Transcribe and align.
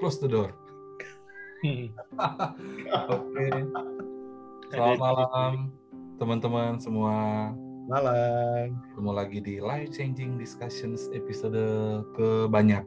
close 0.00 0.16
the 0.16 0.32
door. 0.32 0.56
Oke. 3.12 3.46
Selamat 4.72 4.96
malam 4.96 5.68
teman-teman 6.16 6.80
semua. 6.80 7.16
Malam. 7.84 8.80
Ketemu 8.80 9.12
lagi 9.12 9.38
di 9.44 9.54
Life 9.60 9.92
Changing 9.92 10.40
Discussions 10.40 11.12
episode 11.12 11.60
ke 12.16 12.48
banyak. 12.48 12.80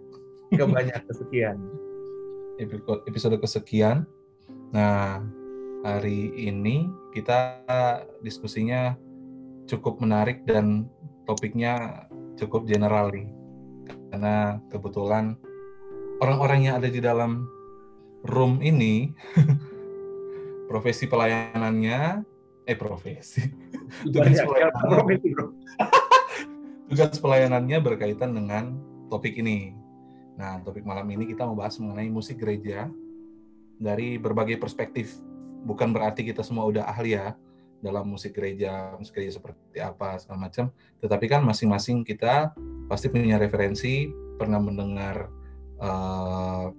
Kebanyak 0.58 1.06
kesekian. 1.06 1.62
Episode 2.58 3.06
episode 3.06 3.38
kesekian. 3.38 4.10
Nah, 4.74 5.22
hari 5.86 6.34
ini 6.34 6.90
kita 7.14 7.62
diskusinya 8.26 8.98
cukup 9.70 10.02
menarik 10.02 10.42
dan 10.50 10.90
topiknya 11.30 12.10
cukup 12.42 12.66
general 12.66 13.14
nih. 13.14 13.30
Karena 14.10 14.58
kebetulan 14.74 15.38
orang-orang 16.24 16.72
yang 16.72 16.76
ada 16.80 16.88
di 16.88 17.04
dalam 17.04 17.44
room 18.24 18.64
ini 18.64 19.12
profesi 20.72 21.12
pelayanannya 21.12 22.24
eh 22.64 22.78
profesi 22.80 23.44
tugas 24.08 24.40
pelayanannya, 24.40 25.04
tugas 26.90 27.16
pelayanannya 27.20 27.78
berkaitan 27.84 28.32
dengan 28.32 28.80
topik 29.12 29.36
ini. 29.38 29.76
Nah, 30.34 30.58
topik 30.66 30.82
malam 30.82 31.06
ini 31.14 31.30
kita 31.30 31.46
membahas 31.46 31.78
mengenai 31.78 32.10
musik 32.10 32.42
gereja 32.42 32.90
dari 33.78 34.18
berbagai 34.18 34.58
perspektif. 34.58 35.14
Bukan 35.64 35.94
berarti 35.94 36.26
kita 36.26 36.42
semua 36.42 36.66
udah 36.66 36.90
ahli 36.90 37.14
ya 37.14 37.38
dalam 37.84 38.10
musik 38.10 38.34
gereja, 38.34 38.96
musik 38.98 39.14
gereja 39.14 39.38
seperti 39.38 39.78
apa 39.78 40.18
segala 40.18 40.50
macam. 40.50 40.74
Tetapi 41.04 41.26
kan 41.30 41.46
masing-masing 41.46 42.02
kita 42.02 42.56
pasti 42.90 43.12
punya 43.12 43.38
referensi, 43.38 44.10
pernah 44.40 44.58
mendengar 44.58 45.30
uh, 45.84 46.72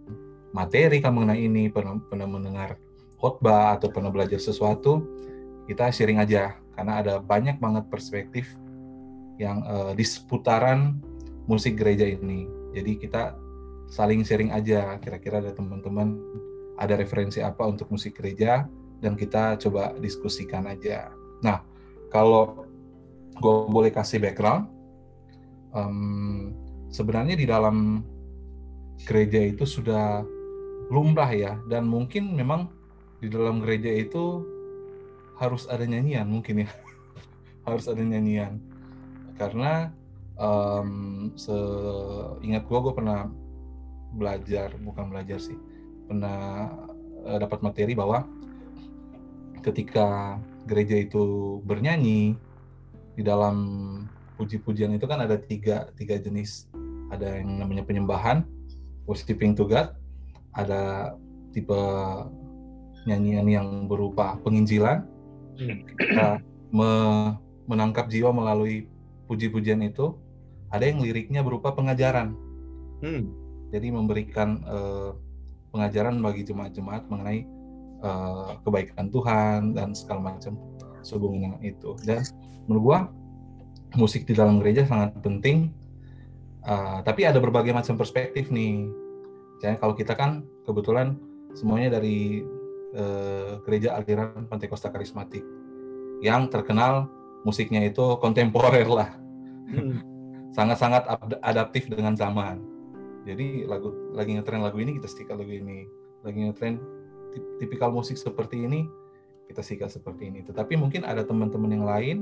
materi 0.56 0.98
kan 1.04 1.12
mengenai 1.12 1.44
ini, 1.44 1.68
pernah, 1.68 2.00
pernah 2.00 2.26
mendengar 2.26 2.80
khotbah 3.20 3.76
atau 3.76 3.92
pernah 3.92 4.08
belajar 4.08 4.40
sesuatu, 4.40 5.04
kita 5.68 5.92
sharing 5.92 6.20
aja 6.20 6.56
karena 6.74 7.00
ada 7.04 7.14
banyak 7.20 7.60
banget 7.60 7.84
perspektif 7.92 8.48
yang 9.36 9.62
uh, 9.64 9.92
di 9.92 10.02
seputaran 10.02 10.98
musik 11.44 11.76
gereja 11.76 12.08
ini. 12.08 12.48
Jadi 12.72 12.98
kita 12.98 13.36
saling 13.92 14.24
sharing 14.24 14.50
aja 14.50 14.96
kira-kira 14.98 15.44
ada 15.44 15.52
teman-teman 15.52 16.18
ada 16.80 16.98
referensi 16.98 17.38
apa 17.38 17.62
untuk 17.68 17.86
musik 17.92 18.18
gereja 18.18 18.66
dan 18.98 19.14
kita 19.14 19.60
coba 19.60 19.94
diskusikan 20.00 20.66
aja. 20.66 21.12
Nah, 21.44 21.62
kalau 22.10 22.66
gue 23.38 23.54
boleh 23.70 23.90
kasih 23.92 24.22
background, 24.22 24.70
um, 25.74 26.50
sebenarnya 26.90 27.36
di 27.38 27.46
dalam 27.46 28.02
gereja 29.02 29.42
itu 29.42 29.66
sudah 29.66 30.22
lumrah 30.94 31.30
ya. 31.34 31.58
Dan 31.66 31.90
mungkin 31.90 32.38
memang 32.38 32.70
di 33.18 33.26
dalam 33.26 33.58
gereja 33.58 33.90
itu 33.90 34.46
harus 35.42 35.66
ada 35.66 35.82
nyanyian 35.82 36.30
mungkin 36.30 36.66
ya. 36.66 36.70
Harus 37.66 37.88
ada 37.88 38.04
nyanyian. 38.04 38.60
Karena 39.34 39.90
um, 40.38 41.30
seingat 41.34 42.62
gue 42.68 42.78
gue 42.78 42.94
pernah 42.94 43.26
belajar 44.14 44.70
bukan 44.78 45.10
belajar 45.10 45.42
sih 45.42 45.58
pernah 46.06 46.70
uh, 47.26 47.38
dapat 47.40 47.58
materi 47.66 47.98
bahwa 47.98 48.22
ketika 49.64 50.38
gereja 50.68 51.02
itu 51.02 51.58
bernyanyi 51.64 52.36
di 53.14 53.22
dalam 53.22 53.56
puji-pujian 54.36 54.94
itu 54.94 55.06
kan 55.06 55.22
ada 55.22 55.38
tiga 55.38 55.88
tiga 55.96 56.18
jenis. 56.18 56.68
Ada 57.12 57.40
yang 57.40 57.62
namanya 57.62 57.86
penyembahan 57.86 58.42
worshiping 59.04 59.56
to 59.56 59.68
God. 59.68 59.96
Ada 60.54 61.14
tipe 61.54 61.80
nyanyian 63.04 63.46
yang 63.46 63.68
berupa 63.86 64.36
penginjilan. 64.42 65.04
Kita 65.96 66.40
me 66.74 66.90
menangkap 67.64 68.10
jiwa 68.12 68.34
melalui 68.34 68.90
puji-pujian 69.30 69.80
itu. 69.84 70.16
Ada 70.68 70.90
yang 70.90 71.00
liriknya 71.00 71.40
berupa 71.44 71.72
pengajaran. 71.72 72.34
Hmm. 73.04 73.28
jadi 73.68 73.90
memberikan 73.90 74.64
uh, 74.64 75.12
pengajaran 75.74 76.16
bagi 76.22 76.46
jemaat-jemaat 76.46 77.04
mengenai 77.10 77.44
uh, 78.00 78.56
kebaikan 78.62 79.10
Tuhan 79.10 79.74
dan 79.76 79.92
segala 79.92 80.32
macam 80.32 80.56
sehubungan 81.02 81.58
dengan 81.58 81.60
itu. 81.60 81.92
Dan 82.06 82.22
menurut 82.64 82.82
gua 82.86 82.98
musik 83.98 84.24
di 84.24 84.32
dalam 84.32 84.62
gereja 84.62 84.86
sangat 84.86 85.18
penting. 85.20 85.74
Uh, 86.64 87.04
tapi 87.04 87.28
ada 87.28 87.36
berbagai 87.42 87.76
macam 87.76 87.98
perspektif 88.00 88.48
nih 88.48 88.88
jadi 89.64 89.80
kalau 89.80 89.96
kita 89.96 90.12
kan 90.12 90.44
kebetulan 90.68 91.16
semuanya 91.56 91.96
dari 91.96 92.44
uh, 92.92 93.64
gereja 93.64 93.96
aliran 93.96 94.44
Pantekosta 94.44 94.92
Karismatik 94.92 95.40
yang 96.20 96.52
terkenal 96.52 97.08
musiknya 97.48 97.80
itu 97.80 98.20
kontemporer 98.20 98.84
lah. 98.84 99.16
Hmm. 99.72 100.04
Sangat-sangat 100.56 101.08
adaptif 101.40 101.88
dengan 101.88 102.12
zaman. 102.12 102.60
Jadi 103.24 103.64
lagu 103.64 103.90
lagi 104.12 104.36
ngetren 104.36 104.60
lagu 104.60 104.76
ini 104.78 105.00
kita 105.00 105.08
sikat 105.08 105.40
lagu 105.40 105.50
ini. 105.50 105.88
Lagi 106.20 106.44
ngetren 106.44 106.76
tipikal 107.56 107.88
musik 107.88 108.20
seperti 108.20 108.68
ini 108.68 108.84
kita 109.48 109.64
sikat 109.64 109.90
seperti 109.90 110.28
ini. 110.28 110.44
Tetapi 110.44 110.76
mungkin 110.76 111.08
ada 111.08 111.24
teman-teman 111.24 111.72
yang 111.72 111.84
lain 111.88 112.16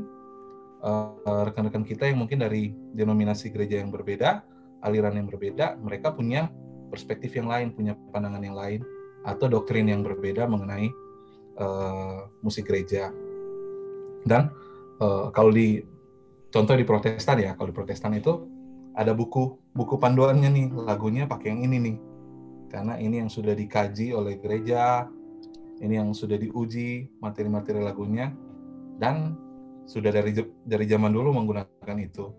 uh, 0.80 1.42
rekan-rekan 1.50 1.82
kita 1.82 2.06
yang 2.06 2.22
mungkin 2.22 2.40
dari 2.40 2.70
denominasi 2.94 3.50
gereja 3.50 3.82
yang 3.82 3.90
berbeda, 3.90 4.46
aliran 4.80 5.18
yang 5.18 5.28
berbeda, 5.28 5.76
mereka 5.82 6.14
punya 6.14 6.48
perspektif 6.92 7.32
yang 7.32 7.48
lain, 7.48 7.72
punya 7.72 7.96
pandangan 8.12 8.44
yang 8.44 8.52
lain 8.52 8.84
atau 9.24 9.48
doktrin 9.48 9.88
yang 9.88 10.04
berbeda 10.04 10.44
mengenai 10.44 10.92
uh, 11.56 12.28
musik 12.44 12.68
gereja. 12.68 13.08
Dan 14.28 14.52
uh, 15.00 15.32
kalau 15.32 15.48
di 15.48 15.80
contoh 16.52 16.76
di 16.76 16.84
Protestan 16.84 17.40
ya, 17.40 17.56
kalau 17.56 17.72
di 17.72 17.76
Protestan 17.76 18.12
itu 18.12 18.44
ada 18.92 19.16
buku 19.16 19.72
buku 19.72 19.96
panduannya 19.96 20.52
nih, 20.52 20.66
lagunya 20.84 21.24
pakai 21.24 21.56
yang 21.56 21.64
ini 21.64 21.76
nih. 21.80 21.96
Karena 22.68 23.00
ini 23.00 23.24
yang 23.24 23.30
sudah 23.32 23.56
dikaji 23.56 24.12
oleh 24.12 24.36
gereja, 24.40 25.08
ini 25.80 25.96
yang 25.96 26.12
sudah 26.12 26.36
diuji 26.36 27.08
materi-materi 27.20 27.80
lagunya 27.80 28.32
dan 29.00 29.36
sudah 29.88 30.12
dari 30.12 30.32
dari 30.64 30.84
zaman 30.84 31.12
dulu 31.12 31.32
menggunakan 31.36 31.96
itu. 32.00 32.32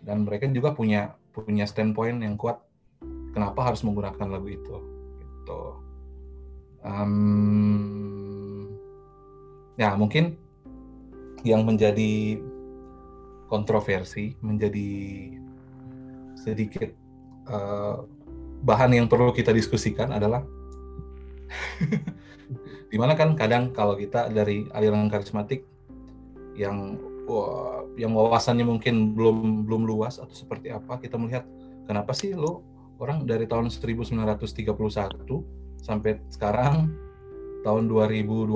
Dan 0.00 0.24
mereka 0.24 0.48
juga 0.48 0.72
punya 0.72 1.16
punya 1.30 1.68
standpoint 1.68 2.20
yang 2.24 2.34
kuat 2.34 2.69
kenapa 3.34 3.72
harus 3.72 3.82
menggunakan 3.86 4.26
lagu 4.26 4.48
itu. 4.50 4.76
Gitu. 5.20 5.62
Um, 6.80 8.68
ya 9.76 9.92
mungkin 9.96 10.36
yang 11.44 11.64
menjadi 11.64 12.40
kontroversi, 13.48 14.36
menjadi 14.44 14.88
sedikit 16.36 16.92
uh, 17.50 18.04
bahan 18.64 18.96
yang 18.96 19.06
perlu 19.08 19.32
kita 19.32 19.52
diskusikan 19.52 20.12
adalah 20.12 20.44
di 22.92 22.96
mana 22.96 23.16
kan 23.16 23.34
kadang 23.36 23.72
kalau 23.72 23.96
kita 23.96 24.28
dari 24.30 24.68
aliran 24.72 25.10
karismatik 25.10 25.64
yang 26.56 26.96
wah, 27.24 27.84
yang 27.96 28.12
wawasannya 28.12 28.66
mungkin 28.66 29.16
belum 29.16 29.64
belum 29.66 29.82
luas 29.88 30.20
atau 30.20 30.32
seperti 30.32 30.70
apa 30.72 31.00
kita 31.00 31.16
melihat 31.16 31.44
kenapa 31.88 32.12
sih 32.12 32.36
lo 32.36 32.62
orang 33.00 33.24
dari 33.24 33.48
tahun 33.48 33.72
1931 33.72 34.68
sampai 35.80 36.20
sekarang 36.28 36.92
tahun 37.64 37.88
2020 37.88 38.52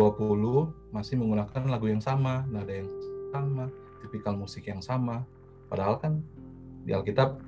masih 0.92 1.16
menggunakan 1.16 1.64
lagu 1.64 1.88
yang 1.88 2.04
sama, 2.04 2.44
nada 2.52 2.68
yang 2.68 2.88
sama, 3.32 3.72
tipikal 4.04 4.36
musik 4.36 4.68
yang 4.68 4.84
sama. 4.84 5.24
Padahal 5.72 5.96
kan 5.96 6.20
di 6.84 6.92
Alkitab 6.92 7.40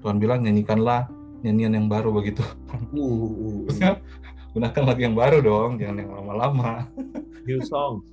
Tuhan 0.00 0.16
bilang 0.22 0.46
nyanyikanlah 0.46 1.10
nyanyian 1.42 1.74
yang 1.76 1.86
baru 1.90 2.14
begitu. 2.14 2.46
Uh, 2.94 3.66
uh, 3.66 3.98
gunakan 4.54 4.82
lagu 4.86 5.00
yang 5.02 5.18
baru 5.18 5.38
dong, 5.42 5.82
jangan 5.82 5.98
yang 6.06 6.10
lama-lama. 6.14 6.86
New 7.46 7.60
song. 7.66 8.06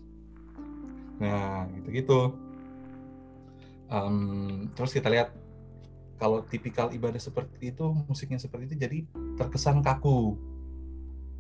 Nah, 1.22 1.70
gitu-gitu. 1.80 2.34
Um, 3.88 4.68
terus 4.76 4.92
kita 4.92 5.08
lihat 5.08 5.32
kalau 6.18 6.42
tipikal 6.46 6.90
ibadah 6.90 7.22
seperti 7.22 7.72
itu, 7.74 7.86
musiknya 8.10 8.42
seperti 8.42 8.74
itu 8.74 8.76
jadi 8.78 8.98
terkesan 9.38 9.86
kaku 9.86 10.38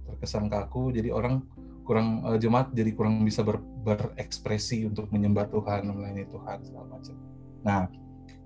terkesan 0.07 0.47
kaku 0.47 0.95
jadi 0.95 1.11
orang 1.11 1.43
kurang 1.83 2.23
uh, 2.23 2.39
jemaat 2.39 2.71
jadi 2.71 2.95
kurang 2.95 3.23
bisa 3.23 3.43
ber, 3.43 3.59
berekspresi 3.83 4.87
untuk 4.87 5.11
menyembah 5.11 5.51
Tuhan 5.51 5.87
melayani 5.91 6.25
Tuhan 6.31 6.57
segala 6.63 6.85
macam. 6.95 7.15
Nah 7.63 7.81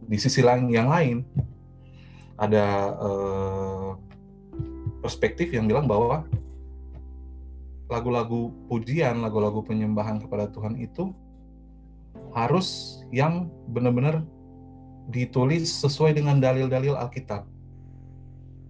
di 0.01 0.17
sisi 0.17 0.41
lain 0.41 0.69
yang 0.73 0.89
lain 0.89 1.21
ada 2.41 2.97
uh, 2.97 3.89
perspektif 5.05 5.53
yang 5.53 5.69
bilang 5.69 5.85
bahwa 5.85 6.25
lagu-lagu 7.89 8.49
pujian, 8.69 9.21
lagu-lagu 9.21 9.61
penyembahan 9.61 10.21
kepada 10.21 10.49
Tuhan 10.49 10.79
itu 10.79 11.13
harus 12.31 13.01
yang 13.11 13.51
benar-benar 13.67 14.23
ditulis 15.09 15.65
sesuai 15.81 16.13
dengan 16.13 16.37
dalil-dalil 16.37 16.93
Alkitab. 16.93 17.47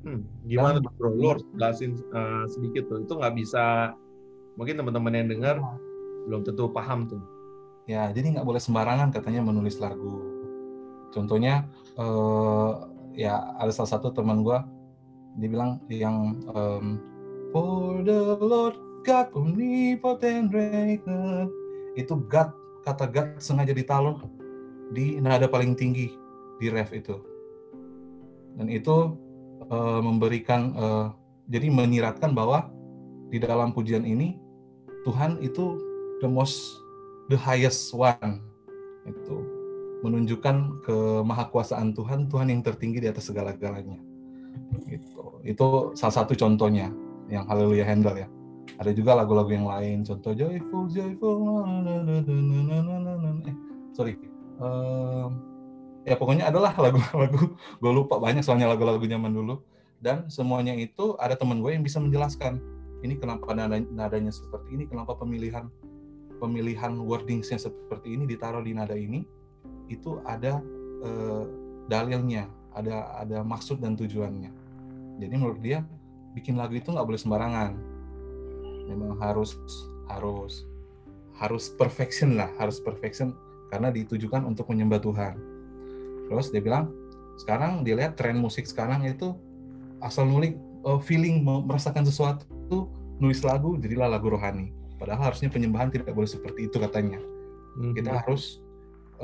Hmm, 0.01 0.25
gimana 0.48 0.81
Dan- 0.81 0.94
bro? 0.98 1.10
Lu 1.13 1.28
harus 1.36 1.45
jelasin 1.54 2.00
eh, 2.00 2.45
sedikit 2.50 2.89
tuh. 2.89 3.06
Itu 3.06 3.19
nggak 3.19 3.36
bisa, 3.38 3.94
mungkin 4.56 4.80
teman-teman 4.80 5.13
yang 5.13 5.28
dengar 5.30 5.56
belum 6.30 6.42
tentu 6.48 6.72
paham 6.72 7.10
tuh. 7.10 7.22
Ya, 7.89 8.10
jadi 8.13 8.38
nggak 8.38 8.48
boleh 8.48 8.62
sembarangan 8.62 9.12
katanya 9.12 9.42
menulis 9.44 9.78
lagu. 9.81 10.22
Contohnya, 11.12 11.68
eh, 12.00 12.72
ya 13.19 13.57
ada 13.60 13.69
salah 13.74 14.00
satu 14.00 14.16
teman 14.16 14.42
gua, 14.42 14.63
dia 15.36 15.50
bilang 15.51 15.83
yang 15.92 16.39
em, 16.56 16.98
For 17.51 18.00
the 18.07 18.39
Lord 18.39 18.80
God 19.04 19.28
omnipotent 19.36 20.56
reigneth. 20.56 21.51
Itu 22.00 22.24
God, 22.31 22.56
kata 22.88 23.12
God 23.12 23.44
sengaja 23.44 23.75
ditaruh 23.75 24.24
di 24.95 25.19
nada 25.19 25.51
paling 25.51 25.75
tinggi 25.75 26.20
di 26.62 26.69
ref 26.69 26.94
itu. 26.94 27.18
Dan 28.54 28.69
itu 28.69 29.18
eh, 29.66 30.00
memberikan, 30.06 30.62
eh, 30.78 31.08
jadi 31.50 31.74
menyiratkan 31.74 32.38
bahwa 32.38 32.69
di 33.34 33.42
dalam 33.42 33.74
pujian 33.74 34.06
ini 34.06 34.38
Tuhan 35.02 35.42
itu 35.42 35.81
the 36.22 36.30
most 36.30 36.62
the 37.34 37.38
highest 37.40 37.90
one 37.98 38.46
itu. 39.10 39.38
Menunjukkan 40.06 40.86
kemahakuasaan 40.86 41.94
Tuhan 41.98 42.30
Tuhan 42.30 42.54
yang 42.54 42.62
tertinggi 42.62 43.02
di 43.02 43.10
atas 43.10 43.30
segala-galanya. 43.30 43.98
Gitu. 44.86 45.42
Itu 45.46 45.94
salah 45.98 46.22
satu 46.22 46.34
contohnya 46.38 46.94
yang 47.30 47.46
Haleluya 47.50 47.86
Handel 47.86 48.25
ya. 48.25 48.28
Ada 48.81 48.98
juga 48.98 49.14
lagu-lagu 49.14 49.54
yang 49.54 49.69
lain 49.69 50.02
contoh 50.02 50.34
joyful 50.34 50.90
joyful 50.90 51.62
eh 53.46 53.56
sorry 53.94 54.18
ya 56.06 56.15
pokoknya 56.18 56.50
adalah 56.50 56.74
lagu-lagu. 56.77 57.53
Gue 57.81 57.92
lupa 57.94 58.18
banyak 58.18 58.42
soalnya 58.42 58.69
lagu-lagu 58.69 59.01
zaman 59.06 59.31
dulu. 59.31 59.62
Dan 60.01 60.33
semuanya 60.33 60.74
itu 60.74 61.13
ada 61.21 61.38
teman 61.38 61.62
gue 61.62 61.77
yang 61.77 61.86
bisa 61.86 62.01
menjelaskan 62.01 62.57
ini 63.06 63.21
kenapa 63.21 63.53
nada- 63.53 63.86
nadanya 63.94 64.33
seperti 64.33 64.74
ini? 64.74 64.83
Kenapa 64.89 65.13
pemilihan 65.13 65.69
pemilihan 66.42 66.98
wordingsnya 66.98 67.62
seperti 67.62 68.18
ini 68.18 68.25
ditaruh 68.25 68.65
di 68.65 68.74
nada 68.74 68.98
ini? 68.98 69.21
Itu 69.94 70.18
ada 70.25 70.57
eh, 71.06 71.44
dalilnya 71.86 72.50
ada 72.74 73.13
ada 73.21 73.45
maksud 73.45 73.77
dan 73.77 73.94
tujuannya. 73.94 74.50
Jadi 75.21 75.33
menurut 75.38 75.62
dia 75.62 75.86
bikin 76.33 76.57
lagu 76.57 76.74
itu 76.74 76.89
nggak 76.89 77.06
boleh 77.06 77.21
sembarangan. 77.21 77.71
Memang 78.89 79.21
harus 79.21 79.54
harus 80.09 80.65
harus 81.38 81.69
perfection 81.77 82.42
lah 82.42 82.50
harus 82.57 82.81
perfection. 82.81 83.38
Karena 83.69 83.94
ditujukan 83.94 84.42
untuk 84.50 84.65
menyembah 84.65 84.97
Tuhan 84.97 85.50
terus 86.31 86.48
dia 86.48 86.63
bilang 86.63 86.88
sekarang 87.36 87.83
dia 87.83 88.00
lihat 88.00 88.16
tren 88.16 88.39
musik 88.39 88.63
sekarang 88.63 89.04
itu 89.04 89.36
asal 90.00 90.24
nulis 90.24 90.56
eh, 90.88 91.00
feeling 91.04 91.44
merasakan 91.44 92.07
sesuatu 92.07 92.88
nulis 93.19 93.44
lagu 93.44 93.75
jadilah 93.78 94.07
lagu 94.07 94.31
rohani. 94.31 94.74
Padahal 94.98 95.33
harusnya 95.33 95.51
penyembahan 95.51 95.92
tidak 95.92 96.16
boleh 96.16 96.30
seperti 96.30 96.72
itu 96.72 96.80
katanya. 96.80 97.19
Hmm. 97.72 97.95
kita 97.95 98.19
harus 98.19 98.60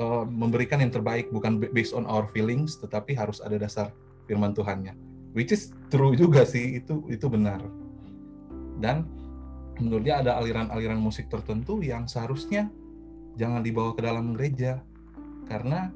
uh, 0.00 0.24
memberikan 0.24 0.80
yang 0.80 0.88
terbaik 0.88 1.28
bukan 1.28 1.60
ba- 1.60 1.68
based 1.68 1.92
on 1.92 2.08
our 2.08 2.24
feelings 2.32 2.80
tetapi 2.80 3.12
harus 3.12 3.44
ada 3.44 3.60
dasar 3.60 3.92
firman 4.24 4.56
Tuhannya. 4.56 4.96
Which 5.36 5.52
is 5.52 5.68
true 5.92 6.16
juga 6.16 6.48
sih 6.48 6.80
itu 6.80 7.04
itu 7.12 7.28
benar. 7.28 7.60
Dan 8.80 9.04
menurut 9.76 10.08
dia 10.08 10.24
ada 10.24 10.40
aliran-aliran 10.40 10.96
musik 10.96 11.28
tertentu 11.28 11.84
yang 11.84 12.08
seharusnya 12.08 12.72
jangan 13.36 13.60
dibawa 13.60 13.92
ke 13.92 14.00
dalam 14.00 14.32
gereja. 14.32 14.80
Karena 15.44 15.92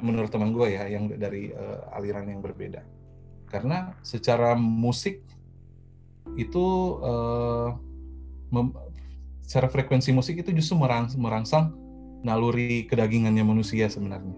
menurut 0.00 0.32
teman 0.32 0.56
gue 0.56 0.72
ya 0.72 0.88
yang 0.88 1.12
dari 1.20 1.52
eh, 1.52 1.78
aliran 1.96 2.26
yang 2.28 2.40
berbeda. 2.40 2.80
Karena 3.50 3.92
secara 4.00 4.56
musik 4.56 5.20
itu 6.38 6.66
eh, 7.04 7.68
mem- 8.54 8.76
secara 9.44 9.66
frekuensi 9.66 10.14
musik 10.14 10.40
itu 10.40 10.54
justru 10.54 10.78
merang- 10.78 11.12
merangsang 11.18 11.74
naluri 12.22 12.86
kedagingannya 12.86 13.42
manusia 13.44 13.90
sebenarnya. 13.90 14.36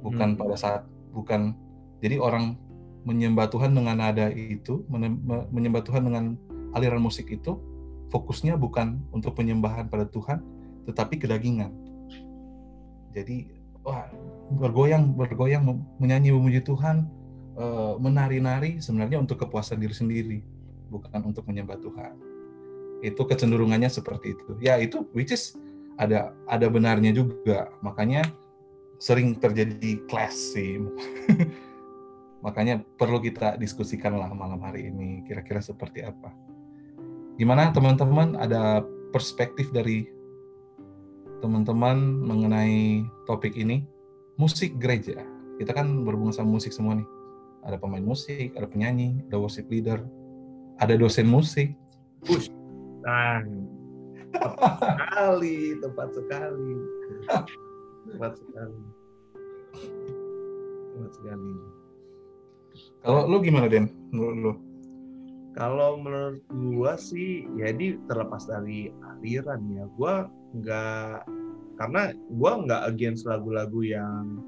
Bukan 0.00 0.34
Hmm. 0.34 0.40
pada 0.40 0.56
saat 0.56 0.82
bukan 1.12 1.54
jadi 2.00 2.16
orang 2.20 2.56
menyembah 3.04 3.48
Tuhan 3.48 3.72
dengan 3.72 3.96
nada 3.96 4.28
itu 4.28 4.84
menyembah 5.48 5.84
Tuhan 5.84 6.04
dengan 6.04 6.36
aliran 6.76 7.00
musik 7.00 7.32
itu 7.32 7.56
fokusnya 8.12 8.60
bukan 8.60 9.00
untuk 9.12 9.36
penyembahan 9.36 9.88
pada 9.88 10.04
Tuhan 10.04 10.44
tetapi 10.84 11.16
kedagingan. 11.20 11.72
Jadi 13.12 13.59
wah 13.86 14.06
bergoyang 14.50 15.14
bergoyang 15.14 15.62
menyanyi 16.02 16.34
memuji 16.34 16.60
Tuhan 16.60 17.06
eh, 17.56 17.94
menari-nari 17.96 18.82
sebenarnya 18.82 19.22
untuk 19.22 19.40
kepuasan 19.46 19.80
diri 19.80 19.94
sendiri 19.94 20.38
bukan 20.90 21.22
untuk 21.22 21.46
menyembah 21.46 21.78
Tuhan. 21.78 22.14
Itu 23.00 23.24
kecenderungannya 23.24 23.88
seperti 23.88 24.36
itu. 24.36 24.58
Ya 24.60 24.76
itu 24.76 25.06
which 25.16 25.32
is 25.32 25.56
ada 25.96 26.34
ada 26.50 26.66
benarnya 26.66 27.14
juga. 27.14 27.70
Makanya 27.80 28.26
sering 29.00 29.38
terjadi 29.38 30.04
clash 30.10 30.56
sih. 30.56 30.82
Makanya 32.44 32.80
perlu 32.96 33.20
kita 33.20 33.56
diskusikan 33.60 34.16
lah 34.16 34.32
malam 34.32 34.60
hari 34.60 34.88
ini 34.88 35.24
kira-kira 35.24 35.60
seperti 35.60 36.04
apa. 36.04 36.32
Gimana 37.40 37.72
teman-teman? 37.72 38.36
Ada 38.36 38.84
perspektif 39.12 39.72
dari 39.72 40.08
teman-teman 41.40 41.96
mengenai 42.24 43.04
topik 43.24 43.56
ini 43.56 43.84
musik 44.36 44.76
gereja. 44.80 45.20
Kita 45.60 45.76
kan 45.76 46.04
berhubungan 46.04 46.32
sama 46.32 46.56
musik 46.56 46.72
semua 46.72 46.96
nih. 46.96 47.08
Ada 47.64 47.76
pemain 47.76 48.04
musik 48.04 48.56
ada 48.56 48.64
penyanyi 48.64 49.20
ada 49.28 49.36
worship 49.36 49.68
leader 49.68 50.00
ada 50.80 50.96
dosen 50.96 51.28
musik. 51.28 51.76
Nah, 53.04 53.44
tepat 54.32 54.52
sekali, 54.80 55.76
tepat 55.80 56.08
sekali, 56.16 56.72
tepat 58.08 58.32
sekali, 58.40 58.82
tepat 60.96 61.12
sekali. 61.20 61.52
kalau 63.00 63.28
lu 63.28 63.40
gimana 63.44 63.68
Den? 63.68 63.92
Menurut 64.12 64.36
lu? 64.40 64.52
Kalau 65.52 66.00
menurut 66.00 66.40
gua 66.48 66.96
sih, 66.96 67.44
jadi 67.58 68.00
terlepas 68.08 68.48
dari 68.48 68.88
aliran 69.04 69.60
ya, 69.72 69.84
gua 69.98 70.28
nggak 70.50 71.26
karena 71.78 72.12
gua 72.34 72.60
nggak 72.60 72.82
against 72.90 73.24
lagu-lagu 73.24 73.80
yang 73.80 74.42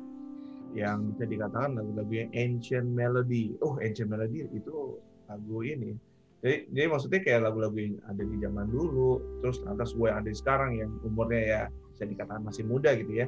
yang 0.72 1.12
bisa 1.12 1.28
dikatakan 1.28 1.76
lagu-lagu 1.76 2.12
yang 2.12 2.30
ancient 2.32 2.88
melody. 2.88 3.56
Oh, 3.60 3.76
ancient 3.80 4.08
melody 4.08 4.48
itu 4.52 4.96
lagu 5.28 5.60
ini. 5.64 5.96
Jadi, 6.42 6.74
jadi 6.74 6.86
maksudnya 6.90 7.20
kayak 7.22 7.40
lagu-lagu 7.46 7.76
yang 7.78 8.02
ada 8.10 8.22
di 8.26 8.36
zaman 8.42 8.66
dulu, 8.66 9.22
terus 9.44 9.62
lantas 9.62 9.94
gue 9.94 10.10
yang 10.10 10.18
ada 10.18 10.28
di 10.32 10.34
sekarang 10.34 10.70
yang 10.74 10.90
umurnya 11.06 11.42
ya 11.44 11.62
bisa 11.94 12.04
dikatakan 12.08 12.42
masih 12.42 12.66
muda 12.66 12.98
gitu 12.98 13.12
ya. 13.14 13.26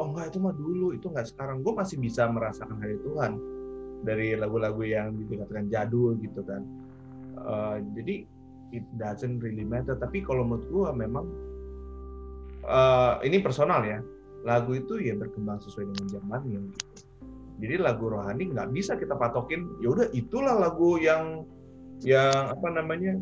Oh 0.00 0.08
enggak 0.08 0.32
itu 0.32 0.38
mah 0.40 0.56
dulu, 0.56 0.96
itu 0.96 1.06
enggak 1.12 1.28
sekarang. 1.28 1.60
Gue 1.60 1.74
masih 1.76 2.00
bisa 2.00 2.24
merasakan 2.32 2.80
hari 2.80 2.96
Tuhan 3.04 3.32
dari 4.08 4.32
lagu-lagu 4.38 4.80
yang 4.86 5.20
dikatakan 5.28 5.68
jadul 5.68 6.16
gitu 6.22 6.40
kan. 6.48 6.64
Uh, 7.36 7.76
jadi 7.92 8.24
it 8.72 8.86
doesn't 8.96 9.42
really 9.44 9.66
matter. 9.66 9.92
Tapi 9.92 10.24
kalau 10.24 10.48
menurut 10.48 10.64
gue 10.72 10.88
memang 10.96 11.26
uh, 12.66 13.22
ini 13.22 13.40
personal 13.40 13.82
ya. 13.86 14.02
Lagu 14.46 14.78
itu 14.78 15.02
ya 15.02 15.18
berkembang 15.18 15.58
sesuai 15.58 15.90
dengan 15.90 16.06
zamannya 16.18 16.60
gitu. 16.70 16.86
Jadi 17.56 17.74
lagu 17.80 18.12
rohani 18.12 18.52
nggak 18.52 18.68
bisa 18.70 18.94
kita 18.94 19.16
patokin. 19.16 19.66
Ya 19.80 19.90
udah 19.90 20.06
itulah 20.12 20.54
lagu 20.54 21.00
yang 21.00 21.48
yang 22.04 22.52
apa 22.52 22.68
namanya 22.76 23.16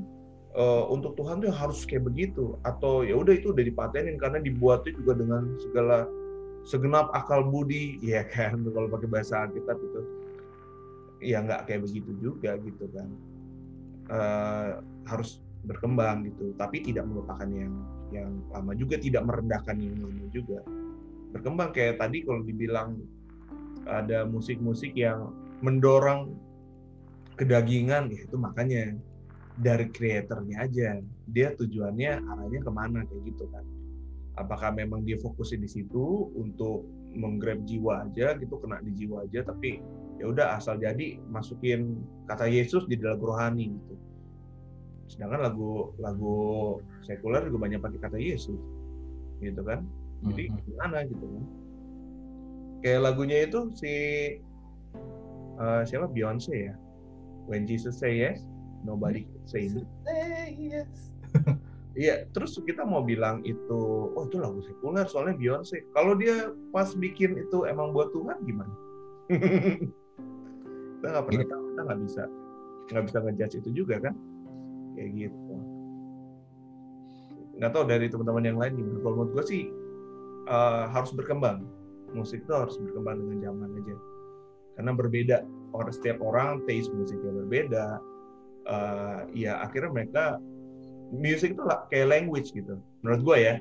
uh, 0.58 0.90
untuk 0.90 1.14
Tuhan 1.18 1.42
tuh 1.42 1.54
harus 1.54 1.86
kayak 1.86 2.10
begitu 2.10 2.58
atau 2.66 3.06
ya 3.06 3.14
udah 3.18 3.34
itu 3.34 3.54
udah 3.54 3.62
dipatenin 3.66 4.16
karena 4.18 4.42
dibuatnya 4.42 4.94
juga 4.98 5.12
dengan 5.18 5.42
segala 5.62 6.08
segenap 6.64 7.12
akal 7.12 7.44
budi 7.44 8.00
ya 8.02 8.24
kan 8.24 8.58
kalau 8.72 8.88
pakai 8.88 9.08
bahasa 9.10 9.46
Alkitab 9.46 9.78
itu 9.78 10.00
ya 11.22 11.42
nggak 11.44 11.70
kayak 11.70 11.86
begitu 11.86 12.10
juga 12.18 12.56
gitu 12.58 12.84
kan 12.90 13.08
uh, 14.10 14.70
harus 15.06 15.40
berkembang 15.64 16.28
gitu 16.28 16.52
tapi 16.60 16.84
tidak 16.84 17.08
melupakan 17.08 17.48
yang 17.48 17.72
yang 18.14 18.30
lama 18.54 18.72
juga 18.78 18.96
tidak 19.02 19.26
merendahkan 19.26 19.76
yang 19.82 19.98
lama 19.98 20.26
juga. 20.30 20.62
Berkembang 21.34 21.74
kayak 21.74 21.98
tadi 21.98 22.22
kalau 22.22 22.46
dibilang 22.46 23.02
ada 23.90 24.22
musik-musik 24.24 24.94
yang 24.94 25.34
mendorong 25.60 26.38
kedagingan 27.34 28.08
ya 28.14 28.22
itu 28.22 28.36
makanya 28.38 28.94
dari 29.58 29.90
kreatornya 29.90 30.70
aja. 30.70 31.02
Dia 31.34 31.58
tujuannya 31.58 32.22
arahnya 32.22 32.60
ke 32.62 32.70
mana 32.70 33.02
kayak 33.02 33.22
gitu 33.34 33.50
kan. 33.50 33.66
Apakah 34.38 34.74
memang 34.74 35.02
dia 35.02 35.18
fokusnya 35.18 35.62
di 35.62 35.70
situ 35.70 36.30
untuk 36.34 36.86
menggrab 37.14 37.62
jiwa 37.66 38.06
aja 38.06 38.34
gitu 38.38 38.58
kena 38.58 38.82
di 38.82 38.92
jiwa 38.94 39.22
aja 39.22 39.46
tapi 39.46 39.78
ya 40.18 40.30
udah 40.30 40.58
asal 40.58 40.78
jadi 40.78 41.18
masukin 41.30 42.02
kata 42.26 42.50
Yesus 42.50 42.86
di 42.90 42.98
dalam 42.98 43.22
rohani 43.22 43.70
gitu 43.70 43.94
sedangkan 45.08 45.50
lagu 45.50 45.92
lagu 46.00 46.36
sekuler 47.04 47.44
juga 47.48 47.68
banyak 47.68 47.80
pakai 47.80 48.00
kata 48.00 48.18
Yesus. 48.18 48.58
Gitu 49.42 49.60
kan? 49.62 49.84
Jadi 50.24 50.48
Mhm. 50.48 50.58
gimana 50.64 50.98
gitu 51.04 51.24
kan? 51.24 51.44
Kayak 52.84 53.00
lagunya 53.04 53.38
itu 53.48 53.60
si 53.76 53.94
uh, 55.60 55.82
siapa? 55.84 56.08
Beyonce 56.08 56.72
ya? 56.72 56.74
When 57.44 57.68
Jesus 57.68 58.00
Say 58.00 58.24
Yes 58.24 58.40
Nobody 58.84 59.28
Can 59.28 59.44
Say 59.44 59.68
No 59.68 59.84
Iya, 61.94 62.26
terus 62.34 62.58
kita 62.66 62.82
mau 62.82 63.06
bilang 63.06 63.46
itu, 63.46 63.80
oh 64.18 64.26
itu 64.26 64.42
lagu 64.42 64.58
sekuler 64.66 65.06
soalnya 65.06 65.38
Beyonce. 65.38 65.78
Kalau 65.94 66.18
dia 66.18 66.50
pas 66.74 66.90
bikin 66.98 67.38
itu 67.38 67.70
emang 67.70 67.94
buat 67.94 68.10
Tuhan 68.10 68.34
gimana? 68.42 68.74
kita 70.98 71.06
nggak 71.06 71.24
pernah 71.30 71.46
tahu, 71.46 71.62
kita 71.70 71.80
nggak 71.86 72.00
bisa 72.02 72.22
nggak 72.84 73.04
bisa 73.08 73.18
ngejudge 73.24 73.56
itu 73.64 73.70
juga 73.72 73.96
kan, 74.02 74.14
kayak 74.94 75.10
gitu. 75.28 75.54
Nggak 77.58 77.70
tahu 77.70 77.84
dari 77.86 78.06
teman-teman 78.10 78.44
yang 78.44 78.58
lain 78.58 78.72
gimana. 78.78 78.98
Kalau 79.02 79.14
menurut 79.14 79.32
gue 79.38 79.44
sih 79.46 79.62
uh, 80.50 80.90
harus 80.90 81.10
berkembang. 81.14 81.66
Musik 82.14 82.46
itu 82.46 82.52
harus 82.54 82.78
berkembang 82.78 83.18
dengan 83.22 83.50
zaman 83.50 83.68
aja. 83.78 83.96
Karena 84.78 84.92
berbeda. 84.94 85.36
Orang 85.74 85.90
setiap 85.90 86.22
orang 86.22 86.62
taste 86.70 86.94
musiknya 86.94 87.34
berbeda. 87.34 87.86
Uh, 88.64 89.28
ya 89.36 89.60
akhirnya 89.60 89.92
mereka 89.92 90.40
musik 91.12 91.54
itu 91.54 91.62
kayak 91.92 92.08
language 92.08 92.50
gitu 92.54 92.80
menurut 93.04 93.20
gue 93.22 93.36
ya 93.52 93.54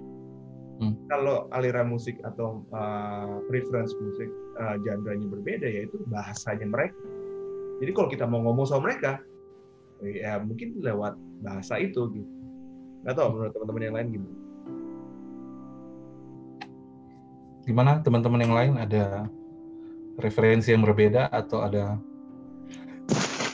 hmm. 0.81 0.93
kalau 1.11 1.45
aliran 1.53 1.91
musik 1.91 2.17
atau 2.25 2.63
uh, 2.71 3.43
preference 3.51 3.93
musik 4.01 4.29
uh, 4.61 4.79
genre-nya 4.81 5.27
berbeda 5.29 5.67
ya 5.67 5.85
itu 5.85 5.99
bahasanya 6.09 6.65
mereka 6.69 6.97
jadi 7.81 7.91
kalau 7.91 8.07
kita 8.09 8.25
mau 8.25 8.41
ngomong 8.47 8.65
sama 8.69 8.89
mereka 8.89 9.19
ya 10.07 10.39
mungkin 10.43 10.75
lewat 10.83 11.15
bahasa 11.39 11.79
itu 11.79 12.11
gitu 12.11 12.31
nggak 13.03 13.15
tahu 13.15 13.27
menurut 13.35 13.51
teman-teman 13.55 13.83
yang 13.83 13.95
lain 13.95 14.07
gimana 14.11 14.37
gimana 17.63 17.91
teman-teman 18.03 18.39
yang 18.43 18.55
lain 18.55 18.73
ada 18.79 19.27
referensi 20.19 20.75
yang 20.75 20.83
berbeda 20.83 21.31
atau 21.31 21.63
ada 21.63 21.95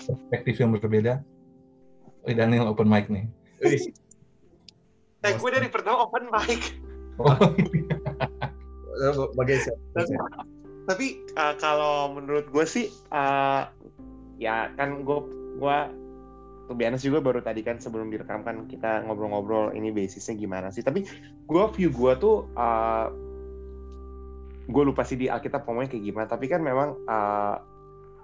perspektif 0.10 0.58
yang 0.58 0.74
berbeda 0.74 1.22
Oh, 2.30 2.36
Daniel 2.36 2.70
open 2.70 2.92
mic 2.92 3.08
nih. 3.08 3.26
Eh, 3.64 5.34
gue 5.36 5.50
dari 5.52 5.68
pertama 5.72 6.04
open 6.04 6.28
mic. 6.28 6.76
Oh. 7.18 7.36
Bagai 9.40 9.58
Tapi 10.84 11.08
uh, 11.40 11.56
kalau 11.58 12.12
menurut 12.12 12.52
gue 12.52 12.66
sih, 12.68 12.92
uh, 13.16 13.72
ya 14.36 14.68
kan 14.76 15.08
gue 15.08 15.20
gue 15.60 15.78
tuh 16.70 16.78
biasa 16.78 17.02
juga 17.02 17.26
baru 17.26 17.42
tadi 17.42 17.66
kan 17.66 17.82
sebelum 17.82 18.14
direkam 18.14 18.46
kan 18.46 18.70
kita 18.70 19.02
ngobrol-ngobrol 19.10 19.74
ini 19.74 19.90
basisnya 19.90 20.38
gimana 20.38 20.70
sih. 20.70 20.86
Tapi 20.86 21.02
gue 21.50 21.64
view 21.74 21.90
gue 21.90 22.14
tuh 22.22 22.46
uh, 22.54 23.10
gue 24.70 24.84
lupa 24.86 25.02
sih 25.02 25.18
di 25.18 25.26
Alkitab 25.26 25.66
ngomongnya 25.66 25.98
kayak 25.98 26.06
gimana. 26.06 26.26
Tapi 26.30 26.46
kan 26.46 26.62
memang 26.62 26.94
uh, 27.10 27.58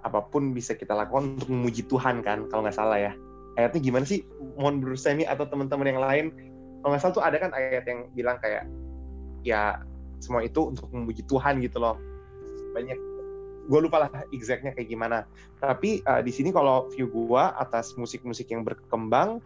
apa 0.06 0.22
pun 0.30 0.54
bisa 0.54 0.78
kita 0.78 0.94
lakukan 0.94 1.34
untuk 1.34 1.50
memuji 1.50 1.82
Tuhan 1.90 2.22
kan 2.22 2.46
kalau 2.46 2.62
nggak 2.62 2.78
salah 2.78 3.02
ya 3.02 3.12
ayatnya 3.58 3.80
gimana 3.82 4.04
sih 4.06 4.22
mohon 4.54 4.78
berusaha 4.78 5.10
ini 5.10 5.26
atau 5.26 5.48
teman-teman 5.50 5.90
yang 5.90 5.98
lain 5.98 6.26
kalau 6.78 6.94
nggak 6.94 7.02
salah 7.02 7.14
tuh 7.18 7.24
ada 7.26 7.36
kan 7.42 7.50
ayat 7.56 7.82
yang 7.90 8.06
bilang 8.14 8.38
kayak 8.38 8.68
ya 9.42 9.82
semua 10.22 10.46
itu 10.46 10.70
untuk 10.70 10.86
memuji 10.94 11.26
Tuhan 11.26 11.58
gitu 11.58 11.82
loh 11.82 11.98
banyak 12.76 12.94
gue 13.66 13.80
lupa 13.82 14.06
lah 14.06 14.10
exactnya 14.30 14.72
kayak 14.72 14.88
gimana. 14.88 15.26
Tapi 15.58 16.00
uh, 16.06 16.22
di 16.22 16.32
sini 16.32 16.54
kalau 16.54 16.86
view 16.94 17.10
gue 17.10 17.44
atas 17.58 17.92
musik-musik 17.98 18.48
yang 18.50 18.62
berkembang 18.62 19.42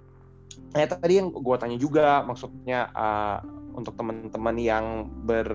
ya 0.75 0.87
tadi 0.87 1.23
yang 1.23 1.31
gue 1.31 1.57
tanya 1.59 1.79
juga 1.79 2.23
maksudnya 2.27 2.91
uh, 2.95 3.39
untuk 3.75 3.95
teman-teman 3.95 4.57
yang 4.59 5.07
ber 5.25 5.49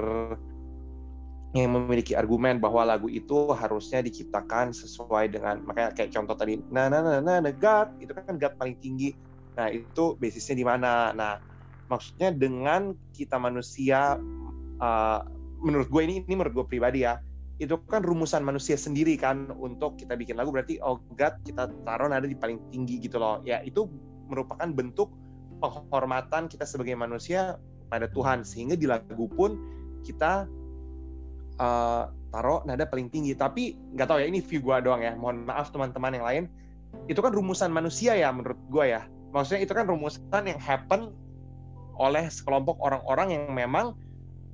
yang 1.55 1.71
memiliki 1.71 2.11
argumen 2.19 2.59
bahwa 2.59 2.83
lagu 2.83 3.07
itu 3.07 3.55
harusnya 3.55 4.03
diciptakan 4.03 4.75
sesuai 4.75 5.31
dengan 5.31 5.63
makanya 5.63 5.95
kayak 5.95 6.11
contoh 6.11 6.35
tadi 6.35 6.59
nah 6.67 6.91
nah 6.91 6.99
nah, 6.99 7.19
nah 7.23 7.53
God 7.55 7.95
itu 8.03 8.11
kan 8.11 8.35
God 8.35 8.59
paling 8.59 8.75
tinggi. 8.83 9.15
Nah 9.55 9.71
itu 9.71 10.19
basisnya 10.19 10.55
di 10.59 10.65
mana? 10.67 11.15
Nah 11.15 11.39
maksudnya 11.87 12.35
dengan 12.35 12.91
kita 13.15 13.39
manusia 13.39 14.19
uh, 14.83 15.19
menurut 15.63 15.87
gue 15.87 16.01
ini 16.03 16.13
ini 16.27 16.33
menurut 16.35 16.53
gue 16.53 16.65
pribadi 16.67 17.07
ya 17.07 17.15
itu 17.55 17.79
kan 17.87 18.03
rumusan 18.03 18.43
manusia 18.43 18.75
sendiri 18.75 19.15
kan 19.15 19.47
untuk 19.55 19.95
kita 19.95 20.19
bikin 20.19 20.35
lagu 20.35 20.51
berarti 20.51 20.75
oh 20.83 20.99
God 21.15 21.39
kita 21.47 21.71
taruh 21.87 22.11
nada 22.11 22.27
di 22.27 22.35
paling 22.35 22.59
tinggi 22.71 22.99
gitu 22.99 23.15
loh 23.15 23.39
ya 23.47 23.63
itu 23.63 23.87
merupakan 24.27 24.67
bentuk 24.67 25.15
penghormatan 25.63 26.51
kita 26.51 26.67
sebagai 26.67 26.99
manusia 26.99 27.55
pada 27.87 28.11
Tuhan 28.11 28.43
sehingga 28.43 28.75
di 28.75 28.89
lagu 28.89 29.29
pun 29.31 29.55
kita 30.03 30.49
uh, 31.61 32.11
taruh 32.35 32.61
nada 32.67 32.83
paling 32.83 33.07
tinggi. 33.07 33.31
Tapi 33.31 33.79
nggak 33.95 34.07
tahu 34.11 34.19
ya 34.19 34.27
ini 34.27 34.43
view 34.43 34.59
gue 34.59 34.75
doang 34.83 35.01
ya. 35.01 35.15
Mohon 35.15 35.47
maaf 35.47 35.71
teman-teman 35.71 36.11
yang 36.11 36.25
lain. 36.25 36.43
Itu 37.07 37.23
kan 37.23 37.31
rumusan 37.31 37.71
manusia 37.71 38.15
ya 38.19 38.31
menurut 38.35 38.59
gue 38.67 38.85
ya. 38.91 39.07
Maksudnya 39.31 39.63
itu 39.63 39.73
kan 39.75 39.87
rumusan 39.87 40.43
yang 40.47 40.59
happen 40.59 41.11
oleh 41.95 42.27
sekelompok 42.27 42.75
orang-orang 42.83 43.39
yang 43.39 43.51
memang 43.55 43.95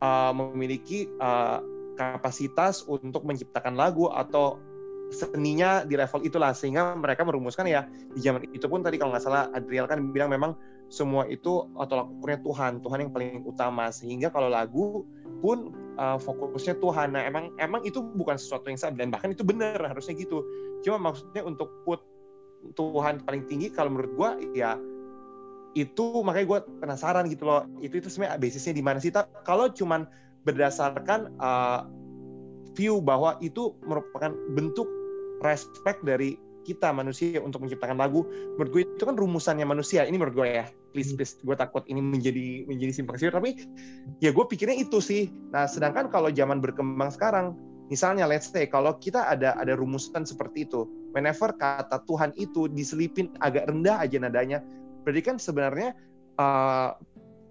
uh, 0.06 0.30
memiliki 0.34 1.10
uh, 1.18 1.62
kapasitas 2.00 2.86
untuk 2.88 3.24
menciptakan 3.28 3.76
lagu 3.76 4.08
atau 4.12 4.60
seninya 5.12 5.84
di 5.84 6.00
level 6.00 6.24
itulah 6.24 6.56
sehingga 6.56 6.96
mereka 6.96 7.28
merumuskan 7.28 7.68
ya 7.68 7.84
di 8.16 8.24
zaman 8.24 8.48
itu 8.56 8.64
pun 8.72 8.80
tadi 8.80 8.96
kalau 8.96 9.12
nggak 9.12 9.24
salah 9.28 9.52
Adriel 9.52 9.84
kan 9.84 10.00
bilang 10.16 10.32
memang 10.32 10.56
semua 10.88 11.28
itu 11.28 11.68
atau 11.76 12.08
ukurnya 12.16 12.40
Tuhan 12.40 12.80
Tuhan 12.80 12.98
yang 13.04 13.12
paling 13.12 13.44
utama 13.44 13.92
sehingga 13.92 14.32
kalau 14.32 14.48
lagu 14.48 15.04
pun 15.44 15.74
uh, 15.98 16.18
fokusnya 16.22 16.78
Tuhan. 16.80 17.18
Nah, 17.18 17.26
emang 17.26 17.52
emang 17.58 17.82
itu 17.84 18.00
bukan 18.00 18.38
sesuatu 18.38 18.70
yang 18.70 18.80
salah 18.80 18.96
dan 18.96 19.10
bahkan 19.10 19.34
itu 19.34 19.42
benar 19.42 19.82
harusnya 19.82 20.16
gitu. 20.16 20.46
Cuma 20.86 21.02
maksudnya 21.02 21.44
untuk 21.44 21.68
put 21.84 22.00
Tuhan 22.78 23.26
paling 23.26 23.50
tinggi 23.50 23.74
kalau 23.74 23.90
menurut 23.98 24.14
gue 24.14 24.30
ya 24.54 24.78
itu 25.74 26.06
makanya 26.22 26.46
gue 26.48 26.60
penasaran 26.80 27.26
gitu 27.28 27.44
loh. 27.50 27.66
Itu 27.82 28.00
itu 28.00 28.08
sebenarnya 28.08 28.38
basisnya 28.38 28.74
di 28.78 28.84
mana 28.86 29.02
sih? 29.02 29.12
Kalau 29.44 29.68
cuman 29.74 30.06
berdasarkan 30.44 31.34
uh, 31.38 31.86
view 32.74 33.04
bahwa 33.04 33.38
itu 33.44 33.76
merupakan 33.84 34.32
bentuk 34.56 34.88
respect 35.44 36.02
dari 36.06 36.38
kita 36.62 36.94
manusia 36.94 37.42
untuk 37.42 37.66
menciptakan 37.66 37.98
lagu. 37.98 38.22
Menurut 38.58 38.70
gue 38.70 38.82
itu 38.86 39.04
kan 39.04 39.18
rumusannya 39.18 39.66
manusia. 39.66 40.06
Ini 40.06 40.14
menurut 40.14 40.38
gue 40.38 40.48
ya. 40.62 40.66
Please 40.94 41.14
hmm. 41.14 41.18
please 41.18 41.34
gue 41.42 41.56
takut 41.58 41.82
ini 41.90 42.00
menjadi 42.00 42.70
menjadi 42.70 42.92
simpang 42.94 43.18
siur. 43.18 43.34
Tapi 43.34 43.58
ya 44.22 44.30
gue 44.30 44.46
pikirnya 44.46 44.78
itu 44.78 45.02
sih. 45.02 45.34
Nah 45.50 45.66
sedangkan 45.66 46.14
kalau 46.14 46.30
zaman 46.30 46.62
berkembang 46.62 47.10
sekarang 47.10 47.58
misalnya 47.92 48.24
let's 48.24 48.48
say 48.48 48.70
kalau 48.72 48.96
kita 49.02 49.28
ada 49.28 49.52
ada 49.60 49.76
rumusan 49.76 50.24
seperti 50.24 50.64
itu 50.64 50.88
whenever 51.12 51.52
kata 51.52 52.00
Tuhan 52.08 52.32
itu 52.40 52.72
diselipin 52.72 53.36
agak 53.44 53.68
rendah 53.68 54.00
aja 54.00 54.16
nadanya 54.16 54.64
berarti 55.04 55.22
kan 55.28 55.36
sebenarnya 55.36 55.92
uh, 56.40 56.96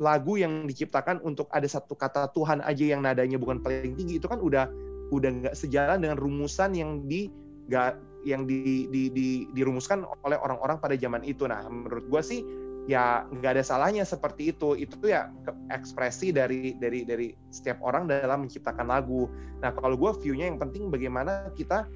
lagu 0.00 0.40
yang 0.40 0.64
diciptakan 0.64 1.20
untuk 1.20 1.52
ada 1.52 1.68
satu 1.68 1.92
kata 1.92 2.32
Tuhan 2.32 2.64
aja 2.64 2.84
yang 2.96 3.04
nadanya 3.04 3.36
bukan 3.36 3.60
paling 3.60 3.94
tinggi 4.00 4.16
itu 4.16 4.26
kan 4.26 4.40
udah 4.40 4.64
udah 5.12 5.30
nggak 5.44 5.54
sejalan 5.54 6.00
dengan 6.00 6.16
rumusan 6.16 6.72
yang 6.72 7.04
di 7.04 7.28
gak 7.68 8.00
yang 8.20 8.44
di, 8.44 8.84
di, 8.92 9.08
di, 9.08 9.28
dirumuskan 9.56 10.04
oleh 10.28 10.36
orang-orang 10.36 10.76
pada 10.76 10.92
zaman 10.92 11.24
itu. 11.24 11.48
Nah, 11.48 11.64
menurut 11.72 12.04
gue 12.04 12.20
sih 12.20 12.40
ya 12.84 13.24
nggak 13.32 13.56
ada 13.56 13.64
salahnya 13.64 14.04
seperti 14.04 14.52
itu. 14.52 14.76
Itu 14.76 15.08
ya 15.08 15.32
ekspresi 15.72 16.28
dari 16.28 16.76
dari 16.76 17.08
dari 17.08 17.32
setiap 17.48 17.80
orang 17.80 18.08
dalam 18.08 18.44
menciptakan 18.44 18.92
lagu. 18.92 19.24
Nah, 19.64 19.72
kalau 19.72 19.96
gue 19.96 20.12
view-nya 20.20 20.52
yang 20.52 20.60
penting 20.60 20.92
bagaimana 20.92 21.48
kita 21.56 21.88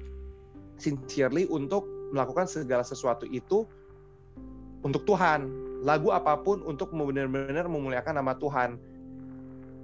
sincerely 0.81 1.45
untuk 1.45 1.85
melakukan 2.09 2.49
segala 2.49 2.81
sesuatu 2.81 3.29
itu 3.29 3.69
untuk 4.81 5.05
Tuhan. 5.05 5.64
Lagu 5.85 6.09
apa 6.09 6.33
pun 6.41 6.65
untuk 6.65 6.89
benar-benar 6.91 7.69
memuliakan 7.69 8.17
nama 8.17 8.33
Tuhan. 8.33 8.81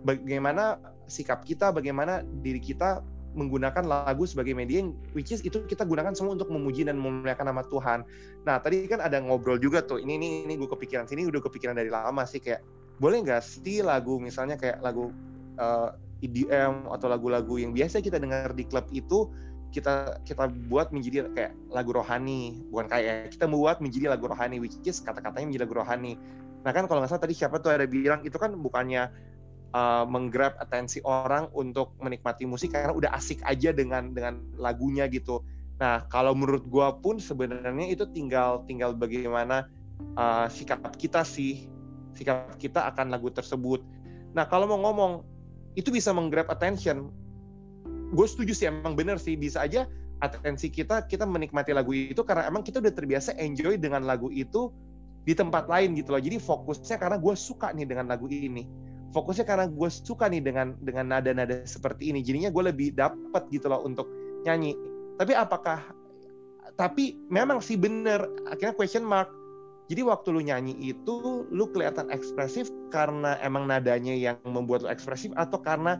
Bagaimana 0.01 0.81
sikap 1.05 1.45
kita, 1.45 1.69
bagaimana 1.69 2.25
diri 2.41 2.57
kita 2.57 3.05
menggunakan 3.31 3.87
lagu 3.87 4.27
sebagai 4.27 4.51
media 4.51 4.83
yang 4.83 4.91
which 5.15 5.31
is 5.31 5.39
itu 5.45 5.63
kita 5.63 5.87
gunakan 5.87 6.11
semua 6.11 6.35
untuk 6.35 6.51
memuji 6.51 6.83
dan 6.83 6.99
memuliakan 6.99 7.47
nama 7.47 7.63
Tuhan. 7.63 8.03
Nah 8.43 8.59
tadi 8.59 8.83
kan 8.91 8.99
ada 8.99 9.23
ngobrol 9.23 9.55
juga 9.55 9.79
tuh 9.79 10.03
ini 10.03 10.19
ini 10.19 10.27
ini 10.43 10.53
gue 10.59 10.67
kepikiran 10.67 11.07
sini 11.07 11.29
udah 11.29 11.39
kepikiran 11.39 11.77
dari 11.79 11.87
lama 11.87 12.27
sih 12.27 12.43
kayak 12.43 12.59
boleh 12.99 13.23
nggak 13.23 13.39
sih 13.39 13.79
lagu 13.79 14.19
misalnya 14.19 14.59
kayak 14.59 14.83
lagu 14.83 15.15
uh, 15.57 15.95
eh, 16.21 16.27
EDM 16.27 16.91
atau 16.91 17.07
lagu-lagu 17.09 17.57
yang 17.57 17.71
biasa 17.73 18.03
kita 18.03 18.21
dengar 18.21 18.53
di 18.53 18.67
klub 18.67 18.85
itu 18.93 19.31
kita 19.71 20.19
kita 20.27 20.51
buat 20.67 20.91
menjadi 20.91 21.31
kayak 21.31 21.55
lagu 21.71 21.95
rohani 21.95 22.59
bukan 22.69 22.91
kayak 22.91 23.31
kita 23.31 23.47
buat 23.47 23.79
menjadi 23.79 24.11
lagu 24.11 24.27
rohani 24.27 24.59
which 24.59 24.75
is 24.83 24.99
kata-katanya 24.99 25.47
menjadi 25.47 25.63
lagu 25.67 25.75
rohani. 25.79 26.19
Nah 26.61 26.71
kan 26.75 26.85
kalau 26.85 27.01
nggak 27.01 27.11
salah 27.15 27.23
tadi 27.23 27.33
siapa 27.33 27.57
tuh 27.63 27.73
ada 27.73 27.87
bilang 27.87 28.21
itu 28.21 28.35
kan 28.35 28.53
bukannya 28.53 29.09
uh, 29.75 30.03
menggrab 30.07 30.55
atensi 30.59 30.99
orang 31.03 31.47
untuk 31.55 31.95
menikmati 31.99 32.43
musik 32.43 32.75
karena 32.75 32.93
udah 32.93 33.11
asik 33.15 33.41
aja 33.47 33.71
dengan 33.71 34.11
dengan 34.11 34.39
lagunya 34.59 35.07
gitu. 35.07 35.43
Nah, 35.81 36.05
kalau 36.13 36.37
menurut 36.37 36.69
gua 36.69 36.93
pun 37.01 37.17
sebenarnya 37.17 37.89
itu 37.89 38.05
tinggal 38.13 38.61
tinggal 38.69 38.93
bagaimana 38.93 39.65
uh, 40.13 40.45
sikap 40.45 40.85
kita 40.93 41.25
sih, 41.25 41.65
sikap 42.13 42.53
kita 42.61 42.85
akan 42.93 43.09
lagu 43.09 43.33
tersebut. 43.33 43.81
Nah, 44.37 44.45
kalau 44.45 44.69
mau 44.69 44.79
ngomong 44.85 45.25
itu 45.73 45.89
bisa 45.89 46.13
menggrab 46.13 46.51
attention. 46.53 47.09
Gue 48.11 48.27
setuju 48.27 48.51
sih 48.51 48.67
emang 48.67 48.93
bener 48.93 49.17
sih. 49.17 49.39
Bisa 49.39 49.63
aja 49.63 49.87
atensi 50.21 50.69
kita 50.69 51.09
kita 51.09 51.25
menikmati 51.25 51.73
lagu 51.73 51.91
itu 51.91 52.21
karena 52.21 52.45
emang 52.45 52.61
kita 52.61 52.77
udah 52.77 52.93
terbiasa 52.93 53.33
enjoy 53.41 53.81
dengan 53.81 54.05
lagu 54.05 54.29
itu 54.29 54.69
di 55.25 55.33
tempat 55.33 55.69
lain 55.69 55.97
gitu 55.97 56.13
loh. 56.13 56.21
Jadi 56.21 56.37
fokusnya 56.37 56.97
karena 56.97 57.17
gue 57.17 57.33
suka 57.37 57.73
nih 57.73 57.85
dengan 57.85 58.09
lagu 58.09 58.29
ini. 58.29 58.65
Fokusnya 59.11 59.43
karena 59.43 59.65
gue 59.67 59.89
suka 59.91 60.31
nih 60.31 60.41
dengan 60.41 60.77
dengan 60.79 61.17
nada-nada 61.17 61.61
seperti 61.67 62.13
ini. 62.13 62.23
Jadinya 62.23 62.49
gue 62.49 62.63
lebih 62.71 62.95
dapat 62.95 63.43
gitu 63.51 63.67
loh 63.69 63.83
untuk 63.83 64.07
nyanyi. 64.47 64.73
Tapi 65.19 65.33
apakah 65.35 65.79
tapi 66.79 67.19
memang 67.29 67.59
sih 67.59 67.77
bener. 67.77 68.23
Akhirnya 68.47 68.73
question 68.73 69.05
mark. 69.05 69.29
Jadi 69.91 70.07
waktu 70.07 70.31
lu 70.31 70.39
nyanyi 70.39 70.73
itu 70.79 71.43
lu 71.51 71.67
kelihatan 71.75 72.07
ekspresif 72.15 72.71
karena 72.95 73.35
emang 73.43 73.67
nadanya 73.67 74.15
yang 74.15 74.39
membuat 74.47 74.87
lu 74.87 74.89
ekspresif 74.89 75.35
atau 75.35 75.59
karena 75.59 75.99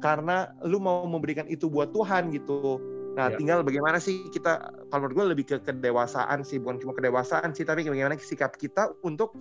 karena 0.00 0.50
lu 0.64 0.80
mau 0.80 1.04
memberikan 1.06 1.44
itu 1.46 1.68
buat 1.68 1.92
Tuhan 1.92 2.32
gitu 2.34 2.80
Nah, 3.18 3.26
ya. 3.34 3.36
tinggal 3.36 3.66
bagaimana 3.66 3.98
sih 3.98 4.30
kita, 4.30 4.70
kalau 4.90 5.06
menurut 5.06 5.14
gue 5.18 5.26
lebih 5.34 5.44
ke 5.50 5.56
kedewasaan 5.66 6.46
sih, 6.46 6.62
bukan 6.62 6.78
cuma 6.78 6.92
kedewasaan 6.94 7.50
sih, 7.50 7.66
tapi 7.66 7.82
bagaimana 7.82 8.14
sikap 8.14 8.54
kita 8.54 8.94
untuk 9.02 9.34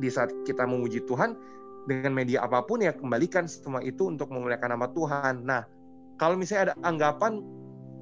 di 0.00 0.10
saat 0.10 0.34
kita 0.42 0.66
memuji 0.66 1.04
Tuhan 1.06 1.38
dengan 1.86 2.12
media 2.12 2.42
apa 2.44 2.64
pun 2.66 2.82
ya 2.82 2.90
kembalikan 2.92 3.46
semua 3.46 3.80
itu 3.84 4.10
untuk 4.10 4.28
memuliakan 4.34 4.74
nama 4.74 4.90
Tuhan. 4.90 5.46
Nah, 5.46 5.62
kalau 6.18 6.34
misalnya 6.34 6.72
ada 6.72 6.74
anggapan 6.82 7.40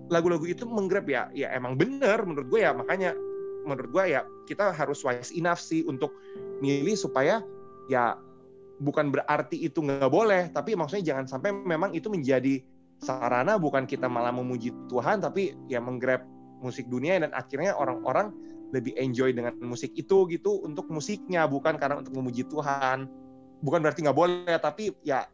lagu-lagu 0.08 0.48
itu 0.48 0.64
menggrab 0.64 1.04
ya, 1.04 1.28
ya 1.36 1.52
emang 1.52 1.76
benar 1.76 2.24
menurut 2.24 2.48
gue 2.48 2.60
ya, 2.64 2.72
makanya 2.72 3.12
menurut 3.68 3.92
gue 3.92 4.04
ya 4.16 4.24
kita 4.48 4.72
harus 4.72 5.04
wise 5.04 5.28
enough 5.36 5.60
sih 5.60 5.84
untuk 5.84 6.16
milih 6.64 6.96
supaya 6.96 7.44
ya 7.92 8.16
bukan 8.78 9.10
berarti 9.10 9.66
itu 9.66 9.82
nggak 9.82 10.10
boleh, 10.10 10.50
tapi 10.54 10.78
maksudnya 10.78 11.14
jangan 11.14 11.26
sampai 11.26 11.50
memang 11.54 11.94
itu 11.94 12.06
menjadi 12.08 12.62
sarana 12.98 13.58
bukan 13.58 13.86
kita 13.86 14.10
malah 14.10 14.34
memuji 14.34 14.74
Tuhan 14.90 15.22
tapi 15.22 15.54
ya 15.70 15.78
menggrab 15.78 16.26
musik 16.58 16.90
dunia 16.90 17.14
dan 17.22 17.30
akhirnya 17.30 17.78
orang-orang 17.78 18.34
lebih 18.74 18.92
enjoy 18.98 19.32
dengan 19.32 19.54
musik 19.62 19.94
itu 19.94 20.28
gitu 20.28 20.60
untuk 20.66 20.90
musiknya 20.92 21.46
bukan 21.48 21.78
karena 21.78 22.02
untuk 22.02 22.12
memuji 22.18 22.44
Tuhan. 22.44 23.08
Bukan 23.64 23.80
berarti 23.82 24.04
nggak 24.06 24.18
boleh 24.18 24.56
tapi 24.60 24.92
ya 25.02 25.24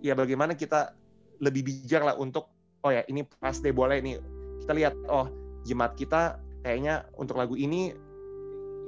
ya 0.00 0.16
bagaimana 0.16 0.56
kita 0.56 0.96
lebih 1.40 1.64
bijak 1.64 2.02
lah 2.02 2.16
untuk 2.18 2.50
oh 2.84 2.90
ya 2.90 3.04
ini 3.06 3.22
pas 3.38 3.54
deh 3.60 3.72
boleh 3.72 4.02
nih. 4.02 4.18
Kita 4.64 4.72
lihat 4.74 4.94
oh 5.06 5.30
jemaat 5.64 5.94
kita 5.94 6.40
kayaknya 6.66 7.06
untuk 7.14 7.38
lagu 7.38 7.54
ini 7.54 7.94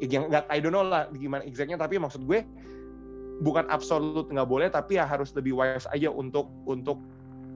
yang 0.03 0.27
nggak 0.27 0.51
I 0.51 0.59
don't 0.59 0.75
know 0.75 0.83
lah 0.83 1.07
gimana 1.15 1.47
exactnya 1.47 1.79
tapi 1.79 1.95
maksud 2.03 2.27
gue 2.27 2.43
bukan 3.43 3.67
absolut 3.69 4.31
nggak 4.31 4.47
boleh 4.49 4.71
tapi 4.71 4.97
ya 4.97 5.05
harus 5.05 5.35
lebih 5.35 5.59
wise 5.59 5.91
aja 5.91 6.09
untuk 6.09 6.49
untuk 6.65 7.03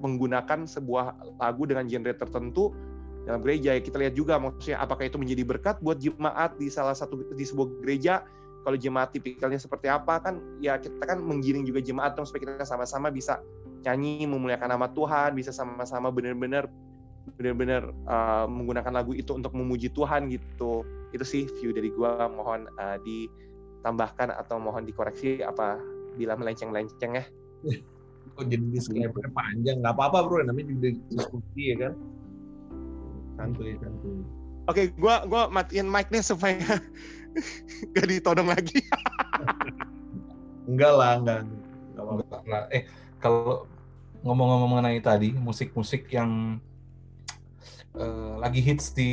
menggunakan 0.03 0.69
sebuah 0.69 1.39
lagu 1.41 1.65
dengan 1.65 1.89
genre 1.89 2.13
tertentu 2.13 2.75
dalam 3.25 3.41
gereja. 3.43 3.75
Ya 3.75 3.81
kita 3.81 3.97
lihat 4.03 4.15
juga 4.19 4.37
maksudnya 4.37 4.83
apakah 4.83 5.09
itu 5.09 5.17
menjadi 5.17 5.43
berkat 5.47 5.81
buat 5.81 6.03
jemaat 6.03 6.59
di 6.59 6.69
salah 6.69 6.93
satu 6.93 7.23
di 7.33 7.45
sebuah 7.47 7.81
gereja. 7.81 8.27
Kalau 8.67 8.75
jemaat 8.75 9.15
tipikalnya 9.15 9.63
seperti 9.63 9.87
apa 9.87 10.19
kan 10.19 10.43
ya 10.59 10.75
kita 10.75 10.99
kan 11.07 11.23
menggiring 11.23 11.63
juga 11.63 11.79
jemaat 11.79 12.19
dong 12.19 12.27
supaya 12.27 12.51
kita 12.51 12.67
sama-sama 12.67 13.15
bisa 13.15 13.39
nyanyi 13.87 14.27
memuliakan 14.27 14.75
nama 14.75 14.91
Tuhan 14.91 15.39
bisa 15.39 15.55
sama-sama 15.55 16.11
benar-benar 16.11 16.67
benar-benar 17.39 17.95
uh, 18.11 18.51
menggunakan 18.51 18.91
lagu 18.91 19.15
itu 19.15 19.31
untuk 19.39 19.55
memuji 19.55 19.95
Tuhan 19.95 20.27
gitu. 20.35 20.83
Itu 21.15 21.23
sih 21.23 21.47
view 21.63 21.71
dari 21.71 21.95
gua. 21.95 22.27
Mohon 22.27 22.67
uh, 22.75 22.99
ditambahkan 23.87 24.35
atau 24.35 24.59
mohon 24.59 24.83
dikoreksi 24.83 25.47
apa 25.47 25.79
bila 26.19 26.35
melenceng-lenceng 26.35 27.23
ya? 27.23 27.25
Kok 28.35 28.51
jadi 28.51 28.67
disclaimer 28.75 29.31
panjang? 29.31 29.79
Nggak 29.79 29.95
apa-apa 29.95 30.27
bro. 30.27 30.43
Namanya 30.43 30.75
juga 30.75 30.89
diskusi 31.07 31.71
ya 31.71 31.87
kan? 31.87 31.95
Santuy 33.39 33.79
santuy. 33.79 34.27
Oke 34.67 34.91
gua 34.99 35.23
gua 35.31 35.47
matiin 35.47 35.87
mic 35.87 36.11
nih 36.11 36.19
supaya 36.19 36.59
gak 37.95 38.07
ditodong 38.11 38.51
lagi. 38.51 38.83
Enggak 40.67 40.93
lah 40.99 41.23
enggak. 41.23 41.41
Enggak 41.95 42.03
apa-apa. 42.03 42.59
Eh 42.75 42.83
kalau 43.23 43.71
ngomong-ngomong 44.27 44.83
mengenai 44.83 44.99
tadi 44.99 45.31
musik-musik 45.31 46.11
yang 46.11 46.59
uh, 47.95 48.35
lagi 48.43 48.59
hits 48.59 48.91
di 48.91 49.11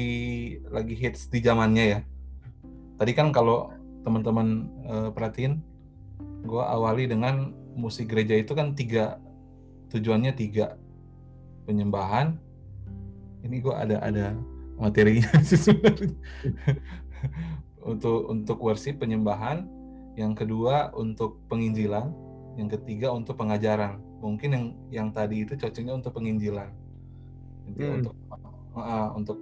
lagi 0.73 0.97
hits 0.97 1.29
di 1.29 1.37
zamannya 1.37 1.85
ya. 1.85 1.99
Tadi 2.97 3.11
kan 3.13 3.29
kalau 3.29 3.82
teman-teman 4.03 4.67
uh, 4.87 5.09
perhatiin 5.15 5.63
gue 6.43 6.63
awali 6.63 7.07
dengan 7.07 7.55
musik 7.73 8.11
gereja 8.11 8.35
itu 8.37 8.51
kan 8.53 8.75
tiga 8.75 9.17
tujuannya 9.89 10.33
tiga. 10.35 10.75
Penyembahan 11.63 12.35
ini 13.47 13.63
gue 13.63 13.71
ada 13.71 14.03
ada 14.03 14.35
materinya 14.75 15.31
untuk 17.91 18.27
untuk 18.27 18.57
worship 18.59 18.99
penyembahan. 18.99 19.69
Yang 20.13 20.45
kedua 20.45 20.91
untuk 20.93 21.39
penginjilan. 21.47 22.11
Yang 22.59 22.79
ketiga 22.79 23.15
untuk 23.15 23.39
pengajaran. 23.39 23.97
Mungkin 24.19 24.49
yang 24.51 24.65
yang 24.91 25.07
tadi 25.09 25.47
itu 25.47 25.55
cocoknya 25.55 25.93
untuk 25.95 26.11
penginjilan. 26.13 26.69
Hmm. 27.63 28.03
untuk 28.03 28.15
uh, 28.75 29.07
untuk 29.15 29.39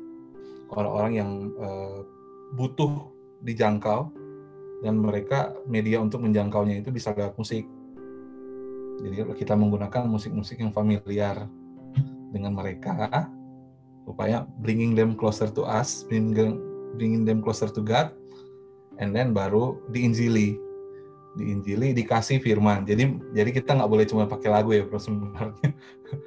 orang-orang 0.69 1.13
yang 1.17 1.32
uh, 1.58 2.06
butuh 2.54 3.10
dijangkau 3.41 4.13
dan 4.81 4.97
mereka 4.97 5.53
media 5.69 6.01
untuk 6.01 6.25
menjangkaunya 6.25 6.81
itu 6.81 6.89
bisa 6.89 7.13
lewat 7.13 7.37
musik 7.37 7.65
jadi 9.01 9.33
kita 9.33 9.57
menggunakan 9.57 10.05
musik-musik 10.05 10.61
yang 10.61 10.69
familiar 10.69 11.49
dengan 12.29 12.53
mereka 12.53 13.09
supaya 14.05 14.45
bringing 14.61 14.93
them 14.93 15.17
closer 15.17 15.49
to 15.49 15.65
us, 15.65 16.05
bringing 16.05 17.25
them 17.25 17.41
closer 17.41 17.67
to 17.67 17.81
God, 17.81 18.13
and 19.01 19.17
then 19.17 19.33
baru 19.33 19.81
diinjili, 19.89 20.53
diinjili 21.33 21.97
dikasih 21.97 22.37
firman. 22.45 22.85
Jadi 22.85 23.17
jadi 23.33 23.49
kita 23.49 23.73
nggak 23.73 23.89
boleh 23.89 24.05
cuma 24.05 24.29
pakai 24.29 24.49
lagu 24.53 24.69
ya, 24.69 24.85
bro 24.85 25.01
sebenarnya. 25.01 25.73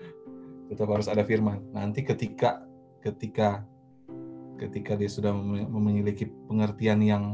Tetap 0.74 0.88
harus 0.90 1.06
ada 1.06 1.22
firman. 1.22 1.62
Nanti 1.70 2.02
ketika 2.02 2.66
ketika 3.06 3.62
ketika 4.58 4.98
dia 4.98 5.10
sudah 5.10 5.30
memiliki 5.70 6.26
pengertian 6.50 6.98
yang 7.04 7.24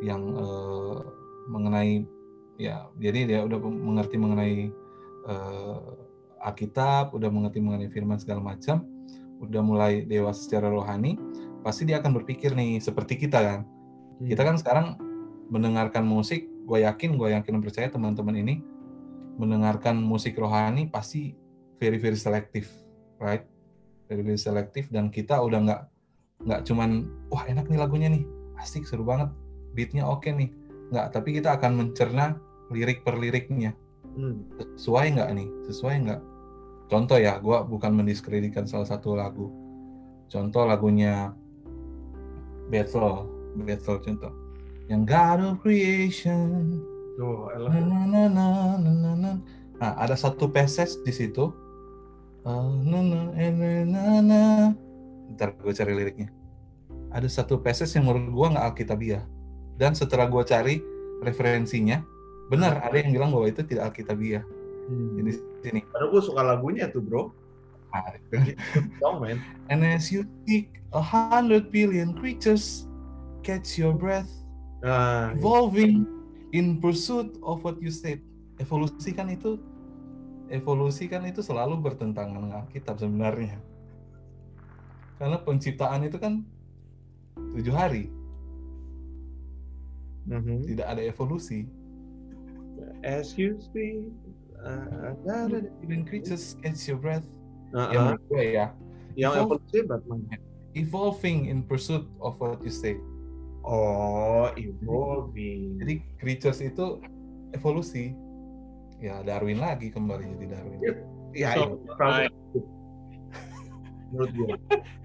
yang 0.00 0.22
uh, 0.36 1.04
mengenai 1.48 2.04
ya 2.60 2.88
jadi 3.00 3.20
dia 3.24 3.40
udah 3.44 3.58
mengerti 3.60 4.16
mengenai 4.20 4.68
uh, 5.28 6.44
Alkitab 6.44 7.12
udah 7.12 7.28
mengerti 7.28 7.60
mengenai 7.60 7.88
firman 7.92 8.16
segala 8.20 8.40
macam 8.40 8.84
udah 9.40 9.62
mulai 9.64 10.04
dewasa 10.04 10.44
secara 10.44 10.68
rohani 10.68 11.16
pasti 11.64 11.88
dia 11.88 12.00
akan 12.00 12.16
berpikir 12.20 12.52
nih 12.56 12.80
seperti 12.80 13.16
kita 13.20 13.40
kan. 13.40 13.60
Hmm. 13.64 14.28
kita 14.28 14.42
kan 14.44 14.56
sekarang 14.60 14.86
mendengarkan 15.48 16.04
musik 16.04 16.48
gue 16.68 16.84
yakin 16.84 17.16
gue 17.16 17.28
yakin 17.32 17.60
percaya 17.64 17.88
teman-teman 17.88 18.36
ini 18.36 18.60
mendengarkan 19.40 19.96
musik 19.96 20.36
rohani 20.36 20.88
pasti 20.92 21.32
very 21.80 21.96
very 21.96 22.16
selektif 22.16 22.68
right? 23.20 23.44
Very 24.08 24.26
very 24.26 24.40
selektif 24.40 24.90
dan 24.92 25.08
kita 25.08 25.38
udah 25.38 25.60
nggak 25.64 25.82
nggak 26.44 26.60
cuman 26.68 27.08
wah 27.28 27.44
enak 27.48 27.68
nih 27.68 27.78
lagunya 27.78 28.08
nih 28.12 28.24
asik 28.60 28.84
seru 28.84 29.04
banget 29.04 29.32
beatnya 29.74 30.06
oke 30.06 30.26
okay 30.26 30.32
nih. 30.34 30.50
Nggak 30.90 31.06
tapi 31.14 31.28
kita 31.38 31.56
akan 31.58 31.72
mencerna 31.78 32.38
lirik 32.70 33.02
per 33.02 33.18
liriknya. 33.18 33.74
Hmm. 34.10 34.42
sesuai 34.74 35.14
nggak 35.14 35.30
nih? 35.38 35.48
Sesuai 35.70 35.94
nggak? 36.02 36.20
Contoh 36.90 37.18
ya 37.22 37.38
gue 37.38 37.58
bukan 37.70 37.94
mendiskreditkan 37.94 38.66
salah 38.66 38.90
satu 38.90 39.14
lagu. 39.14 39.46
Contoh 40.26 40.66
lagunya 40.66 41.30
Bethel. 42.66 43.30
Bethel 43.62 44.02
contoh. 44.02 44.34
Yang 44.90 45.02
God 45.06 45.38
of 45.46 45.54
Creation. 45.62 46.82
Oh, 47.20 47.46
na, 47.52 47.78
na, 47.78 48.00
na, 48.08 48.22
na, 48.26 48.46
na, 48.80 49.10
na. 49.12 49.32
nah 49.78 49.92
ada 50.00 50.18
satu 50.18 50.50
passage 50.50 50.98
di 51.06 51.14
situ. 51.14 51.54
Uh, 52.42 52.80
na, 52.82 52.98
na, 52.98 53.20
na, 53.30 53.70
na, 53.84 54.02
na. 54.24 54.42
ntar 55.36 55.54
gue 55.54 55.70
cari 55.70 55.94
liriknya. 55.94 56.34
Ada 57.14 57.30
satu 57.30 57.62
passage 57.62 57.94
yang 57.94 58.10
menurut 58.10 58.34
gue 58.34 58.46
nggak 58.56 58.66
alkitabiah 58.74 59.22
dan 59.80 59.96
setelah 59.96 60.28
gue 60.28 60.44
cari 60.44 60.84
referensinya 61.24 62.04
benar 62.52 62.84
ada 62.84 63.00
yang 63.00 63.16
bilang 63.16 63.32
bahwa 63.32 63.48
itu 63.48 63.64
tidak 63.64 63.90
alkitabiah. 63.90 64.44
Hmm. 64.90 65.16
jadi 65.16 65.32
sini. 65.64 65.80
Padahal 65.88 66.08
gue 66.12 66.22
suka 66.22 66.42
lagunya 66.44 66.84
tuh 66.92 67.00
bro. 67.00 67.32
Nah, 67.90 68.14
man 69.22 69.40
and 69.72 69.82
as 69.82 70.12
you 70.12 70.22
speak 70.44 70.78
a 70.94 71.02
hundred 71.02 71.72
billion 71.72 72.12
creatures 72.12 72.84
catch 73.40 73.80
your 73.80 73.96
breath. 73.96 74.28
Nah, 74.84 75.32
evolving 75.32 76.04
in 76.52 76.76
pursuit 76.78 77.32
of 77.40 77.64
what 77.64 77.80
you 77.80 77.88
said. 77.88 78.20
Evolusi 78.60 79.16
kan 79.16 79.32
itu 79.32 79.56
evolusi 80.52 81.08
kan 81.08 81.24
itu 81.24 81.40
selalu 81.40 81.80
bertentangan 81.80 82.36
dengan 82.36 82.68
Alkitab 82.68 83.00
sebenarnya. 83.00 83.56
Karena 85.16 85.40
penciptaan 85.40 86.04
itu 86.04 86.20
kan 86.20 86.44
tujuh 87.56 87.72
hari 87.72 88.19
-hmm. 90.38 90.58
tidak 90.70 90.86
ada 90.86 91.02
evolusi 91.02 91.66
you 93.34 93.58
speak 93.58 94.06
uh, 94.62 95.10
even 95.82 96.06
creatures 96.06 96.54
catch 96.62 96.86
your 96.86 97.00
breath 97.00 97.26
uh 97.74 97.88
-uh. 97.88 97.90
ya 97.90 97.98
menurut 97.98 98.22
gue 98.30 98.44
ya 98.54 98.66
Yang 99.18 99.32
evolusi 99.42 99.78
Batman. 99.86 100.20
evolving 100.78 101.50
in 101.50 101.66
pursuit 101.66 102.06
of 102.22 102.38
what 102.38 102.62
you 102.62 102.70
say. 102.70 102.94
Oh, 103.66 104.48
evolving. 104.56 105.76
Jadi 105.82 105.94
creatures 106.16 106.62
itu 106.62 107.02
evolusi. 107.52 108.14
Ya 109.00 109.24
Darwin 109.24 109.58
lagi 109.58 109.90
kembali 109.90 110.38
jadi 110.38 110.46
Darwin. 110.46 110.78
Ya 111.34 111.58
So, 111.58 111.78
sempit. 111.94 112.32
menurut 114.10 114.30
gue 114.34 114.48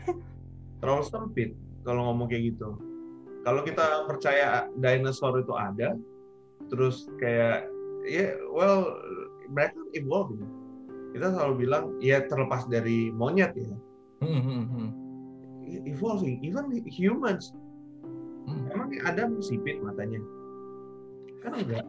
terlalu 0.81 1.03
sempit 1.05 1.49
kalau 1.85 2.09
ngomong 2.09 2.25
kayak 2.25 2.57
gitu 2.57 2.73
kalau 3.45 3.61
kita 3.61 4.09
percaya 4.09 4.67
dinosaur 4.81 5.39
itu 5.39 5.53
ada 5.53 5.93
terus 6.67 7.07
kayak 7.21 7.69
ya 8.09 8.33
well 8.49 8.97
mereka 9.53 9.77
evolving 9.93 10.43
kita 11.15 11.31
selalu 11.31 11.63
bilang 11.63 11.95
ya 12.03 12.27
terlepas 12.27 12.67
dari 12.67 13.07
monyet 13.15 13.55
ya. 13.55 13.71
Hmm, 14.19 14.41
hmm, 14.43 14.63
hmm. 14.67 14.89
evolving 15.87 16.43
even 16.43 16.75
humans. 16.91 17.55
Hmm. 18.45 18.67
emang 18.75 18.91
Adam 19.07 19.39
sipit 19.39 19.79
matanya? 19.79 20.19
Kan 21.39 21.55
enggak. 21.55 21.87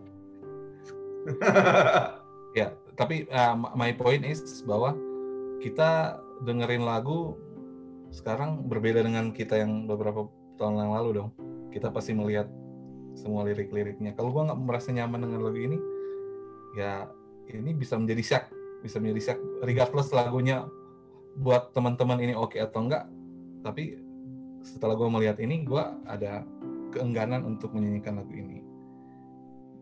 Ya, 2.56 2.72
tapi 2.96 3.28
uh, 3.28 3.52
my 3.76 3.92
point 3.92 4.24
is 4.24 4.40
bahwa 4.64 4.96
kita 5.60 6.16
dengerin 6.40 6.88
lagu 6.88 7.36
sekarang 8.08 8.64
berbeda 8.64 9.04
dengan 9.04 9.28
kita 9.36 9.60
yang 9.60 9.84
beberapa 9.84 10.24
tahun 10.56 10.80
yang 10.80 10.94
lalu 10.96 11.10
dong. 11.22 11.30
Kita 11.70 11.92
pasti 11.92 12.16
melihat 12.16 12.48
semua 13.16 13.44
lirik-liriknya. 13.48 14.12
Kalau 14.12 14.32
gua 14.32 14.52
nggak 14.52 14.60
merasa 14.60 14.92
nyaman 14.92 15.24
dengan 15.24 15.40
lagu 15.44 15.56
ini, 15.56 15.78
ya 16.76 17.08
ini 17.52 17.72
bisa 17.72 17.96
menjadi 17.96 18.22
syak, 18.24 18.44
bisa 18.84 19.00
menjadi 19.00 19.32
syak. 19.32 19.38
Regardless 19.64 20.12
lagunya 20.12 20.68
buat 21.36 21.72
teman-teman 21.76 22.20
ini 22.20 22.32
oke 22.36 22.56
atau 22.56 22.84
enggak, 22.84 23.08
tapi 23.64 24.00
setelah 24.64 24.96
gua 24.96 25.08
melihat 25.12 25.40
ini, 25.40 25.64
gua 25.64 25.96
ada 26.08 26.44
keengganan 26.92 27.44
untuk 27.44 27.76
menyanyikan 27.76 28.20
lagu 28.20 28.32
ini 28.32 28.64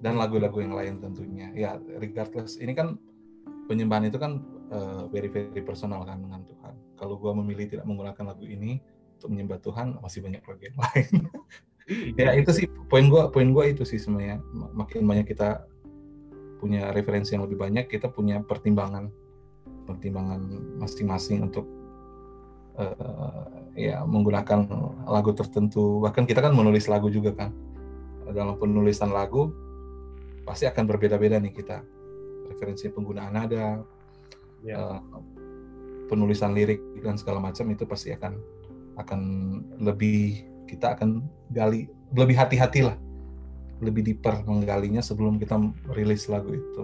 dan 0.03 0.19
lagu-lagu 0.19 0.59
yang 0.61 0.75
lain 0.75 0.99
tentunya. 0.99 1.51
Ya, 1.55 1.79
regardless 1.99 2.59
ini 2.59 2.75
kan 2.75 2.99
penyembahan 3.71 4.11
itu 4.11 4.19
kan 4.19 4.43
uh, 4.75 5.07
very 5.11 5.31
very 5.31 5.63
personal 5.63 6.03
kan 6.07 6.23
dengan 6.23 6.43
Tuhan. 6.47 6.75
Kalau 6.99 7.19
gua 7.19 7.35
memilih 7.35 7.71
tidak 7.71 7.87
menggunakan 7.87 8.35
lagu 8.35 8.47
ini 8.47 8.79
untuk 9.25 9.33
menyembah 9.33 9.57
Tuhan, 9.65 9.97
masih 10.05 10.21
banyak 10.21 10.45
lagu 10.45 10.61
yang 10.61 10.77
lain. 10.77 11.13
ya 12.21 12.37
itu 12.37 12.51
sih 12.53 12.67
poin 12.93 13.09
gua 13.09 13.33
poin 13.33 13.57
gua 13.57 13.65
itu 13.65 13.89
sih 13.89 13.97
sebenarnya 13.97 14.45
makin 14.77 15.09
banyak 15.09 15.33
kita 15.33 15.65
punya 16.61 16.93
referensi 16.93 17.33
yang 17.33 17.49
lebih 17.49 17.57
banyak, 17.57 17.89
kita 17.89 18.13
punya 18.13 18.45
pertimbangan 18.45 19.09
pertimbangan 19.89 20.45
masing-masing 20.77 21.49
untuk 21.49 21.65
uh, 22.77 23.49
ya 23.73 24.05
menggunakan 24.05 24.69
lagu 25.09 25.33
tertentu. 25.33 26.05
Bahkan 26.05 26.29
kita 26.29 26.45
kan 26.45 26.53
menulis 26.53 26.85
lagu 26.85 27.09
juga 27.09 27.33
kan. 27.33 27.49
Dalam 28.29 28.61
penulisan 28.61 29.09
lagu 29.09 29.53
pasti 30.45 30.69
akan 30.69 30.85
berbeda-beda 30.85 31.41
nih 31.41 31.53
kita 31.53 31.81
referensi 32.53 32.93
penggunaan 32.93 33.33
nada, 33.33 33.81
Ya. 34.65 34.81
eh, 34.81 35.01
penulisan 36.09 36.57
lirik 36.57 36.81
dan 37.05 37.21
segala 37.21 37.37
macam 37.37 37.69
itu 37.69 37.85
pasti 37.85 38.17
akan 38.17 38.41
akan 38.97 39.21
lebih 39.83 40.45
kita 40.71 40.95
akan 40.99 41.25
gali 41.51 41.91
lebih 42.15 42.37
hati-hati 42.39 42.87
lah. 42.87 42.97
Lebih 43.83 44.07
deeper 44.07 44.47
menggalinya 44.47 45.03
sebelum 45.03 45.37
kita 45.37 45.59
rilis 45.93 46.31
lagu 46.31 46.55
itu. 46.55 46.83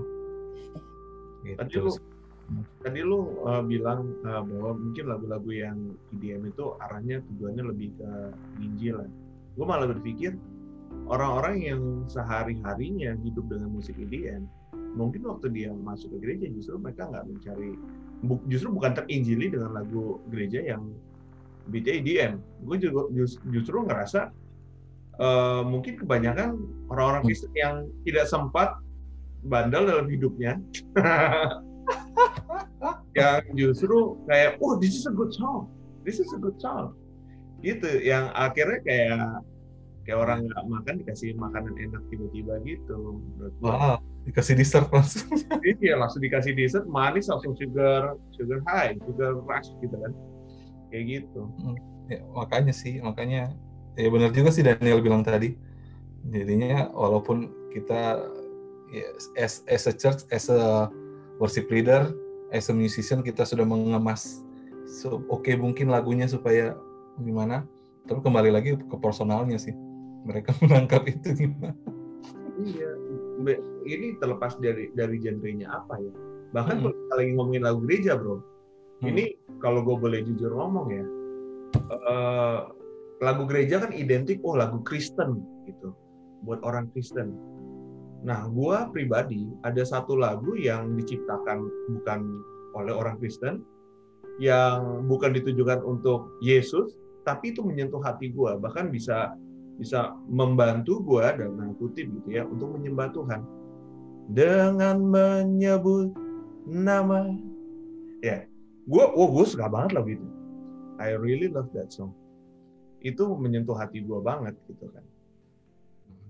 Tadi 1.57 1.73
gitu 1.73 1.89
lu 1.89 1.93
tadi 2.83 3.01
lu 3.05 3.47
uh, 3.47 3.63
bilang 3.63 4.11
uh, 4.27 4.43
bahwa 4.43 4.75
mungkin 4.75 5.05
lagu-lagu 5.07 5.51
yang 5.55 5.79
EDM 6.19 6.51
itu 6.51 6.75
arahnya 6.83 7.23
tujuannya 7.31 7.65
lebih 7.71 7.89
ke 7.95 8.11
Injil 8.59 8.95
lah. 8.99 9.11
Gue 9.55 9.67
malah 9.67 9.87
berpikir 9.91 10.35
orang-orang 11.07 11.57
yang 11.63 11.83
sehari-harinya 12.11 13.15
hidup 13.23 13.47
dengan 13.51 13.71
musik 13.71 13.95
EDM, 13.99 14.47
mungkin 14.99 15.23
waktu 15.27 15.51
dia 15.55 15.71
masuk 15.71 16.19
ke 16.19 16.27
gereja 16.27 16.47
justru 16.51 16.79
mereka 16.79 17.07
nggak 17.07 17.27
mencari, 17.27 17.71
justru 18.51 18.69
bukan 18.75 18.93
terinjili 18.99 19.47
dengan 19.55 19.71
lagu 19.75 20.19
gereja 20.31 20.63
yang 20.63 20.91
beatnya 21.71 21.95
EDM. 22.03 22.33
Gue 22.67 22.77
juga 22.77 23.07
jus- 23.15 23.41
justru 23.49 23.87
ngerasa 23.87 24.35
uh, 25.17 25.63
mungkin 25.63 25.97
kebanyakan 25.97 26.59
orang-orang 26.91 27.23
Hmm. 27.23 27.29
Kristen 27.31 27.53
yang 27.55 27.77
tidak 28.03 28.27
sempat 28.27 28.75
bandel 29.41 29.89
dalam 29.89 30.05
hidupnya 30.05 30.61
yang 33.19 33.41
justru 33.57 34.21
kayak 34.29 34.61
oh 34.61 34.77
this 34.77 34.95
is 34.95 35.05
a 35.09 35.15
good 35.15 35.33
song 35.33 35.67
this 36.05 36.21
is 36.21 36.29
a 36.33 36.39
good 36.39 36.55
song 36.61 36.93
gitu 37.61 37.89
yang 38.01 38.29
akhirnya 38.33 38.81
kayak 38.85 39.21
kayak 40.05 40.19
orang 40.21 40.49
nggak 40.49 40.65
makan 40.69 40.95
dikasih 41.05 41.37
makanan 41.37 41.77
enak 41.77 42.03
tiba-tiba 42.09 42.57
gitu 42.65 43.21
menurut. 43.21 43.53
Wah, 43.61 44.01
dikasih 44.25 44.57
dessert 44.57 44.89
langsung 44.89 45.29
Iya 45.61 46.01
langsung 46.01 46.25
dikasih 46.25 46.53
dessert 46.57 46.89
manis 46.89 47.29
langsung 47.29 47.53
sugar 47.57 48.17
sugar 48.33 48.61
high 48.69 48.97
sugar 49.05 49.37
rush 49.45 49.69
gitu 49.85 49.97
kan 49.97 50.13
kayak 50.91 51.05
gitu. 51.23 51.47
Ya, 52.11 52.21
makanya 52.35 52.75
sih 52.75 52.99
makanya 52.99 53.55
ya 53.95 54.09
benar 54.11 54.35
juga 54.35 54.51
sih 54.51 54.67
Daniel 54.67 54.99
bilang 55.01 55.23
tadi. 55.23 55.55
Jadinya 56.27 56.91
walaupun 56.93 57.49
kita 57.73 58.21
ya, 58.93 59.07
as, 59.39 59.63
as 59.71 59.87
a 59.87 59.95
church 59.95 60.27
as 60.35 60.51
a 60.51 60.91
worship 61.41 61.71
leader 61.71 62.13
as 62.51 62.69
a 62.69 62.75
musician 62.75 63.23
kita 63.23 63.47
sudah 63.47 63.63
mengemas 63.65 64.43
so, 64.85 65.23
oke 65.31 65.49
mungkin 65.57 65.89
lagunya 65.89 66.27
supaya 66.27 66.75
gimana 67.23 67.63
tapi 68.11 68.21
kembali 68.27 68.51
lagi 68.51 68.75
ke 68.75 68.97
personalnya 68.99 69.57
sih. 69.57 69.73
Mereka 70.27 70.53
menangkap 70.67 71.07
itu 71.09 71.47
gimana. 71.47 71.73
Iya 72.61 72.91
ini 73.89 74.21
terlepas 74.21 74.61
dari 74.61 74.93
dari 74.93 75.17
genrenya 75.17 75.71
apa 75.73 75.97
ya. 75.97 76.13
Bahkan 76.51 76.77
Hmm. 76.83 76.91
kalau 76.91 77.17
lagi 77.17 77.31
ngomongin 77.39 77.63
lagu 77.65 77.81
gereja 77.87 78.19
bro 78.19 78.43
ini 79.05 79.25
kalau 79.61 79.81
gue 79.85 79.97
boleh 79.97 80.21
jujur 80.25 80.53
ngomong 80.53 80.87
ya 80.93 81.05
eh, 81.77 82.61
lagu 83.21 83.45
gereja 83.45 83.85
kan 83.85 83.93
identik 83.93 84.41
oh 84.45 84.57
lagu 84.57 84.81
Kristen 84.85 85.45
gitu 85.69 85.93
buat 86.41 86.65
orang 86.65 86.89
Kristen. 86.97 87.37
Nah 88.25 88.49
gue 88.49 88.77
pribadi 88.93 89.45
ada 89.65 89.85
satu 89.85 90.17
lagu 90.17 90.57
yang 90.57 90.97
diciptakan 90.97 91.69
bukan 92.01 92.21
oleh 92.77 92.93
orang 92.97 93.21
Kristen 93.21 93.61
yang 94.41 95.05
bukan 95.05 95.37
ditujukan 95.37 95.85
untuk 95.85 96.33
Yesus 96.41 96.97
tapi 97.29 97.53
itu 97.53 97.61
menyentuh 97.61 98.01
hati 98.01 98.33
gue 98.33 98.57
bahkan 98.57 98.89
bisa 98.89 99.37
bisa 99.77 100.17
membantu 100.29 101.01
gue 101.05 101.25
dalam 101.37 101.77
kutip 101.77 102.09
gitu 102.09 102.29
ya 102.41 102.45
untuk 102.49 102.73
menyembah 102.77 103.13
Tuhan. 103.13 103.41
Dengan 104.33 104.97
menyebut 105.05 106.15
nama 106.65 107.29
ya 108.25 108.50
gue 108.91 109.05
oh 109.07 109.29
gue 109.31 109.47
suka 109.47 109.71
banget 109.71 109.95
lagu 109.95 110.19
itu. 110.19 110.29
I 110.99 111.15
really 111.15 111.47
love 111.49 111.71
that 111.73 111.95
song. 111.95 112.13
Itu 113.01 113.39
menyentuh 113.39 113.79
hati 113.79 114.03
gue 114.03 114.19
banget 114.21 114.59
gitu 114.67 114.91
kan. 114.91 115.07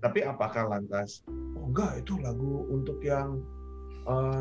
Tapi 0.05 0.21
apakah 0.21 0.69
lantas 0.69 1.25
oh 1.57 1.65
enggak 1.67 2.05
itu 2.05 2.21
lagu 2.21 2.69
untuk 2.69 3.01
yang 3.01 3.41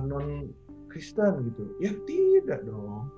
non 0.05 0.53
Kristen 0.93 1.49
gitu? 1.49 1.65
Ya 1.81 1.97
tidak 2.05 2.69
dong. 2.69 3.09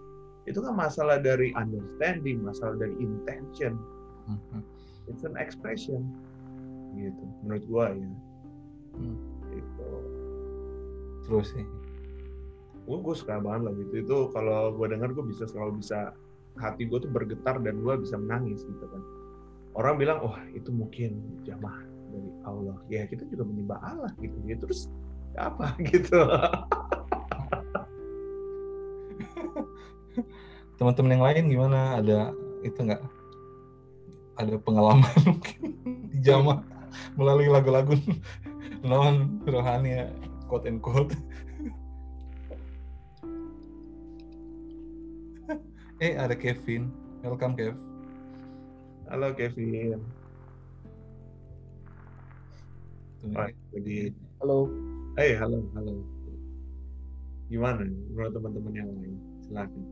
Itu 0.46 0.62
kan 0.62 0.78
masalah 0.78 1.18
dari 1.18 1.50
understanding 1.58 2.40
masalah 2.46 2.78
dari 2.78 2.94
intention. 3.02 3.74
Mhm. 4.22 4.62
it's 5.10 5.26
an 5.26 5.34
expression 5.34 6.06
gitu. 6.94 7.24
Menurut 7.42 7.64
gue 7.66 7.86
ya. 8.06 8.10
Hmm. 9.02 9.18
gitu. 9.50 9.90
Terus 11.26 11.50
sih 11.58 11.66
gue 12.92 13.00
gue 13.00 13.16
suka 13.16 13.40
banget 13.40 13.72
lagu 13.72 13.80
itu. 13.88 14.04
Itu 14.04 14.28
kalau 14.36 14.76
gue 14.76 14.92
dengar 14.92 15.16
gue 15.16 15.24
bisa 15.24 15.48
selalu 15.48 15.80
bisa 15.80 16.12
hati 16.60 16.84
gue 16.84 17.00
tuh 17.00 17.08
bergetar 17.08 17.56
dan 17.64 17.80
gue 17.80 17.94
bisa 18.04 18.20
menangis 18.20 18.68
gitu 18.68 18.84
kan. 18.84 19.00
Orang 19.72 19.96
bilang 19.96 20.20
wah 20.20 20.36
itu 20.52 20.68
mungkin 20.68 21.40
jamaah 21.48 21.88
dari 22.12 22.28
Allah. 22.44 22.76
Ya 22.92 23.08
kita 23.08 23.24
juga 23.32 23.48
menyembah 23.48 23.80
Allah 23.80 24.12
gitu 24.20 24.36
ya. 24.44 24.60
Terus 24.60 24.92
apa 25.40 25.72
gitu? 25.88 26.20
Teman-teman 30.76 31.16
yang 31.16 31.24
lain 31.24 31.48
gimana? 31.48 31.96
Ada 32.04 32.36
itu 32.60 32.76
nggak? 32.76 33.00
Ada 34.36 34.60
pengalaman 34.60 35.16
mungkin 35.32 35.72
di 36.12 36.20
jamaah 36.20 36.60
melalui 37.16 37.48
lagu-lagu 37.48 37.96
non 38.84 39.40
rohani 39.48 39.96
ya, 39.96 40.12
quote 40.44 40.68
and 40.68 40.84
quote 40.84 41.16
eh 46.02 46.18
ada 46.18 46.34
Kevin 46.34 46.90
welcome 47.22 47.54
Kev 47.54 47.78
halo 49.06 49.30
Kevin 49.38 50.02
lagi 53.30 54.10
Halo. 54.42 54.66
eh 55.14 55.38
halo 55.38 55.62
halo 55.78 56.02
gimana 57.46 57.86
menurut 57.86 58.34
teman-teman 58.34 58.74
yang 58.74 58.90
lain 58.98 59.14
silakan 59.46 59.82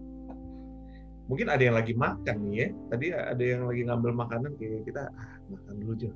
mungkin 1.31 1.46
ada 1.46 1.62
yang 1.62 1.79
lagi 1.79 1.94
makan 1.94 2.37
nih 2.42 2.55
ya. 2.59 2.68
Tadi 2.90 3.07
ada 3.14 3.38
yang 3.38 3.70
lagi 3.70 3.87
ngambil 3.87 4.12
makanan 4.18 4.59
kayak 4.59 4.83
kita 4.83 5.14
ah, 5.14 5.38
makan 5.46 5.75
dulu 5.79 5.94
aja. 5.94 6.11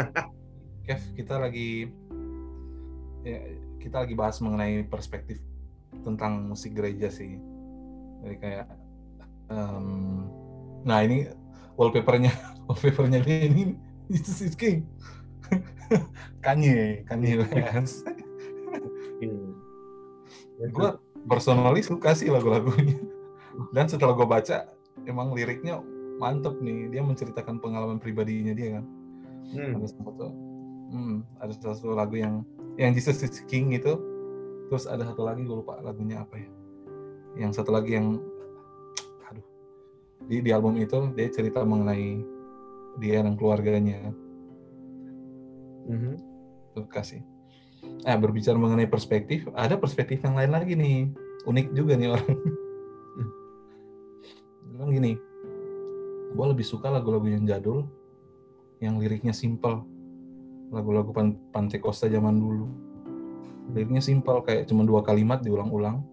Kev, 0.88 1.02
kita 1.12 1.34
lagi 1.36 1.92
ya, 3.20 3.36
kita 3.84 3.96
lagi 4.00 4.16
bahas 4.16 4.40
mengenai 4.40 4.88
perspektif 4.88 5.44
tentang 6.00 6.48
musik 6.48 6.72
gereja 6.72 7.12
sih. 7.12 7.36
Jadi 8.24 8.36
kayak 8.40 8.66
um, 9.52 10.26
nah 10.82 11.04
ini 11.04 11.28
wallpapernya 11.76 12.32
wallpapernya 12.66 13.20
dia 13.20 13.46
ini 13.46 13.76
Jesus 14.08 14.40
is 14.40 14.56
King. 14.56 14.84
Kanye, 16.44 17.04
Kanye 17.08 17.40
West. 17.40 18.04
gue 20.64 20.90
personally 21.28 21.82
suka 21.84 22.12
sih 22.16 22.28
lagu-lagunya. 22.28 23.00
Dan 23.72 23.86
setelah 23.88 24.12
gue 24.16 24.28
baca, 24.28 24.68
emang 25.08 25.32
liriknya 25.32 25.80
mantep 26.20 26.58
nih. 26.60 26.92
Dia 26.92 27.02
menceritakan 27.04 27.60
pengalaman 27.60 28.00
pribadinya 28.00 28.52
dia 28.52 28.80
kan. 28.80 28.84
Hmm. 29.54 29.72
Ada 29.80 29.88
satu, 29.92 30.26
hmm, 30.92 31.16
ada 31.40 31.52
satu 31.52 31.92
lagu 31.96 32.16
yang 32.16 32.44
yang 32.76 32.92
Jesus 32.92 33.24
is 33.24 33.40
King 33.48 33.72
itu. 33.72 33.96
Terus 34.72 34.88
ada 34.88 35.04
satu 35.04 35.24
lagi 35.24 35.44
gue 35.44 35.56
lupa 35.64 35.80
lagunya 35.80 36.24
apa 36.24 36.40
ya. 36.40 36.48
Yang 37.34 37.52
satu 37.60 37.74
lagi 37.74 37.98
yang, 37.98 38.22
aduh, 39.26 39.46
di 40.30 40.42
di 40.42 40.50
album 40.54 40.78
itu 40.78 41.10
dia 41.14 41.28
cerita 41.30 41.66
mengenai 41.66 42.22
dia 43.02 43.22
dan 43.22 43.34
keluarganya. 43.34 44.14
Mm 45.90 45.98
-hmm. 45.98 46.14
Suka 46.74 47.02
sih. 47.02 47.22
Eh, 48.04 48.16
berbicara 48.20 48.56
mengenai 48.56 48.88
perspektif, 48.88 49.48
ada 49.56 49.80
perspektif 49.80 50.20
yang 50.24 50.36
lain 50.36 50.52
lagi 50.52 50.76
nih. 50.76 51.08
Unik 51.44 51.66
juga 51.76 51.96
nih 51.96 52.08
orang. 52.12 52.36
Bilang 54.74 54.90
gini, 54.92 55.12
gue 56.34 56.46
lebih 56.50 56.66
suka 56.66 56.88
lagu-lagu 56.92 57.24
yang 57.28 57.44
jadul, 57.48 57.88
yang 58.80 59.00
liriknya 59.00 59.32
simple. 59.32 59.84
Lagu-lagu 60.72 61.12
pan 61.14 61.36
Pantekosta 61.52 62.08
zaman 62.08 62.40
dulu. 62.40 62.66
Liriknya 63.72 64.04
simple, 64.04 64.44
kayak 64.44 64.68
cuma 64.68 64.84
dua 64.84 65.00
kalimat 65.00 65.40
diulang-ulang. 65.40 66.04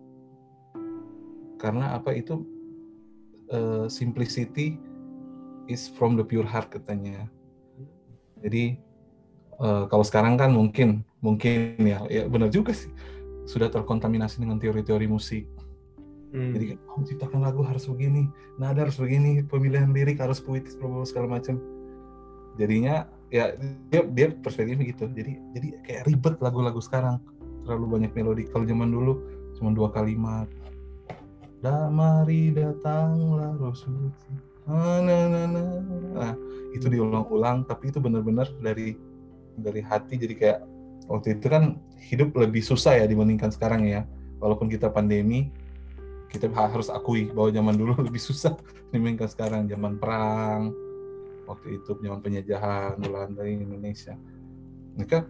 Karena 1.61 1.93
apa 1.93 2.17
itu, 2.17 2.41
uh, 3.53 3.85
simplicity 3.85 4.81
is 5.69 5.85
from 5.93 6.17
the 6.17 6.25
pure 6.25 6.49
heart 6.49 6.73
katanya. 6.73 7.29
Jadi, 8.41 8.81
uh, 9.61 9.85
kalau 9.85 10.01
sekarang 10.01 10.41
kan 10.41 10.49
mungkin 10.49 11.05
mungkin 11.21 11.77
ya 11.77 12.01
ya 12.09 12.25
benar 12.25 12.49
juga 12.49 12.73
sih. 12.73 12.89
Sudah 13.45 13.69
terkontaminasi 13.69 14.41
dengan 14.41 14.57
teori-teori 14.57 15.05
musik. 15.05 15.45
Hmm. 16.31 16.55
jadi 16.55 16.79
oh, 16.87 17.03
menciptakan 17.03 17.43
lagu 17.43 17.59
harus 17.59 17.91
begini 17.91 18.31
nada 18.55 18.87
harus 18.87 18.95
begini 18.95 19.43
pemilihan 19.43 19.91
lirik 19.91 20.15
harus 20.23 20.39
puitis 20.39 20.79
segala 20.79 21.27
macam. 21.27 21.59
Jadinya 22.55 23.03
ya 23.27 23.51
dia 23.91 24.07
dia 24.07 24.31
perspektifnya 24.39 24.95
gitu. 24.95 25.11
Jadi 25.11 25.35
jadi 25.51 25.67
kayak 25.83 26.03
ribet 26.07 26.35
lagu-lagu 26.39 26.79
sekarang. 26.79 27.19
Terlalu 27.67 27.99
banyak 27.99 28.11
melodi. 28.15 28.43
Kalau 28.47 28.63
zaman 28.63 28.89
dulu 28.95 29.13
cuma 29.59 29.75
dua 29.75 29.91
kalimat 29.91 30.47
Da 31.61 31.93
mari 31.93 32.49
datanglah 32.49 33.53
roh 33.53 33.77
suci. 33.77 34.33
Nah, 34.65 34.97
nah, 35.01 36.33
itu 36.73 36.89
diulang-ulang 36.89 37.69
tapi 37.69 37.93
itu 37.93 38.01
benar-benar 38.01 38.49
dari 38.57 38.97
dari 39.53 39.81
hati. 39.85 40.17
Jadi 40.17 40.33
kayak 40.33 40.59
waktu 41.05 41.37
itu 41.37 41.47
kan 41.53 41.77
hidup 42.01 42.33
lebih 42.33 42.65
susah 42.65 42.97
ya 42.97 43.05
dibandingkan 43.05 43.53
sekarang 43.53 43.85
ya. 43.85 44.09
Walaupun 44.41 44.73
kita 44.73 44.89
pandemi 44.89 45.53
kita 46.33 46.47
harus 46.49 46.87
akui 46.87 47.29
bahwa 47.29 47.53
zaman 47.53 47.75
dulu 47.77 47.93
lebih 48.09 48.21
susah 48.21 48.57
dibandingkan 48.89 49.29
sekarang. 49.29 49.69
Zaman 49.69 50.01
perang 50.01 50.73
waktu 51.45 51.77
itu 51.77 51.93
zaman 52.01 52.25
penjajahan 52.25 52.97
Belanda 52.97 53.45
Indonesia. 53.45 54.17
Mereka 54.97 55.29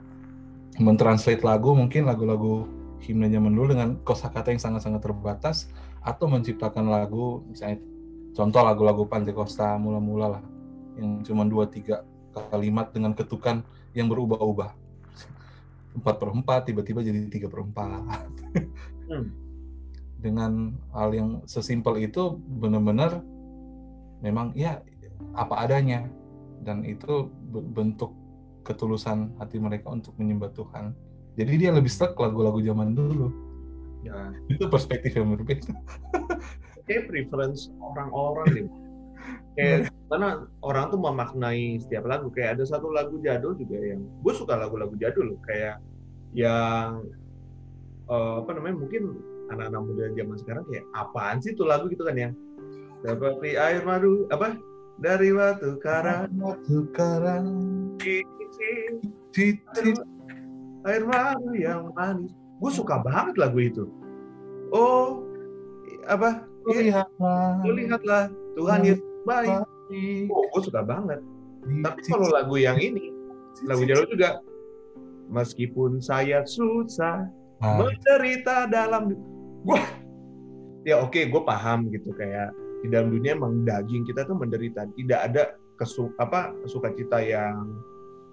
mentranslate 0.80 1.44
lagu 1.44 1.76
mungkin 1.76 2.08
lagu-lagu 2.08 2.70
himne 3.02 3.28
zaman 3.28 3.52
dulu 3.52 3.74
dengan 3.74 3.90
kosakata 4.06 4.54
yang 4.54 4.62
sangat-sangat 4.62 5.02
terbatas 5.02 5.68
atau 6.02 6.26
menciptakan 6.26 6.90
lagu 6.90 7.46
misalnya 7.46 7.78
contoh 8.34 8.62
lagu-lagu 8.66 9.06
Pantekosta 9.06 9.78
mula-mula 9.78 10.38
lah 10.40 10.44
yang 10.98 11.22
cuma 11.22 11.46
dua 11.46 11.70
tiga 11.70 12.04
kalimat 12.52 12.90
dengan 12.92 13.12
ketukan 13.12 13.64
yang 13.92 14.08
berubah-ubah. 14.08 14.72
Empat 15.92 16.16
per 16.16 16.30
empat 16.32 16.62
tiba-tiba 16.72 17.04
jadi 17.04 17.28
tiga 17.28 17.48
per 17.52 17.68
empat. 17.68 18.30
Hmm. 19.12 19.28
dengan 20.22 20.78
hal 20.96 21.12
yang 21.12 21.30
sesimpel 21.50 21.98
itu 22.00 22.40
benar-benar 22.62 23.20
memang 24.24 24.56
ya 24.56 24.80
apa 25.36 25.68
adanya. 25.68 26.08
Dan 26.62 26.86
itu 26.86 27.28
bentuk 27.50 28.14
ketulusan 28.62 29.34
hati 29.42 29.58
mereka 29.58 29.90
untuk 29.90 30.14
menyembah 30.22 30.54
Tuhan. 30.54 30.94
Jadi 31.36 31.66
dia 31.66 31.74
lebih 31.74 31.90
stuck 31.90 32.14
lagu-lagu 32.22 32.62
zaman 32.62 32.94
dulu 32.94 33.34
ya. 34.06 34.34
Itu 34.50 34.68
perspektif 34.68 35.18
yang 35.18 35.34
berbeda. 35.38 35.72
Kayak 36.90 37.08
preference 37.08 37.70
orang-orang 37.80 38.48
nih 38.52 38.68
kayak 39.56 39.92
karena 40.08 40.44
orang 40.64 40.86
tuh 40.92 41.00
memaknai 41.00 41.80
setiap 41.80 42.08
lagu. 42.08 42.28
Kayak 42.32 42.60
ada 42.60 42.64
satu 42.68 42.92
lagu 42.92 43.20
jadul 43.24 43.56
juga 43.56 43.78
yang 43.80 44.02
gue 44.04 44.34
suka 44.36 44.56
lagu-lagu 44.56 44.96
jadul 45.00 45.36
kayak 45.48 45.80
yang 46.32 47.04
uh, 48.08 48.44
apa 48.44 48.52
namanya 48.56 48.76
mungkin 48.80 49.20
anak-anak 49.52 49.82
muda 49.84 50.06
zaman 50.16 50.38
sekarang 50.40 50.64
kayak 50.72 50.86
apaan 50.96 51.38
sih 51.44 51.52
tuh 51.56 51.68
lagu? 51.68 51.92
gitu 51.92 52.08
kan 52.08 52.16
yang 52.16 52.34
seperti 53.04 53.60
air 53.60 53.84
madu 53.84 54.28
apa? 54.32 54.56
Dari 55.02 55.34
batu 55.34 55.82
karang. 55.82 56.30
Batu 56.38 56.86
karang. 56.94 57.48
Air 60.82 61.04
madu 61.06 61.52
yang 61.58 61.94
manis 61.96 62.41
gue 62.62 62.72
suka 62.72 63.02
banget 63.02 63.36
lagu 63.42 63.58
itu. 63.58 63.90
Oh 64.70 65.26
apa? 66.06 66.46
Lihatlah. 66.70 67.66
Lihatlah. 67.66 68.24
Tuhan 68.54 68.80
Yesus 68.86 69.12
baik. 69.26 69.66
Oh, 70.32 70.44
gue 70.56 70.62
suka 70.64 70.82
banget. 70.86 71.20
Tapi 71.62 72.00
kalau 72.10 72.32
lagu 72.32 72.56
yang 72.58 72.80
ini, 72.82 73.14
lagu 73.68 73.86
jadul 73.86 74.08
juga, 74.10 74.42
meskipun 75.30 76.02
saya 76.02 76.42
susah 76.48 77.30
ah. 77.62 77.78
menderita 77.78 78.66
dalam, 78.72 79.14
wah, 79.68 79.86
ya 80.88 80.98
oke, 81.04 81.14
okay, 81.14 81.30
gue 81.30 81.42
paham 81.44 81.92
gitu 81.94 82.10
kayak 82.18 82.50
di 82.82 82.90
dalam 82.90 83.14
dunia 83.14 83.38
emang 83.38 83.62
daging 83.62 84.10
kita 84.10 84.26
tuh 84.26 84.34
menderita, 84.34 84.90
tidak 84.98 85.20
ada 85.30 85.44
kesu 85.78 86.10
apa 86.18 86.54
sukacita 86.66 87.22
yang 87.22 87.78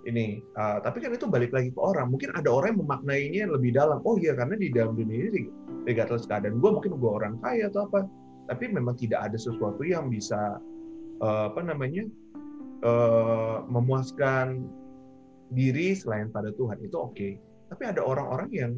ini. 0.09 0.40
Uh, 0.57 0.81
tapi 0.81 1.05
kan 1.05 1.12
itu 1.12 1.29
balik 1.29 1.53
lagi 1.53 1.71
ke 1.71 1.81
orang. 1.81 2.09
Mungkin 2.09 2.33
ada 2.33 2.49
orang 2.49 2.75
yang 2.75 2.81
memaknainya 2.88 3.44
lebih 3.53 3.77
dalam. 3.77 4.01
Oh 4.09 4.16
iya, 4.16 4.33
karena 4.33 4.57
di 4.57 4.73
dalam 4.73 4.97
dunia 4.97 5.29
ini 5.29 5.53
regardless 5.85 6.25
keadaan 6.25 6.61
gue 6.61 6.71
mungkin 6.73 6.97
gue 6.97 7.11
orang 7.11 7.37
kaya 7.44 7.68
atau 7.68 7.87
apa. 7.87 8.09
Tapi 8.49 8.64
memang 8.73 8.97
tidak 8.97 9.29
ada 9.29 9.37
sesuatu 9.37 9.85
yang 9.85 10.09
bisa 10.09 10.57
uh, 11.21 11.53
apa 11.53 11.61
namanya 11.61 12.09
uh, 12.83 13.64
memuaskan 13.68 14.64
diri 15.53 15.92
selain 15.97 16.33
pada 16.33 16.53
Tuhan 16.57 16.81
itu 16.81 16.97
oke. 16.97 17.14
Okay. 17.14 17.33
Tapi 17.68 17.83
ada 17.85 18.01
orang-orang 18.01 18.51
yang 18.53 18.73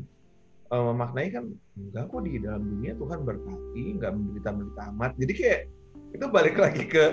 uh, 0.74 0.90
memaknai 0.90 1.30
kan 1.30 1.54
enggak 1.78 2.10
kok 2.10 2.22
di 2.26 2.42
dalam 2.42 2.66
dunia 2.66 2.92
Tuhan 2.98 3.22
berkati, 3.22 3.82
enggak 3.98 4.12
menderita 4.18 4.50
menderita 4.50 4.82
amat. 4.94 5.12
Jadi 5.18 5.32
kayak 5.34 5.62
itu 6.10 6.26
balik 6.26 6.56
lagi 6.58 6.84
ke 6.90 7.04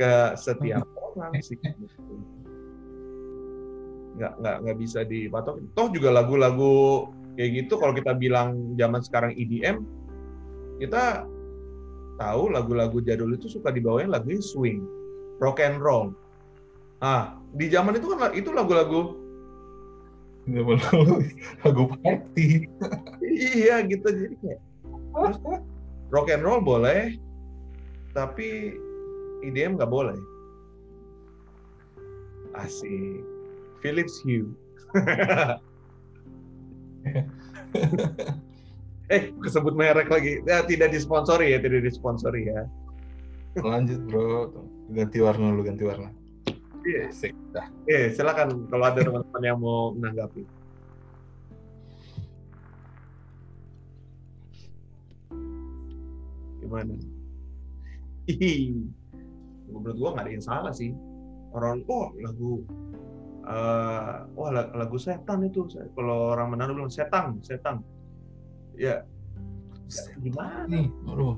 ke 0.00 0.12
setiap 0.40 0.88
orang 1.12 1.36
sih. 1.44 1.60
Nggak 4.16 4.32
nggak 4.40 4.56
nggak 4.66 4.78
bisa 4.78 5.00
dipatok. 5.06 5.60
Toh 5.76 5.88
juga 5.92 6.12
lagu-lagu 6.12 7.08
kayak 7.36 7.64
gitu 7.64 7.80
kalau 7.80 7.96
kita 7.96 8.12
bilang 8.12 8.76
zaman 8.76 9.00
sekarang 9.00 9.32
EDM 9.32 9.80
kita 10.80 11.24
tahu 12.20 12.52
lagu-lagu 12.52 13.00
jadul 13.00 13.32
itu 13.32 13.48
suka 13.48 13.72
dibawain 13.72 14.12
lagunya 14.12 14.42
swing, 14.42 14.84
rock 15.40 15.62
and 15.62 15.80
roll. 15.80 16.12
Ah, 17.02 17.34
di 17.56 17.66
zaman 17.72 17.98
itu 17.98 18.06
kan 18.14 18.30
itu 18.36 18.50
lagu-lagu 18.54 19.18
lagu 21.62 21.84
party. 22.02 22.66
iya 23.22 23.78
gitu 23.86 24.06
jadi 24.10 24.34
kayak 24.42 24.60
rock 26.10 26.28
and 26.34 26.42
roll 26.42 26.58
boleh, 26.58 27.14
tapi 28.10 28.74
IDM 29.46 29.78
nggak 29.78 29.90
boleh. 29.90 30.18
Asik. 32.58 33.31
Philips 33.82 34.22
Hue. 34.22 34.46
eh 39.12 39.34
kesebut 39.42 39.74
merek 39.74 40.06
lagi. 40.08 40.38
Ya, 40.46 40.62
tidak 40.62 40.94
disponsori 40.94 41.50
ya 41.52 41.58
tidak 41.58 41.82
disponsori 41.82 42.46
ya. 42.46 42.70
Lanjut 43.58 44.00
bro. 44.06 44.54
Ganti 44.94 45.18
warna 45.18 45.50
lu 45.52 45.66
ganti 45.66 45.82
warna. 45.84 46.14
Iya. 46.86 47.10
Yeah. 47.10 47.66
eh 47.90 48.14
silakan 48.14 48.70
kalau 48.70 48.86
ada 48.86 49.02
teman-teman 49.02 49.42
yang 49.42 49.58
mau 49.58 49.90
menanggapi. 49.98 50.46
Gimana? 56.62 56.94
Hihi. 58.30 58.86
menurut 59.72 59.96
gua 59.96 60.10
nggak 60.14 60.24
ada 60.28 60.32
yang 60.32 60.44
salah 60.44 60.70
sih. 60.70 60.94
Orang 61.52 61.84
oh 61.90 62.14
lagu 62.22 62.64
eh 63.42 64.14
wah 64.38 64.50
la- 64.54 64.72
lagu 64.74 64.96
setan 64.98 65.42
itu. 65.42 65.66
Kalau 65.68 66.34
orang 66.34 66.54
Manado 66.54 66.72
bilang 66.78 66.92
setan 66.92 67.42
setan. 67.42 67.82
Ya 68.78 69.02
ya 69.92 70.02
gimana? 70.22 70.64
Nih 70.70 70.88
aduh 71.04 71.36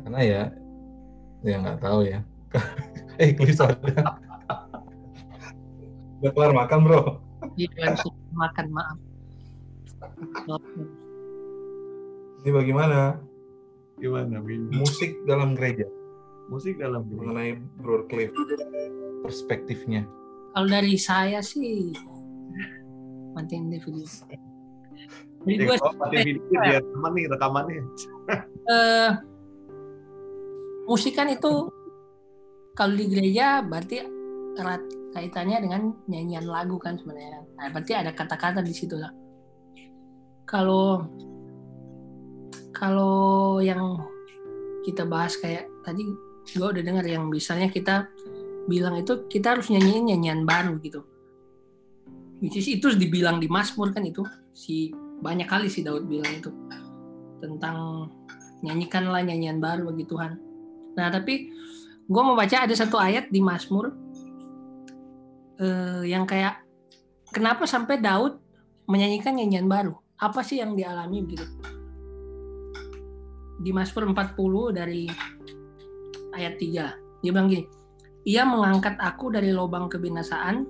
karena 0.00 0.20
ya 0.22 0.42
ya 1.44 1.56
nggak 1.60 1.80
tahu 1.82 2.00
ya. 2.06 2.20
Eh 3.20 3.36
Klis 3.36 3.60
ada 3.60 4.16
udah 6.20 6.32
kelar 6.32 6.52
makan 6.56 6.78
bro. 6.88 7.00
Kan 7.76 7.92
makan 8.32 8.66
maaf. 8.72 8.96
ini 12.40 12.48
bagaimana? 12.48 13.20
Gimana 14.00 14.40
Bin? 14.40 14.72
musik 14.72 15.12
dalam 15.28 15.52
gereja 15.52 15.84
musik 16.50 16.82
dalam 16.82 17.06
ini 17.06 17.14
mengenai 17.14 17.50
Bro 17.78 18.10
Cliff 18.10 18.34
perspektifnya 19.22 20.02
Kalau 20.50 20.66
dari 20.66 20.98
saya 20.98 21.38
sih 21.38 21.94
deh 23.70 23.78
video. 23.78 24.04
Jadi 24.04 24.36
Ya, 25.40 25.56
gue 25.56 26.42
biar 26.52 26.82
teman 26.84 27.12
nih 27.16 27.24
rekamannya 27.32 27.80
eh, 28.76 29.10
musik 30.84 31.16
kan 31.16 31.32
itu 31.32 31.72
kalau 32.76 32.92
di 32.92 33.06
gereja 33.08 33.64
berarti 33.64 34.04
erat 34.58 34.82
kaitannya 35.16 35.58
dengan 35.64 35.82
nyanyian 36.06 36.46
lagu 36.46 36.76
kan 36.76 37.00
sebenarnya. 37.00 37.42
Nah, 37.56 37.72
berarti 37.72 37.92
ada 37.96 38.12
kata-kata 38.14 38.60
di 38.60 38.74
situ 38.74 39.00
lah. 39.00 39.10
Kalau 40.44 41.08
kalau 42.74 43.58
yang 43.64 43.96
kita 44.86 45.08
bahas 45.08 45.36
kayak 45.40 45.66
tadi 45.82 46.04
gue 46.54 46.66
udah 46.66 46.82
dengar 46.82 47.04
yang 47.06 47.30
misalnya 47.30 47.70
kita 47.70 48.10
bilang 48.66 48.98
itu 48.98 49.26
kita 49.30 49.58
harus 49.58 49.70
nyanyiin 49.70 50.14
nyanyian 50.14 50.40
baru 50.46 50.78
gitu. 50.82 51.06
Which 52.40 52.56
is 52.56 52.66
itu 52.68 52.96
dibilang 52.96 53.38
di 53.38 53.46
Mazmur 53.46 53.92
kan 53.92 54.02
itu 54.06 54.24
si 54.56 54.90
banyak 55.20 55.46
kali 55.46 55.68
si 55.68 55.84
Daud 55.84 56.08
bilang 56.08 56.32
itu 56.32 56.50
tentang 57.40 58.08
nyanyikanlah 58.64 59.24
nyanyian 59.24 59.60
baru 59.60 59.92
bagi 59.92 60.04
Tuhan. 60.08 60.32
Nah 60.96 61.08
tapi 61.12 61.52
gue 62.10 62.22
mau 62.22 62.34
baca 62.34 62.66
ada 62.66 62.74
satu 62.74 62.96
ayat 62.96 63.28
di 63.28 63.40
Mazmur 63.44 63.92
eh, 65.60 66.02
yang 66.08 66.24
kayak 66.24 66.64
kenapa 67.30 67.64
sampai 67.68 68.00
Daud 68.00 68.40
menyanyikan 68.90 69.36
nyanyian 69.36 69.68
baru? 69.70 69.94
Apa 70.20 70.44
sih 70.44 70.60
yang 70.60 70.76
dialami 70.76 71.24
begitu? 71.24 71.46
Di 73.60 73.70
Mazmur 73.76 74.08
40 74.12 74.72
dari 74.72 75.04
ayat 76.40 76.56
3 76.56 77.10
dia 77.20 77.30
bilang 77.36 77.52
gini, 77.52 77.68
ia 78.24 78.48
mengangkat 78.48 78.96
aku 78.96 79.28
dari 79.28 79.52
lubang 79.52 79.92
kebinasaan, 79.92 80.64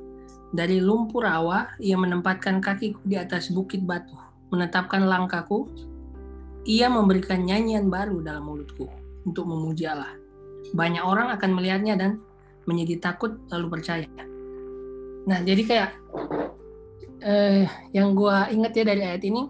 dari 0.50 0.82
lumpur 0.82 1.22
rawa, 1.22 1.70
ia 1.78 1.94
menempatkan 1.94 2.58
kakiku 2.58 2.98
di 3.06 3.14
atas 3.14 3.54
bukit 3.54 3.86
batu, 3.86 4.14
menetapkan 4.50 5.06
langkahku, 5.06 5.70
ia 6.66 6.90
memberikan 6.90 7.46
nyanyian 7.46 7.86
baru 7.86 8.18
dalam 8.18 8.50
mulutku 8.50 8.90
untuk 9.22 9.46
memuji 9.46 9.86
Allah. 9.86 10.10
Banyak 10.74 11.02
orang 11.06 11.30
akan 11.38 11.50
melihatnya 11.54 11.94
dan 11.94 12.18
menjadi 12.66 12.98
takut 12.98 13.38
lalu 13.50 13.78
percaya. 13.78 14.10
Nah, 15.26 15.38
jadi 15.46 15.62
kayak 15.62 15.90
eh, 17.22 17.64
yang 17.94 18.18
gua 18.18 18.50
ingat 18.50 18.74
ya 18.74 18.84
dari 18.90 19.02
ayat 19.06 19.22
ini, 19.22 19.42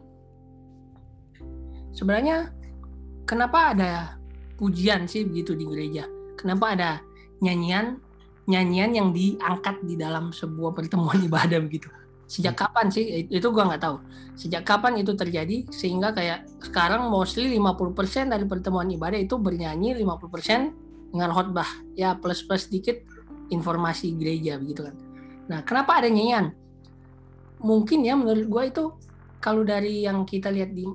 sebenarnya 1.96 2.52
kenapa 3.24 3.72
ada 3.72 4.19
pujian 4.60 5.08
sih 5.08 5.24
begitu 5.24 5.56
di 5.56 5.64
gereja? 5.64 6.04
Kenapa 6.36 6.76
ada 6.76 6.90
nyanyian 7.40 7.96
nyanyian 8.44 8.92
yang 8.92 9.08
diangkat 9.16 9.80
di 9.88 9.96
dalam 9.96 10.36
sebuah 10.36 10.76
pertemuan 10.76 11.16
ibadah 11.28 11.56
begitu? 11.64 11.88
Sejak 12.28 12.60
kapan 12.60 12.92
sih? 12.92 13.26
Itu 13.32 13.50
gua 13.50 13.72
nggak 13.72 13.82
tahu 13.82 13.96
sejak 14.40 14.64
kapan 14.64 15.04
itu 15.04 15.12
terjadi 15.12 15.68
sehingga 15.68 16.16
kayak 16.16 16.48
sekarang 16.64 17.12
mostly 17.12 17.52
50% 17.60 18.32
dari 18.32 18.48
pertemuan 18.48 18.88
ibadah 18.88 19.20
itu 19.20 19.36
bernyanyi 19.36 20.00
50% 20.00 21.12
dengan 21.12 21.28
khotbah 21.28 21.68
ya 21.92 22.16
plus 22.16 22.40
plus 22.48 22.64
sedikit 22.64 23.04
informasi 23.52 24.16
gereja 24.16 24.56
begitu 24.56 24.88
kan 24.88 24.96
nah 25.44 25.60
kenapa 25.60 26.00
ada 26.00 26.08
nyanyian 26.08 26.56
mungkin 27.60 28.00
ya 28.00 28.16
menurut 28.16 28.48
gue 28.48 28.62
itu 28.72 28.84
kalau 29.44 29.60
dari 29.60 30.08
yang 30.08 30.24
kita 30.24 30.48
lihat 30.48 30.72
di 30.72 30.88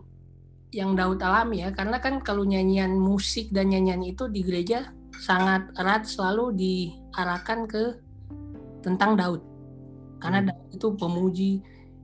yang 0.76 0.92
Daud 1.00 1.24
alami 1.24 1.64
ya. 1.64 1.72
Karena 1.72 2.04
kan 2.04 2.20
kalau 2.20 2.44
nyanyian 2.44 3.00
musik 3.00 3.48
dan 3.56 3.72
nyanyian 3.72 4.04
itu 4.04 4.28
di 4.28 4.44
gereja 4.44 4.92
sangat 5.16 5.72
erat 5.80 6.04
selalu 6.04 6.52
diarahkan 6.52 7.64
ke 7.64 7.84
tentang 8.84 9.16
Daud. 9.16 9.42
Karena 10.20 10.44
Hmm. 10.44 10.48
Daud 10.52 10.68
itu 10.76 10.88
pemuji 11.00 11.52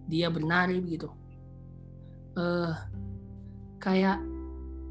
dia 0.08 0.32
benari 0.32 0.80
begitu. 0.80 1.12
Eh 2.40 2.74
kayak 3.84 4.24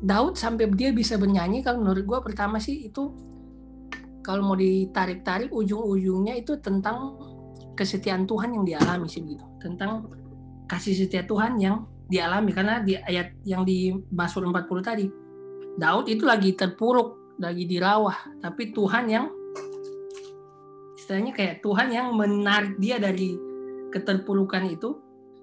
Daud 0.00 0.36
sampai 0.36 0.68
dia 0.76 0.92
bisa 0.92 1.16
bernyanyi 1.16 1.64
kalau 1.64 1.80
menurut 1.80 2.04
gue 2.04 2.20
pertama 2.20 2.60
sih 2.60 2.88
itu 2.88 3.12
kalau 4.20 4.52
mau 4.52 4.56
ditarik-tarik 4.56 5.48
ujung-ujungnya 5.48 6.36
itu 6.36 6.60
tentang 6.60 7.16
kesetiaan 7.72 8.28
Tuhan 8.28 8.52
yang 8.60 8.64
dialami 8.68 9.08
sih 9.08 9.24
begitu. 9.24 9.44
Tentang 9.56 10.08
kasih 10.68 10.92
setia 10.92 11.24
Tuhan 11.24 11.56
yang 11.56 11.88
dialami. 12.10 12.50
Karena 12.50 12.82
di 12.82 12.98
ayat 12.98 13.38
yang 13.46 13.62
di 13.62 13.94
Mazmur 14.10 14.50
40 14.50 14.82
tadi 14.82 15.06
Daud 15.78 16.10
itu 16.10 16.26
lagi 16.26 16.52
terpuruk 16.58 17.38
lagi 17.38 17.64
dirawah. 17.64 18.42
Tapi 18.42 18.74
Tuhan 18.74 19.04
yang 19.06 19.26
istilahnya 20.98 21.32
kayak 21.32 21.62
Tuhan 21.62 21.88
yang 21.94 22.12
menarik 22.12 22.76
dia 22.82 22.98
dari 22.98 23.38
keterpurukan 23.94 24.66
itu. 24.68 24.98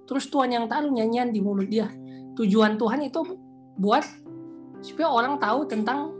Terus 0.08 0.28
Tuhan 0.28 0.52
yang 0.52 0.66
taruh 0.68 0.92
nyanyian 0.92 1.32
di 1.32 1.40
mulut 1.40 1.68
dia. 1.68 1.88
Tujuan 2.36 2.76
Tuhan 2.76 3.02
itu 3.08 3.24
buat 3.80 4.06
supaya 4.82 5.10
orang 5.10 5.42
tahu 5.42 5.66
tentang 5.66 6.14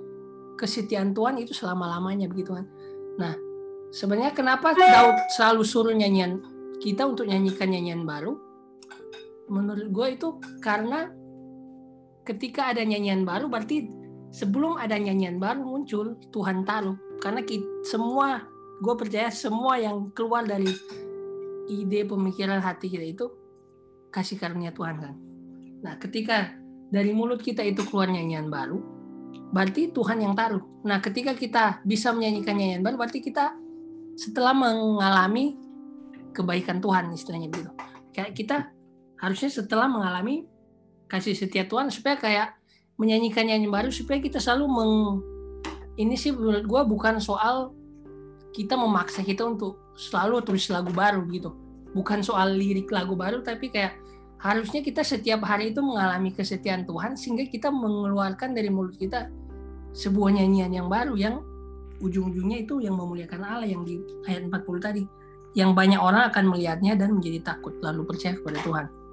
kesetiaan 0.58 1.14
Tuhan 1.14 1.38
itu 1.38 1.54
selama-lamanya 1.54 2.26
begitu 2.28 2.58
kan 2.58 2.66
nah 3.18 3.34
sebenarnya 3.94 4.34
kenapa 4.34 4.74
Daud 4.74 5.18
selalu 5.38 5.62
suruh 5.64 5.94
nyanyian 5.94 6.42
kita 6.82 7.06
untuk 7.06 7.30
nyanyikan 7.30 7.70
nyanyian 7.70 8.04
baru 8.06 8.38
menurut 9.48 9.88
gue 9.92 10.08
itu 10.20 10.30
karena 10.60 11.12
ketika 12.28 12.76
ada 12.76 12.84
nyanyian 12.84 13.24
baru 13.24 13.48
berarti 13.48 13.88
sebelum 14.32 14.76
ada 14.76 15.00
nyanyian 15.00 15.40
baru 15.40 15.64
muncul 15.64 16.20
Tuhan 16.32 16.68
taruh. 16.68 17.00
Karena 17.18 17.42
kita, 17.42 17.66
semua 17.88 18.46
gue 18.78 18.94
percaya 18.94 19.34
semua 19.34 19.82
yang 19.82 20.14
keluar 20.14 20.46
dari 20.46 20.70
ide 21.68 22.06
pemikiran 22.06 22.62
hati 22.62 22.88
kita 22.88 23.06
itu 23.08 23.26
kasih 24.14 24.38
karunia 24.38 24.70
Tuhan 24.76 24.96
kan? 25.02 25.16
Nah 25.82 25.96
ketika 25.98 26.54
dari 26.88 27.12
mulut 27.12 27.42
kita 27.42 27.66
itu 27.66 27.84
keluar 27.88 28.08
nyanyian 28.08 28.48
baru 28.48 28.80
berarti 29.52 29.90
Tuhan 29.96 30.22
yang 30.22 30.38
taruh. 30.38 30.62
Nah 30.86 31.00
ketika 31.02 31.34
kita 31.34 31.82
bisa 31.88 32.14
menyanyikan 32.14 32.56
nyanyian 32.56 32.84
baru 32.86 32.96
berarti 33.00 33.20
kita 33.24 33.56
setelah 34.18 34.54
mengalami 34.54 35.58
kebaikan 36.38 36.78
Tuhan 36.78 37.10
istilahnya 37.14 37.50
begitu. 37.50 37.72
Kayak 38.14 38.32
kita 38.34 38.58
harusnya 39.18 39.50
setelah 39.50 39.90
mengalami 39.90 40.46
kasih 41.10 41.34
setia 41.34 41.66
Tuhan 41.66 41.90
supaya 41.90 42.20
kayak 42.20 42.54
menyanyikan 43.00 43.46
nyanyian 43.48 43.74
baru 43.74 43.90
supaya 43.90 44.22
kita 44.22 44.38
selalu 44.38 44.66
meng 44.70 44.94
ini 45.98 46.14
sih 46.14 46.30
menurut 46.30 46.66
gue 46.66 46.82
bukan 46.86 47.18
soal 47.18 47.74
kita 48.54 48.78
memaksa 48.78 49.26
kita 49.26 49.46
untuk 49.46 49.94
selalu 49.98 50.42
tulis 50.46 50.70
lagu 50.70 50.94
baru 50.94 51.26
gitu. 51.34 51.54
Bukan 51.94 52.22
soal 52.22 52.54
lirik 52.54 52.94
lagu 52.94 53.18
baru 53.18 53.42
tapi 53.42 53.74
kayak 53.74 53.98
harusnya 54.38 54.86
kita 54.86 55.02
setiap 55.02 55.42
hari 55.42 55.74
itu 55.74 55.82
mengalami 55.82 56.30
kesetiaan 56.30 56.86
Tuhan 56.86 57.18
sehingga 57.18 57.50
kita 57.50 57.74
mengeluarkan 57.74 58.54
dari 58.54 58.70
mulut 58.70 58.94
kita 58.94 59.34
sebuah 59.98 60.38
nyanyian 60.38 60.70
yang 60.70 60.88
baru 60.90 61.18
yang 61.18 61.42
ujung-ujungnya 61.98 62.62
itu 62.62 62.78
yang 62.86 62.94
memuliakan 62.94 63.42
Allah 63.42 63.66
yang 63.66 63.82
di 63.82 63.98
ayat 64.30 64.46
40 64.46 64.78
tadi. 64.78 65.04
Yang 65.58 65.74
banyak 65.74 65.98
orang 65.98 66.30
akan 66.30 66.46
melihatnya 66.54 66.94
dan 66.94 67.18
menjadi 67.18 67.42
takut 67.42 67.74
lalu 67.82 68.06
percaya 68.06 68.38
kepada 68.38 68.62
Tuhan 68.62 69.07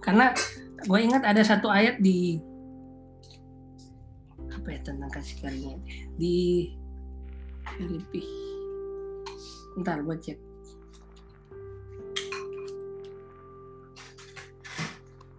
karena 0.00 0.32
gue 0.80 0.98
ingat 1.00 1.22
ada 1.28 1.44
satu 1.44 1.68
ayat 1.68 2.00
di 2.00 2.40
apa 4.50 4.68
ya 4.72 4.80
tentang 4.80 5.12
kasih 5.12 5.36
karunia 5.40 5.76
di 6.16 6.68
Filipi. 7.76 8.24
Ntar 9.80 10.02
gue 10.04 10.16
cek. 10.18 10.38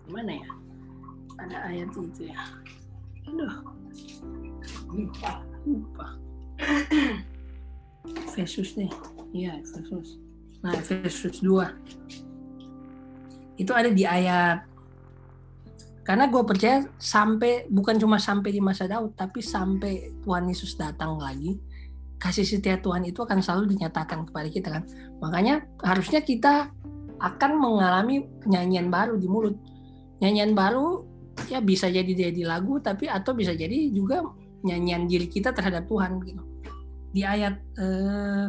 Mana 0.10 0.34
ya? 0.38 0.50
Ada 1.42 1.58
ayat 1.70 1.90
itu 1.98 2.24
ya. 2.30 2.42
Aduh. 3.30 3.56
Lupa 4.92 5.42
lupa. 5.66 6.08
Efesus 8.30 8.78
nih. 8.78 8.92
Iya 9.34 9.62
Efesus. 9.62 10.18
Nah 10.62 10.74
Efesus 10.78 11.42
2 11.42 12.31
itu 13.62 13.72
ada 13.78 13.94
di 13.94 14.04
ayat. 14.04 14.66
Karena 16.02 16.26
gue 16.26 16.42
percaya 16.42 16.82
sampai 16.98 17.70
bukan 17.70 18.02
cuma 18.02 18.18
sampai 18.18 18.50
di 18.50 18.58
masa 18.58 18.90
Daud 18.90 19.14
tapi 19.14 19.40
sampai 19.46 20.18
Tuhan 20.26 20.50
Yesus 20.50 20.74
datang 20.74 21.22
lagi 21.22 21.62
kasih 22.22 22.46
setia 22.46 22.78
Tuhan 22.78 23.02
itu 23.02 23.26
akan 23.26 23.42
selalu 23.42 23.74
dinyatakan 23.74 24.30
kepada 24.30 24.48
kita 24.54 24.70
kan? 24.70 24.84
Makanya 25.26 25.66
harusnya 25.82 26.22
kita 26.22 26.70
akan 27.18 27.52
mengalami 27.58 28.30
nyanyian 28.46 28.94
baru 28.94 29.18
di 29.18 29.26
mulut. 29.26 29.58
Nyanyian 30.22 30.54
baru 30.54 31.02
ya 31.50 31.58
bisa 31.66 31.90
jadi 31.90 32.14
jadi 32.14 32.46
lagu 32.46 32.78
tapi 32.78 33.10
atau 33.10 33.34
bisa 33.34 33.58
jadi 33.58 33.90
juga 33.90 34.22
nyanyian 34.62 35.10
diri 35.10 35.26
kita 35.26 35.50
terhadap 35.50 35.90
Tuhan 35.90 36.22
gitu. 36.22 36.46
Di 37.10 37.26
ayat 37.26 37.58
eh, 37.82 38.48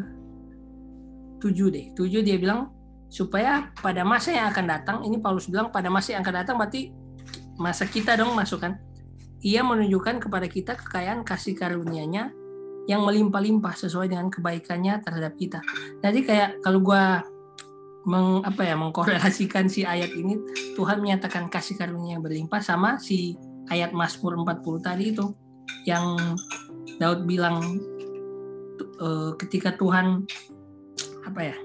7 1.40 1.48
deh. 1.72 1.86
7 1.96 2.20
dia 2.20 2.36
bilang 2.36 2.68
supaya 3.12 3.68
pada 3.84 4.08
masa 4.08 4.32
yang 4.32 4.48
akan 4.48 4.64
datang 4.64 4.96
ini 5.04 5.20
Paulus 5.20 5.44
bilang 5.52 5.68
pada 5.68 5.92
masa 5.92 6.16
yang 6.16 6.24
akan 6.24 6.36
datang 6.40 6.56
berarti 6.56 6.96
masa 7.60 7.84
kita 7.84 8.16
dong 8.16 8.32
masukkan 8.32 8.80
ia 9.44 9.60
menunjukkan 9.60 10.16
kepada 10.24 10.48
kita 10.48 10.72
kekayaan 10.80 11.20
kasih 11.20 11.52
karunia-Nya 11.52 12.32
yang 12.88 13.04
melimpah-limpah 13.04 13.74
sesuai 13.76 14.10
dengan 14.10 14.26
kebaikannya 14.26 15.02
terhadap 15.04 15.38
kita. 15.38 15.60
Jadi 16.00 16.24
kayak 16.24 16.64
kalau 16.64 16.82
gua 16.82 17.22
meng, 18.06 18.42
apa 18.42 18.66
ya 18.66 18.74
mengkorelasikan 18.74 19.68
si 19.70 19.86
ayat 19.86 20.10
ini 20.14 20.38
Tuhan 20.74 20.98
menyatakan 20.98 21.46
kasih 21.52 21.78
karunia 21.78 22.18
yang 22.18 22.24
berlimpah 22.24 22.58
sama 22.64 22.98
si 22.98 23.36
ayat 23.70 23.94
Mazmur 23.94 24.34
40 24.40 24.82
tadi 24.82 25.04
itu 25.14 25.26
yang 25.86 26.18
Daud 26.98 27.26
bilang 27.26 27.62
uh, 28.98 29.34
ketika 29.38 29.74
Tuhan 29.78 30.26
apa 31.22 31.40
ya 31.54 31.56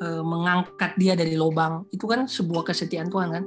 uh, 0.00 0.24
mengangkat 0.24 0.96
dia 0.96 1.14
dari 1.14 1.36
lubang. 1.36 1.86
Itu 1.92 2.08
kan 2.08 2.26
sebuah 2.26 2.66
kesetiaan 2.66 3.12
Tuhan 3.12 3.28
kan? 3.30 3.44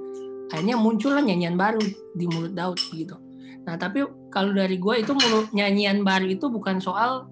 Akhirnya 0.53 0.77
muncullah 0.77 1.25
nyanyian 1.25 1.57
baru 1.57 1.81
di 2.13 2.25
mulut 2.29 2.53
Daud 2.53 2.77
gitu. 2.93 3.17
Nah 3.65 3.75
tapi 3.79 4.05
kalau 4.29 4.53
dari 4.53 4.77
gue 4.77 4.95
itu 5.01 5.11
mulut 5.17 5.49
nyanyian 5.51 6.05
baru 6.05 6.29
itu 6.29 6.45
bukan 6.51 6.77
soal 6.77 7.25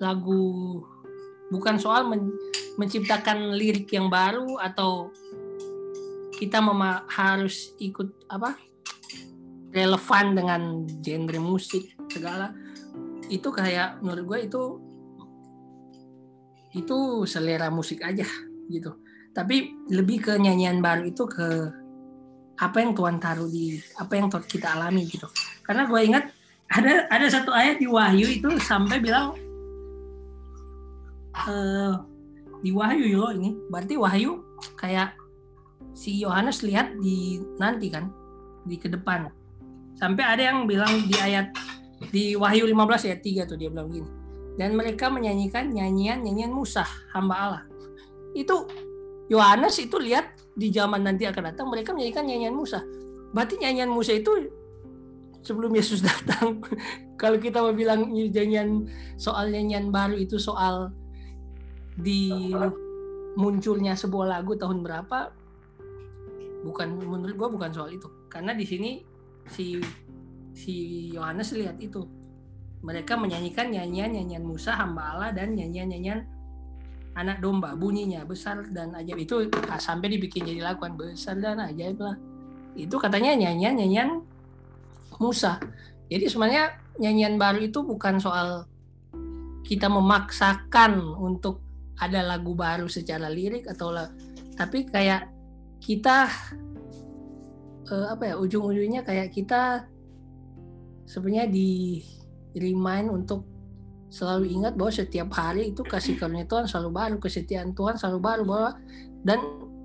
lagu 0.00 0.80
bukan 1.52 1.76
soal 1.76 2.08
men, 2.08 2.32
menciptakan 2.80 3.52
lirik 3.52 3.90
yang 3.92 4.08
baru 4.08 4.56
atau 4.62 5.12
kita 6.40 6.62
mema 6.64 7.04
harus 7.10 7.76
ikut 7.76 8.08
apa 8.32 8.56
relevan 9.76 10.32
dengan 10.32 10.62
genre 11.04 11.40
musik 11.42 11.92
segala. 12.08 12.54
Itu 13.28 13.52
kayak 13.52 14.00
menurut 14.00 14.24
gue 14.24 14.38
itu 14.48 14.62
itu 16.74 17.26
selera 17.26 17.68
musik 17.70 18.02
aja 18.02 18.26
gitu. 18.70 18.94
Tapi 19.30 19.74
lebih 19.90 20.22
ke 20.26 20.32
nyanyian 20.38 20.82
baru 20.82 21.06
itu 21.06 21.26
ke 21.26 21.70
apa 22.60 22.76
yang 22.82 22.92
Tuhan 22.92 23.16
taruh 23.22 23.48
di 23.48 23.78
apa 23.98 24.12
yang 24.18 24.26
kita 24.30 24.76
alami 24.76 25.06
gitu. 25.06 25.26
Karena 25.62 25.86
gue 25.86 26.00
ingat 26.02 26.24
ada 26.70 27.06
ada 27.10 27.26
satu 27.26 27.50
ayat 27.50 27.82
di 27.82 27.86
Wahyu 27.90 28.26
itu 28.26 28.50
sampai 28.62 29.02
bilang 29.02 29.34
uh, 31.34 31.94
di 32.62 32.70
Wahyu 32.70 33.04
yo 33.06 33.24
ini 33.34 33.56
berarti 33.70 33.94
Wahyu 33.98 34.44
kayak 34.78 35.16
si 35.96 36.20
Yohanes 36.20 36.62
lihat 36.62 36.94
di 37.00 37.40
nanti 37.58 37.90
kan 37.90 38.12
di 38.66 38.76
ke 38.78 38.86
depan. 38.86 39.30
Sampai 39.98 40.22
ada 40.22 40.42
yang 40.52 40.64
bilang 40.70 41.06
di 41.08 41.16
ayat 41.18 41.50
di 42.08 42.32
Wahyu 42.38 42.64
15 42.64 43.08
ayat 43.12 43.20
3 43.20 43.50
tuh 43.50 43.56
dia 43.60 43.68
bilang 43.68 43.92
gini 43.92 44.19
dan 44.60 44.76
mereka 44.76 45.08
menyanyikan 45.08 45.72
nyanyian 45.72 46.20
nyanyian 46.20 46.52
Musa 46.52 46.84
hamba 47.16 47.34
Allah. 47.40 47.64
Itu 48.36 48.68
Yohanes 49.32 49.80
itu 49.80 49.96
lihat 49.96 50.36
di 50.52 50.68
zaman 50.68 51.00
nanti 51.00 51.24
akan 51.24 51.54
datang 51.54 51.72
mereka 51.72 51.96
menyanyikan 51.96 52.28
nyanyian 52.28 52.52
Musa 52.52 52.84
berarti 53.30 53.62
nyanyian 53.62 53.90
Musa 53.90 54.12
itu 54.14 54.50
sebelum 55.40 55.72
Yesus 55.72 56.02
datang 56.08 56.60
kalau 57.16 57.38
kita 57.38 57.62
mau 57.62 57.72
bilang 57.72 58.10
nyanyian 58.10 58.90
soal 59.16 59.48
nyanyian 59.48 59.88
baru 59.94 60.18
itu 60.18 60.36
soal 60.36 60.92
di 61.96 62.52
munculnya 63.38 63.94
sebuah 63.94 64.40
lagu 64.40 64.58
tahun 64.58 64.82
berapa 64.82 65.30
bukan 66.60 66.88
menurut 67.00 67.36
gua 67.36 67.48
bukan 67.48 67.70
soal 67.72 67.92
itu. 67.92 68.08
Karena 68.28 68.52
di 68.56 68.64
sini 68.64 69.00
si 69.48 69.80
si 70.52 71.08
Yohanes 71.12 71.56
lihat 71.56 71.76
itu 71.80 72.04
mereka 72.80 73.16
menyanyikan 73.16 73.68
nyanyian 73.68 74.12
nyanyian 74.12 74.44
Musa 74.44 74.72
hamba 74.76 75.12
Allah 75.14 75.30
dan 75.36 75.52
nyanyian 75.52 75.92
nyanyian 75.92 76.20
anak 77.12 77.42
domba 77.42 77.76
bunyinya 77.76 78.24
besar 78.24 78.64
dan 78.72 78.96
ajaib. 78.96 79.20
Itu 79.20 79.34
sampai 79.76 80.16
dibikin 80.16 80.46
jadi 80.46 80.64
lakukan 80.64 80.96
besar 80.96 81.36
dan 81.36 81.60
ajaib 81.60 82.00
lah. 82.00 82.16
Itu 82.78 82.96
katanya 82.96 83.36
nyanyian 83.36 83.76
nyanyian 83.76 84.10
Musa. 85.20 85.60
Jadi 86.08 86.24
sebenarnya 86.26 86.80
nyanyian 86.96 87.36
baru 87.36 87.60
itu 87.64 87.84
bukan 87.84 88.16
soal 88.16 88.64
kita 89.64 89.86
memaksakan 89.86 90.98
untuk 91.20 91.60
ada 92.00 92.24
lagu 92.24 92.56
baru 92.56 92.88
secara 92.88 93.28
lirik 93.28 93.68
atau 93.68 93.92
lah 93.92 94.08
tapi 94.56 94.88
kayak 94.88 95.28
kita 95.80 96.28
uh, 97.88 98.06
apa 98.12 98.32
ya 98.32 98.34
ujung-ujungnya 98.40 99.04
kayak 99.04 99.32
kita 99.32 99.84
sebenarnya 101.04 101.48
di 101.48 102.00
remind 102.54 103.10
untuk 103.10 103.46
selalu 104.10 104.50
ingat 104.50 104.74
bahwa 104.74 104.90
setiap 104.90 105.30
hari 105.38 105.70
itu 105.70 105.86
kasih 105.86 106.18
karunia 106.18 106.42
Tuhan 106.42 106.66
selalu 106.66 106.90
baru 106.90 107.16
kesetiaan 107.22 107.70
Tuhan 107.78 107.94
selalu 107.94 108.18
baru 108.18 108.42
bahwa 108.42 108.70
dan 109.22 109.38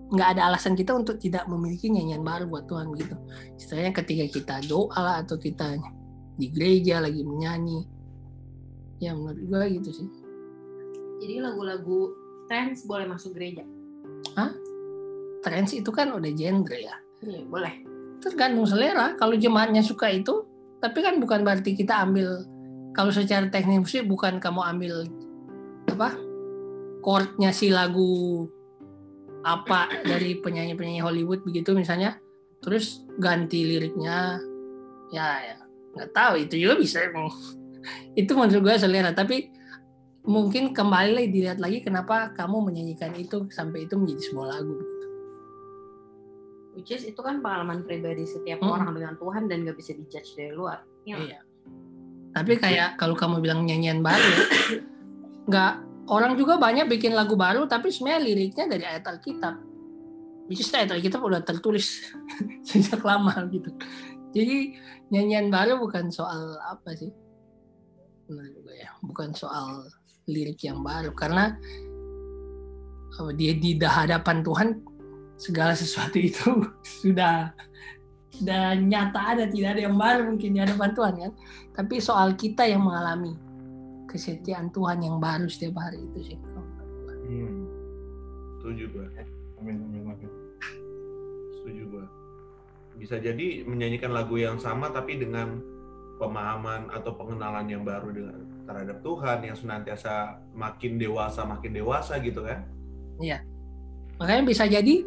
nggak 0.10 0.38
ada 0.38 0.42
alasan 0.54 0.74
kita 0.78 0.94
untuk 0.94 1.18
tidak 1.18 1.46
memiliki 1.50 1.90
nyanyian 1.90 2.26
baru 2.26 2.50
buat 2.50 2.66
Tuhan 2.70 2.94
gitu. 2.98 3.16
Istilahnya 3.58 3.94
ketika 3.94 4.26
kita 4.30 4.56
doa 4.70 4.98
lah 4.98 5.16
atau 5.22 5.38
kita 5.38 5.78
di 6.38 6.50
gereja 6.50 7.02
lagi 7.02 7.22
menyanyi. 7.26 7.86
Ya 9.02 9.14
menurut 9.14 9.42
gue 9.42 9.64
gitu 9.82 9.90
sih. 9.92 10.08
Jadi 11.26 11.42
lagu-lagu 11.42 12.14
trance 12.50 12.86
boleh 12.86 13.10
masuk 13.10 13.34
gereja. 13.34 13.66
trance 15.46 15.78
itu 15.78 15.94
kan 15.94 16.10
udah 16.10 16.32
genre 16.34 16.74
ya? 16.74 16.96
Iya, 17.22 17.46
boleh. 17.46 17.86
tergantung 18.26 18.66
selera. 18.66 19.14
Kalau 19.22 19.38
jemaatnya 19.38 19.86
suka 19.86 20.10
itu 20.10 20.50
tapi 20.82 21.06
kan 21.06 21.22
bukan 21.22 21.46
berarti 21.46 21.78
kita 21.78 22.02
ambil 22.02 22.42
kalau 22.96 23.12
secara 23.12 23.52
teknik 23.52 23.84
musik 23.84 24.08
bukan 24.08 24.40
kamu 24.40 24.62
ambil 24.64 24.94
apa 25.92 26.16
chordnya 27.04 27.52
si 27.54 27.70
lagu 27.70 28.48
apa 29.46 29.92
dari 30.02 30.42
penyanyi-penyanyi 30.42 31.06
Hollywood 31.06 31.46
begitu 31.46 31.78
misalnya 31.78 32.18
terus 32.66 33.06
ganti 33.22 33.62
liriknya 33.62 34.42
ya 35.14 35.28
ya 35.38 35.58
nggak 35.94 36.10
tahu 36.16 36.34
itu 36.42 36.66
juga 36.66 36.82
bisa 36.82 37.06
itu 38.20 38.32
menurut 38.34 38.64
gue 38.66 38.76
selera 38.82 39.14
tapi 39.14 39.54
mungkin 40.26 40.74
kembali 40.74 41.12
lagi 41.14 41.30
dilihat 41.30 41.60
lagi 41.62 41.86
kenapa 41.86 42.34
kamu 42.34 42.74
menyanyikan 42.74 43.14
itu 43.14 43.46
sampai 43.54 43.86
itu 43.86 43.94
menjadi 43.94 44.34
sebuah 44.34 44.48
lagu 44.58 44.76
Which 46.76 46.92
is 46.92 47.08
itu 47.08 47.16
kan 47.24 47.40
pengalaman 47.40 47.88
pribadi 47.88 48.28
setiap 48.28 48.60
Hmm. 48.60 48.76
orang 48.76 48.92
dengan 49.00 49.16
Tuhan 49.16 49.48
dan 49.48 49.64
gak 49.64 49.80
bisa 49.80 49.96
dijudge 49.96 50.36
dari 50.36 50.52
luar. 50.52 50.84
Iya. 51.08 51.18
Iya. 51.24 51.40
Tapi 52.36 52.60
kayak 52.60 53.00
kalau 53.00 53.16
kamu 53.16 53.40
bilang 53.40 53.64
nyanyian 53.64 54.04
baru, 54.04 54.34
nggak 55.48 55.74
orang 56.12 56.36
juga 56.36 56.60
banyak 56.60 56.92
bikin 56.92 57.16
lagu 57.16 57.40
baru, 57.40 57.64
tapi 57.64 57.96
sebenarnya 57.96 58.22
liriknya 58.28 58.66
dari 58.68 58.84
ayat 58.84 59.08
Alkitab. 59.08 59.56
Which 60.52 60.60
is 60.60 60.70
ayat 60.76 60.92
Alkitab 60.92 61.24
udah 61.24 61.42
tertulis 61.48 62.12
sejak 62.68 63.00
lama 63.08 63.32
gitu. 63.48 63.72
Jadi 64.36 64.76
nyanyian 65.16 65.48
baru 65.48 65.80
bukan 65.80 66.12
soal 66.12 66.60
apa 66.60 66.92
sih? 67.00 67.10
Ya, 68.76 68.92
bukan 69.00 69.32
soal 69.32 69.88
lirik 70.28 70.60
yang 70.66 70.84
baru 70.84 71.16
karena 71.16 71.56
dia 73.40 73.56
di 73.56 73.80
hadapan 73.80 74.44
Tuhan 74.44 74.70
segala 75.40 75.72
sesuatu 75.72 76.20
itu 76.20 76.44
sudah 77.00 77.56
sudah 78.36 78.76
nyata 78.76 79.22
ada 79.36 79.44
tidak 79.48 79.80
ada 79.80 79.82
yang 79.88 79.96
baru 79.96 80.28
mungkin 80.28 80.50
di 80.56 80.60
hadapan 80.60 80.92
Tuhan 80.92 81.14
kan 81.20 81.32
tapi 81.76 81.96
soal 82.04 82.36
kita 82.36 82.68
yang 82.68 82.84
mengalami 82.84 83.34
kesetiaan 84.12 84.70
Tuhan 84.72 85.04
yang 85.04 85.18
baru 85.20 85.48
setiap 85.48 85.80
hari 85.80 86.04
itu 86.04 86.34
sih 86.34 86.40
Hmm. 87.26 87.66
Setuju 88.62 88.84
gue. 88.94 89.06
Amin, 89.62 89.82
amin, 89.82 90.02
amin. 90.06 90.30
Setuju 91.58 91.84
gue. 91.90 92.06
Bisa 93.02 93.18
jadi 93.20 93.66
menyanyikan 93.66 94.14
lagu 94.14 94.38
yang 94.40 94.62
sama 94.62 94.94
tapi 94.94 95.20
dengan 95.20 95.60
pemahaman 96.16 96.88
atau 96.94 97.12
pengenalan 97.18 97.68
yang 97.68 97.84
baru 97.84 98.14
dengan 98.14 98.40
terhadap 98.66 99.04
Tuhan 99.04 99.38
yang 99.44 99.58
senantiasa 99.58 100.40
makin 100.56 100.96
dewasa 100.96 101.44
makin 101.44 101.76
dewasa 101.76 102.18
gitu 102.24 102.42
kan. 102.42 102.64
makanya 104.16 104.44
bisa 104.48 104.64
jadi 104.64 105.04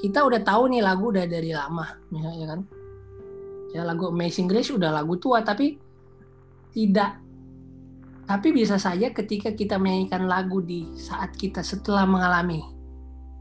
kita 0.00 0.24
udah 0.26 0.40
tahu 0.42 0.70
nih 0.70 0.82
lagu 0.82 1.10
udah 1.10 1.26
dari 1.26 1.50
lama 1.54 1.86
misalnya 2.10 2.46
kan. 2.56 2.60
Ya 3.74 3.82
lagu 3.82 4.10
Amazing 4.10 4.46
Grace 4.46 4.70
udah 4.70 4.90
lagu 4.94 5.18
tua 5.18 5.42
tapi 5.42 5.78
tidak. 6.74 7.18
Tapi 8.24 8.48
bisa 8.56 8.80
saja 8.80 9.12
ketika 9.12 9.52
kita 9.52 9.76
menyanyikan 9.76 10.24
lagu 10.24 10.64
di 10.64 10.88
saat 10.96 11.36
kita 11.36 11.60
setelah 11.60 12.08
mengalami 12.08 12.64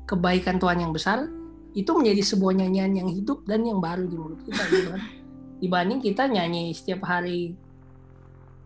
kebaikan 0.04 0.60
Tuhan 0.60 0.84
yang 0.84 0.91
besar 0.91 1.24
itu 1.74 1.89
menjadi 1.95 2.22
sebuah 2.22 2.54
nyanyian 2.60 2.91
yang 2.91 3.10
hidup 3.10 3.47
dan 3.47 3.64
yang 3.64 3.80
baru 3.80 4.06
di 4.06 4.16
mulut 4.20 4.41
kita 4.43 4.64
gitu 4.70 4.89
kan. 4.91 5.01
Dibanding 5.64 5.99
kita 6.04 6.28
nyanyi 6.28 6.76
setiap 6.76 7.08
hari 7.08 7.56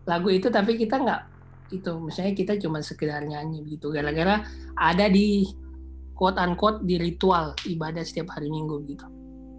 lagu 0.08 0.28
itu 0.32 0.48
tapi 0.50 0.74
kita 0.74 0.98
nggak 0.98 1.22
itu 1.68 1.92
misalnya 2.00 2.32
kita 2.32 2.52
cuma 2.56 2.80
sekedar 2.80 3.20
nyanyi 3.28 3.60
gitu 3.76 3.92
gara-gara 3.92 4.40
ada 4.72 5.06
di 5.12 5.44
quote 6.18 6.36
unquote 6.42 6.82
di 6.82 6.98
ritual 6.98 7.54
ibadah 7.62 8.02
setiap 8.02 8.34
hari 8.34 8.50
minggu 8.50 8.82
gitu 8.90 9.06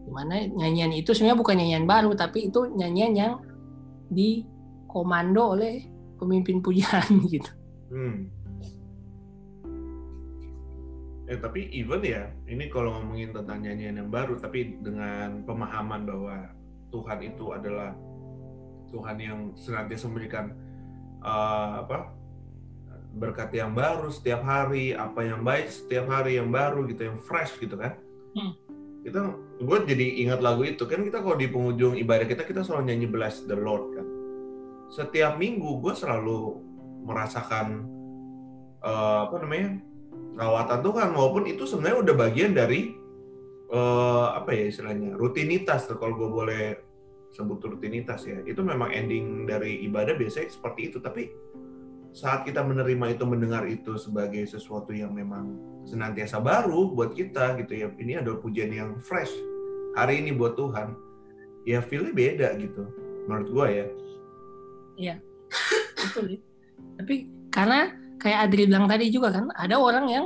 di 0.03 0.11
mana 0.11 0.43
nyanyian 0.43 0.91
itu 0.91 1.15
sebenarnya 1.15 1.39
bukan 1.39 1.55
nyanyian 1.55 1.85
baru 1.87 2.11
tapi 2.19 2.51
itu 2.51 2.67
nyanyian 2.75 3.13
yang 3.15 3.33
dikomando 4.11 5.55
oleh 5.55 5.87
pemimpin 6.19 6.59
pujian 6.59 7.07
gitu 7.33 7.49
Hmm. 7.89 8.29
Eh 11.29 11.37
tapi 11.37 11.69
even 11.73 12.01
ya, 12.01 12.29
ini 12.49 12.69
kalau 12.69 12.97
ngomongin 12.97 13.33
tentang 13.33 13.61
nyanyian 13.61 14.01
yang 14.01 14.09
baru, 14.09 14.37
tapi 14.37 14.81
dengan 14.81 15.45
pemahaman 15.45 16.05
bahwa 16.05 16.53
Tuhan 16.89 17.19
itu 17.21 17.53
adalah 17.53 17.93
Tuhan 18.89 19.17
yang 19.21 19.39
senantiasa 19.53 20.09
memberikan 20.09 20.53
eh, 21.21 21.71
apa 21.85 22.09
berkat 23.19 23.51
yang 23.51 23.75
baru 23.75 24.07
setiap 24.09 24.41
hari, 24.41 24.95
apa 24.95 25.21
yang 25.21 25.43
baik 25.43 25.67
setiap 25.67 26.07
hari 26.07 26.39
yang 26.39 26.49
baru 26.49 26.87
gitu, 26.87 27.11
yang 27.11 27.19
fresh 27.19 27.59
gitu 27.59 27.75
kan. 27.75 27.99
Hmm. 28.33 28.55
Kita, 29.03 29.35
gue 29.59 29.77
jadi 29.87 30.23
ingat 30.27 30.39
lagu 30.43 30.63
itu 30.63 30.83
kan 30.87 31.03
kita 31.03 31.23
kalau 31.23 31.35
di 31.39 31.47
penghujung 31.47 31.95
ibadah 31.99 32.27
kita 32.27 32.43
kita 32.43 32.63
selalu 32.63 32.91
nyanyi 32.91 33.07
Bless 33.11 33.43
the 33.43 33.55
Lord 33.55 33.95
kan. 33.95 34.07
Setiap 34.89 35.35
minggu 35.39 35.83
gue 35.83 35.93
selalu 35.93 36.59
merasakan 37.03 37.85
eh, 38.83 39.19
apa 39.27 39.35
namanya 39.43 39.79
rawatan 40.39 40.79
Tuhan 40.83 41.09
maupun 41.15 41.43
itu 41.47 41.63
sebenarnya 41.67 41.99
udah 42.07 42.15
bagian 42.15 42.51
dari 42.55 42.95
eh, 43.71 44.27
apa 44.35 44.49
ya 44.51 44.71
istilahnya 44.71 45.15
rutinitas 45.15 45.87
tuh 45.87 45.99
kalau 45.99 46.15
gue 46.15 46.29
boleh 46.29 46.63
sebut 47.29 47.61
rutinitas 47.61 48.25
ya 48.25 48.41
itu 48.41 48.59
memang 48.65 48.89
ending 48.89 49.45
dari 49.45 49.85
ibadah 49.85 50.17
biasanya 50.17 50.49
seperti 50.49 50.89
itu 50.89 50.97
tapi 50.97 51.29
saat 52.11 52.43
kita 52.43 52.65
menerima 52.65 53.15
itu 53.15 53.23
mendengar 53.23 53.69
itu 53.69 53.95
sebagai 53.95 54.41
sesuatu 54.49 54.91
yang 54.91 55.13
memang 55.13 55.55
senantiasa 55.85 56.41
baru 56.41 56.91
buat 56.91 57.13
kita 57.13 57.57
gitu 57.61 57.85
ya 57.85 57.87
ini 58.01 58.17
adalah 58.17 58.41
pujian 58.41 58.73
yang 58.73 58.97
fresh 58.99 59.31
hari 59.93 60.21
ini 60.21 60.33
buat 60.33 60.57
Tuhan 60.57 60.97
ya 61.69 61.81
feelnya 61.85 62.13
beda 62.13 62.47
gitu 62.57 62.83
menurut 63.29 63.47
gue 63.53 63.67
ya 63.69 63.85
Betul, 65.99 66.25
ya. 66.35 66.39
Tapi 66.99 67.15
karena 67.51 67.91
kayak 68.19 68.39
Adri 68.49 68.67
bilang 68.67 68.85
tadi 68.87 69.07
juga 69.11 69.31
kan, 69.31 69.47
ada 69.55 69.75
orang 69.79 70.05
yang 70.11 70.25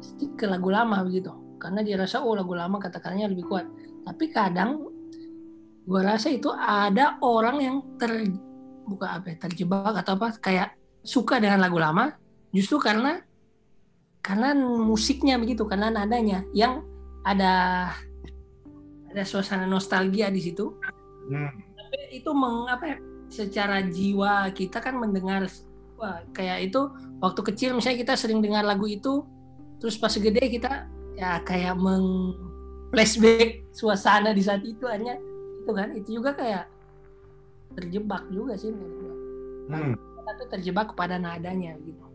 stick 0.00 0.36
ke 0.40 0.48
lagu 0.48 0.72
lama 0.72 1.04
begitu. 1.04 1.32
Karena 1.60 1.84
dia 1.84 2.00
rasa 2.00 2.24
oh 2.24 2.32
lagu 2.32 2.56
lama 2.56 2.80
kata-katanya 2.80 3.28
lebih 3.28 3.44
kuat. 3.48 3.68
Tapi 4.08 4.32
kadang 4.32 4.88
gua 5.84 6.16
rasa 6.16 6.32
itu 6.32 6.48
ada 6.52 7.20
orang 7.20 7.56
yang 7.60 7.76
ter 8.00 8.32
bukan 8.88 9.08
apa 9.20 9.26
ya, 9.32 9.36
terjebak 9.44 9.94
atau 10.00 10.16
apa 10.16 10.28
kayak 10.40 10.79
suka 11.00 11.40
dengan 11.40 11.60
lagu 11.62 11.80
lama 11.80 12.16
justru 12.52 12.76
karena 12.80 13.24
karena 14.20 14.52
musiknya 14.58 15.40
begitu 15.40 15.64
karena 15.64 15.88
nadanya 15.88 16.44
yang 16.52 16.84
ada 17.24 17.88
ada 19.10 19.22
suasana 19.24 19.64
nostalgia 19.66 20.28
di 20.28 20.40
situ 20.40 20.76
Hmm. 21.30 21.52
tapi 21.78 22.18
itu 22.18 22.30
meng, 22.34 22.66
apa 22.66 22.84
ya, 22.90 22.96
secara 23.30 23.86
jiwa 23.86 24.50
kita 24.50 24.82
kan 24.82 24.98
mendengar 24.98 25.46
wah 25.94 26.18
kayak 26.34 26.72
itu 26.72 26.90
waktu 27.22 27.40
kecil 27.52 27.78
misalnya 27.78 28.02
kita 28.02 28.14
sering 28.18 28.42
dengar 28.42 28.66
lagu 28.66 28.88
itu 28.90 29.22
terus 29.78 29.94
pas 29.94 30.10
gede 30.10 30.42
kita 30.50 30.90
ya 31.14 31.38
kayak 31.46 31.78
meng 31.78 32.34
flashback 32.90 33.62
suasana 33.70 34.34
di 34.34 34.42
saat 34.42 34.66
itu 34.66 34.82
hanya 34.90 35.14
itu 35.62 35.70
kan 35.70 35.88
itu 35.94 36.08
juga 36.18 36.34
kayak 36.34 36.66
terjebak 37.78 38.26
juga 38.34 38.58
sih 38.58 38.74
menurut 38.74 38.96
gua. 38.98 39.14
Hmm. 39.70 39.94
Kita 40.20 40.32
tuh 40.36 40.48
terjebak 40.52 40.92
kepada 40.92 41.16
nadanya 41.16 41.74
gitu. 41.80 42.06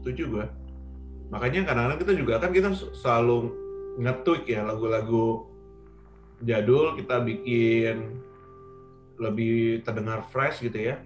Setuju 0.00 0.24
gue 0.30 0.46
makanya 1.30 1.62
kadang-kadang 1.62 2.00
kita 2.02 2.12
juga 2.18 2.34
kan 2.42 2.50
kita 2.50 2.74
selalu 2.74 3.54
nge-tweak 4.02 4.44
ya 4.50 4.66
lagu-lagu 4.66 5.46
jadul 6.42 6.98
kita 6.98 7.22
bikin 7.22 8.18
lebih 9.20 9.84
terdengar 9.84 10.24
fresh 10.32 10.64
gitu 10.64 10.90
ya. 10.90 10.96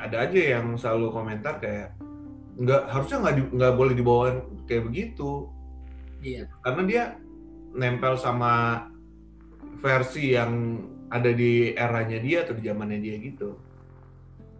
Ada 0.00 0.30
aja 0.30 0.40
yang 0.56 0.78
selalu 0.80 1.12
komentar 1.12 1.60
kayak 1.60 1.92
nggak 2.56 2.82
harusnya 2.88 3.18
nggak 3.20 3.36
di- 3.36 3.52
nggak 3.58 3.74
boleh 3.76 3.94
dibawain 3.98 4.38
kayak 4.64 4.86
begitu. 4.88 5.50
Iya. 6.22 6.48
Karena 6.62 6.82
dia 6.86 7.04
nempel 7.74 8.14
sama 8.16 8.86
versi 9.82 10.38
yang 10.38 10.78
ada 11.10 11.30
di 11.34 11.74
eranya 11.74 12.18
dia 12.22 12.46
atau 12.46 12.54
di 12.54 12.62
zamannya 12.64 12.98
dia 13.02 13.18
gitu. 13.18 13.58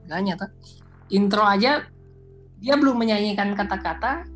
Makanya 0.07 0.35
tuh 0.45 0.51
intro 1.15 1.47
aja 1.47 1.87
dia 2.61 2.75
belum 2.77 2.99
menyanyikan 2.99 3.55
kata-kata 3.55 4.27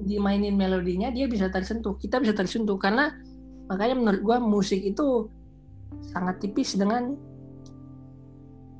dimainin 0.00 0.56
melodinya 0.56 1.12
dia 1.12 1.28
bisa 1.28 1.52
tersentuh. 1.52 2.00
Kita 2.00 2.18
bisa 2.18 2.32
tersentuh 2.32 2.80
karena 2.80 3.12
makanya 3.68 3.94
menurut 4.00 4.20
gua 4.24 4.36
musik 4.40 4.80
itu 4.80 5.28
sangat 6.10 6.40
tipis 6.40 6.74
dengan 6.80 7.14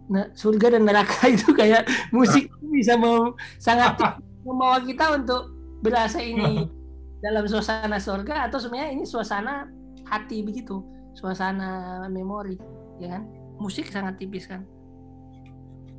nah, 0.09 0.27
surga 0.33 0.81
dan 0.81 0.89
neraka 0.89 1.29
itu 1.37 1.53
kayak 1.53 1.85
musik 2.11 2.49
bisa 2.75 2.97
mem- 2.99 3.37
sangat 3.61 4.01
membawa 4.43 4.81
kita 4.83 5.21
untuk 5.21 5.53
berasa 5.85 6.21
ini 6.21 6.65
dalam 7.25 7.45
suasana 7.49 7.97
surga 7.97 8.49
atau 8.49 8.61
sebenarnya 8.61 8.93
ini 8.93 9.05
suasana 9.09 9.69
hati 10.05 10.45
begitu 10.45 10.94
suasana 11.15 12.05
memori 12.11 12.59
ya 12.99 13.19
kan? 13.19 13.23
Musik 13.59 13.89
sangat 13.89 14.19
tipis 14.19 14.51
kan? 14.51 14.67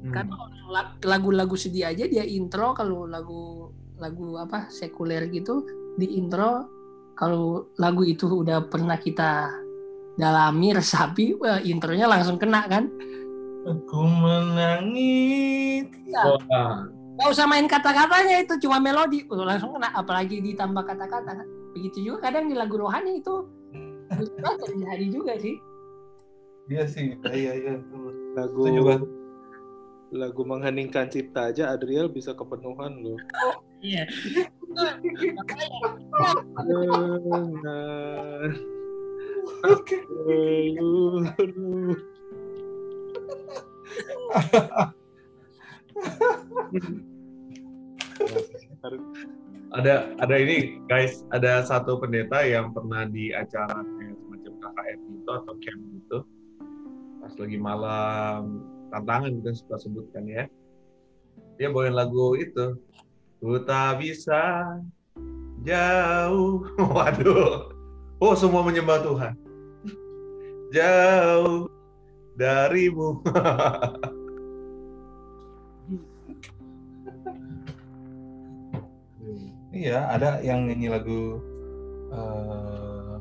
Hmm. 0.06 0.14
kan 0.14 0.30
lag- 0.70 1.02
lagu-lagu 1.02 1.58
sedih 1.58 1.90
aja 1.90 2.06
dia 2.06 2.22
intro 2.22 2.78
kalau 2.78 3.10
lagu 3.10 3.74
lagu 3.98 4.38
apa 4.38 4.70
sekuler 4.70 5.34
gitu 5.34 5.66
di 5.98 6.22
intro 6.22 6.70
kalau 7.18 7.74
lagu 7.82 8.06
itu 8.06 8.28
udah 8.28 8.70
pernah 8.70 9.02
kita 9.02 9.50
dalami 10.20 10.76
resapi 10.76 11.36
wah, 11.40 11.60
intronya 11.64 12.08
langsung 12.08 12.36
kena 12.40 12.68
kan? 12.68 12.92
Aku 13.66 14.04
menangis. 14.06 15.90
Wah, 16.12 16.86
nggak 17.18 17.30
usah 17.32 17.48
main 17.48 17.66
kata-katanya 17.66 18.44
itu 18.44 18.60
cuma 18.68 18.78
melodi. 18.84 19.24
Langsung 19.32 19.74
kena 19.74 19.96
apalagi 19.96 20.44
ditambah 20.44 20.84
kata-kata 20.86 21.32
kan? 21.40 21.48
Begitu 21.72 22.12
juga 22.12 22.30
kadang 22.30 22.52
di 22.52 22.56
lagu 22.56 22.76
rohani 22.78 23.24
itu 23.24 23.48
terjadi 24.10 25.06
juga 25.10 25.34
sih 25.40 25.56
Iya 26.66 26.90
sih, 26.90 27.14
iya 27.30 27.54
iya. 27.54 27.74
betul. 27.78 28.10
lagu 28.34 28.62
Setuju 28.66 28.82
Bang. 28.82 29.04
lagu 30.16 30.42
mengheningkan 30.48 31.06
cipta 31.14 31.54
aja 31.54 31.70
Adriel 31.70 32.10
bisa 32.10 32.34
kepenuhan 32.34 32.98
loh 33.06 33.20
iya 33.86 34.10
dengan 35.14 35.46
Oke. 39.66 39.98
seluruh 40.74 41.26
ada 49.76 50.16
ada 50.24 50.36
ini 50.40 50.80
guys. 50.88 51.28
Ada 51.36 51.68
satu 51.68 52.00
pendeta 52.00 52.42
yang 52.44 52.72
pernah 52.72 53.04
di 53.08 53.36
acara 53.36 53.84
semacam 53.84 54.54
KKN 54.60 55.00
gitu 55.12 55.30
atau 55.32 55.54
camp 55.60 55.82
gitu. 55.92 56.18
Pas 57.22 57.34
lagi 57.36 57.58
malam 57.60 58.64
tantangan 58.90 59.32
kita 59.42 59.52
suka 59.56 59.76
sebutkan 59.84 60.24
ya. 60.28 60.44
Dia 61.60 61.72
bawain 61.72 61.96
lagu 61.96 62.40
itu. 62.40 62.80
Ku 63.44 63.60
tak 63.64 64.00
bisa 64.02 64.64
jauh. 65.68 66.64
Waduh. 66.96 67.72
Oh 68.24 68.34
semua 68.34 68.64
menyembah 68.64 69.04
Tuhan. 69.04 69.34
Jauh 70.76 71.76
darimu 72.36 73.24
Iya, 79.76 80.08
ada 80.08 80.40
yang 80.40 80.72
nyanyi 80.72 80.88
lagu 80.88 81.44
eh 82.16 83.16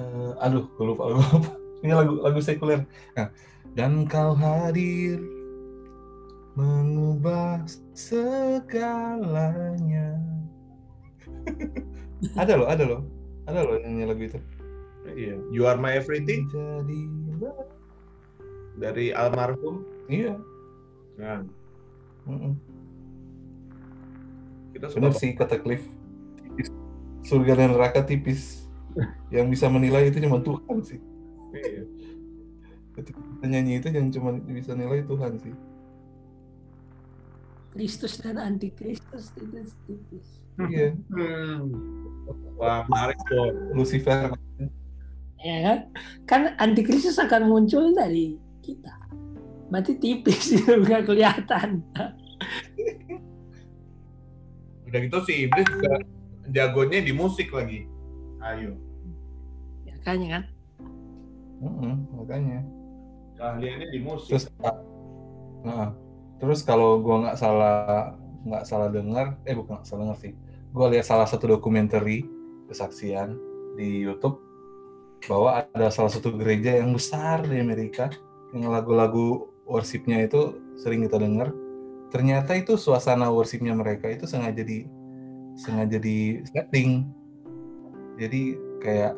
eh, 0.00 0.32
aduh, 0.40 0.64
gue 0.64 0.84
lupa, 0.88 1.12
gue 1.12 1.20
lupa. 1.20 1.52
Ini 1.84 1.92
lagu 1.92 2.24
lagu 2.24 2.40
sekuler. 2.40 2.88
Nah, 3.12 3.28
dan 3.76 4.08
kau 4.08 4.32
hadir 4.32 5.20
mengubah 6.56 7.68
segalanya. 7.92 8.96
ada 12.40 12.56
loh, 12.56 12.68
ada 12.72 12.84
loh. 12.88 13.04
Ada 13.44 13.60
loh 13.60 13.76
nyanyi 13.84 14.04
lagu 14.08 14.24
itu. 14.24 14.40
iya 15.14 15.38
you 15.54 15.62
are 15.70 15.78
my 15.78 15.94
everything 15.94 16.50
Jadi 16.50 17.06
dari 18.76 19.14
almarhum 19.14 19.86
iya. 20.10 20.34
nah 21.16 21.40
mm-mm. 22.28 22.52
Kita 24.76 24.92
Bener 24.92 25.12
sih 25.16 25.32
kata 25.32 25.56
Cliff. 25.64 25.84
surga 27.26 27.58
dan 27.58 27.74
neraka 27.74 28.06
tipis. 28.06 28.68
Yang 29.34 29.58
bisa 29.58 29.66
menilai 29.66 30.12
itu 30.12 30.22
cuma 30.22 30.38
Tuhan 30.44 30.78
sih. 30.84 31.00
Iya. 31.56 31.82
Ketika 32.94 33.18
kita 33.18 33.46
nyanyi 33.50 33.82
itu 33.82 33.88
yang 33.90 34.08
cuma 34.14 34.36
bisa 34.46 34.72
nilai 34.78 35.02
Tuhan 35.02 35.32
sih. 35.42 35.54
Kristus 37.76 38.16
dan 38.22 38.40
antikristus 38.40 39.34
itu 39.36 39.64
tipis. 39.84 40.26
Iya. 40.70 40.94
Hmm. 41.12 41.74
Wah, 42.56 42.86
menarik 42.88 43.18
tuh. 43.28 43.74
Lucifer 43.76 44.32
Ya 45.44 45.56
kan? 45.60 45.78
Kan 46.24 46.42
antikristus 46.56 47.20
akan 47.20 47.50
muncul 47.50 47.92
dari 47.92 48.40
kita. 48.64 48.94
Berarti 49.68 49.98
tipis 49.98 50.56
itu 50.56 50.72
nggak 50.86 51.10
kelihatan. 51.10 51.82
Udah 54.86 54.98
gitu 55.02 55.18
si 55.26 55.50
iblis 55.50 55.66
juga 55.66 55.98
jagonya 56.54 57.02
di 57.02 57.12
musik 57.12 57.50
lagi. 57.50 57.90
Ayo. 58.38 58.78
Ya 59.82 59.94
kan 60.06 60.22
ya 60.22 60.28
kan? 60.38 60.44
Mm-mm, 61.58 61.94
makanya. 62.14 62.60
Keahliannya 63.36 63.88
di 63.90 64.00
musik. 64.00 64.30
Terus, 64.30 64.46
nah, 65.66 65.92
terus 66.38 66.60
kalau 66.62 67.02
gua 67.02 67.26
nggak 67.26 67.38
salah 67.38 68.14
nggak 68.46 68.64
salah 68.64 68.88
dengar, 68.88 69.34
eh 69.42 69.58
bukan 69.58 69.82
nggak 69.82 69.88
salah 69.88 70.00
dengar 70.06 70.18
sih. 70.22 70.32
Gua 70.70 70.86
lihat 70.92 71.04
salah 71.08 71.26
satu 71.26 71.58
dokumenter 71.58 72.06
kesaksian 72.70 73.34
di 73.74 74.06
YouTube 74.06 74.38
bahwa 75.26 75.66
ada 75.74 75.88
salah 75.90 76.12
satu 76.12 76.30
gereja 76.38 76.78
yang 76.78 76.94
besar 76.94 77.42
di 77.42 77.58
Amerika 77.58 78.12
yang 78.54 78.70
lagu-lagu 78.70 79.50
worshipnya 79.66 80.22
itu 80.22 80.54
sering 80.78 81.02
kita 81.02 81.18
dengar. 81.18 81.50
Ternyata 82.12 82.54
itu 82.54 82.78
suasana 82.78 83.28
worshipnya 83.28 83.74
mereka 83.74 84.06
itu 84.10 84.24
sengaja 84.24 84.62
di 84.62 84.86
sengaja 85.58 85.98
di 85.98 86.40
setting. 86.48 87.08
Jadi 88.16 88.56
kayak 88.80 89.14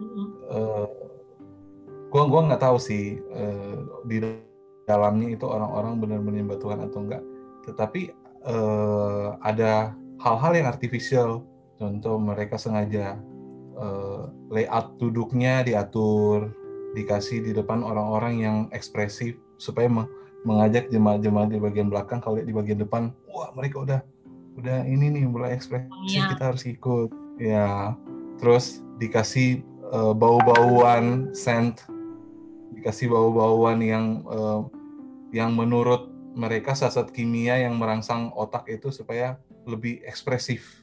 Mm-mm. 0.00 0.26
eh, 0.48 0.88
gua 2.10 2.24
gua 2.26 2.40
nggak 2.50 2.62
tahu 2.62 2.76
sih 2.80 3.20
eh, 3.20 3.78
di 4.08 4.18
dalamnya 4.88 5.28
itu 5.30 5.46
orang-orang 5.46 6.02
benar-benar 6.02 6.26
menyembah 6.26 6.58
Tuhan 6.58 6.80
atau 6.82 6.98
enggak 7.06 7.22
tetapi 7.68 8.10
eh, 8.48 9.28
ada 9.44 9.94
hal-hal 10.18 10.52
yang 10.58 10.66
artificial 10.66 11.46
contoh 11.78 12.16
mereka 12.18 12.58
sengaja 12.58 13.20
eh, 13.78 14.22
layout 14.50 14.98
duduknya 14.98 15.62
diatur 15.62 16.50
dikasih 16.98 17.46
di 17.46 17.54
depan 17.54 17.86
orang-orang 17.86 18.34
yang 18.42 18.56
ekspresif 18.74 19.38
supaya 19.62 19.86
me- 19.86 20.10
mengajak 20.42 20.88
jemaat-jemaat 20.88 21.48
di 21.48 21.58
bagian 21.58 21.88
belakang 21.88 22.18
kalau 22.18 22.40
lihat 22.40 22.48
di 22.48 22.56
bagian 22.56 22.78
depan 22.78 23.12
wah 23.26 23.52
mereka 23.52 23.76
udah 23.78 24.00
udah 24.56 24.84
ini 24.84 25.08
nih 25.10 25.24
mulai 25.24 25.52
ekspresif 25.52 25.88
Iya. 26.06 26.32
kita 26.32 26.42
harus 26.46 26.64
ikut 26.64 27.08
ya 27.36 27.94
terus 28.36 28.80
dikasih 28.96 29.60
eh, 29.86 30.12
bau-bauan 30.12 31.32
scent 31.32 31.84
dikasih 32.72 33.08
bau-bauan 33.08 33.80
yang 33.80 34.24
eh, 34.24 34.60
yang 35.30 35.52
menurut 35.52 36.08
mereka 36.30 36.72
zat 36.72 37.10
kimia 37.10 37.58
yang 37.58 37.74
merangsang 37.74 38.30
otak 38.32 38.64
itu 38.66 38.88
supaya 38.90 39.36
lebih 39.64 40.00
ekspresif 40.02 40.82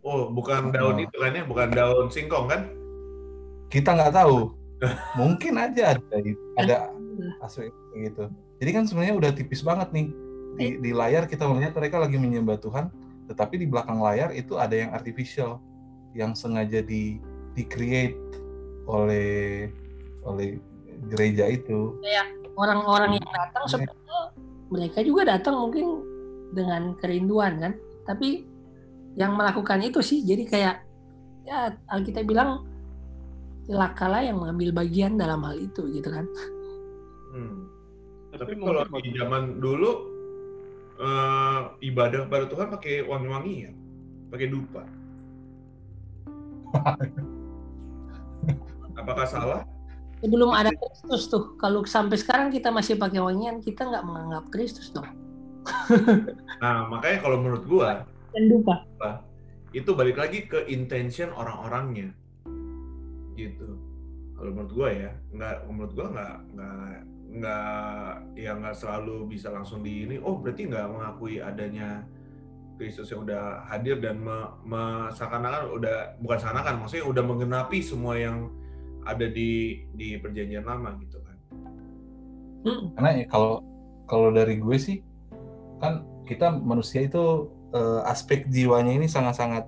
Oh, 0.00 0.32
bukan 0.32 0.72
daun 0.72 0.96
Oh. 0.96 1.04
itu 1.04 1.12
kan 1.12 1.36
ya? 1.36 1.44
Bukan 1.44 1.68
daun 1.70 2.08
singkong 2.08 2.48
kan? 2.48 2.62
kita 3.68 3.94
nggak 3.94 4.10
tahu 4.12 4.50
mungkin 5.14 5.54
aja 5.54 5.94
ada 5.94 6.18
ada 6.58 6.76
aspek 7.38 7.70
kayak 7.92 8.10
gitu 8.10 8.24
jadi 8.60 8.70
kan 8.76 8.84
sebenarnya 8.86 9.16
udah 9.16 9.30
tipis 9.32 9.64
banget 9.64 9.88
nih 9.90 10.08
di, 10.60 10.66
di 10.78 10.90
layar 10.92 11.24
kita 11.24 11.48
melihat 11.48 11.72
mereka 11.74 11.96
lagi 11.98 12.20
menyembah 12.20 12.60
Tuhan 12.60 12.92
tetapi 13.26 13.62
di 13.62 13.66
belakang 13.66 13.98
layar 14.02 14.34
itu 14.36 14.60
ada 14.60 14.74
yang 14.76 14.92
artificial 14.92 15.62
yang 16.12 16.34
sengaja 16.36 16.82
di 16.82 17.22
di 17.54 17.62
create 17.66 18.18
oleh 18.86 19.70
oleh 20.26 20.58
gereja 21.08 21.48
itu 21.48 21.96
Orang-orang 22.60 23.16
yang 23.16 23.28
datang 23.32 23.64
Iya. 23.64 23.70
sebenarnya 23.72 24.20
mereka 24.68 24.98
juga 25.00 25.22
datang 25.32 25.56
mungkin 25.56 25.86
dengan 26.52 26.92
kerinduan 27.00 27.56
kan. 27.56 27.72
Tapi 28.04 28.44
yang 29.16 29.32
melakukan 29.34 29.80
itu 29.80 30.04
sih 30.04 30.20
jadi 30.22 30.44
kayak 30.44 30.76
ya 31.48 31.72
Alkitab 31.88 32.28
bilang 32.28 32.68
celakalah 33.64 34.20
yang 34.22 34.38
mengambil 34.38 34.84
bagian 34.84 35.16
dalam 35.16 35.40
hal 35.40 35.56
itu 35.56 35.88
gitu 35.88 36.10
kan. 36.12 36.26
Hmm. 37.32 37.70
Tapi 38.30 38.54
Tapi 38.54 38.62
kalau 38.62 38.86
di 39.02 39.10
zaman 39.14 39.58
dulu 39.58 39.90
eh, 41.00 41.60
ibadah 41.82 42.30
pada 42.30 42.46
Tuhan 42.46 42.70
pakai 42.70 43.02
wangi-wangi 43.08 43.54
ya, 43.66 43.72
pakai 44.30 44.46
dupa. 44.46 44.82
Apakah 49.00 49.26
salah? 49.26 49.62
Sebelum 50.20 50.52
ada 50.52 50.68
Kristus 50.76 51.32
tuh, 51.32 51.56
kalau 51.56 51.80
sampai 51.88 52.20
sekarang 52.20 52.52
kita 52.52 52.68
masih 52.68 53.00
pakai 53.00 53.24
wangian, 53.24 53.64
kita 53.64 53.88
nggak 53.88 54.04
menganggap 54.04 54.44
Kristus 54.52 54.92
dong. 54.92 55.08
Nah, 56.60 56.84
makanya 56.92 57.24
kalau 57.24 57.40
menurut 57.40 57.64
gua 57.64 58.04
Dan 58.36 58.52
lupa. 58.52 58.84
itu 59.72 59.96
balik 59.96 60.20
lagi 60.20 60.44
ke 60.44 60.68
intention 60.68 61.32
orang-orangnya, 61.32 62.12
gitu. 63.32 63.80
Kalau 64.36 64.50
menurut 64.52 64.72
gua 64.76 64.88
ya, 64.92 65.10
nggak 65.32 65.56
menurut 65.72 65.92
gua 65.96 66.06
nggak 66.12 66.36
nggak 66.52 67.00
nggak 67.30 68.34
ya 68.34 68.58
nggak 68.58 68.74
selalu 68.74 69.30
bisa 69.30 69.54
langsung 69.54 69.86
di 69.86 70.06
ini. 70.06 70.16
Oh 70.18 70.38
berarti 70.42 70.66
nggak 70.66 70.86
mengakui 70.90 71.38
adanya 71.38 72.02
Kristus 72.74 73.12
yang 73.12 73.28
udah 73.28 73.68
hadir 73.68 74.00
dan 74.00 74.18
me, 74.18 74.56
me- 74.64 75.12
seakan-akan 75.12 75.68
udah 75.76 76.16
bukan 76.18 76.38
seakan-akan, 76.40 76.74
maksudnya 76.80 77.06
udah 77.06 77.22
menggenapi 77.22 77.78
semua 77.84 78.16
yang 78.16 78.48
ada 79.04 79.28
di 79.28 79.84
di 79.94 80.16
perjanjian 80.16 80.64
lama 80.64 80.96
gitu 80.98 81.20
kan. 81.20 81.36
Mm, 82.64 82.82
karena 82.96 83.10
ya 83.20 83.24
kalau 83.28 83.64
kalau 84.08 84.28
dari 84.32 84.58
gue 84.58 84.76
sih 84.80 85.04
kan 85.80 86.04
kita 86.24 86.52
manusia 86.52 87.04
itu 87.04 87.48
eh, 87.72 88.00
aspek 88.10 88.48
jiwanya 88.48 88.96
ini 88.96 89.06
sangat-sangat 89.08 89.64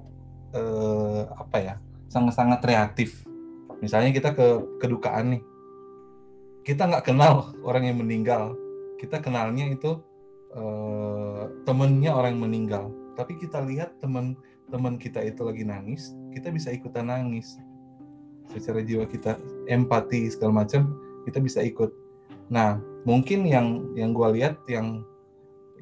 eh, 0.53 1.23
apa 1.33 1.57
ya 1.61 1.75
sangat-sangat 2.13 2.61
reaktif 2.65 3.25
misalnya 3.81 4.13
kita 4.13 4.37
ke 4.37 4.47
kedukaan 4.79 5.37
nih 5.37 5.43
kita 6.63 6.87
nggak 6.87 7.07
kenal 7.11 7.51
orang 7.67 7.91
yang 7.91 7.99
meninggal. 7.99 8.55
Kita 8.99 9.19
kenalnya 9.19 9.67
itu 9.67 9.99
eh, 10.55 11.43
temennya 11.67 12.15
orang 12.15 12.39
yang 12.39 12.45
meninggal. 12.47 12.85
Tapi 13.19 13.37
kita 13.37 13.63
lihat 13.67 13.99
teman 13.99 14.39
teman 14.71 14.97
kita 14.97 15.21
itu 15.21 15.45
lagi 15.45 15.69
nangis 15.69 16.17
kita 16.33 16.49
bisa 16.55 16.71
ikutan 16.73 17.11
nangis. 17.11 17.59
Secara 18.49 18.81
jiwa 18.81 19.05
kita 19.05 19.37
empati 19.69 20.31
segala 20.31 20.65
macam 20.65 20.97
kita 21.27 21.43
bisa 21.43 21.61
ikut. 21.61 21.91
Nah 22.49 22.79
mungkin 23.03 23.45
yang 23.45 23.93
yang 23.99 24.15
gue 24.15 24.29
lihat 24.39 24.63
yang 24.71 25.03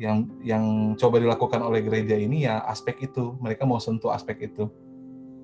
yang 0.01 0.33
yang 0.41 0.64
coba 0.97 1.20
dilakukan 1.20 1.61
oleh 1.61 1.85
gereja 1.85 2.16
ini 2.16 2.49
ya 2.49 2.64
aspek 2.64 3.05
itu. 3.05 3.37
Mereka 3.39 3.68
mau 3.68 3.78
sentuh 3.78 4.11
aspek 4.16 4.49
itu. 4.49 4.66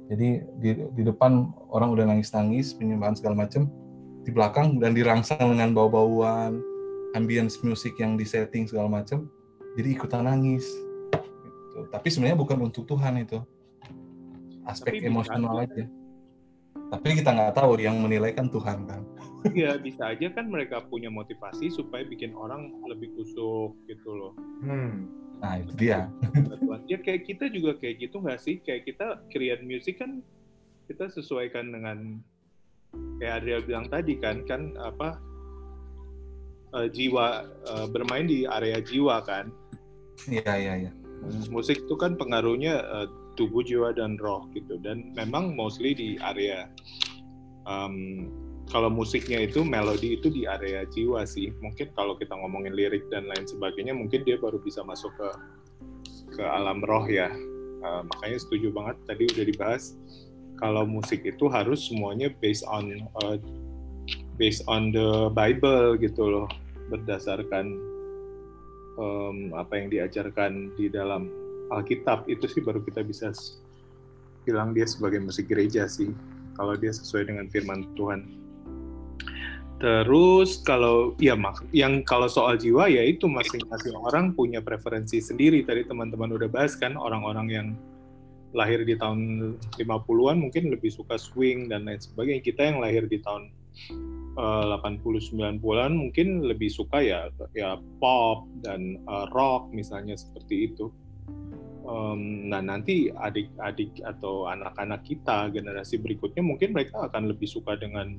Jadi 0.06 0.38
di, 0.62 0.70
di 0.94 1.02
depan 1.02 1.50
orang 1.68 1.92
udah 1.92 2.06
nangis 2.08 2.30
nangis 2.30 2.70
penyembahan 2.72 3.18
segala 3.18 3.42
macam 3.42 3.66
di 4.26 4.30
belakang 4.34 4.82
dan 4.82 4.92
dirangsang 4.92 5.54
dengan 5.54 5.70
bau-bauan 5.70 6.58
ambience 7.14 7.62
musik 7.62 7.94
yang 7.96 8.18
disetting 8.18 8.66
segala 8.66 9.00
macam 9.00 9.30
jadi 9.78 9.94
ikutan 9.94 10.26
nangis 10.26 10.66
Gitu. 11.76 11.92
tapi 11.92 12.08
sebenarnya 12.08 12.40
bukan 12.40 12.58
untuk 12.72 12.88
Tuhan 12.88 13.20
itu 13.20 13.36
aspek 14.64 14.96
Tapi 14.96 15.12
emosional 15.12 15.60
aja. 15.60 15.68
aja 15.68 15.84
tapi 16.88 17.20
kita 17.20 17.30
nggak 17.36 17.52
tahu 17.52 17.76
yang 17.76 18.00
menilai 18.00 18.32
kan 18.32 18.48
Tuhan 18.48 18.88
kan 18.88 19.04
Iya, 19.46 19.78
bisa 19.78 20.10
aja 20.10 20.26
kan 20.34 20.50
mereka 20.50 20.82
punya 20.90 21.06
motivasi 21.06 21.70
supaya 21.70 22.02
bikin 22.02 22.34
orang 22.34 22.66
lebih 22.90 23.14
kusuk 23.14 23.78
gitu 23.86 24.10
loh. 24.10 24.32
Hmm. 24.58 25.06
nah 25.38 25.62
itu 25.62 25.70
dia. 25.78 26.10
Ya 26.90 26.98
kayak 26.98 27.30
kita 27.30 27.46
juga 27.54 27.78
kayak 27.78 28.10
gitu 28.10 28.18
nggak 28.26 28.42
sih? 28.42 28.58
Kayak 28.58 28.90
kita 28.90 29.06
create 29.30 29.62
music 29.62 30.02
kan 30.02 30.18
kita 30.90 31.06
sesuaikan 31.14 31.70
dengan 31.70 32.18
kayak 33.20 33.42
Adriel 33.42 33.62
bilang 33.64 33.86
tadi 33.88 34.14
kan 34.20 34.44
kan 34.44 34.76
apa 34.76 35.16
eh, 36.76 36.88
jiwa 36.92 37.26
eh, 37.46 37.86
bermain 37.90 38.28
di 38.28 38.44
area 38.44 38.80
jiwa 38.80 39.24
kan. 39.24 39.48
iya 40.32 40.54
iya 40.56 40.74
iya 40.88 40.92
Musik 41.48 41.84
itu 41.88 41.94
kan 41.96 42.14
pengaruhnya 42.14 42.80
eh, 42.80 43.08
tubuh, 43.36 43.60
jiwa 43.60 43.92
dan 43.92 44.16
roh 44.16 44.48
gitu 44.56 44.80
dan 44.80 45.12
memang 45.12 45.52
mostly 45.52 45.92
di 45.92 46.16
area 46.24 46.72
um, 47.68 48.28
kalau 48.66 48.90
musiknya 48.90 49.46
itu 49.46 49.62
melodi 49.62 50.18
itu 50.18 50.26
di 50.26 50.42
area 50.42 50.82
jiwa 50.90 51.22
sih. 51.22 51.54
Mungkin 51.62 51.94
kalau 51.94 52.18
kita 52.18 52.34
ngomongin 52.34 52.74
lirik 52.74 53.06
dan 53.14 53.30
lain 53.30 53.46
sebagainya 53.46 53.94
mungkin 53.94 54.26
dia 54.26 54.42
baru 54.42 54.58
bisa 54.58 54.82
masuk 54.82 55.14
ke 55.14 55.28
ke 56.34 56.42
alam 56.42 56.82
roh 56.82 57.06
ya. 57.06 57.30
Uh, 57.86 58.02
makanya 58.02 58.42
setuju 58.42 58.74
banget 58.74 58.96
tadi 59.06 59.24
udah 59.30 59.44
dibahas 59.46 59.94
kalau 60.56 60.88
musik 60.88 61.24
itu 61.24 61.48
harus 61.52 61.88
semuanya 61.88 62.32
based 62.40 62.64
on 62.68 63.06
uh, 63.22 63.36
based 64.40 64.64
on 64.68 64.92
the 64.92 65.28
Bible 65.32 65.96
gitu 66.00 66.24
loh 66.24 66.48
berdasarkan 66.92 67.76
um, 69.00 69.52
apa 69.56 69.72
yang 69.80 69.88
diajarkan 69.92 70.72
di 70.76 70.88
dalam 70.88 71.28
Alkitab 71.72 72.30
itu 72.30 72.46
sih 72.46 72.62
baru 72.62 72.78
kita 72.84 73.02
bisa 73.02 73.32
bilang 74.46 74.70
dia 74.70 74.86
sebagai 74.86 75.18
musik 75.18 75.50
gereja 75.50 75.90
sih 75.90 76.14
kalau 76.54 76.78
dia 76.78 76.94
sesuai 76.94 77.28
dengan 77.28 77.50
firman 77.50 77.84
Tuhan. 77.98 78.22
Terus 79.76 80.64
kalau 80.64 81.12
ya 81.20 81.36
mak 81.36 81.60
yang 81.76 82.00
kalau 82.00 82.32
soal 82.32 82.56
jiwa 82.56 82.88
ya 82.88 83.04
itu 83.04 83.28
masing-masing 83.28 83.92
orang 83.92 84.32
punya 84.32 84.64
preferensi 84.64 85.20
sendiri. 85.20 85.60
Tadi 85.68 85.84
teman-teman 85.84 86.32
udah 86.32 86.48
bahas 86.48 86.72
kan 86.80 86.96
orang-orang 86.96 87.46
yang 87.52 87.66
lahir 88.54 88.86
di 88.86 88.94
tahun 88.94 89.54
50-an 89.78 90.36
mungkin 90.38 90.70
lebih 90.70 90.92
suka 90.92 91.18
swing 91.18 91.70
dan 91.72 91.88
lain 91.88 91.98
sebagainya. 91.98 92.42
Kita 92.44 92.60
yang 92.62 92.78
lahir 92.78 93.08
di 93.10 93.18
tahun 93.22 93.50
uh, 94.38 94.78
80 94.80 95.02
90-an 95.60 95.92
mungkin 95.96 96.44
lebih 96.44 96.68
suka 96.68 97.00
ya 97.00 97.32
ya 97.56 97.80
pop 97.98 98.46
dan 98.62 99.00
uh, 99.08 99.26
rock 99.32 99.72
misalnya 99.72 100.14
seperti 100.14 100.72
itu. 100.72 100.92
Um, 101.86 102.50
nah 102.50 102.58
nanti 102.58 103.14
adik-adik 103.14 104.02
atau 104.02 104.50
anak-anak 104.50 105.06
kita 105.06 105.54
generasi 105.54 106.02
berikutnya 106.02 106.42
mungkin 106.42 106.74
mereka 106.74 107.06
akan 107.06 107.30
lebih 107.30 107.46
suka 107.46 107.78
dengan 107.78 108.18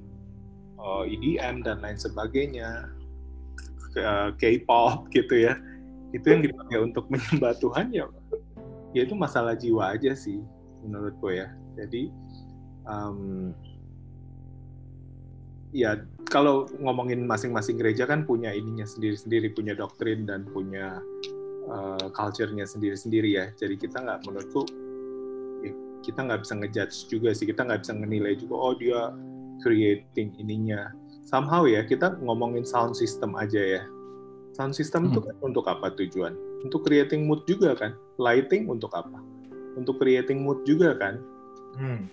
uh, 0.79 1.03
EDM 1.03 1.67
dan 1.67 1.83
lain 1.83 1.99
sebagainya, 1.99 2.87
uh, 3.99 4.31
K-pop 4.39 5.11
gitu 5.11 5.51
ya. 5.51 5.59
Itu 6.15 6.31
yang 6.31 6.47
dipakai 6.47 6.79
untuk 6.79 7.11
menyembah 7.11 7.59
Tuhan 7.59 7.91
ya, 7.91 8.07
ya 8.97 9.05
itu 9.05 9.13
masalah 9.13 9.53
jiwa 9.53 9.93
aja 9.93 10.17
sih 10.17 10.41
menurutku 10.81 11.29
ya. 11.29 11.53
Jadi 11.77 12.09
um, 12.89 13.53
ya 15.69 16.01
kalau 16.27 16.65
ngomongin 16.81 17.23
masing-masing 17.29 17.77
gereja 17.77 18.09
kan 18.09 18.25
punya 18.25 18.51
ininya 18.51 18.83
sendiri-sendiri, 18.83 19.53
punya 19.53 19.77
doktrin 19.77 20.25
dan 20.25 20.43
punya 20.49 20.99
uh, 21.69 22.09
culture-nya 22.11 22.65
sendiri-sendiri 22.65 23.37
ya. 23.37 23.45
Jadi 23.55 23.77
kita 23.77 24.01
nggak 24.01 24.25
menurutku 24.25 24.65
ya, 25.61 25.71
kita 26.01 26.19
nggak 26.25 26.41
bisa 26.43 26.53
ngejudge 26.57 26.97
juga 27.07 27.29
sih, 27.37 27.45
kita 27.45 27.63
nggak 27.63 27.85
bisa 27.85 27.93
menilai 27.93 28.33
juga 28.35 28.55
oh 28.57 28.73
dia 28.75 29.13
creating 29.61 30.35
ininya. 30.41 30.91
Somehow 31.27 31.67
ya 31.67 31.83
kita 31.83 32.17
ngomongin 32.23 32.63
sound 32.63 32.95
system 32.95 33.35
aja 33.35 33.59
ya. 33.59 33.83
Sound 34.57 34.73
system 34.73 35.13
itu 35.13 35.21
Hmm. 35.21 35.27
kan 35.29 35.35
untuk 35.45 35.65
apa 35.69 35.93
tujuan? 35.93 36.33
Untuk 36.65 36.81
creating 36.89 37.29
mood 37.29 37.45
juga 37.45 37.77
kan. 37.77 37.93
Lighting 38.17 38.65
untuk 38.65 38.89
apa? 38.97 39.21
Untuk 39.77 40.01
creating 40.01 40.41
mood 40.41 40.65
juga 40.65 40.97
kan. 40.97 41.21
Hmm. 41.77 42.09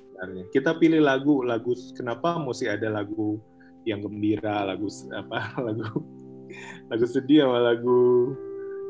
Kita 0.53 0.77
pilih 0.77 1.05
lagu, 1.05 1.41
lagu 1.45 1.73
kenapa 1.97 2.37
mesti 2.37 2.69
ada 2.69 2.89
lagu 2.89 3.41
yang 3.85 4.01
gembira, 4.01 4.65
lagu 4.65 4.89
apa, 5.13 5.53
lagu 5.67 6.05
lagu 6.89 7.07
sedih 7.09 7.45
sama 7.45 7.59
lagu 7.73 8.33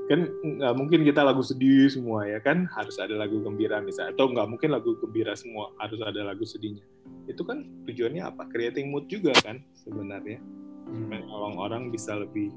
kan 0.05 0.29
nggak 0.45 0.75
mungkin 0.77 1.01
kita 1.01 1.25
lagu 1.25 1.41
sedih 1.41 1.89
semua 1.89 2.29
ya 2.29 2.37
kan 2.45 2.69
harus 2.77 3.01
ada 3.01 3.17
lagu 3.17 3.41
gembira 3.41 3.81
misalnya 3.81 4.13
atau 4.13 4.29
nggak 4.37 4.49
mungkin 4.53 4.69
lagu 4.77 5.01
gembira 5.01 5.33
semua 5.33 5.73
harus 5.81 5.97
ada 6.05 6.21
lagu 6.29 6.45
sedihnya 6.45 6.85
itu 7.25 7.41
kan 7.41 7.65
tujuannya 7.89 8.21
apa 8.21 8.45
creating 8.53 8.93
mood 8.93 9.09
juga 9.09 9.33
kan 9.41 9.65
sebenarnya 9.73 10.45
supaya 10.93 11.25
orang-orang 11.25 11.89
bisa 11.89 12.21
lebih 12.21 12.53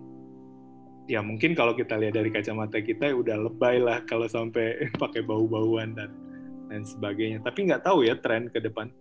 ya 1.08 1.24
mungkin 1.24 1.56
kalau 1.56 1.72
kita 1.74 1.96
lihat 1.96 2.20
dari 2.20 2.30
kacamata 2.30 2.84
kita 2.84 3.10
ya 3.10 3.16
udah 3.16 3.38
lebay 3.48 3.80
lah 3.80 4.04
kalau 4.04 4.28
sampai 4.28 4.76
pakai 5.02 5.24
bau-bauan 5.24 5.96
dan 5.96 6.12
dan 6.68 6.84
sebagainya. 6.84 7.40
Tapi 7.42 7.72
nggak 7.72 7.88
tahu 7.88 8.04
ya 8.04 8.20
tren 8.20 8.52
ke 8.52 8.60
depan 8.60 8.92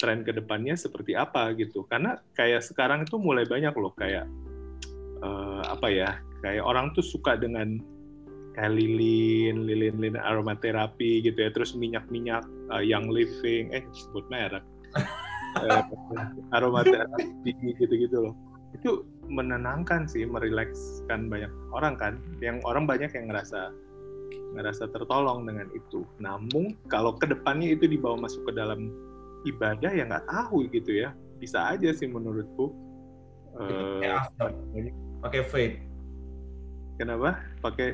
tren 0.00 0.24
ke 0.26 0.32
depannya 0.32 0.74
seperti 0.74 1.12
apa 1.14 1.52
gitu. 1.54 1.84
Karena 1.86 2.16
kayak 2.34 2.64
sekarang 2.64 3.04
itu 3.04 3.20
mulai 3.20 3.44
banyak 3.44 3.72
loh 3.76 3.92
kayak 3.94 4.26
eh, 5.20 5.62
apa 5.68 5.88
ya 5.92 6.10
kayak 6.40 6.64
orang 6.64 6.90
tuh 6.96 7.04
suka 7.04 7.36
dengan 7.38 7.78
kayak 8.56 8.72
lilin 8.76 9.64
lilin 9.68 9.94
lilin 10.00 10.18
aromaterapi 10.18 11.20
gitu 11.22 11.36
ya. 11.36 11.52
Terus 11.52 11.76
minyak 11.76 12.08
minyak 12.08 12.42
yang 12.80 13.06
living 13.12 13.70
eh 13.76 13.84
sebut 13.92 14.24
merek. 14.32 14.64
Eh, 15.52 15.84
aromaterapi 16.56 17.52
gitu 17.76 17.92
gitu 17.92 18.16
loh. 18.24 18.34
Itu 18.72 19.04
menenangkan 19.28 20.10
sih 20.10 20.26
merilekskan 20.26 21.30
banyak 21.30 21.50
orang 21.70 21.94
kan. 21.94 22.14
Yang 22.42 22.62
orang 22.66 22.84
banyak 22.88 23.10
yang 23.14 23.30
ngerasa 23.30 23.70
ngerasa 24.52 24.90
tertolong 24.90 25.46
dengan 25.46 25.68
itu. 25.72 26.02
Namun 26.18 26.74
kalau 26.90 27.14
ke 27.16 27.28
depannya 27.30 27.72
itu 27.72 27.86
dibawa 27.88 28.26
masuk 28.26 28.50
ke 28.50 28.52
dalam 28.56 28.90
ibadah 29.46 29.90
ya 29.92 30.04
nggak 30.06 30.26
tahu 30.26 30.66
gitu 30.70 31.06
ya. 31.06 31.14
Bisa 31.38 31.74
aja 31.74 31.90
sih 31.94 32.08
menurutku. 32.10 32.74
Asap. 34.00 34.48
pakai 35.20 35.44
fade 35.44 35.76
kenapa? 36.96 37.36
Pakai? 37.60 37.92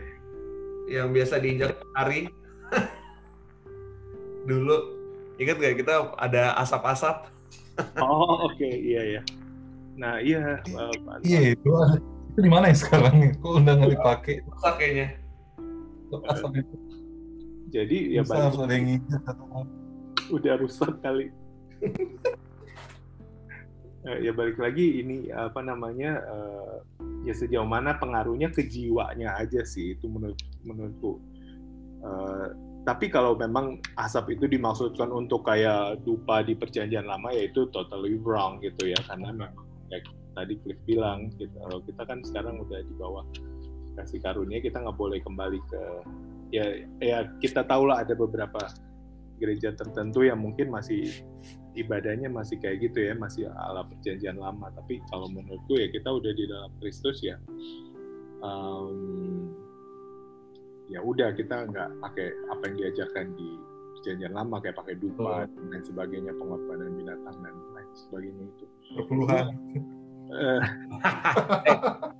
Yang 0.86 1.08
biasa 1.18 1.34
diinjak 1.42 1.72
hari. 1.98 2.30
Dulu. 4.48 4.96
Ingat 5.38 5.56
gak 5.58 5.76
kita 5.82 5.94
ada 6.18 6.54
asap-asap? 6.62 7.30
Oh 7.98 8.46
oke. 8.46 8.64
Iya 8.64 9.18
ya 9.18 9.22
nah 9.98 10.22
iya 10.22 10.62
eh, 10.62 10.94
Iya 11.26 11.40
itu 11.58 11.68
itu 12.30 12.38
di 12.38 12.50
mana 12.50 12.70
ya 12.70 12.76
sekarang 12.78 13.14
ya? 13.18 13.30
Kok 13.42 13.50
udah 13.66 13.72
nggak 13.74 13.92
dipakai? 13.98 14.34
rusak 14.46 14.74
kayaknya. 14.78 15.06
Asap 16.30 16.52
itu 16.62 16.74
jadi 17.68 17.98
ya 18.16 18.22
Bisa 18.24 18.32
balik. 18.32 18.44
harus 18.48 18.58
ada 18.64 18.72
yang 18.72 18.86
nginjak 18.88 19.22
atau 19.28 19.46
udah 20.32 20.54
rusak 20.62 20.92
kali. 21.04 21.26
Eh, 24.06 24.24
ya 24.24 24.32
balik 24.32 24.62
lagi 24.62 25.02
ini 25.02 25.26
apa 25.34 25.58
namanya 25.58 26.22
eh, 26.22 26.76
ya 27.26 27.34
sejauh 27.34 27.66
mana 27.66 27.98
pengaruhnya 27.98 28.46
ke 28.54 28.62
jiwanya 28.64 29.34
aja 29.36 29.66
sih 29.66 29.98
itu 29.98 30.06
menurut 30.06 30.38
menurutku. 30.62 31.18
Eh, 32.06 32.46
tapi 32.86 33.10
kalau 33.10 33.34
memang 33.34 33.82
asap 33.98 34.38
itu 34.38 34.46
dimaksudkan 34.46 35.10
untuk 35.10 35.42
kayak 35.44 35.98
dupa 36.06 36.46
di 36.46 36.54
perjanjian 36.54 37.10
lama 37.10 37.34
ya 37.34 37.50
itu 37.50 37.66
totally 37.74 38.14
wrong 38.22 38.62
gitu 38.62 38.86
ya 38.86 38.96
karena 39.10 39.34
memang 39.34 39.66
ya 39.88 39.98
tadi 40.36 40.54
Cliff 40.62 40.78
bilang 40.86 41.32
gitu 41.36 41.50
kalau 41.52 41.82
kita 41.82 42.02
kan 42.04 42.18
sekarang 42.22 42.60
udah 42.62 42.80
di 42.84 42.94
bawah 42.96 43.24
kasih 43.98 44.22
karunia 44.22 44.62
kita 44.62 44.78
nggak 44.78 44.94
boleh 44.94 45.18
kembali 45.24 45.58
ke 45.66 45.82
ya 46.54 46.64
ya 47.02 47.18
kita 47.42 47.66
tahu 47.66 47.90
lah 47.90 48.06
ada 48.06 48.14
beberapa 48.14 48.62
gereja 49.38 49.70
tertentu 49.72 50.26
yang 50.26 50.42
mungkin 50.42 50.68
masih 50.68 51.22
ibadahnya 51.78 52.26
masih 52.26 52.58
kayak 52.58 52.90
gitu 52.90 53.06
ya 53.06 53.14
masih 53.14 53.46
ala 53.46 53.86
perjanjian 53.86 54.36
lama. 54.36 54.68
Tapi 54.74 54.98
kalau 55.08 55.30
menurutku 55.30 55.78
ya 55.78 55.86
kita 55.88 56.10
udah 56.10 56.32
di 56.34 56.44
dalam 56.50 56.70
Kristus 56.82 57.22
ya 57.22 57.38
em, 58.42 58.98
ya 60.90 60.98
udah 61.00 61.32
kita 61.38 61.70
nggak 61.70 61.88
pakai 62.02 62.28
apa 62.50 62.62
yang 62.66 62.76
diajarkan 62.82 63.26
di 63.38 63.50
perjanjian 63.98 64.32
lama 64.32 64.56
kayak 64.58 64.76
pakai 64.76 64.94
dupa 64.96 65.44
dan 65.44 65.64
lain 65.68 65.82
sebagainya 65.82 66.32
pengorbanan 66.32 66.88
binatang 66.94 67.36
dan 67.38 67.54
lain 67.72 67.88
sebagainya 67.92 68.44
itu 68.46 68.64
perpuluhan. 68.94 69.46
Eh, 70.28 70.60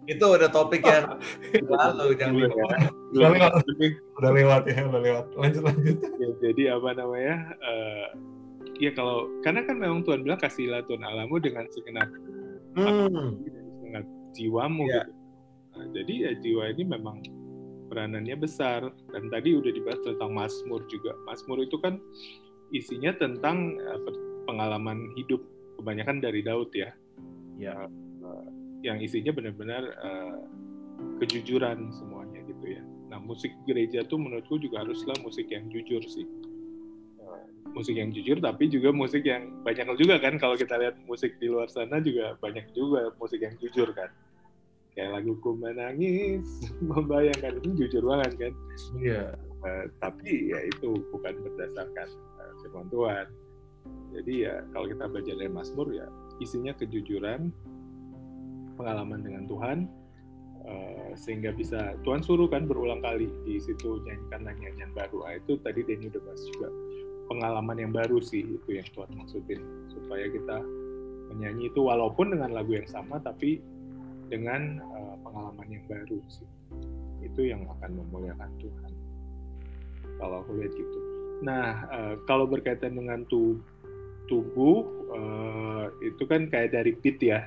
itu 0.09 0.25
udah 0.25 0.49
topik 0.49 0.81
yang 0.81 1.21
lalu 1.63 2.17
jangan 2.17 2.35
Iya. 2.35 2.47
dibawa. 2.49 2.77
Udah 3.09 3.29
lewat, 3.31 3.53
Tapi, 3.63 3.87
udah 4.17 4.31
lewat 4.33 4.63
ya, 4.65 4.79
udah 4.83 5.01
lewat. 5.01 5.25
Lanjut 5.35 5.63
lanjut. 5.63 5.97
ya, 6.17 6.29
jadi 6.41 6.63
apa 6.73 6.89
namanya 6.95 7.37
eh, 7.59 8.07
ya 8.81 8.91
kalau 8.93 9.29
karena 9.41 9.61
kan 9.63 9.77
memang 9.77 10.01
Tuhan 10.03 10.21
bilang 10.23 10.41
kasihlah 10.41 10.81
Tuhan 10.85 11.03
Allahmu 11.03 11.37
dengan 11.39 11.65
segenap 11.69 12.09
Hmm. 12.73 13.41
dengan 13.43 13.65
segenap 13.75 14.05
jiwamu 14.33 14.85
Iya. 14.87 15.03
gitu. 15.05 15.13
Nah, 15.69 15.87
jadi 15.93 16.13
ya 16.19 16.33
jiwa 16.39 16.65
ini 16.71 16.83
memang 16.87 17.17
peranannya 17.89 18.37
besar 18.37 18.93
dan 19.11 19.25
tadi 19.33 19.57
udah 19.57 19.73
dibahas 19.73 20.01
tentang 20.05 20.31
Mazmur 20.37 20.85
juga. 20.87 21.17
Mazmur 21.25 21.65
itu 21.65 21.81
kan 21.81 21.97
isinya 22.71 23.17
tentang 23.17 23.81
eh, 23.81 24.01
pengalaman 24.45 25.13
hidup 25.17 25.41
kebanyakan 25.81 26.21
dari 26.21 26.45
Daud 26.45 26.71
ya. 26.77 26.93
Ya. 27.57 27.89
Eh, 28.23 28.49
yang 28.87 29.03
isinya 29.03 29.35
benar-benar 29.35 29.83
eh, 29.91 30.39
kejujuran 31.25 31.91
semuanya 31.91 32.45
gitu 32.47 32.79
ya. 32.79 32.83
Nah 33.09 33.19
musik 33.19 33.51
gereja 33.65 34.05
tuh 34.07 34.21
menurutku 34.21 34.61
juga 34.61 34.85
haruslah 34.85 35.17
musik 35.25 35.49
yang 35.51 35.67
jujur 35.73 36.05
sih. 36.05 36.29
Musik 37.69 38.01
yang 38.01 38.11
jujur 38.11 38.41
tapi 38.41 38.67
juga 38.67 38.91
musik 38.91 39.23
yang 39.29 39.63
banyak 39.63 39.87
juga 40.01 40.19
kan 40.19 40.41
kalau 40.41 40.57
kita 40.57 40.75
lihat 40.81 40.97
musik 41.05 41.37
di 41.39 41.53
luar 41.53 41.69
sana 41.69 42.01
juga 42.01 42.35
banyak 42.41 42.75
juga 42.75 43.13
musik 43.21 43.45
yang 43.45 43.55
jujur 43.61 43.93
kan. 43.93 44.09
Kayak 44.99 45.23
laguku 45.23 45.55
menangis, 45.55 46.43
membayangkan 46.91 47.63
itu 47.63 47.87
jujur 47.87 48.03
banget 48.03 48.33
kan. 48.35 48.53
Iya. 48.99 49.25
Eh, 49.39 49.85
tapi 50.03 50.51
ya 50.51 50.59
itu 50.67 50.99
bukan 51.15 51.39
berdasarkan 51.39 52.09
firman 52.67 52.91
Tuhan. 52.91 53.27
Jadi 54.11 54.33
ya 54.43 54.67
kalau 54.75 54.91
kita 54.91 55.07
belajar 55.07 55.35
dari 55.39 55.53
Mazmur 55.55 55.89
ya 55.95 56.11
isinya 56.43 56.75
kejujuran, 56.75 57.55
pengalaman 58.75 59.23
dengan 59.23 59.47
Tuhan, 59.47 59.79
eh, 60.67 61.11
sehingga 61.15 61.55
bisa 61.55 61.95
Tuhan 62.03 62.27
suruh 62.27 62.51
kan 62.51 62.67
berulang 62.67 62.99
kali 62.99 63.31
di 63.47 63.63
situ 63.63 64.03
nyanyikan 64.03 64.51
nyanyian 64.51 64.91
baru. 64.99 65.31
Ah, 65.31 65.39
itu 65.39 65.63
tadi 65.63 65.87
Denny 65.87 66.11
udah 66.11 66.23
bahas 66.27 66.43
juga 66.51 66.69
pengalaman 67.29 67.77
yang 67.79 67.93
baru 67.93 68.19
sih 68.19 68.43
itu 68.43 68.69
yang 68.73 68.89
Tuhan 68.97 69.13
maksudin 69.15 69.61
supaya 69.93 70.27
kita 70.33 70.59
menyanyi 71.29 71.69
itu 71.69 71.85
walaupun 71.85 72.33
dengan 72.33 72.57
lagu 72.57 72.73
yang 72.73 72.89
sama 72.89 73.21
tapi 73.21 73.61
dengan 74.29 74.81
eh, 74.81 75.17
pengalaman 75.25 75.69
yang 75.69 75.85
baru 75.89 76.19
sih 76.29 76.49
itu 77.25 77.51
yang 77.51 77.67
akan 77.67 77.99
memuliakan 77.99 78.51
Tuhan 78.63 78.93
kalau 80.21 80.45
aku 80.45 80.61
lihat 80.61 80.73
gitu 80.77 80.99
Nah, 81.39 81.87
eh, 81.87 82.15
kalau 82.27 82.51
berkaitan 82.51 82.99
dengan 82.99 83.23
tu- 83.31 83.63
tubuh, 84.27 84.83
eh, 85.15 85.85
itu 86.11 86.23
kan 86.27 86.51
kayak 86.51 86.75
dari 86.75 86.93
beat 86.99 87.23
ya. 87.23 87.47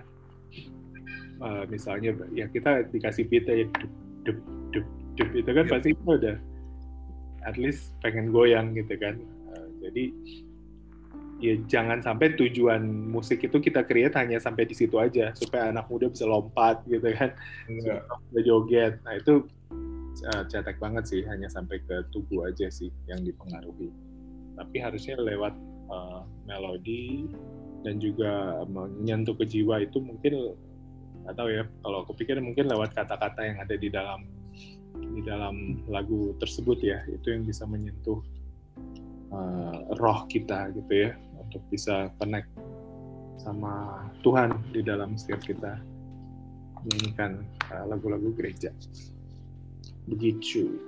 Eh, 1.41 1.63
misalnya, 1.67 2.15
ya 2.31 2.47
kita 2.47 2.87
dikasih 2.87 3.27
beat 3.27 3.49
aja, 3.49 3.65
dup, 3.75 3.91
dup, 4.23 4.37
dup, 4.71 4.85
dup, 5.17 5.29
itu 5.35 5.51
kan 5.51 5.65
Iya. 5.67 5.71
pasti 5.75 5.89
itu 5.91 6.03
udah 6.07 6.37
at 7.43 7.55
least 7.57 7.97
pengen 7.99 8.29
goyang 8.31 8.77
gitu 8.77 8.93
kan. 8.95 9.19
Eh, 9.19 9.67
jadi, 9.83 10.03
ya 11.41 11.57
jangan 11.65 12.05
sampai 12.05 12.37
tujuan 12.37 12.85
musik 12.85 13.41
itu 13.41 13.57
kita 13.57 13.81
create 13.81 14.13
hanya 14.13 14.37
sampai 14.37 14.69
di 14.69 14.77
situ 14.77 15.01
aja, 15.01 15.33
supaya 15.33 15.73
anak 15.73 15.89
muda 15.89 16.07
bisa 16.07 16.29
lompat 16.29 16.85
gitu 16.85 17.09
kan 17.17 17.33
udah 18.29 18.43
joget. 18.45 19.01
Nah 19.01 19.17
itu 19.17 19.49
uh, 20.29 20.43
cetek 20.45 20.77
banget 20.77 21.09
sih, 21.09 21.25
hanya 21.25 21.49
sampai 21.49 21.81
ke 21.81 22.05
tubuh 22.13 22.45
aja 22.45 22.69
sih 22.69 22.93
yang 23.09 23.25
dipengaruhi. 23.25 23.89
Tapi 24.53 24.77
harusnya 24.77 25.17
lewat 25.17 25.57
uh, 25.89 26.21
melodi 26.45 27.25
dan 27.81 27.97
juga 27.97 28.61
menyentuh 28.69 29.33
ke 29.33 29.49
jiwa 29.49 29.81
itu 29.81 29.97
mungkin 29.97 30.53
tahu 31.25 31.49
ya. 31.49 31.65
Kalau 31.81 32.05
aku 32.05 32.13
pikir 32.13 32.37
mungkin 32.37 32.69
lewat 32.69 32.93
kata-kata 32.93 33.41
yang 33.41 33.57
ada 33.57 33.73
di 33.73 33.89
dalam 33.89 34.29
di 34.91 35.25
dalam 35.25 35.81
lagu 35.89 36.37
tersebut 36.37 36.77
ya, 36.85 37.01
itu 37.09 37.33
yang 37.33 37.41
bisa 37.47 37.65
menyentuh 37.65 38.21
uh, 39.33 39.97
roh 39.97 40.27
kita 40.29 40.69
gitu 40.77 41.09
ya, 41.09 41.15
untuk 41.51 41.67
bisa 41.67 42.07
connect 42.15 42.47
sama 43.35 44.07
Tuhan 44.23 44.55
di 44.71 44.79
dalam 44.79 45.19
setiap 45.19 45.43
kita 45.43 45.75
menyanyikan 46.79 47.43
uh, 47.67 47.83
lagu-lagu 47.91 48.31
gereja. 48.39 48.71
Begitu. 50.07 50.79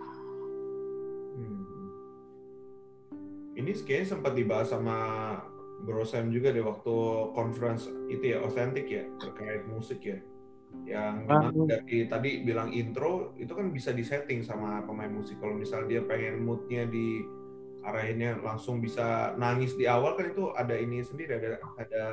Hmm. 1.36 1.68
Ini 3.60 3.72
kayaknya 3.84 4.08
sempat 4.16 4.34
dibahas 4.40 4.72
sama 4.72 4.98
Bro 5.84 6.08
Sam 6.08 6.32
juga 6.32 6.56
di 6.56 6.64
waktu 6.64 6.96
conference 7.36 7.92
itu 8.08 8.34
ya, 8.34 8.40
authentic 8.40 8.88
ya, 8.88 9.04
terkait 9.20 9.68
musik 9.68 10.00
ya. 10.00 10.18
Yang 10.88 11.16
Ah. 11.30 11.52
dari 11.54 12.10
tadi 12.10 12.42
bilang 12.42 12.74
intro, 12.74 13.36
itu 13.38 13.52
kan 13.54 13.70
bisa 13.70 13.94
disetting 13.94 14.42
sama 14.42 14.82
pemain 14.88 15.12
musik. 15.12 15.38
Kalau 15.38 15.54
misal 15.54 15.86
dia 15.86 16.02
pengen 16.02 16.42
moodnya 16.48 16.90
di 16.90 17.22
arahinnya 17.84 18.40
langsung 18.40 18.80
bisa 18.80 19.36
nangis 19.36 19.76
di 19.76 19.86
awal 19.88 20.16
kan 20.16 20.32
itu 20.32 20.56
ada 20.56 20.76
ini 20.76 21.04
sendiri, 21.04 21.36
ada 21.36 21.60
ada 21.80 22.04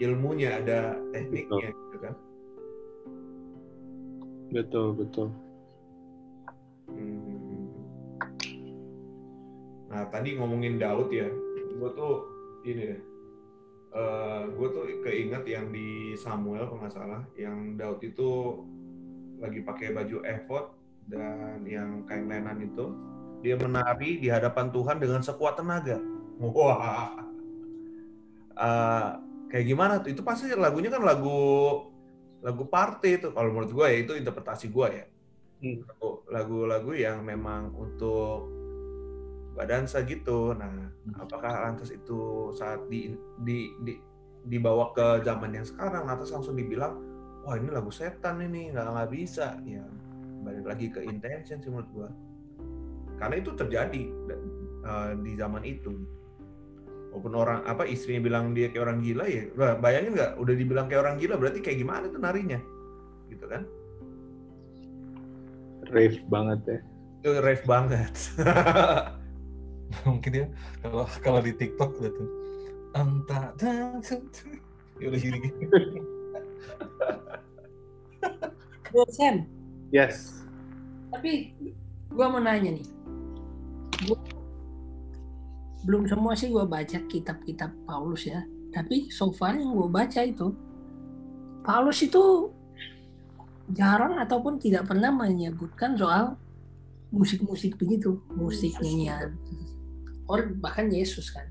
ilmunya, 0.00 0.60
ada 0.60 1.00
tekniknya 1.16 1.72
gitu 1.72 1.96
kan. 2.00 2.14
Betul, 4.52 4.88
betul. 5.00 5.28
Hmm. 6.92 7.72
Nah 9.88 10.08
tadi 10.12 10.36
ngomongin 10.36 10.76
Daud 10.76 11.08
ya, 11.08 11.28
gue 11.80 11.90
tuh 11.96 12.14
ini 12.68 12.82
deh, 12.92 13.00
gue 14.52 14.68
tuh 14.72 14.84
keinget 15.04 15.44
yang 15.48 15.72
di 15.72 16.16
Samuel 16.20 16.68
kalau 16.68 16.84
nggak 16.84 16.96
salah, 16.96 17.22
yang 17.36 17.80
Daud 17.80 18.00
itu 18.04 18.60
lagi 19.40 19.64
pakai 19.64 19.96
baju 19.96 20.20
ephod 20.22 20.72
dan 21.08 21.64
yang 21.66 22.06
kain 22.06 22.28
lenan 22.30 22.62
itu, 22.62 22.92
dia 23.42 23.58
menari 23.58 24.22
di 24.22 24.30
hadapan 24.30 24.70
Tuhan 24.70 24.96
dengan 25.02 25.20
sekuat 25.20 25.58
tenaga. 25.58 25.98
Wah, 26.38 27.18
Eh, 28.52 29.08
kayak 29.48 29.66
gimana 29.66 29.94
tuh? 30.04 30.12
Itu 30.12 30.20
pasti 30.20 30.52
lagunya 30.52 30.92
kan 30.92 31.02
lagu 31.02 31.40
lagu 32.44 32.64
party 32.68 33.10
itu. 33.18 33.28
Kalau 33.32 33.48
menurut 33.48 33.72
gue 33.72 33.86
ya 33.88 33.98
itu 34.04 34.12
interpretasi 34.14 34.68
gue 34.68 34.88
ya 34.92 35.06
lagu-lagu 36.26 36.90
yang 36.90 37.22
memang 37.22 37.70
untuk 37.78 38.50
badansa 39.54 40.02
gitu. 40.02 40.56
Nah, 40.56 40.90
apakah 41.22 41.70
lantas 41.70 41.94
itu 41.94 42.50
saat 42.56 42.82
di, 42.90 43.14
di, 43.46 43.70
di 43.86 43.94
dibawa 44.42 44.90
ke 44.90 45.22
zaman 45.22 45.54
yang 45.54 45.62
sekarang, 45.62 46.02
lantas 46.10 46.34
langsung 46.34 46.58
dibilang, 46.58 46.98
wah 47.46 47.54
ini 47.54 47.70
lagu 47.70 47.94
setan 47.94 48.42
ini 48.42 48.74
nggak 48.74 48.90
nggak 48.90 49.10
bisa. 49.14 49.54
Ya 49.62 49.86
balik 50.42 50.66
lagi 50.66 50.86
ke 50.90 51.06
intention 51.06 51.62
sih 51.62 51.70
menurut 51.70 51.90
gua. 51.94 52.10
Karena 53.22 53.38
itu 53.38 53.54
terjadi 53.54 54.02
uh, 54.82 55.14
di 55.22 55.38
zaman 55.38 55.62
itu. 55.62 55.94
Walaupun 57.14 57.34
orang 57.38 57.60
apa 57.68 57.86
istrinya 57.86 58.24
bilang 58.24 58.50
dia 58.50 58.72
kayak 58.74 58.82
orang 58.82 58.98
gila 58.98 59.30
ya, 59.30 59.46
bayangin 59.78 60.18
nggak? 60.18 60.32
Udah 60.42 60.54
dibilang 60.58 60.90
kayak 60.90 61.06
orang 61.06 61.16
gila, 61.22 61.38
berarti 61.38 61.62
kayak 61.62 61.78
gimana 61.78 62.10
tuh 62.10 62.18
narinya, 62.18 62.58
gitu 63.30 63.46
kan? 63.46 63.62
Rave 65.92 66.18
banget 66.26 66.60
ya. 66.66 66.78
Itu 67.22 67.30
rave 67.38 67.64
banget. 67.68 68.14
mungkin 70.08 70.30
dia 70.32 70.46
kalau 70.80 71.04
kalau 71.20 71.40
di 71.44 71.52
TikTok 71.52 72.00
udah 72.00 72.12
tuh 72.16 72.28
entah 72.96 73.52
ya 75.00 75.06
udah 75.08 75.20
gini 75.20 75.38
gini 75.40 76.00
Bro 78.92 79.08
Sam, 79.08 79.48
Yes. 79.88 80.44
tapi 81.08 81.56
gua 82.12 82.28
mau 82.28 82.44
nanya 82.44 82.76
nih. 82.76 82.84
Gua, 84.08 84.18
belum 85.86 86.06
semua 86.06 86.32
sih 86.34 86.50
gua 86.50 86.66
baca 86.66 86.98
kitab-kitab 87.06 87.70
Paulus 87.86 88.26
ya. 88.26 88.42
Tapi 88.72 89.12
so 89.12 89.30
far 89.30 89.54
yang 89.58 89.74
gua 89.76 89.90
baca 89.90 90.20
itu 90.24 90.54
Paulus 91.62 92.02
itu 92.02 92.50
jarang 93.70 94.18
ataupun 94.18 94.58
tidak 94.58 94.90
pernah 94.90 95.14
menyebutkan 95.14 95.94
soal 95.94 96.34
musik-musik 97.14 97.78
begitu, 97.78 98.18
musik 98.34 98.74
nyanyian. 98.82 99.38
Or 100.26 100.50
bahkan 100.58 100.90
Yesus 100.90 101.30
kan. 101.30 101.46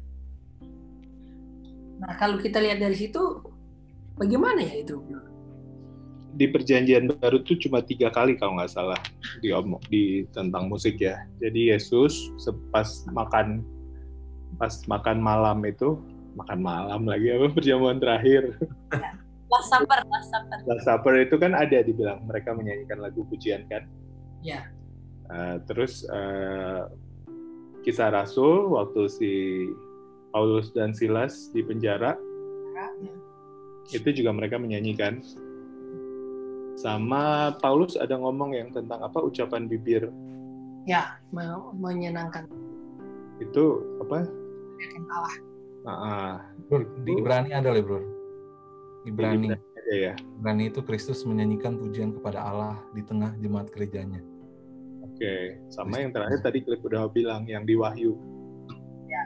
Nah 2.02 2.18
kalau 2.18 2.42
kita 2.42 2.58
lihat 2.60 2.82
dari 2.82 2.98
situ, 2.98 3.22
bagaimana 4.18 4.60
ya 4.60 4.82
itu? 4.82 5.00
Di 6.32 6.48
perjanjian 6.48 7.12
baru 7.20 7.44
tuh 7.44 7.60
cuma 7.60 7.84
tiga 7.84 8.08
kali 8.08 8.40
kalau 8.40 8.56
nggak 8.56 8.72
salah 8.72 9.00
di 9.44 9.52
di 9.92 10.04
tentang 10.32 10.72
musik 10.72 10.98
ya. 10.98 11.20
Jadi 11.44 11.76
Yesus 11.76 12.32
pas 12.72 12.88
makan 13.12 13.62
pas 14.56 14.72
makan 14.88 15.18
malam 15.20 15.64
itu 15.68 16.00
makan 16.36 16.60
malam 16.64 17.04
lagi 17.08 17.32
apa 17.36 17.52
perjamuan 17.58 18.00
terakhir. 18.00 18.56
Last 19.52 19.68
Supper, 19.68 20.00
Last 20.08 20.30
Supper. 20.32 20.58
Last 20.64 20.86
Supper 20.88 21.14
itu 21.20 21.36
kan 21.36 21.52
ada 21.52 21.84
dibilang 21.84 22.24
mereka 22.24 22.56
menyanyikan 22.56 23.04
lagu 23.04 23.28
pujian 23.28 23.68
kan. 23.68 23.84
Ya. 24.40 24.72
Uh, 25.28 25.60
terus 25.68 26.08
uh, 26.08 26.88
kisah 27.84 28.12
Rasul 28.12 28.72
waktu 28.72 29.02
si 29.12 29.32
Paulus 30.32 30.72
dan 30.72 30.96
Silas 30.96 31.52
di 31.52 31.60
penjara 31.64 32.16
itu 33.92 34.10
juga 34.16 34.32
mereka 34.32 34.56
menyanyikan. 34.56 35.20
Sama 36.80 37.54
Paulus 37.60 38.00
ada 38.00 38.16
ngomong 38.16 38.56
yang 38.56 38.70
tentang 38.72 39.04
apa 39.04 39.20
ucapan 39.20 39.68
bibir 39.68 40.08
Ya, 40.90 41.22
menyenangkan. 41.78 42.50
itu 43.42 43.66
apa? 44.02 44.26
Allah. 45.10 45.36
Nah, 45.82 46.38
bro 46.70 46.86
di 47.06 47.18
Ibrani 47.18 47.58
ada 47.58 47.74
loh 47.74 47.82
bro 47.82 48.02
Ibrani 49.06 49.50
ada 49.50 49.94
ya. 49.94 50.14
Ibrani 50.38 50.70
itu 50.70 50.86
Kristus 50.86 51.26
menyanyikan 51.26 51.78
pujian 51.82 52.14
kepada 52.14 52.38
Allah 52.46 52.78
di 52.94 53.02
tengah 53.02 53.34
jemaat 53.42 53.74
gerejanya 53.74 54.22
Oke, 55.02 55.58
sama 55.70 56.02
yang 56.02 56.14
terakhir 56.14 56.42
tadi 56.42 56.66
klip 56.66 56.82
udah 56.82 57.06
bilang 57.14 57.46
yang 57.46 57.62
di 57.62 57.78
Wahyu. 57.78 58.18
Ya. 59.06 59.22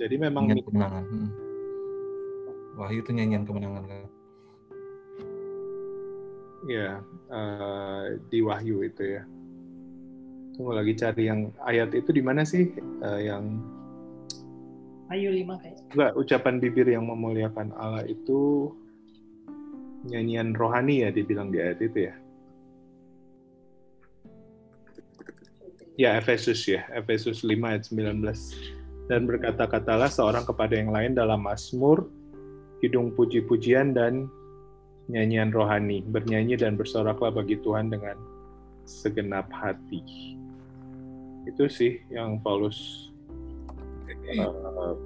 Jadi 0.00 0.16
memang 0.16 0.48
nyanyian 0.48 0.64
kemenangan 0.64 1.04
hmm. 1.04 1.30
Wahyu 2.80 3.04
itu 3.04 3.10
nyanyian 3.12 3.44
kemenangan 3.44 3.84
kan 3.84 4.00
ya 6.68 7.00
uh, 7.30 8.16
di 8.28 8.40
Wahyu 8.40 8.84
itu 8.84 9.20
ya. 9.20 9.22
Tunggu 10.54 10.70
lagi 10.70 10.94
cari 10.94 11.26
yang 11.26 11.50
ayat 11.66 11.90
itu 11.92 12.10
di 12.14 12.22
mana 12.22 12.46
sih 12.46 12.70
uh, 13.02 13.20
yang 13.20 13.58
Ayo 15.12 15.28
lima 15.30 15.60
kayak. 15.60 15.78
enggak 15.92 16.12
ucapan 16.16 16.54
bibir 16.58 16.88
yang 16.88 17.04
memuliakan 17.04 17.76
Allah 17.76 18.08
itu 18.08 18.72
nyanyian 20.08 20.56
rohani 20.56 21.04
ya 21.04 21.12
dibilang 21.12 21.52
di 21.52 21.60
ayat 21.60 21.80
itu 21.84 22.08
ya. 22.08 22.14
Ya 25.94 26.18
Efesus 26.18 26.66
ya, 26.66 26.82
Efesus 26.90 27.46
5 27.46 27.54
ayat 27.62 27.86
19. 27.86 29.06
Dan 29.06 29.30
berkata-katalah 29.30 30.10
seorang 30.10 30.42
kepada 30.42 30.74
yang 30.74 30.90
lain 30.90 31.14
dalam 31.14 31.46
Mazmur, 31.46 32.10
hidung 32.82 33.14
puji-pujian 33.14 33.94
dan 33.94 34.26
nyanyian 35.08 35.52
rohani, 35.52 36.00
bernyanyi 36.04 36.56
dan 36.56 36.80
bersoraklah 36.80 37.32
bagi 37.34 37.60
Tuhan 37.60 37.92
dengan 37.92 38.16
segenap 38.88 39.48
hati. 39.52 40.00
Itu 41.44 41.68
sih 41.68 42.00
yang 42.08 42.40
Paulus 42.40 43.10
uh, 44.08 44.96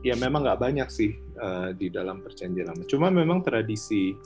ya 0.00 0.16
memang 0.16 0.44
nggak 0.44 0.60
banyak 0.60 0.88
sih 0.88 1.12
uh, 1.36 1.76
di 1.76 1.92
dalam 1.92 2.24
perjanjian 2.24 2.72
lama. 2.72 2.84
Cuma 2.88 3.12
memang 3.12 3.44
tradisi 3.44 4.16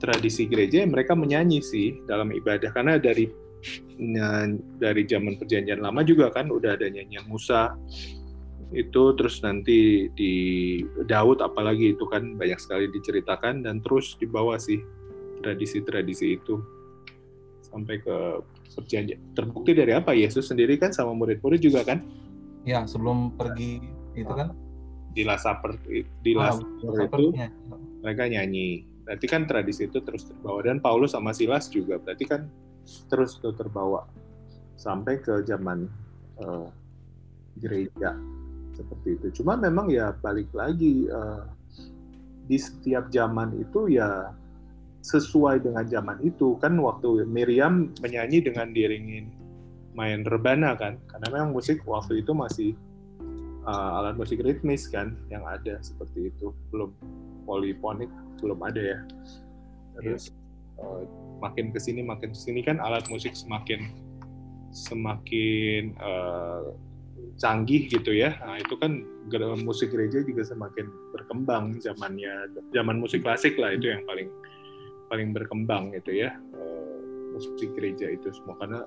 tradisi 0.00 0.46
gereja 0.46 0.86
mereka 0.86 1.12
menyanyi 1.12 1.60
sih 1.60 2.00
dalam 2.08 2.32
ibadah 2.32 2.72
karena 2.72 2.96
dari 2.96 3.28
Nah, 4.00 4.48
dari 4.80 5.04
zaman 5.04 5.36
perjanjian 5.36 5.84
lama 5.84 6.00
juga 6.00 6.32
kan 6.32 6.48
udah 6.48 6.80
ada 6.80 6.88
nyanyian 6.88 7.28
Musa 7.28 7.76
itu 8.70 9.02
terus 9.18 9.42
nanti 9.42 10.06
di 10.14 10.32
Daud 11.10 11.42
apalagi 11.42 11.98
itu 11.98 12.06
kan 12.06 12.38
banyak 12.38 12.58
sekali 12.62 12.86
diceritakan 12.86 13.66
dan 13.66 13.82
terus 13.82 14.14
dibawa 14.22 14.62
sih 14.62 14.78
tradisi-tradisi 15.42 16.38
itu 16.38 16.62
sampai 17.66 17.98
ke 17.98 18.16
perjanjian 18.74 19.18
terbukti 19.34 19.74
dari 19.74 19.90
apa? 19.94 20.14
Yesus 20.14 20.50
sendiri 20.50 20.78
kan 20.78 20.94
sama 20.94 21.14
murid-murid 21.14 21.58
juga 21.58 21.82
kan? 21.82 22.02
Ya, 22.62 22.86
sebelum 22.86 23.34
pergi 23.34 23.82
itu 24.14 24.30
kan? 24.30 24.54
Di 25.10 25.26
Last 25.26 25.46
Supper 25.46 25.74
di 26.22 26.30
ah, 26.38 26.54
Supper 26.54 26.94
apa 26.94 27.18
itu 27.18 27.24
namanya? 27.34 27.48
mereka 28.06 28.22
nyanyi. 28.30 28.86
Berarti 29.02 29.26
kan 29.26 29.42
tradisi 29.50 29.90
itu 29.90 29.98
terus 30.06 30.22
terbawa. 30.30 30.62
Dan 30.62 30.78
Paulus 30.78 31.18
sama 31.18 31.34
Silas 31.34 31.66
juga 31.66 31.98
berarti 31.98 32.24
kan 32.30 32.46
terus 33.10 33.34
tuh 33.42 33.54
terbawa. 33.54 34.06
Sampai 34.78 35.18
ke 35.18 35.42
zaman 35.42 35.90
eh, 36.38 36.68
gereja 37.58 38.14
seperti 38.80 39.08
itu. 39.20 39.26
Cuma 39.42 39.60
memang 39.60 39.92
ya 39.92 40.16
balik 40.24 40.48
lagi 40.56 41.04
eh, 41.04 41.44
di 42.48 42.56
setiap 42.56 43.12
zaman 43.12 43.60
itu 43.60 43.92
ya 43.92 44.32
sesuai 45.04 45.62
dengan 45.64 45.84
zaman 45.84 46.18
itu. 46.24 46.56
Kan 46.58 46.80
waktu 46.80 47.28
Miriam 47.28 47.92
menyanyi 48.00 48.40
dengan 48.40 48.72
diringin 48.72 49.30
main 49.92 50.22
rebana 50.24 50.78
kan 50.78 50.96
karena 51.10 51.26
memang 51.34 51.50
musik 51.50 51.82
waktu 51.82 52.22
itu 52.22 52.30
masih 52.30 52.70
uh, 53.66 53.98
alat 54.00 54.14
musik 54.14 54.38
ritmis 54.38 54.86
kan 54.86 55.18
yang 55.28 55.42
ada 55.44 55.78
seperti 55.82 56.30
itu. 56.32 56.54
Belum 56.70 56.94
polifonik 57.44 58.10
belum 58.40 58.60
ada 58.64 58.80
ya. 58.80 58.98
Terus 60.00 60.32
uh, 60.80 61.04
makin 61.42 61.72
ke 61.74 61.80
sini 61.80 62.04
makin 62.04 62.32
ke 62.32 62.38
sini 62.38 62.60
kan 62.62 62.78
alat 62.78 63.04
musik 63.10 63.34
semakin 63.34 63.90
semakin 64.70 65.98
uh, 65.98 66.70
canggih 67.40 67.88
gitu 67.88 68.12
ya. 68.12 68.36
Nah 68.44 68.60
itu 68.60 68.76
kan 68.76 69.00
musik 69.64 69.94
gereja 69.94 70.20
juga 70.20 70.44
semakin 70.44 70.86
berkembang 71.16 71.80
zamannya. 71.80 72.52
Zaman 72.76 73.00
musik 73.00 73.24
klasik 73.24 73.56
lah 73.56 73.72
itu 73.72 73.88
yang 73.88 74.04
paling 74.04 74.28
paling 75.08 75.32
berkembang 75.32 75.90
gitu 75.96 76.20
ya. 76.26 76.36
Uh, 76.52 77.32
musik 77.34 77.72
gereja 77.72 78.12
itu 78.12 78.28
semua. 78.36 78.60
Karena 78.60 78.84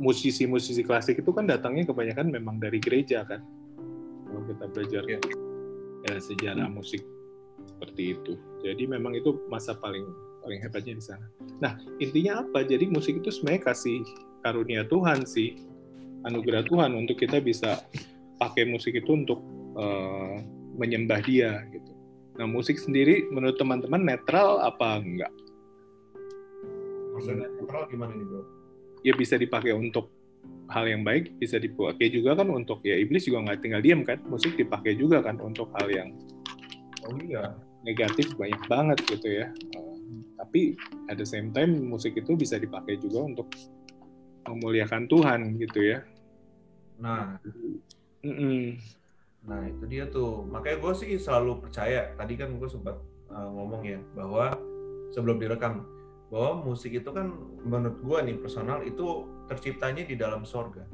musisi-musisi 0.00 0.80
klasik 0.86 1.20
itu 1.20 1.30
kan 1.34 1.44
datangnya 1.44 1.90
kebanyakan 1.90 2.30
memang 2.30 2.56
dari 2.62 2.78
gereja 2.78 3.26
kan. 3.26 3.42
Kalau 4.30 4.42
kita 4.46 4.64
belajar 4.70 5.02
Iya. 5.04 5.18
ya, 6.08 6.16
sejarah 6.16 6.68
musik 6.70 7.04
seperti 7.66 8.16
itu. 8.16 8.38
Jadi 8.64 8.88
memang 8.88 9.12
itu 9.12 9.36
masa 9.52 9.76
paling 9.76 10.06
paling 10.40 10.60
hebatnya 10.64 10.96
di 10.96 11.04
sana. 11.04 11.26
Nah 11.60 11.76
intinya 12.00 12.40
apa? 12.40 12.64
Jadi 12.64 12.88
musik 12.88 13.20
itu 13.20 13.28
sebenarnya 13.28 13.74
kasih 13.74 14.00
karunia 14.40 14.88
Tuhan 14.88 15.28
sih 15.28 15.60
anugerah 16.24 16.62
Tuhan 16.66 16.92
untuk 16.96 17.16
kita 17.16 17.40
bisa 17.40 17.80
pakai 18.36 18.64
musik 18.68 18.96
itu 18.96 19.10
untuk 19.12 19.40
eh, 19.76 20.36
menyembah 20.76 21.20
Dia 21.24 21.64
gitu 21.70 21.92
nah 22.38 22.48
musik 22.48 22.80
sendiri 22.80 23.28
menurut 23.28 23.60
teman-teman 23.60 24.00
netral 24.00 24.62
apa 24.64 24.96
enggak 25.00 25.32
Maksudnya 27.12 27.52
netral 27.52 27.84
gimana 27.90 28.16
nih 28.16 28.24
bro? 28.24 28.42
ya 29.04 29.12
bisa 29.16 29.36
dipakai 29.36 29.72
untuk 29.76 30.08
hal 30.70 30.88
yang 30.88 31.02
baik 31.02 31.36
bisa 31.36 31.58
dipakai 31.60 32.08
juga 32.08 32.36
kan 32.38 32.48
untuk 32.48 32.80
ya 32.80 32.96
iblis 32.96 33.26
juga 33.28 33.44
nggak 33.44 33.60
tinggal 33.60 33.82
diam 33.82 34.00
kan 34.06 34.20
musik 34.28 34.56
dipakai 34.56 34.96
juga 34.96 35.20
kan 35.20 35.36
untuk 35.40 35.68
hal 35.76 35.88
yang 35.90 36.08
Oh 37.08 37.16
iya. 37.16 37.56
negatif 37.82 38.36
banyak 38.36 38.60
banget 38.68 38.98
gitu 39.08 39.28
ya 39.40 39.48
tapi 40.36 40.76
at 41.08 41.16
the 41.16 41.24
same 41.24 41.52
time 41.52 41.80
musik 41.80 42.12
itu 42.16 42.32
bisa 42.36 42.56
dipakai 42.60 42.96
juga 43.00 43.24
untuk 43.24 43.48
memuliakan 44.48 45.08
Tuhan 45.10 45.56
gitu 45.60 45.80
ya 45.84 46.00
Nah, 47.00 47.40
Mm-mm. 48.20 48.76
nah 49.48 49.60
itu 49.64 49.84
dia 49.88 50.04
tuh. 50.06 50.44
Makanya 50.46 50.78
gue 50.84 50.92
sih 51.00 51.10
selalu 51.16 51.64
percaya. 51.66 52.12
Tadi 52.14 52.36
kan 52.36 52.60
gue 52.60 52.68
sempat 52.68 53.00
uh, 53.32 53.48
ngomong 53.48 53.82
ya 53.88 53.98
bahwa 54.12 54.52
sebelum 55.10 55.40
direkam 55.40 55.88
bahwa 56.30 56.62
musik 56.62 56.94
itu 56.94 57.10
kan 57.10 57.34
menurut 57.66 57.98
gue 57.98 58.18
nih 58.30 58.36
personal 58.38 58.86
itu 58.86 59.26
terciptanya 59.50 60.04
di 60.06 60.14
dalam 60.14 60.44
sorga. 60.44 60.84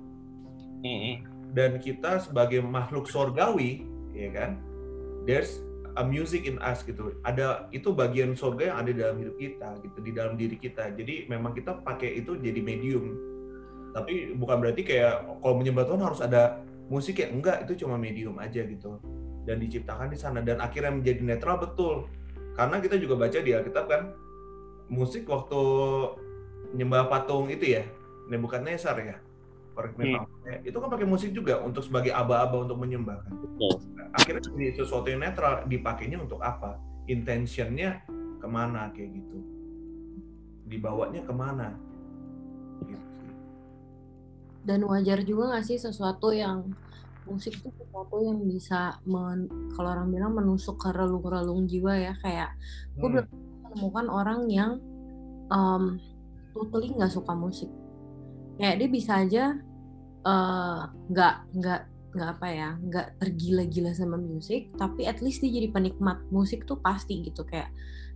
Mm-mm. 0.87 1.27
Dan 1.53 1.83
kita 1.83 2.23
sebagai 2.23 2.63
makhluk 2.63 3.11
sorgawi, 3.11 3.85
ya 4.13 4.29
kan, 4.29 4.61
there's 5.25 5.61
a 5.97 6.05
music 6.05 6.45
in 6.47 6.61
us 6.63 6.85
gitu. 6.87 7.17
Ada 7.25 7.67
itu 7.73 7.91
bagian 7.91 8.37
sorga 8.37 8.71
yang 8.73 8.79
ada 8.85 8.91
di 8.93 9.01
dalam 9.01 9.19
hidup 9.19 9.37
kita 9.41 9.69
gitu, 9.83 9.99
di 10.05 10.13
dalam 10.15 10.35
diri 10.37 10.57
kita. 10.61 10.93
Jadi 10.95 11.27
memang 11.27 11.57
kita 11.57 11.81
pakai 11.83 12.23
itu 12.23 12.39
jadi 12.39 12.61
medium. 12.61 13.36
Tapi 13.97 14.37
bukan 14.37 14.61
berarti 14.61 14.85
kayak 14.85 15.41
kalau 15.41 15.57
menyembah 15.57 15.89
Tuhan 15.89 16.03
harus 16.05 16.21
ada 16.21 16.61
musik 16.93 17.17
ya 17.17 17.33
enggak, 17.33 17.65
itu 17.65 17.81
cuma 17.81 17.97
medium 17.97 18.37
aja 18.37 18.61
gitu. 18.61 19.01
Dan 19.49 19.57
diciptakan 19.65 20.13
di 20.13 20.19
sana 20.21 20.45
dan 20.45 20.61
akhirnya 20.61 20.93
menjadi 20.93 21.25
netral 21.25 21.57
betul. 21.57 22.05
Karena 22.53 22.77
kita 22.77 23.01
juga 23.01 23.17
baca 23.17 23.39
di 23.41 23.57
Alkitab 23.57 23.85
kan 23.89 24.13
musik 24.93 25.25
waktu 25.25 25.61
nyembah 26.77 27.09
patung 27.09 27.49
itu 27.49 27.81
ya, 27.81 27.85
Nebukadnezar 28.29 28.99
ya. 29.01 29.17
Me 29.77 30.17
if 30.17 30.17
I'm 30.17 30.25
wrong. 30.25 30.65
Itu 30.65 30.77
kan 30.81 30.89
pakai 30.89 31.05
musik 31.05 31.31
juga 31.37 31.61
untuk 31.61 31.85
sebagai 31.85 32.09
aba-aba 32.13 32.65
untuk 32.65 32.81
menyembah 32.81 33.23
kan. 33.23 33.33
Akhirnya 34.17 34.41
jadi 34.49 34.81
sesuatu 34.81 35.13
yang 35.13 35.21
netral 35.21 35.69
dipakainya 35.69 36.17
untuk 36.17 36.41
apa? 36.41 36.81
Intentionnya 37.13 38.01
ke 38.41 38.49
mana 38.49 38.89
kayak 38.97 39.21
gitu? 39.21 39.39
Dibawanya 40.67 41.23
ke 41.29 41.33
mana? 41.37 41.77
Dan 44.67 44.83
wajar 44.85 45.23
juga 45.23 45.55
nggak 45.55 45.65
sih 45.65 45.79
sesuatu 45.79 46.35
yang 46.35 46.67
musik 47.27 47.59
itu 47.59 47.69
sesuatu 47.75 48.23
yang 48.23 48.39
bisa 48.47 48.99
men, 49.07 49.51
kalau 49.75 49.95
orang 49.99 50.09
bilang 50.15 50.33
menusuk 50.35 50.79
ke 50.79 50.95
relung-relung 50.95 51.67
jiwa 51.67 51.95
ya 51.99 52.15
kayak 52.23 52.55
gue 52.99 53.03
Hmm. 53.03 53.15
belum 53.19 53.27
menemukan 53.67 54.07
orang 54.09 54.41
yang 54.47 54.73
um, 55.51 55.99
totally 56.55 56.95
nggak 56.95 57.13
suka 57.13 57.35
musik 57.35 57.69
kayak 58.57 58.81
dia 58.81 58.89
bisa 58.89 59.13
aja 59.21 59.45
eh, 60.25 60.81
nggak 61.13 61.35
nggak 61.61 61.83
nggak 62.17 62.31
apa 62.41 62.49
ya 62.49 62.71
nggak 62.81 63.07
tergila-gila 63.21 63.93
sama 63.93 64.17
musik 64.17 64.73
tapi 64.81 65.05
at 65.05 65.21
least 65.21 65.45
dia 65.45 65.53
jadi 65.53 65.69
penikmat 65.69 66.25
musik 66.33 66.65
tuh 66.65 66.81
pasti 66.81 67.21
gitu 67.21 67.45
kayak 67.45 67.69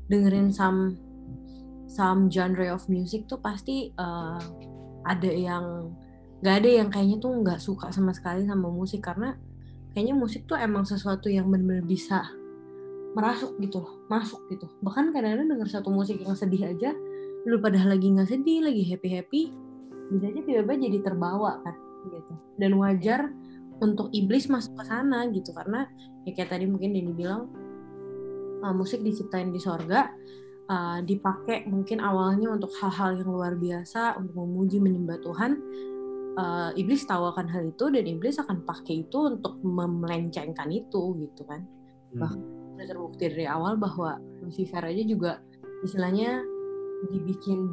dengerin 0.08 0.48
some 0.48 0.96
some 1.84 2.32
genre 2.32 2.72
of 2.72 2.80
music 2.88 3.28
tuh 3.28 3.36
pasti 3.44 3.92
eh, 3.92 4.40
ada 5.04 5.30
yang 5.30 5.92
nggak 6.40 6.54
ada 6.64 6.68
yang 6.68 6.88
kayaknya 6.88 7.16
tuh 7.20 7.32
nggak 7.36 7.60
suka 7.60 7.92
sama 7.92 8.16
sekali 8.16 8.48
sama 8.48 8.72
musik 8.72 9.04
karena 9.04 9.36
kayaknya 9.92 10.14
musik 10.16 10.48
tuh 10.48 10.56
emang 10.56 10.88
sesuatu 10.88 11.28
yang 11.28 11.48
benar-benar 11.52 11.84
bisa 11.84 12.32
merasuk 13.12 13.58
gitu 13.58 13.82
loh 13.82 14.06
masuk 14.06 14.40
gitu. 14.48 14.70
Bahkan 14.80 15.12
kadang-kadang 15.12 15.50
denger 15.50 15.68
satu 15.68 15.90
musik 15.90 16.22
yang 16.22 16.38
sedih 16.38 16.70
aja 16.70 16.94
lu 17.48 17.56
padahal 17.56 17.96
lagi 17.96 18.12
nggak 18.12 18.28
sedih 18.28 18.60
lagi 18.64 18.84
happy 18.84 19.08
happy 19.16 19.42
bisa 20.12 20.28
aja 20.28 20.40
tiba-tiba 20.44 20.74
jadi 20.76 20.98
terbawa 21.04 21.60
kan 21.64 21.76
gitu. 22.08 22.32
Dan 22.56 22.78
wajar 22.80 23.28
untuk 23.80 24.12
iblis 24.12 24.46
masuk 24.48 24.76
ke 24.76 24.84
sana 24.86 25.26
gitu 25.32 25.50
karena 25.56 25.88
ya 26.28 26.36
kayak 26.36 26.52
tadi 26.52 26.64
mungkin 26.68 26.92
Denny 26.92 27.12
bilang 27.16 27.48
uh, 28.60 28.74
musik 28.76 29.00
diciptain 29.00 29.50
di 29.50 29.58
sorga 29.58 30.12
uh, 30.68 31.00
dipakai 31.00 31.64
mungkin 31.66 31.98
awalnya 32.04 32.52
untuk 32.52 32.70
hal-hal 32.76 33.16
yang 33.16 33.30
luar 33.32 33.56
biasa 33.56 34.20
untuk 34.20 34.36
memuji 34.36 34.78
menyembah 34.78 35.18
Tuhan 35.24 35.52
uh, 36.40 36.70
iblis 36.74 37.04
tahu 37.04 37.28
akan 37.36 37.46
hal 37.52 37.62
itu 37.68 37.84
dan 37.92 38.04
iblis 38.08 38.40
akan 38.40 38.64
pakai 38.64 39.04
itu 39.04 39.18
untuk 39.28 39.60
memelencengkan 39.60 40.72
itu 40.72 41.20
gitu 41.20 41.44
kan. 41.44 41.68
Bah- 42.16 42.40
udah 42.80 42.86
terbukti 42.88 43.28
dari 43.28 43.44
awal 43.44 43.76
bahwa 43.76 44.16
Lucifer 44.40 44.80
aja 44.80 45.04
juga 45.04 45.44
istilahnya 45.84 46.40
dibikin 47.12 47.68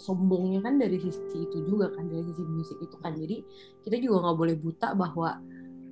sombongnya 0.00 0.64
kan 0.64 0.80
dari 0.80 0.96
sisi 0.96 1.44
itu 1.44 1.68
juga 1.68 1.92
kan 1.92 2.08
dari 2.08 2.24
sisi 2.24 2.40
musik 2.48 2.78
itu 2.80 2.96
kan. 3.04 3.12
Jadi 3.12 3.44
kita 3.84 4.00
juga 4.00 4.24
nggak 4.24 4.38
boleh 4.40 4.56
buta 4.56 4.96
bahwa 4.96 5.36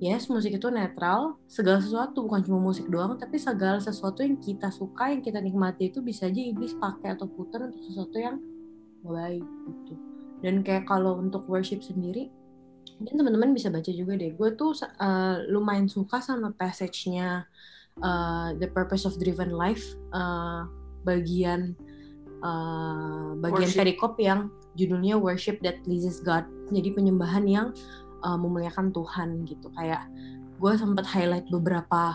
yes 0.01 0.25
musik 0.33 0.57
itu 0.57 0.65
netral 0.73 1.37
segala 1.45 1.77
sesuatu 1.77 2.25
bukan 2.25 2.41
cuma 2.41 2.57
musik 2.57 2.89
doang 2.89 3.21
tapi 3.21 3.37
segala 3.37 3.77
sesuatu 3.77 4.25
yang 4.25 4.33
kita 4.41 4.73
suka 4.73 5.13
yang 5.13 5.21
kita 5.21 5.37
nikmati 5.37 5.93
itu 5.93 6.01
bisa 6.01 6.25
aja 6.25 6.41
iblis 6.41 6.73
pakai 6.73 7.13
atau 7.13 7.29
putar 7.29 7.69
untuk 7.69 7.85
sesuatu 7.85 8.17
yang 8.17 8.41
baik 9.05 9.45
gitu 9.45 10.10
dan 10.41 10.65
kayak 10.65 10.89
kalau 10.89 11.17
untuk 11.21 11.45
worship 11.45 11.85
sendiri 11.85 12.33
mungkin 13.01 13.17
teman-teman 13.17 13.57
bisa 13.57 13.73
baca 13.73 13.89
juga 13.89 14.13
deh. 14.13 14.37
Gue 14.37 14.53
tuh 14.53 14.77
uh, 14.77 15.41
lumayan 15.49 15.89
suka 15.89 16.21
sama 16.21 16.53
passage-nya 16.53 17.49
uh, 18.05 18.53
The 18.61 18.69
Purpose 18.69 19.09
of 19.09 19.17
Driven 19.17 19.49
Life 19.49 19.97
uh, 20.13 20.69
bagian 21.01 21.73
uh, 22.45 23.33
bagian 23.41 23.73
Worship. 23.73 23.81
perikop 23.81 24.13
yang 24.21 24.53
judulnya 24.77 25.17
Worship 25.17 25.57
That 25.65 25.81
Pleases 25.81 26.21
God. 26.21 26.45
Jadi 26.69 26.93
penyembahan 26.93 27.49
yang 27.49 27.73
uh, 28.21 28.37
memuliakan 28.37 28.93
Tuhan 28.93 29.49
gitu. 29.49 29.73
Kayak 29.73 30.05
gue 30.61 30.71
sempat 30.77 31.09
highlight 31.09 31.49
beberapa 31.49 32.13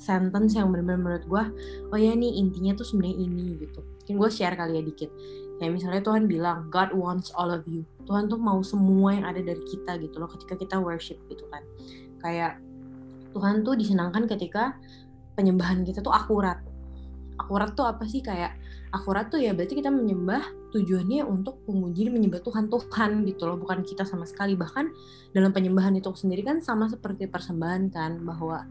sentence 0.00 0.56
yang 0.56 0.72
benar-benar 0.72 1.00
menurut 1.00 1.24
gue 1.24 1.44
oh 1.88 1.96
ya 1.96 2.12
nih 2.12 2.40
intinya 2.40 2.72
tuh 2.72 2.88
sebenarnya 2.88 3.20
ini 3.20 3.60
gitu. 3.60 3.84
Mungkin 3.84 4.14
gue 4.16 4.30
share 4.32 4.56
kali 4.56 4.80
ya 4.80 4.82
dikit 4.84 5.10
kayak 5.56 5.72
misalnya 5.80 6.02
Tuhan 6.04 6.28
bilang 6.28 6.68
God 6.68 6.92
wants 6.92 7.32
all 7.32 7.48
of 7.48 7.64
you. 7.64 7.82
Tuhan 8.06 8.28
tuh 8.30 8.38
mau 8.38 8.60
semua 8.62 9.16
yang 9.16 9.26
ada 9.26 9.40
dari 9.42 9.60
kita 9.66 9.98
gitu 9.98 10.16
loh 10.20 10.30
ketika 10.30 10.54
kita 10.56 10.76
worship 10.78 11.18
gitu 11.26 11.44
kan. 11.48 11.64
Kayak 12.20 12.60
Tuhan 13.32 13.64
tuh 13.66 13.76
disenangkan 13.76 14.24
ketika 14.30 14.76
penyembahan 15.36 15.84
kita 15.84 16.00
tuh 16.00 16.12
akurat. 16.12 16.60
Akurat 17.36 17.76
tuh 17.76 17.84
apa 17.84 18.08
sih? 18.08 18.24
Kayak 18.24 18.56
akurat 18.94 19.28
tuh 19.28 19.42
ya 19.42 19.52
berarti 19.52 19.76
kita 19.76 19.92
menyembah 19.92 20.40
tujuannya 20.72 21.24
untuk 21.24 21.60
memuji 21.68 22.08
menyembah 22.08 22.40
Tuhan 22.44 22.68
Tuhan 22.68 23.24
gitu 23.28 23.44
loh 23.44 23.60
bukan 23.60 23.84
kita 23.84 24.04
sama 24.08 24.24
sekali. 24.24 24.56
Bahkan 24.56 24.84
dalam 25.36 25.52
penyembahan 25.52 25.96
itu 25.96 26.08
sendiri 26.16 26.44
kan 26.44 26.64
sama 26.64 26.88
seperti 26.88 27.28
persembahan 27.28 27.92
kan 27.92 28.24
bahwa 28.24 28.64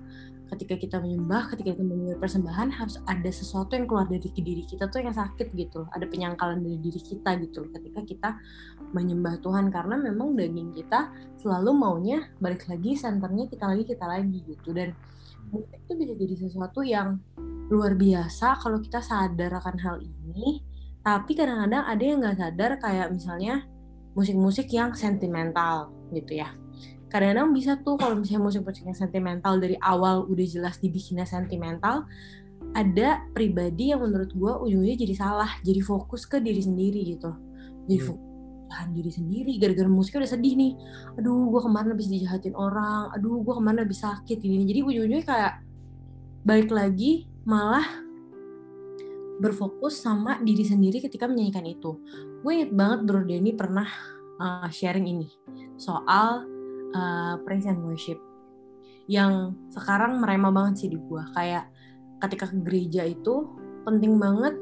ketika 0.46 0.76
kita 0.78 0.98
menyembah 1.02 1.50
ketika 1.50 1.74
kita 1.74 1.84
menyembah 1.84 2.22
persembahan 2.22 2.70
harus 2.70 3.02
ada 3.10 3.30
sesuatu 3.30 3.74
yang 3.74 3.90
keluar 3.90 4.06
dari 4.06 4.30
diri 4.30 4.64
kita 4.66 4.90
tuh 4.94 5.02
yang 5.02 5.16
sakit 5.16 5.52
gitu 5.58 5.86
loh. 5.86 5.90
Ada 5.94 6.06
penyangkalan 6.06 6.62
dari 6.62 6.78
diri 6.78 7.02
kita 7.02 7.38
gitu 7.42 7.66
loh 7.66 7.70
ketika 7.74 8.02
kita 8.06 8.30
menyembah 8.94 9.42
Tuhan. 9.42 9.74
Karena 9.74 9.96
memang 9.98 10.38
daging 10.38 10.72
kita 10.78 11.10
selalu 11.42 11.72
maunya 11.74 12.30
balik 12.38 12.70
lagi 12.70 12.94
senternya 12.94 13.50
kita 13.50 13.66
lagi 13.66 13.84
kita 13.86 14.06
lagi 14.06 14.40
gitu. 14.46 14.70
Dan 14.74 14.94
itu 15.56 15.92
bisa 15.98 16.14
jadi 16.14 16.36
sesuatu 16.38 16.82
yang 16.86 17.18
luar 17.70 17.98
biasa 17.98 18.62
kalau 18.62 18.78
kita 18.82 19.02
sadar 19.02 19.58
akan 19.58 19.78
hal 19.82 19.98
ini. 20.02 20.62
Tapi 21.06 21.38
kadang-kadang 21.38 21.86
ada 21.86 22.04
yang 22.04 22.18
nggak 22.22 22.38
sadar 22.38 22.72
kayak 22.82 23.14
misalnya 23.14 23.66
musik-musik 24.18 24.72
yang 24.74 24.96
sentimental 24.96 25.94
gitu 26.10 26.40
ya 26.40 26.65
kadang-kadang 27.16 27.56
bisa 27.56 27.80
tuh 27.80 27.96
kalau 27.96 28.20
misalnya 28.20 28.52
musik-musik 28.52 28.84
yang 28.84 29.00
sentimental 29.00 29.56
dari 29.56 29.80
awal 29.80 30.28
udah 30.28 30.44
jelas 30.44 30.76
dibikinnya 30.84 31.24
sentimental 31.24 32.04
ada 32.76 33.24
pribadi 33.32 33.96
yang 33.96 34.04
menurut 34.04 34.36
gue 34.36 34.54
ujungnya 34.68 35.00
jadi 35.00 35.16
salah 35.16 35.48
jadi 35.64 35.80
fokus 35.80 36.28
ke 36.28 36.44
diri 36.44 36.60
sendiri 36.60 37.00
gitu. 37.08 37.32
Jadi 37.88 37.98
Hmm. 38.04 38.08
fokus 38.12 38.34
tahan 38.66 38.92
diri 38.92 39.12
sendiri 39.14 39.52
gara-gara 39.56 39.88
musiknya 39.88 40.28
udah 40.28 40.32
sedih 40.36 40.54
nih. 40.60 40.74
Aduh 41.16 41.48
gue 41.56 41.62
kemarin 41.64 41.90
habis 41.96 42.12
dijahatin 42.12 42.52
orang 42.60 43.16
aduh 43.16 43.40
gue 43.40 43.54
kemarin 43.56 43.80
habis 43.88 44.04
sakit 44.04 44.38
ini. 44.44 44.68
Jadi 44.68 44.80
ujung-ujungnya 44.84 45.24
kayak 45.24 45.54
balik 46.44 46.70
lagi 46.76 47.32
malah 47.48 47.88
berfokus 49.40 50.04
sama 50.04 50.44
diri 50.44 50.68
sendiri 50.68 51.00
ketika 51.00 51.32
menyanyikan 51.32 51.64
itu. 51.64 51.96
Gue 52.44 52.52
inget 52.60 52.76
banget 52.76 53.00
Bro 53.08 53.24
Denny 53.24 53.56
pernah 53.56 53.88
uh, 54.44 54.68
sharing 54.68 55.08
ini 55.08 55.32
soal 55.80 56.55
uh, 56.94 57.42
praise 57.42 57.66
and 57.66 57.82
worship 57.82 58.20
yang 59.06 59.54
sekarang 59.70 60.18
merema 60.18 60.50
banget 60.50 60.86
sih 60.86 60.90
di 60.90 60.98
gue 60.98 61.24
kayak 61.38 61.70
ketika 62.26 62.50
ke 62.50 62.58
gereja 62.66 63.06
itu 63.06 63.50
penting 63.86 64.18
banget 64.18 64.58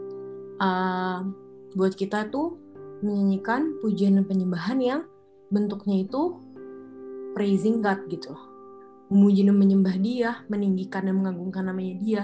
uh, 0.59 1.23
buat 1.73 1.95
kita 1.95 2.27
tuh 2.27 2.59
menyanyikan 3.03 3.79
pujian 3.83 4.19
dan 4.19 4.25
penyembahan 4.27 4.79
yang 4.79 5.01
bentuknya 5.51 6.03
itu 6.03 6.39
praising 7.33 7.81
God 7.83 8.07
gitu. 8.07 8.33
Memuji 9.11 9.45
dan 9.45 9.57
menyembah 9.59 9.95
dia, 9.99 10.31
meninggikan 10.49 11.05
dan 11.05 11.19
mengagungkan 11.19 11.69
namanya 11.69 11.93
dia. 11.99 12.23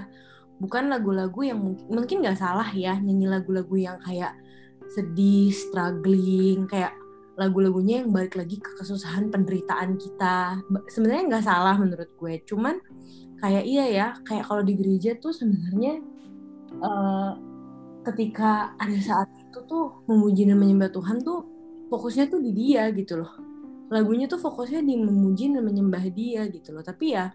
Bukan 0.58 0.90
lagu-lagu 0.90 1.40
yang 1.44 1.60
mungkin 1.60 1.86
mungkin 1.88 2.16
nggak 2.24 2.40
salah 2.40 2.68
ya 2.72 2.96
nyanyi 2.98 3.30
lagu-lagu 3.30 3.76
yang 3.76 3.96
kayak 4.02 4.34
sedih, 4.90 5.54
struggling, 5.54 6.66
kayak 6.66 6.92
lagu-lagunya 7.40 8.04
yang 8.04 8.12
balik 8.12 8.36
lagi 8.36 8.60
ke 8.60 8.76
kesusahan 8.76 9.32
penderitaan 9.32 9.96
kita. 9.96 10.60
Sebenarnya 10.92 11.24
nggak 11.32 11.46
salah 11.48 11.72
menurut 11.80 12.12
gue, 12.12 12.44
cuman 12.44 12.76
kayak 13.40 13.64
iya 13.64 13.84
ya, 13.88 14.06
kayak 14.28 14.44
kalau 14.44 14.60
di 14.60 14.76
gereja 14.76 15.16
tuh 15.16 15.32
sebenarnya 15.32 16.04
eh, 16.76 17.32
ketika 18.04 18.76
ada 18.76 18.98
saat 19.00 19.32
itu 19.40 19.58
tuh 19.64 20.04
memuji 20.04 20.44
dan 20.44 20.60
menyembah 20.60 20.92
Tuhan 20.92 21.24
tuh 21.24 21.48
fokusnya 21.88 22.28
tuh 22.28 22.44
di 22.44 22.52
dia 22.52 22.92
gitu 22.92 23.24
loh. 23.24 23.32
Lagunya 23.88 24.28
tuh 24.28 24.38
fokusnya 24.38 24.84
di 24.84 24.94
memuji 25.00 25.50
dan 25.50 25.64
menyembah 25.64 26.04
dia 26.12 26.44
gitu 26.52 26.76
loh. 26.76 26.84
Tapi 26.84 27.16
ya 27.16 27.32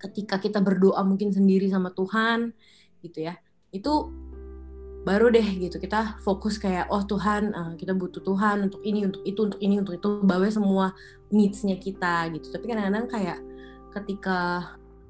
ketika 0.00 0.42
kita 0.42 0.58
berdoa 0.60 1.00
mungkin 1.06 1.30
sendiri 1.30 1.70
sama 1.70 1.94
Tuhan 1.94 2.50
gitu 3.00 3.30
ya. 3.30 3.38
Itu 3.70 4.10
baru 5.00 5.32
deh 5.32 5.44
gitu 5.56 5.80
kita 5.80 6.20
fokus 6.20 6.60
kayak 6.60 6.92
oh 6.92 7.00
Tuhan 7.08 7.56
eh, 7.56 7.72
kita 7.80 7.96
butuh 7.96 8.20
Tuhan 8.20 8.68
untuk 8.68 8.84
ini 8.84 9.08
untuk 9.08 9.24
itu 9.24 9.40
untuk 9.48 9.60
ini 9.64 9.80
untuk 9.80 9.96
itu 9.96 10.08
bawa 10.20 10.44
semua 10.52 10.92
needs-nya 11.32 11.80
kita 11.80 12.28
gitu. 12.36 12.52
Tapi 12.52 12.64
kadang-kadang 12.68 13.06
kayak 13.08 13.38
ketika 13.96 14.38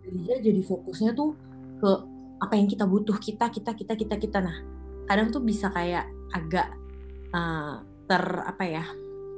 gereja 0.06 0.40
jadi 0.40 0.60
fokusnya 0.62 1.10
tuh 1.12 1.34
ke 1.82 1.90
apa 2.40 2.54
yang 2.56 2.70
kita 2.70 2.86
butuh 2.86 3.18
kita 3.18 3.50
kita 3.50 3.74
kita 3.74 3.92
kita 3.98 4.14
kita. 4.16 4.38
Nah 4.38 4.56
kadang 5.10 5.34
tuh 5.34 5.42
bisa 5.42 5.68
kayak 5.74 6.06
agak 6.30 6.70
uh, 7.34 7.82
ter 8.06 8.24
apa 8.46 8.64
ya 8.64 8.84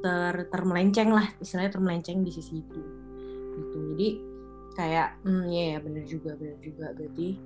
ter 0.04 0.52
termelenceng 0.52 1.16
lah 1.16 1.26
istilahnya 1.40 1.72
termelenceng 1.72 2.20
di 2.20 2.30
sisi 2.30 2.60
itu 2.60 2.82
gitu. 3.56 3.78
Jadi 3.96 4.08
kayak 4.76 5.20
hmm 5.24 5.48
ya 5.48 5.64
ya 5.76 5.78
bener 5.80 6.04
juga 6.04 6.36
bener 6.36 6.60
juga. 6.60 6.92
Berarti 6.92 7.40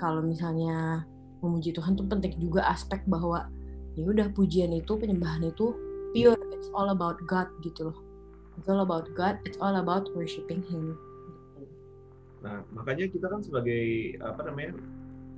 kalau 0.00 0.24
misalnya 0.24 1.04
memuji 1.46 1.70
Tuhan 1.70 1.94
tuh 1.94 2.06
penting 2.10 2.34
juga 2.42 2.66
aspek 2.66 3.06
bahwa 3.06 3.46
ya 3.94 4.04
udah 4.04 4.28
pujian 4.34 4.74
itu 4.74 4.98
penyembahan 4.98 5.46
itu 5.46 5.72
pure 6.10 6.36
it's 6.52 6.68
all 6.74 6.90
about 6.90 7.22
God 7.30 7.46
gitu 7.62 7.94
loh 7.94 7.98
it's 8.58 8.66
all 8.66 8.82
about 8.82 9.06
God 9.14 9.38
it's 9.46 9.56
all 9.62 9.78
about 9.78 10.10
worshiping 10.18 10.66
Him. 10.66 10.98
Nah, 12.46 12.62
makanya 12.70 13.10
kita 13.10 13.26
kan 13.26 13.42
sebagai 13.42 14.14
apa 14.22 14.46
namanya 14.46 14.78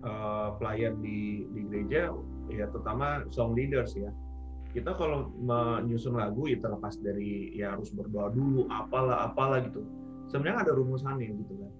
eh, 0.04 0.48
pelayan 0.60 1.00
di 1.00 1.48
di 1.56 1.60
gereja, 1.70 2.12
ya 2.52 2.68
terutama 2.68 3.24
song 3.32 3.56
leaders 3.56 3.96
ya. 3.96 4.12
Kita 4.76 4.92
kalau 5.00 5.32
menyusun 5.40 6.20
lagu 6.20 6.44
ya 6.44 6.60
terlepas 6.60 7.00
dari 7.00 7.56
ya 7.56 7.72
harus 7.72 7.88
berdoa 7.96 8.28
dulu, 8.28 8.68
apalah 8.68 9.32
apalah 9.32 9.64
gitu. 9.64 9.80
Sebenarnya 10.28 10.68
ada 10.68 10.72
rumusannya 10.76 11.32
gitu 11.32 11.54
kan. 11.56 11.72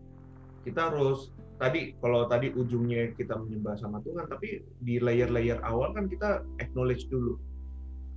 Kita 0.64 0.80
harus 0.88 1.28
tadi 1.58 1.94
kalau 1.98 2.30
tadi 2.30 2.54
ujungnya 2.54 3.12
kita 3.18 3.34
menyembah 3.34 3.76
sama 3.78 3.98
Tuhan, 4.06 4.30
tapi 4.30 4.62
di 4.82 5.02
layer-layer 5.02 5.58
awal 5.66 5.92
kan 5.92 6.06
kita 6.06 6.42
acknowledge 6.62 7.06
dulu 7.10 7.36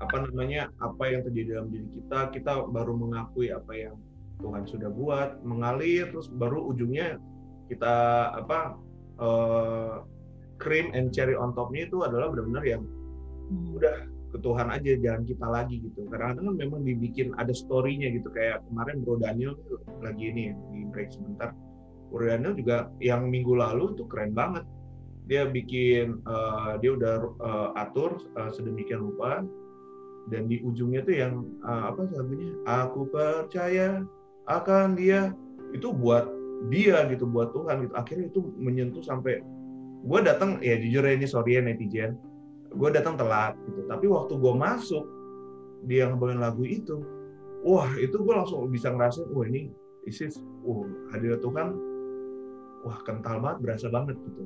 apa 0.02 0.26
namanya 0.26 0.74
apa 0.82 1.14
yang 1.14 1.22
terjadi 1.22 1.62
dalam 1.62 1.70
diri 1.70 1.88
kita, 2.02 2.20
kita 2.34 2.52
baru 2.74 2.98
mengakui 2.98 3.54
apa 3.54 3.74
yang 3.78 3.96
Tuhan 4.42 4.66
sudah 4.66 4.90
buat 4.90 5.46
mengalir 5.46 6.10
terus 6.10 6.26
baru 6.26 6.74
ujungnya 6.74 7.22
kita 7.70 7.94
apa 8.34 8.82
eh, 9.22 9.96
cream 10.58 10.90
and 10.98 11.14
cherry 11.14 11.38
on 11.38 11.54
topnya 11.54 11.86
itu 11.86 12.02
adalah 12.02 12.34
benar-benar 12.34 12.66
yang 12.66 12.82
Hmm. 13.52 13.76
udah 13.76 13.96
ke 14.32 14.38
Tuhan 14.40 14.72
aja 14.72 14.92
jangan 15.04 15.24
kita 15.28 15.48
lagi 15.52 15.76
gitu 15.84 16.08
kadang-kadang 16.08 16.56
kan 16.56 16.56
memang 16.56 16.80
dibikin 16.88 17.36
ada 17.36 17.52
story-nya 17.52 18.16
gitu 18.16 18.32
kayak 18.32 18.64
kemarin 18.72 19.04
Bro 19.04 19.20
Daniel 19.20 19.60
lagi 20.00 20.32
ini 20.32 20.56
di 20.72 20.88
break 20.88 21.12
sebentar 21.12 21.52
Daniel 22.20 22.58
juga 22.58 22.78
yang 23.00 23.32
minggu 23.32 23.56
lalu 23.56 23.96
tuh 23.96 24.08
keren 24.12 24.36
banget. 24.36 24.68
Dia 25.30 25.48
bikin 25.48 26.20
eh, 26.26 26.74
dia 26.84 26.92
udah 26.98 27.14
eh, 27.24 27.70
atur 27.80 28.20
eh, 28.36 28.52
sedemikian 28.52 29.00
rupa. 29.00 29.46
Dan 30.30 30.46
di 30.46 30.62
ujungnya 30.62 31.02
tuh 31.08 31.16
yang 31.16 31.34
eh, 31.64 31.84
apa 31.88 32.10
lagunya 32.12 32.52
aku 32.68 33.08
percaya 33.08 34.04
akan 34.50 34.98
dia. 34.98 35.32
Itu 35.72 35.96
buat 35.96 36.28
dia 36.68 37.08
gitu 37.08 37.24
buat 37.30 37.56
Tuhan 37.56 37.88
gitu. 37.88 37.94
Akhirnya 37.96 38.26
itu 38.28 38.42
menyentuh 38.60 39.02
sampai 39.06 39.40
gue 40.02 40.20
datang 40.26 40.58
ya 40.66 40.82
jujur 40.82 41.06
ya 41.06 41.14
ini 41.16 41.28
sorry 41.30 41.56
ya 41.58 41.62
netizen. 41.64 42.20
Gue 42.76 42.92
datang 42.92 43.16
telat 43.16 43.56
gitu. 43.70 43.88
Tapi 43.88 44.06
waktu 44.12 44.34
gue 44.36 44.54
masuk 44.56 45.06
dia 45.86 46.10
ngebawain 46.10 46.42
lagu 46.42 46.62
itu 46.66 47.02
wah 47.66 47.90
itu 47.98 48.18
gue 48.22 48.34
langsung 48.34 48.70
bisa 48.70 48.94
ngerasain 48.94 49.30
wah 49.34 49.46
ini 49.46 49.70
isis 50.06 50.42
wah 50.66 50.86
hadirat 51.14 51.42
Tuhan 51.42 51.78
wah 52.86 52.98
kental 53.06 53.42
banget 53.42 53.58
berasa 53.64 53.88
banget 53.90 54.18
gitu. 54.22 54.44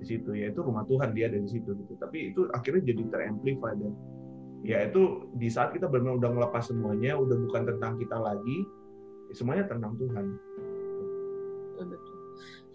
Di 0.00 0.04
situ 0.08 0.30
ya 0.32 0.48
itu 0.48 0.60
rumah 0.64 0.84
Tuhan 0.88 1.12
dia 1.12 1.28
ada 1.28 1.38
di 1.40 1.48
situ 1.48 1.76
gitu. 1.76 1.92
Tapi 2.00 2.32
itu 2.32 2.48
akhirnya 2.56 2.92
jadi 2.92 3.02
teramplify 3.12 3.72
dan 3.76 3.92
ya 4.60 4.88
itu 4.88 5.28
di 5.40 5.48
saat 5.48 5.72
kita 5.72 5.88
benar-benar 5.88 6.20
udah 6.20 6.30
ngelepas 6.36 6.62
semuanya 6.68 7.16
udah 7.16 7.36
bukan 7.48 7.62
tentang 7.64 7.96
kita 7.96 8.16
lagi 8.20 8.58
ya 9.28 9.34
semuanya 9.36 9.64
tentang 9.68 9.96
Tuhan. 9.96 10.24
Betul 11.80 12.10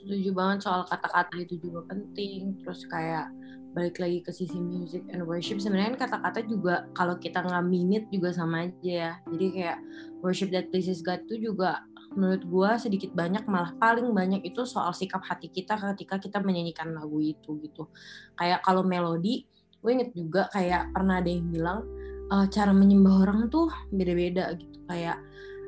setuju 0.05 0.37
banget 0.37 0.61
soal 0.61 0.85
kata-kata 0.85 1.33
itu 1.41 1.57
juga 1.57 1.81
penting. 1.89 2.53
Terus 2.61 2.85
kayak 2.85 3.33
balik 3.73 3.97
lagi 3.97 4.21
ke 4.21 4.31
sisi 4.31 4.61
music 4.61 5.01
and 5.09 5.25
worship. 5.25 5.57
Sebenarnya 5.57 5.97
kan 5.97 6.07
kata-kata 6.07 6.45
juga 6.45 6.85
kalau 6.93 7.17
kita 7.17 7.41
nggak 7.41 7.65
minute 7.65 8.05
juga 8.13 8.29
sama 8.31 8.69
aja 8.69 8.85
ya. 8.85 9.11
Jadi 9.33 9.45
kayak 9.57 9.77
worship 10.21 10.53
that 10.53 10.69
pleases 10.69 11.01
God 11.01 11.25
itu 11.25 11.49
juga 11.51 11.81
menurut 12.15 12.43
gua 12.47 12.69
sedikit 12.79 13.11
banyak 13.11 13.45
malah 13.45 13.75
paling 13.77 14.11
banyak 14.15 14.41
itu 14.47 14.63
soal 14.63 14.91
sikap 14.95 15.21
hati 15.27 15.51
kita 15.51 15.75
ketika 15.75 16.17
kita 16.17 16.39
menyanyikan 16.41 16.95
lagu 16.95 17.19
itu 17.21 17.59
gitu. 17.61 17.91
Kayak 18.39 18.63
kalau 18.65 18.81
melodi 18.81 19.45
gue 19.85 19.93
inget 19.93 20.17
juga 20.17 20.49
kayak 20.49 20.97
pernah 20.97 21.21
ada 21.21 21.29
yang 21.29 21.45
bilang 21.53 21.85
eh, 22.33 22.45
cara 22.49 22.73
menyembah 22.73 23.15
orang 23.21 23.39
tuh 23.53 23.69
beda-beda 23.93 24.49
gitu. 24.57 24.81
Kayak 24.89 25.21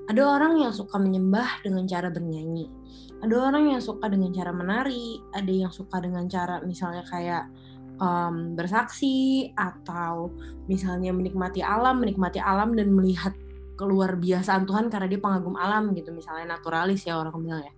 ada 0.07 0.21
orang 0.23 0.57
yang 0.57 0.73
suka 0.73 0.97
menyembah 0.97 1.61
dengan 1.61 1.83
cara 1.85 2.07
bernyanyi 2.09 2.65
ada 3.17 3.35
orang 3.49 3.73
yang 3.73 3.81
suka 3.81 4.05
dengan 4.13 4.29
cara 4.29 4.53
menari 4.53 5.17
ada 5.33 5.49
yang 5.49 5.73
suka 5.73 5.97
dengan 5.97 6.29
cara 6.29 6.61
misalnya 6.61 7.01
kayak 7.09 7.49
um, 7.97 8.53
bersaksi 8.53 9.49
atau 9.57 10.29
misalnya 10.69 11.13
menikmati 11.13 11.65
alam, 11.65 12.01
menikmati 12.01 12.37
alam 12.37 12.77
dan 12.77 12.93
melihat 12.93 13.33
keluar 13.77 14.17
biasaan 14.17 14.65
Tuhan 14.65 14.89
karena 14.89 15.07
dia 15.07 15.21
pengagum 15.21 15.53
alam 15.55 15.93
gitu 15.93 16.09
misalnya 16.11 16.57
naturalis 16.57 17.05
ya 17.05 17.21
orang 17.21 17.37
bilang 17.37 17.61
ya. 17.63 17.73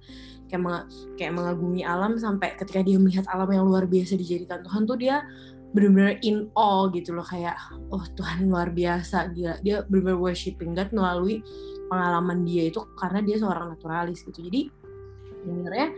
Kayak 0.49 0.61
meng, 0.65 0.75
kayak 1.13 1.33
mengagumi 1.37 1.81
alam 1.85 2.17
sampai 2.17 2.57
ketika 2.57 2.81
dia 2.81 2.97
melihat 2.97 3.27
alam 3.29 3.45
yang 3.53 3.69
luar 3.69 3.85
biasa 3.85 4.17
dijadikan 4.17 4.65
Tuhan 4.65 4.89
tuh 4.89 4.97
dia 4.97 5.21
benar-benar 5.69 6.17
in 6.25 6.49
awe 6.57 6.89
gitu 6.89 7.13
loh 7.13 7.21
kayak 7.21 7.53
oh 7.93 8.01
Tuhan 8.17 8.49
luar 8.49 8.73
biasa 8.73 9.29
dia 9.37 9.61
dia 9.61 9.85
benar-benar 9.85 10.17
worshiping 10.17 10.73
God 10.73 10.89
melalui 10.89 11.45
pengalaman 11.85 12.41
dia 12.41 12.73
itu 12.73 12.81
karena 12.97 13.21
dia 13.21 13.37
seorang 13.37 13.77
naturalis 13.77 14.25
gitu. 14.25 14.41
Jadi 14.41 14.73
sebenarnya 15.45 15.93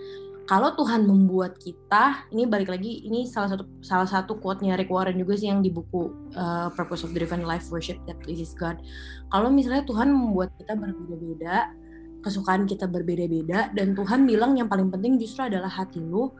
kalau 0.51 0.75
Tuhan 0.75 1.07
membuat 1.07 1.55
kita, 1.63 2.27
ini 2.27 2.43
balik 2.43 2.75
lagi, 2.75 3.07
ini 3.07 3.23
salah 3.23 3.55
satu 3.55 3.63
salah 3.79 4.03
satu 4.03 4.35
quote-nya 4.35 4.75
Rick 4.75 4.91
Warren 4.91 5.15
juga 5.15 5.39
sih 5.39 5.47
yang 5.47 5.63
di 5.63 5.71
buku 5.71 6.11
uh, 6.35 6.67
Purpose 6.75 7.07
of 7.07 7.15
Driven 7.15 7.47
Life 7.47 7.71
Worship 7.71 7.95
That 8.03 8.19
Pleases 8.19 8.51
God. 8.59 8.83
Kalau 9.31 9.47
misalnya 9.47 9.87
Tuhan 9.87 10.11
membuat 10.11 10.51
kita 10.59 10.75
berbeda-beda, 10.75 11.71
kesukaan 12.19 12.67
kita 12.67 12.83
berbeda-beda, 12.91 13.71
dan 13.71 13.95
Tuhan 13.95 14.27
bilang 14.27 14.59
yang 14.59 14.67
paling 14.67 14.91
penting 14.91 15.15
justru 15.23 15.47
adalah 15.47 15.71
hati 15.71 16.03
lu, 16.03 16.35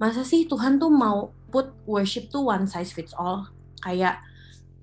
masa 0.00 0.24
sih 0.24 0.48
Tuhan 0.48 0.80
tuh 0.80 0.88
mau 0.88 1.28
put 1.52 1.68
worship 1.84 2.32
tuh 2.32 2.48
one 2.48 2.64
size 2.64 2.96
fits 2.96 3.12
all? 3.12 3.44
Kayak 3.84 4.24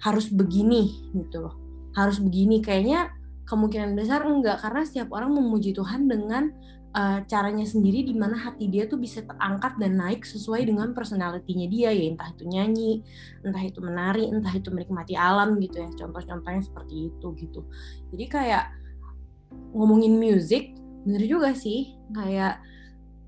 harus 0.06 0.30
begini 0.30 1.02
gitu 1.18 1.50
loh. 1.50 1.58
Harus 1.98 2.22
begini, 2.22 2.62
kayaknya 2.62 3.10
kemungkinan 3.50 3.98
besar 3.98 4.22
enggak, 4.22 4.62
karena 4.62 4.86
setiap 4.86 5.10
orang 5.18 5.34
memuji 5.34 5.74
Tuhan 5.74 6.06
dengan 6.06 6.54
uh, 6.98 7.20
caranya 7.30 7.64
sendiri 7.64 8.02
di 8.02 8.18
mana 8.18 8.34
hati 8.34 8.66
dia 8.66 8.90
tuh 8.90 8.98
bisa 8.98 9.22
terangkat 9.22 9.78
dan 9.78 10.02
naik 10.02 10.26
sesuai 10.26 10.66
dengan 10.66 10.98
personalitinya 10.98 11.70
dia 11.70 11.94
ya. 11.94 12.10
Entah 12.10 12.34
itu 12.34 12.44
nyanyi, 12.50 12.92
entah 13.46 13.62
itu 13.62 13.80
menari, 13.80 14.26
entah 14.34 14.54
itu 14.58 14.74
menikmati 14.74 15.14
alam 15.14 15.62
gitu 15.62 15.78
ya. 15.78 15.90
Contoh-contohnya 15.94 16.62
seperti 16.66 17.14
itu 17.14 17.28
gitu. 17.38 17.62
Jadi 18.12 18.26
kayak 18.26 18.66
ngomongin 19.78 20.18
musik 20.18 20.74
bener 21.06 21.24
juga 21.30 21.54
sih. 21.54 21.94
Kayak 22.12 22.60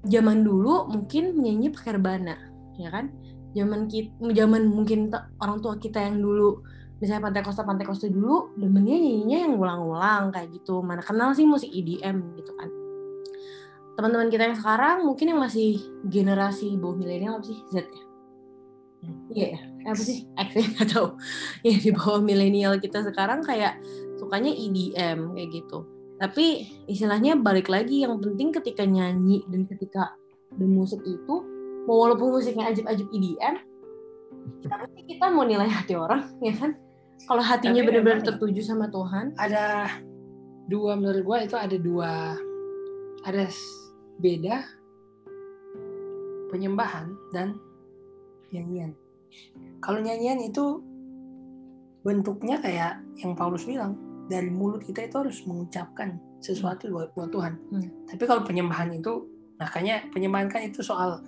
zaman 0.10 0.42
dulu 0.42 0.90
mungkin 0.90 1.38
menyanyi 1.38 1.70
pakai 1.70 2.02
rebana 2.02 2.36
ya 2.82 2.90
kan? 2.90 3.14
Zaman 3.54 3.90
kita 3.90 4.14
zaman 4.34 4.70
mungkin 4.70 5.14
orang 5.42 5.62
tua 5.62 5.78
kita 5.78 6.02
yang 6.02 6.22
dulu 6.22 6.66
misalnya 7.00 7.32
pantai 7.32 7.42
kosta 7.48 7.64
pantai 7.64 7.88
kosta 7.88 8.12
dulu 8.12 8.52
demennya 8.60 9.00
nyanyinya 9.00 9.38
yang 9.48 9.54
ulang-ulang 9.56 10.24
kayak 10.34 10.50
gitu. 10.58 10.82
Mana 10.82 11.06
kenal 11.06 11.38
sih 11.38 11.46
musik 11.46 11.70
EDM 11.70 12.36
gitu 12.40 12.54
kan 12.58 12.79
teman-teman 14.00 14.32
kita 14.32 14.48
yang 14.48 14.56
sekarang 14.56 15.04
mungkin 15.04 15.36
yang 15.36 15.44
masih 15.44 15.76
generasi 16.08 16.80
bawah 16.80 16.96
milenial 16.96 17.36
apa 17.36 17.52
sih 17.52 17.60
Z 17.68 17.84
ya? 17.84 18.04
Iya 19.28 19.48
ya, 19.52 19.60
apa 19.92 20.00
sih? 20.00 20.24
X 20.40 20.50
ya 20.56 20.68
atau 20.88 21.20
ya 21.68 21.76
di 21.76 21.92
bawah 21.92 22.24
milenial 22.24 22.80
kita 22.80 23.04
sekarang 23.04 23.44
kayak 23.44 23.76
sukanya 24.16 24.56
EDM 24.56 25.36
kayak 25.36 25.50
gitu. 25.52 25.84
Tapi 26.16 26.72
istilahnya 26.88 27.36
balik 27.36 27.68
lagi 27.68 28.08
yang 28.08 28.24
penting 28.24 28.56
ketika 28.56 28.88
nyanyi 28.88 29.44
dan 29.52 29.68
ketika 29.68 30.16
bermusik 30.56 31.04
itu 31.04 31.36
mau 31.84 32.00
walaupun 32.08 32.40
musiknya 32.40 32.72
ajib-ajib 32.72 33.12
EDM, 33.12 33.56
tapi 34.64 35.00
kita 35.12 35.28
mau 35.28 35.44
nilai 35.44 35.68
hati 35.68 36.00
orang 36.00 36.24
ya 36.48 36.56
kan? 36.56 36.72
Kalau 37.28 37.44
hatinya 37.44 37.84
benar-benar 37.84 38.24
tertuju 38.24 38.64
sama 38.64 38.88
Tuhan, 38.88 39.36
ada 39.36 39.92
dua 40.72 40.96
menurut 40.96 41.20
gua 41.28 41.44
itu 41.44 41.60
ada 41.60 41.76
dua 41.76 42.40
ada 43.28 43.44
beda 44.20 44.68
penyembahan 46.52 47.16
dan 47.32 47.56
nyanyian. 48.52 48.92
Kalau 49.80 50.00
nyanyian 50.02 50.42
itu 50.44 50.84
bentuknya 52.04 52.60
kayak 52.60 53.00
yang 53.22 53.38
Paulus 53.38 53.64
bilang, 53.64 53.96
dari 54.28 54.50
mulut 54.50 54.84
kita 54.84 55.06
itu 55.06 55.16
harus 55.20 55.40
mengucapkan 55.46 56.18
sesuatu 56.40 56.90
buat, 56.90 57.10
buat 57.14 57.30
Tuhan. 57.30 57.54
Hmm. 57.70 57.90
Tapi 58.10 58.24
kalau 58.26 58.42
penyembahan 58.44 58.90
itu, 58.96 59.28
makanya 59.62 60.08
penyembahan 60.10 60.48
kan 60.48 60.66
itu 60.66 60.82
soal 60.82 61.22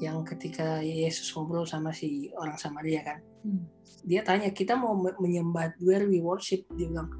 yang 0.00 0.24
ketika 0.24 0.80
Yesus 0.80 1.28
ngobrol 1.36 1.68
sama 1.68 1.92
si 1.92 2.32
orang 2.36 2.56
Samaria 2.56 3.04
kan, 3.04 3.18
hmm. 3.44 3.64
dia 4.04 4.24
tanya 4.24 4.52
kita 4.52 4.76
mau 4.76 4.96
menyembah 4.96 5.76
where 5.80 6.08
we 6.08 6.20
worship, 6.20 6.64
dia 6.76 6.88
bilang 6.88 7.10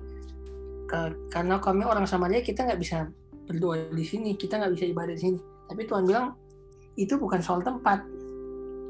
karena 1.30 1.62
kami 1.62 1.86
orang 1.86 2.02
Samaria 2.02 2.42
kita 2.42 2.66
nggak 2.66 2.80
bisa 2.82 3.06
berdoa 3.50 3.90
di 3.90 4.06
sini, 4.06 4.38
kita 4.38 4.62
nggak 4.62 4.78
bisa 4.78 4.86
ibadah 4.86 5.14
di 5.18 5.22
sini. 5.26 5.38
Tapi 5.66 5.82
Tuhan 5.90 6.06
bilang 6.06 6.38
itu 6.94 7.18
bukan 7.18 7.42
soal 7.42 7.66
tempat 7.66 8.06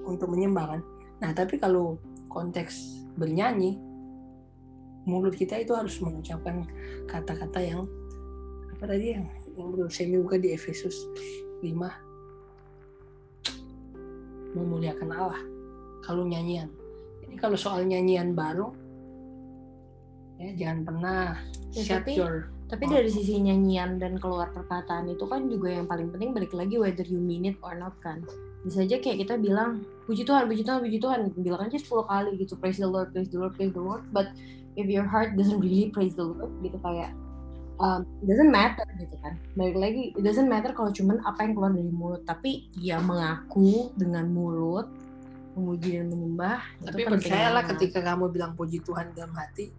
untuk 0.04 0.28
menyembah 0.28 0.76
kan. 0.76 0.80
Nah 1.24 1.32
tapi 1.32 1.56
kalau 1.56 1.96
konteks 2.28 3.08
bernyanyi, 3.16 3.80
mulut 5.08 5.32
kita 5.32 5.56
itu 5.56 5.72
harus 5.72 5.96
mengucapkan 6.04 6.68
kata-kata 7.08 7.60
yang 7.64 7.88
apa 8.76 8.84
tadi 8.84 9.16
yang 9.16 9.24
yang 9.56 9.72
menurut 9.72 9.92
saya 9.92 10.20
buka 10.20 10.36
di 10.36 10.52
Efesus 10.52 11.08
5 11.64 11.72
memuliakan 14.56 15.08
Allah 15.12 15.40
kalau 16.04 16.28
nyanyian. 16.28 16.68
Jadi 17.24 17.36
kalau 17.40 17.56
soal 17.56 17.84
nyanyian 17.88 18.36
baru 18.36 18.72
ya 20.40 20.56
jangan 20.56 20.78
pernah 20.88 21.36
ya, 21.76 21.82
shut 21.84 22.00
tapi, 22.04 22.16
your 22.16 22.48
tapi 22.70 22.86
dari 22.86 23.10
sisi 23.10 23.42
nyanyian 23.42 23.98
dan 23.98 24.14
keluar 24.22 24.54
perkataan 24.54 25.10
itu 25.10 25.26
kan 25.26 25.50
juga 25.50 25.74
yang 25.74 25.90
paling 25.90 26.06
penting 26.14 26.30
balik 26.30 26.54
lagi 26.54 26.78
whether 26.78 27.02
you 27.02 27.18
mean 27.18 27.42
it 27.42 27.58
or 27.66 27.74
not 27.74 27.98
kan. 27.98 28.22
Bisa 28.62 28.86
aja 28.86 29.02
kayak 29.02 29.26
kita 29.26 29.34
bilang 29.42 29.82
puji 30.06 30.22
Tuhan 30.22 30.46
puji 30.46 30.62
Tuhan 30.62 30.78
puji 30.86 30.98
Tuhan. 31.02 31.20
Bilang 31.34 31.66
aja 31.66 31.74
10 31.74 31.82
kali 31.82 32.30
gitu 32.38 32.54
praise 32.54 32.78
the 32.78 32.86
Lord 32.86 33.10
praise 33.10 33.26
the 33.26 33.42
Lord 33.42 33.58
praise 33.58 33.74
the 33.74 33.82
Lord. 33.82 34.06
But 34.14 34.30
if 34.78 34.86
your 34.86 35.02
heart 35.02 35.34
doesn't 35.34 35.58
really 35.58 35.90
praise 35.90 36.14
the 36.14 36.30
Lord 36.30 36.54
gitu 36.62 36.78
kayak 36.78 37.10
um, 37.82 38.06
doesn't 38.22 38.54
matter 38.54 38.86
gitu 39.02 39.18
kan. 39.18 39.34
Balik 39.58 39.74
lagi 39.74 40.02
it 40.14 40.22
doesn't 40.22 40.46
matter 40.46 40.70
kalau 40.70 40.94
cuman 40.94 41.18
apa 41.26 41.42
yang 41.42 41.58
keluar 41.58 41.74
dari 41.74 41.90
mulut. 41.90 42.22
Tapi 42.22 42.70
ya 42.78 43.02
mengaku 43.02 43.90
dengan 43.98 44.30
mulut 44.30 44.86
memuji 45.58 45.98
dan 45.98 46.06
menyembah 46.14 46.62
tapi 46.78 47.10
percayalah 47.10 47.66
ketika 47.74 47.98
kamu 48.00 48.30
bilang 48.30 48.54
puji 48.54 48.78
Tuhan 48.86 49.10
dalam 49.18 49.34
hati 49.34 49.74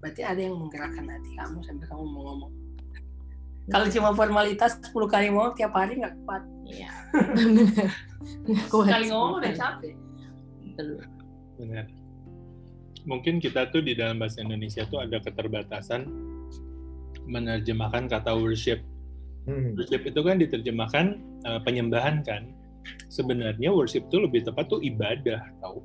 berarti 0.00 0.22
ada 0.22 0.40
yang 0.40 0.56
menggerakkan 0.58 1.04
hati 1.08 1.30
kamu 1.34 1.58
sampai 1.64 1.86
kamu 1.88 2.04
mau 2.06 2.22
ngomong. 2.32 2.52
Kalau 3.66 3.86
cuma 3.90 4.14
formalitas 4.14 4.78
10 4.78 4.94
kali 5.10 5.26
ngomong 5.34 5.58
tiap 5.58 5.74
hari 5.74 5.98
nggak 5.98 6.14
kuat. 6.22 6.42
Iya. 6.66 6.90
Sekali 8.70 9.04
ngomong 9.10 9.42
udah 9.42 9.52
capek. 9.54 9.94
Benar 11.58 11.86
mungkin 13.06 13.38
kita 13.38 13.70
tuh 13.70 13.80
di 13.80 13.94
dalam 13.94 14.18
bahasa 14.18 14.42
Indonesia 14.42 14.82
tuh 14.90 15.00
ada 15.00 15.22
keterbatasan 15.22 16.04
menerjemahkan 17.24 18.10
kata 18.10 18.34
worship. 18.34 18.82
Hmm. 19.46 19.78
worship 19.78 20.02
itu 20.02 20.20
kan 20.26 20.42
diterjemahkan 20.42 21.22
uh, 21.46 21.62
penyembahan 21.62 22.20
kan. 22.26 22.50
Sebenarnya 23.10 23.70
worship 23.70 24.10
itu 24.10 24.18
lebih 24.18 24.42
tepat 24.46 24.66
tuh 24.70 24.82
ibadah 24.82 25.40
tau. 25.62 25.78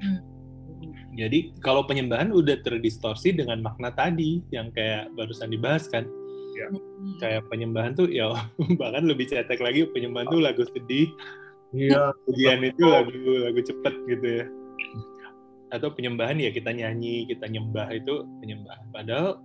Hmm 0.00 0.31
jadi 1.12 1.52
kalau 1.60 1.84
penyembahan 1.84 2.32
udah 2.32 2.64
terdistorsi 2.64 3.36
dengan 3.36 3.60
makna 3.60 3.92
tadi 3.92 4.40
yang 4.48 4.72
kayak 4.72 5.12
barusan 5.12 5.52
dibahas 5.52 5.84
kan. 5.92 6.08
Ya. 6.56 6.68
Kayak 7.20 7.48
penyembahan 7.52 7.92
tuh 7.92 8.08
ya 8.08 8.32
bahkan 8.80 9.04
lebih 9.04 9.28
cetek 9.28 9.60
lagi 9.60 9.84
penyembahan 9.92 10.28
tuh 10.32 10.40
lagu 10.40 10.64
sedih. 10.72 11.12
Iya. 11.76 12.16
Ujian 12.32 12.64
itu 12.64 12.84
lagu 12.88 13.12
lagu 13.44 13.60
cepet 13.60 13.94
gitu 14.08 14.26
ya. 14.40 14.44
Atau 15.72 15.92
penyembahan 15.92 16.40
ya 16.40 16.48
kita 16.48 16.72
nyanyi, 16.72 17.28
kita 17.28 17.44
nyembah 17.44 17.92
itu 17.92 18.24
penyembahan. 18.40 18.84
Padahal 18.88 19.36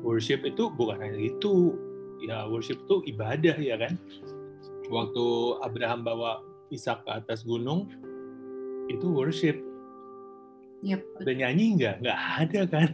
worship 0.00 0.48
itu 0.48 0.72
bukan 0.72 0.96
hanya 1.04 1.20
itu. 1.28 1.76
Ya 2.24 2.48
worship 2.48 2.80
itu 2.88 3.04
ibadah 3.12 3.56
ya 3.60 3.76
kan. 3.76 4.00
Waktu 4.88 5.24
Abraham 5.60 6.08
bawa 6.08 6.40
Ishak 6.72 7.04
ke 7.04 7.10
atas 7.12 7.44
gunung 7.44 7.92
itu 8.88 9.06
worship 9.12 9.60
Yep. 10.86 11.02
Ada 11.26 11.32
nyanyi 11.34 11.64
nggak? 11.82 11.96
Nggak 12.06 12.20
ada 12.46 12.60
kan. 12.70 12.90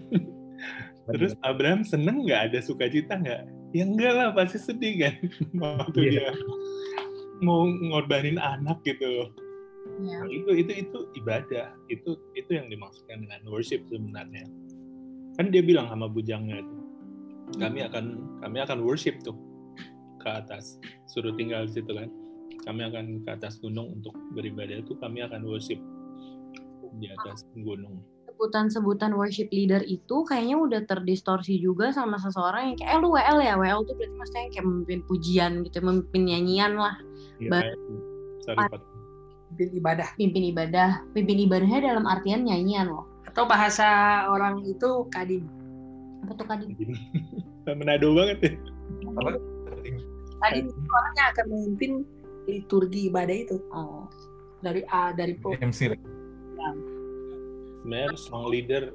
Terus 1.13 1.33
Abraham 1.45 1.83
seneng 1.85 2.25
nggak 2.25 2.53
ada 2.53 2.59
sukacita 2.65 3.21
nggak? 3.21 3.43
Ya 3.77 3.85
enggak 3.85 4.13
lah, 4.17 4.29
pasti 4.33 4.57
sedih 4.57 4.95
kan. 5.05 5.15
Waktu 5.63 6.01
yeah. 6.09 6.33
dia 6.33 6.33
mau 7.45 7.69
ngorbanin 7.69 8.41
anak 8.41 8.81
gitu 8.89 9.05
loh. 9.05 9.29
Yeah. 10.01 10.25
Nah, 10.25 10.31
itu 10.33 10.51
itu 10.65 10.73
itu 10.89 10.99
ibadah. 11.21 11.75
Itu 11.93 12.17
itu 12.33 12.51
yang 12.57 12.73
dimaksudkan 12.73 13.29
dengan 13.29 13.45
worship 13.51 13.85
sebenarnya. 13.93 14.49
Kan 15.37 15.53
dia 15.53 15.65
bilang 15.65 15.89
sama 15.89 16.09
bujangnya 16.13 16.61
itu, 16.61 16.77
kami 17.57 17.81
akan 17.89 18.05
kami 18.45 18.59
akan 18.61 18.85
worship 18.85 19.17
tuh 19.25 19.37
ke 20.21 20.29
atas, 20.29 20.77
suruh 21.09 21.33
tinggal 21.35 21.65
di 21.69 21.81
situ 21.81 21.93
kan. 21.93 22.09
Kami 22.63 22.85
akan 22.87 23.27
ke 23.27 23.31
atas 23.33 23.59
gunung 23.59 24.01
untuk 24.01 24.15
beribadah 24.37 24.85
itu 24.85 24.95
kami 25.01 25.25
akan 25.25 25.43
worship 25.49 25.81
di 26.99 27.07
atas 27.09 27.47
gunung. 27.57 28.03
Sebutan-sebutan 28.29 29.15
worship 29.15 29.53
leader 29.55 29.85
itu 29.87 30.27
kayaknya 30.27 30.57
udah 30.59 30.81
terdistorsi 30.89 31.63
juga 31.63 31.95
sama 31.95 32.19
seseorang 32.19 32.73
yang 32.73 32.77
kayak 32.81 32.91
eh 32.91 32.99
lu 32.99 33.09
WL 33.15 33.39
ya? 33.45 33.55
WL 33.55 33.81
tuh 33.87 33.95
berarti 33.95 34.17
maksudnya 34.19 34.51
kayak 34.51 34.67
memimpin 34.67 35.01
pujian 35.07 35.53
gitu 35.69 35.79
memimpin 35.85 36.23
nyanyian 36.27 36.73
lah. 36.75 36.95
Ya, 37.39 37.71
sorry, 38.43 38.67
pimpin 39.53 39.69
ibadah. 39.79 40.09
Pimpin 40.17 40.45
ibadah. 40.51 40.91
Pimpin 41.13 41.39
ibadahnya 41.45 41.81
dalam 41.93 42.05
artian 42.09 42.43
nyanyian 42.49 42.91
loh. 42.91 43.07
Atau 43.29 43.47
bahasa 43.47 44.25
orang 44.29 44.65
itu 44.67 45.07
kadim 45.13 45.47
apa 46.23 46.33
tuh 46.39 46.47
kadin? 46.47 46.71
Menado 47.79 48.15
banget 48.15 48.39
ya. 48.43 48.53
kadim 50.43 50.67
itu 50.71 50.81
orang 50.91 51.13
yang 51.15 51.29
akan 51.35 51.47
memimpin 51.51 51.93
liturgi 52.51 53.11
ibadah 53.11 53.37
itu. 53.37 53.57
Oh. 53.71 54.07
Dari 54.63 54.87
A 54.95 55.11
dari 55.11 55.35
pro 55.39 55.59
MC 55.59 55.91
Sebenarnya 57.83 58.15
song 58.15 58.47
leader 58.51 58.95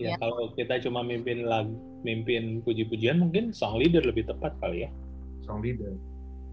ya 0.00 0.14
Ya. 0.14 0.16
kalau 0.16 0.48
kita 0.56 0.80
cuma 0.88 1.04
mimpin 1.04 1.44
lagu, 1.44 1.76
mimpin 2.00 2.64
puji-pujian 2.64 3.20
mungkin 3.20 3.52
song 3.52 3.76
leader 3.76 4.00
lebih 4.02 4.24
tepat 4.24 4.56
kali 4.58 4.88
ya. 4.88 4.90
Song 5.44 5.60
leader. 5.60 5.92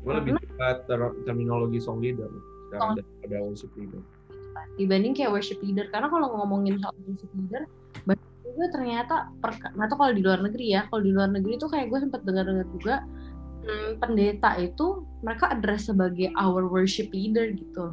Gue 0.03 0.13
lebih 0.15 0.35
suka 0.43 0.83
ter- 0.87 1.17
terminologi 1.23 1.79
song 1.79 2.03
leader 2.03 2.27
sekarang 2.69 3.01
daripada 3.01 3.37
worship 3.41 3.71
leader. 3.75 4.01
dibanding 4.75 5.15
kayak 5.15 5.31
worship 5.31 5.59
leader 5.63 5.87
karena 5.91 6.07
kalau 6.11 6.27
ngomongin 6.35 6.79
soal 6.79 6.95
worship 7.07 7.31
leader 7.35 7.63
banyak 8.07 8.27
juga 8.43 8.65
ternyata 8.75 9.15
atau 9.75 9.95
kalau 9.95 10.11
di 10.11 10.21
luar 10.23 10.39
negeri 10.43 10.75
ya 10.75 10.87
kalau 10.87 11.03
di 11.03 11.11
luar 11.15 11.31
negeri 11.31 11.55
itu 11.59 11.67
kayak 11.67 11.87
gue 11.91 11.99
sempat 11.99 12.21
dengar-dengar 12.27 12.67
juga 12.75 12.95
hmm, 13.63 13.99
pendeta 14.03 14.55
itu 14.59 15.03
mereka 15.23 15.51
address 15.51 15.87
sebagai 15.91 16.31
our 16.35 16.67
worship 16.67 17.07
leader 17.11 17.51
gitu 17.55 17.91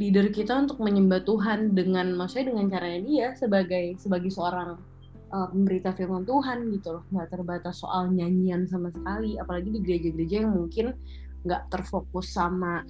leader 0.00 0.32
kita 0.32 0.56
untuk 0.64 0.80
menyembah 0.80 1.28
Tuhan 1.28 1.76
dengan 1.76 2.16
maksudnya 2.16 2.56
dengan 2.56 2.72
caranya 2.72 3.00
dia 3.04 3.26
sebagai 3.36 4.00
sebagai 4.00 4.32
seorang 4.32 4.80
uh, 5.28 5.46
pemberita 5.52 5.92
firman 5.92 6.24
Tuhan 6.24 6.72
gitu 6.72 6.96
loh. 6.96 7.04
Nggak 7.12 7.36
terbatas 7.36 7.84
soal 7.84 8.08
nyanyian 8.08 8.64
sama 8.64 8.88
sekali. 8.96 9.36
Apalagi 9.36 9.76
di 9.76 9.80
gereja-gereja 9.84 10.48
yang 10.48 10.56
mungkin 10.56 10.96
nggak 11.44 11.68
terfokus 11.68 12.32
sama 12.32 12.80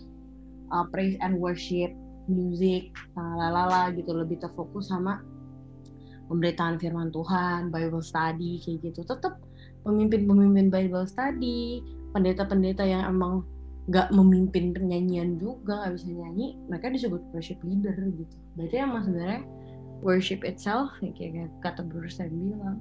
uh, 0.70 0.86
praise 0.94 1.18
and 1.18 1.34
worship 1.42 1.90
music 2.30 2.94
lalala 3.18 3.90
gitu. 3.90 4.14
Lebih 4.14 4.38
terfokus 4.38 4.94
sama 4.94 5.18
pemberitaan 6.30 6.78
firman 6.78 7.10
Tuhan 7.10 7.74
Bible 7.74 8.06
study 8.06 8.62
kayak 8.62 8.86
gitu. 8.86 9.02
Tetap 9.02 9.42
pemimpin-pemimpin 9.82 10.70
Bible 10.70 11.10
study 11.10 11.82
pendeta-pendeta 12.14 12.86
yang 12.86 13.02
emang 13.02 13.42
nggak 13.90 14.14
memimpin 14.14 14.70
penyanyian 14.70 15.34
juga 15.42 15.82
nggak 15.82 15.98
bisa 15.98 16.08
nyanyi 16.14 16.54
mereka 16.70 16.94
disebut 16.94 17.22
worship 17.34 17.58
leader 17.66 17.94
gitu. 18.14 18.36
Berarti 18.54 18.76
emang 18.78 19.02
sebenarnya 19.02 19.42
worship 20.06 20.46
itself 20.46 20.94
ya 21.02 21.10
kayak 21.18 21.50
kata 21.60 21.82
Bruce 21.82 22.22
Sam 22.22 22.30
bilang. 22.30 22.78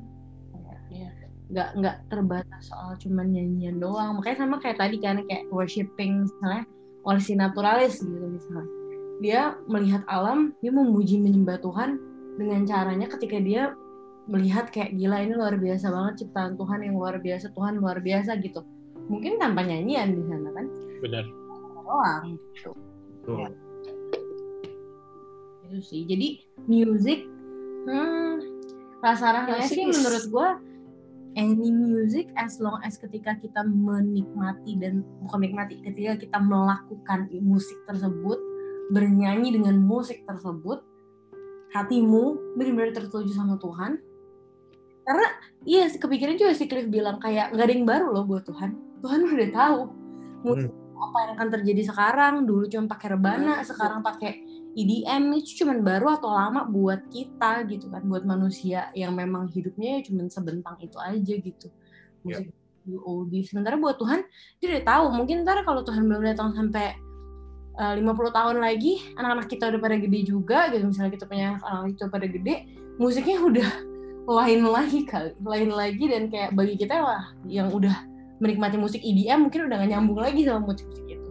Iya. 0.90 1.10
nggak 1.50 1.70
nggak 1.82 1.98
terbatas 2.14 2.70
soal 2.70 2.94
cuman 3.02 3.34
nyanyian 3.34 3.82
doang. 3.82 4.22
Makanya 4.22 4.38
sama 4.46 4.62
kayak 4.62 4.78
tadi 4.78 5.02
kan 5.02 5.26
kayak 5.26 5.50
worshiping 5.50 6.30
misalnya 6.30 6.64
oleh 7.10 7.22
si 7.22 7.34
naturalis 7.34 8.06
gitu 8.06 8.26
misalnya. 8.30 8.70
Dia 9.20 9.42
melihat 9.66 10.06
alam 10.14 10.54
dia 10.62 10.70
memuji 10.70 11.18
menyembah 11.18 11.58
Tuhan 11.66 11.98
dengan 12.38 12.70
caranya 12.70 13.10
ketika 13.10 13.42
dia 13.42 13.74
melihat 14.30 14.70
kayak 14.70 14.94
gila 14.94 15.26
ini 15.26 15.34
luar 15.34 15.58
biasa 15.58 15.90
banget 15.90 16.26
ciptaan 16.26 16.54
Tuhan 16.54 16.86
yang 16.86 17.02
luar 17.02 17.18
biasa 17.18 17.50
Tuhan 17.58 17.82
luar 17.82 17.98
biasa 17.98 18.38
gitu. 18.46 18.62
Mungkin 19.10 19.42
tanpa 19.42 19.66
nyanyian 19.66 20.14
di 20.14 20.24
sana 20.30 20.54
kan 20.54 20.70
Benar. 21.00 21.26
doang 21.90 22.22
gitu 22.38 22.72
Tuh. 23.26 23.36
Ya. 23.36 23.50
itu 25.70 25.80
sih 25.86 26.02
jadi 26.06 26.28
music 26.66 27.26
hmm, 27.90 28.34
rasa-rasanya 29.02 29.66
sih 29.66 29.82
Klasik 29.82 29.90
is- 29.90 29.98
menurut 30.02 30.26
gua 30.30 30.48
any 31.38 31.70
music 31.70 32.30
as 32.38 32.58
long 32.58 32.82
as 32.82 32.98
ketika 32.98 33.38
kita 33.38 33.62
menikmati 33.62 34.78
dan 34.82 35.06
bukan 35.26 35.46
menikmati 35.46 35.82
ketika 35.86 36.18
kita 36.18 36.38
melakukan 36.42 37.30
musik 37.42 37.78
tersebut 37.86 38.38
bernyanyi 38.90 39.54
dengan 39.54 39.78
musik 39.78 40.26
tersebut 40.26 40.82
hatimu 41.70 42.58
benar-benar 42.58 42.98
tertuju 42.98 43.30
sama 43.30 43.62
Tuhan 43.62 44.02
karena 45.06 45.26
iya 45.66 45.86
sih, 45.90 46.02
kepikiran 46.02 46.38
juga 46.38 46.54
si 46.58 46.66
Cliff 46.66 46.90
bilang 46.90 47.22
kayak 47.22 47.54
nggak 47.54 47.66
ada 47.66 47.74
yang 47.74 47.86
baru 47.86 48.08
loh 48.10 48.26
buat 48.26 48.46
Tuhan 48.46 48.74
Tuhan 49.06 49.20
udah 49.30 49.50
tahu 49.54 49.80
musik 50.46 50.74
apa 51.00 51.18
yang 51.24 51.32
akan 51.40 51.48
terjadi 51.60 51.82
sekarang. 51.88 52.34
Dulu 52.44 52.68
cuma 52.68 52.86
pakai 52.92 53.16
rebana 53.16 53.64
sekarang 53.64 54.04
pakai 54.04 54.44
EDM 54.76 55.34
itu 55.40 55.64
cuma 55.64 55.74
baru 55.80 56.14
atau 56.20 56.30
lama 56.30 56.68
buat 56.68 57.08
kita 57.10 57.66
gitu 57.72 57.88
kan. 57.90 58.04
Buat 58.06 58.28
manusia 58.28 58.92
yang 58.94 59.16
memang 59.16 59.48
hidupnya 59.50 60.04
cuma 60.06 60.28
sebentang 60.28 60.76
itu 60.84 61.00
aja 61.00 61.34
gitu. 61.40 61.68
Musik 62.24 62.52
oldies 63.06 63.54
sementara 63.54 63.78
buat 63.78 64.02
Tuhan 64.02 64.26
dia 64.60 64.68
udah 64.76 64.84
tahu. 64.86 65.06
Mungkin 65.14 65.46
ntar 65.46 65.62
kalau 65.64 65.82
Tuhan 65.86 66.10
belum 66.10 66.24
datang 66.26 66.56
sampai 66.58 66.98
eh, 67.78 67.94
50 68.00 68.10
tahun 68.34 68.58
lagi 68.60 69.14
anak-anak 69.14 69.48
kita 69.48 69.64
udah 69.70 69.80
pada 69.80 69.96
gede 70.00 70.20
juga 70.26 70.60
gitu. 70.74 70.90
Misalnya 70.90 71.12
kita 71.14 71.26
punya 71.30 71.60
anak 71.62 71.96
kita 71.96 72.06
pada 72.10 72.28
gede 72.28 72.56
musiknya 73.00 73.38
udah 73.40 73.70
lain 74.40 74.62
lagi 74.68 75.06
kali 75.06 75.32
lain 75.42 75.70
lagi. 75.74 76.06
Dan 76.10 76.34
kayak 76.34 76.58
bagi 76.58 76.76
kita 76.76 76.98
wah 77.04 77.34
yang 77.46 77.70
udah 77.70 78.09
menikmati 78.40 78.80
musik 78.80 79.04
EDM 79.04 79.48
mungkin 79.48 79.68
udah 79.68 79.76
gak 79.84 79.92
nyambung 79.92 80.20
lagi 80.20 80.48
sama 80.48 80.64
musik-musik 80.64 81.06
itu. 81.06 81.30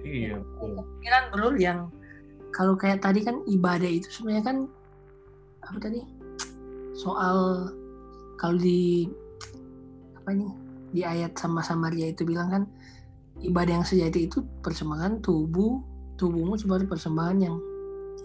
Iya, 0.00 0.40
betul. 0.40 0.80
pikiran 1.00 1.24
bro 1.32 1.48
yang 1.56 1.78
kalau 2.50 2.74
kayak 2.74 3.00
tadi 3.00 3.22
kan 3.22 3.40
ibadah 3.46 3.88
itu 3.88 4.08
sebenarnya 4.10 4.44
kan 4.44 4.56
apa 5.64 5.78
tadi? 5.80 6.00
Soal 6.96 7.68
kalau 8.36 8.58
di 8.58 9.08
apa 10.18 10.28
ini? 10.34 10.46
Di 10.90 11.06
ayat 11.06 11.38
sama 11.38 11.62
Samaria 11.62 12.10
itu 12.10 12.26
bilang 12.26 12.50
kan 12.50 12.62
ibadah 13.40 13.80
yang 13.80 13.86
sejati 13.86 14.26
itu 14.26 14.42
persembahan 14.60 15.22
tubuh 15.22 15.80
tubuhmu 16.18 16.58
sebagai 16.58 16.90
persembahan 16.90 17.38
yang 17.40 17.56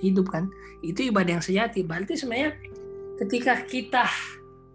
hidup 0.03 0.27
kan? 0.33 0.49
Itu 0.83 1.05
ibadah 1.07 1.39
yang 1.39 1.45
sejati. 1.45 1.85
Berarti 1.85 2.19
sebenarnya 2.19 2.57
ketika 3.21 3.63
kita 3.63 4.09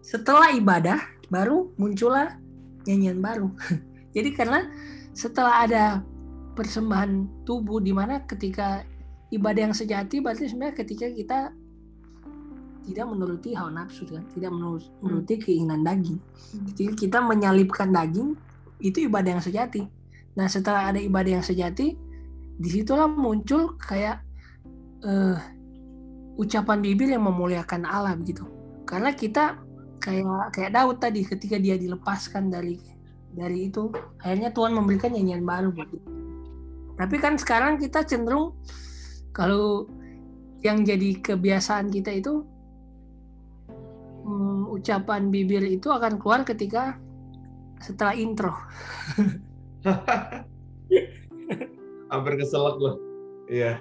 setelah 0.01 0.49
ibadah 0.57 0.97
baru 1.29 1.71
muncullah 1.77 2.40
nyanyian 2.87 3.21
baru. 3.21 3.49
Jadi 4.17 4.31
karena 4.35 4.67
setelah 5.15 5.67
ada 5.67 5.85
persembahan 6.55 7.45
tubuh 7.47 7.79
di 7.79 7.95
mana 7.95 8.23
ketika 8.27 8.83
ibadah 9.31 9.71
yang 9.71 9.77
sejati 9.77 10.19
berarti 10.19 10.51
sebenarnya 10.51 10.77
ketika 10.77 11.07
kita 11.09 11.39
tidak 12.91 13.07
menuruti 13.07 13.55
hawa 13.55 13.71
nafsu 13.71 14.09
kan 14.09 14.27
tidak 14.35 14.51
menurut- 14.51 14.91
menuruti 14.99 15.35
keinginan 15.39 15.87
daging. 15.87 16.19
Ketika 16.75 16.93
kita 16.97 17.19
menyalibkan 17.23 17.95
daging 17.95 18.35
itu 18.83 19.07
ibadah 19.07 19.39
yang 19.39 19.45
sejati. 19.45 19.87
Nah 20.35 20.51
setelah 20.51 20.91
ada 20.91 20.99
ibadah 20.99 21.39
yang 21.39 21.47
sejati 21.47 21.95
di 22.61 22.69
situlah 22.69 23.07
muncul 23.07 23.79
kayak 23.79 24.25
eh, 25.05 25.39
ucapan 26.41 26.79
bibir 26.81 27.13
yang 27.13 27.25
memuliakan 27.25 27.85
Allah 27.85 28.17
begitu. 28.17 28.45
Karena 28.89 29.13
kita 29.15 29.61
kayak 30.01 30.57
kayak 30.57 30.73
Daud 30.73 30.97
tadi 30.99 31.23
ketika 31.23 31.61
dia 31.61 31.77
dilepaskan 31.77 32.49
dari 32.49 32.81
dari 33.31 33.71
itu 33.71 33.93
akhirnya 34.19 34.51
Tuhan 34.51 34.75
memberikan 34.75 35.15
nyanyian 35.15 35.45
baru 35.47 35.71
buat 35.71 35.89
dia. 35.93 36.03
Tapi 37.01 37.17
kan 37.17 37.39
sekarang 37.41 37.79
kita 37.81 38.05
cenderung 38.05 38.57
kalau 39.33 39.87
yang 40.61 40.85
jadi 40.85 41.17
kebiasaan 41.21 41.89
kita 41.89 42.13
itu 42.13 42.45
hmm, 44.27 44.69
ucapan 44.69 45.33
bibir 45.33 45.65
itu 45.65 45.89
akan 45.89 46.21
keluar 46.21 46.45
ketika 46.45 47.01
setelah 47.81 48.13
intro. 48.13 48.53
Hampir 52.13 52.35
keselak 52.37 52.77
gue. 52.77 52.95
Iya. 53.51 53.81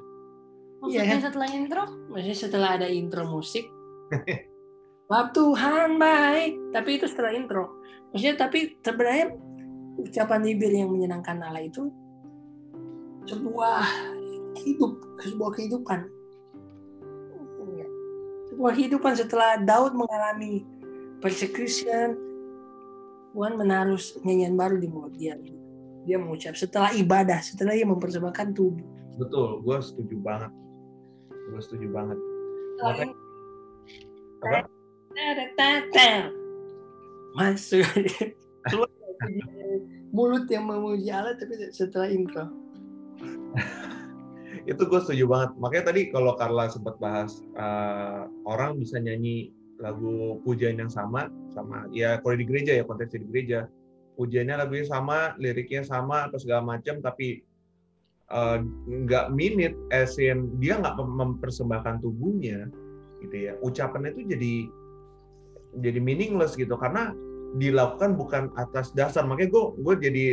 maksudnya 0.80 1.04
Iya 1.04 1.12
kan? 1.12 1.20
setelah 1.28 1.50
intro 1.52 1.84
Maksudnya 2.08 2.38
setelah 2.40 2.70
ada 2.80 2.88
intro 2.88 3.28
musik, 3.28 3.68
Bab 5.10 5.34
Tuhan 5.34 5.98
baik, 5.98 6.70
tapi 6.70 7.02
itu 7.02 7.10
setelah 7.10 7.34
intro. 7.34 7.82
Maksudnya 8.14 8.46
tapi 8.46 8.78
sebenarnya 8.78 9.34
ucapan 9.98 10.40
bibir 10.46 10.70
yang 10.70 10.94
menyenangkan 10.94 11.42
Allah 11.42 11.66
itu 11.66 11.90
sebuah 13.26 13.82
hidup, 14.62 15.02
sebuah 15.26 15.52
kehidupan. 15.58 16.00
Sebuah 18.54 18.72
kehidupan 18.78 19.14
setelah 19.18 19.58
Daud 19.58 19.98
mengalami 19.98 20.62
persecution, 21.26 22.14
Tuhan 23.34 23.58
menaruh 23.58 23.98
nyanyian 24.22 24.54
baru 24.54 24.78
di 24.78 24.94
mulut 24.94 25.18
dia. 25.18 25.34
Dia 26.06 26.22
mengucap 26.22 26.54
setelah 26.54 26.94
ibadah, 26.94 27.42
setelah 27.42 27.74
dia 27.74 27.86
mempersembahkan 27.90 28.54
tubuh. 28.54 28.86
Betul, 29.18 29.66
gue 29.66 29.78
setuju 29.82 30.16
banget. 30.22 30.54
Gue 31.34 31.62
setuju 31.66 31.88
banget. 31.90 32.18
Makanya- 32.78 33.18
Apa? 34.40 34.79
Masuk. 37.38 37.86
Keluar 38.70 38.90
mulut 40.10 40.46
yang 40.50 40.66
memuji 40.66 41.10
Allah 41.14 41.38
tapi 41.38 41.70
setelah 41.74 42.10
intro. 42.10 42.50
itu 44.70 44.82
gue 44.86 45.00
setuju 45.02 45.26
banget. 45.26 45.50
Makanya 45.58 45.86
tadi 45.94 46.02
kalau 46.14 46.38
Carla 46.38 46.70
sempat 46.70 46.98
bahas 47.02 47.42
eh, 47.58 48.24
orang 48.46 48.78
bisa 48.78 49.02
nyanyi 49.02 49.54
lagu 49.80 50.44
pujian 50.44 50.76
yang 50.76 50.92
sama 50.92 51.32
sama 51.56 51.88
ya 51.96 52.20
kalau 52.20 52.36
di 52.36 52.44
gereja 52.44 52.76
ya 52.76 52.84
konteksnya 52.84 53.24
di 53.24 53.28
gereja 53.32 53.60
pujiannya 54.20 54.60
lagunya 54.60 54.86
sama 54.92 55.40
liriknya 55.40 55.88
sama 55.88 56.28
atau 56.28 56.36
segala 56.36 56.76
macam 56.76 57.00
tapi 57.00 57.40
eh, 58.28 58.58
nggak 59.08 59.32
minute 59.32 59.80
as 59.96 60.20
in 60.20 60.52
dia 60.60 60.76
nggak 60.84 61.00
mem- 61.00 61.40
mempersembahkan 61.40 62.04
tubuhnya 62.04 62.68
gitu 63.24 63.36
ya 63.40 63.56
ucapan 63.64 64.12
itu 64.12 64.28
jadi 64.36 64.54
jadi 65.78 66.00
meaningless 66.02 66.58
gitu. 66.58 66.74
Karena 66.74 67.14
dilakukan 67.58 68.18
bukan 68.18 68.54
atas 68.58 68.94
dasar. 68.94 69.26
Makanya 69.26 69.50
gue 69.54 69.64
gue 69.82 69.96
jadi 70.02 70.26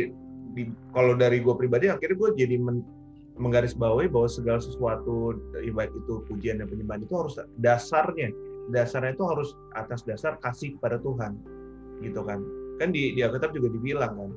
di- 0.57 0.73
kalau 0.93 1.13
dari 1.13 1.41
gue 1.41 1.53
pribadi 1.53 1.89
akhirnya 1.89 2.17
gue 2.17 2.29
jadi 2.37 2.55
men, 2.57 2.81
menggarisbawahi 3.37 4.09
bahwa 4.09 4.25
segala 4.25 4.57
sesuatu 4.57 5.37
baik 5.53 5.93
itu 5.93 6.25
pujian 6.25 6.57
dan 6.57 6.69
penyembahan 6.69 7.05
itu 7.05 7.13
harus 7.13 7.37
dasarnya. 7.61 8.33
Dasarnya 8.73 9.13
itu 9.15 9.25
harus 9.25 9.53
atas 9.77 10.01
dasar 10.03 10.41
kasih 10.41 10.75
kepada 10.77 10.97
Tuhan. 11.01 11.37
Gitu 12.01 12.21
kan. 12.25 12.41
Kan 12.77 12.93
di 12.93 13.13
di 13.17 13.21
Alkitab 13.25 13.53
juga 13.53 13.73
dibilang 13.73 14.13
kan 14.13 14.31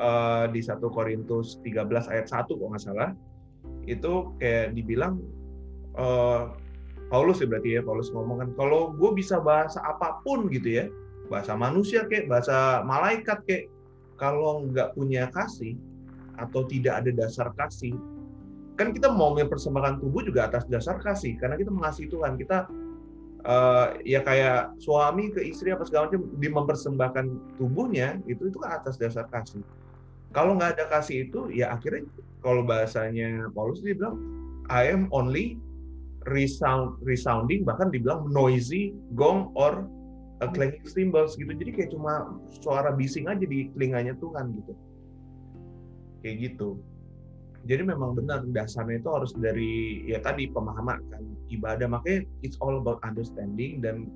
eh, 0.00 0.44
di 0.52 0.60
1 0.64 0.80
Korintus 0.80 1.60
13 1.64 2.12
ayat 2.12 2.26
1 2.28 2.48
kalau 2.48 2.70
nggak 2.72 2.84
salah 2.84 3.10
itu 3.84 4.32
kayak 4.40 4.72
dibilang 4.76 5.20
eh, 5.96 6.42
Paulus 7.10 7.42
ya 7.42 7.46
berarti 7.50 7.70
ya 7.76 7.82
Paulus 7.82 8.08
ngomong 8.14 8.38
kan 8.40 8.48
kalau 8.54 8.94
gue 8.94 9.10
bisa 9.18 9.42
bahasa 9.42 9.82
apa 9.82 10.22
pun 10.22 10.46
gitu 10.48 10.80
ya 10.80 10.84
bahasa 11.26 11.58
manusia 11.58 12.06
kayak 12.06 12.30
bahasa 12.30 12.86
malaikat 12.86 13.42
kayak 13.44 13.64
kalau 14.14 14.64
nggak 14.70 14.94
punya 14.94 15.26
kasih 15.34 15.74
atau 16.38 16.64
tidak 16.70 17.02
ada 17.02 17.10
dasar 17.10 17.50
kasih 17.58 17.98
kan 18.80 18.96
kita 18.96 19.12
mau 19.12 19.36
mempersembahkan 19.36 20.00
tubuh 20.00 20.24
juga 20.24 20.48
atas 20.48 20.64
dasar 20.64 20.96
kasih 21.04 21.36
karena 21.36 21.60
kita 21.60 21.68
mengasihi 21.68 22.08
Tuhan. 22.08 22.40
Kita 22.40 22.64
eh, 23.44 23.86
ya 24.08 24.24
kayak 24.24 24.80
suami 24.80 25.28
ke 25.36 25.44
istri 25.44 25.68
apa 25.68 25.84
segala 25.84 26.08
macam 26.08 26.24
di 26.40 26.48
mempersembahkan 26.48 27.24
tubuhnya 27.60 28.24
itu 28.24 28.48
itu 28.48 28.56
kan 28.56 28.80
atas 28.80 28.96
dasar 28.96 29.28
kasih. 29.28 29.60
Kalau 30.32 30.56
nggak 30.56 30.80
ada 30.80 30.84
kasih 30.88 31.28
itu 31.28 31.52
ya 31.52 31.76
akhirnya 31.76 32.08
kalau 32.40 32.64
bahasanya 32.64 33.52
Paulus 33.52 33.84
dia 33.84 33.92
bilang 33.92 34.16
I 34.72 34.88
am 34.88 35.12
only 35.12 35.60
resound 36.28 37.00
resounding 37.00 37.64
bahkan 37.64 37.88
dibilang 37.88 38.28
noisy 38.28 38.92
gong 39.16 39.48
or 39.56 39.88
a 40.40 40.48
clanging 40.48 40.84
cymbals 40.84 41.36
gitu. 41.36 41.52
Jadi 41.52 41.70
kayak 41.72 41.90
cuma 41.92 42.36
suara 42.60 42.92
bising 42.92 43.28
aja 43.28 43.44
di 43.44 43.68
telinganya 43.76 44.16
Tuhan 44.20 44.56
gitu. 44.56 44.72
Kayak 46.24 46.36
gitu. 46.52 46.80
Jadi 47.68 47.82
memang 47.84 48.16
benar 48.16 48.40
dasarnya 48.48 49.04
itu 49.04 49.10
harus 49.12 49.32
dari 49.36 50.04
ya 50.08 50.20
tadi 50.24 50.48
pemahaman 50.48 51.00
kan 51.12 51.22
ibadah. 51.52 51.88
Makanya 51.88 52.24
it's 52.40 52.56
all 52.64 52.80
about 52.80 53.00
understanding 53.04 53.84
dan 53.84 54.08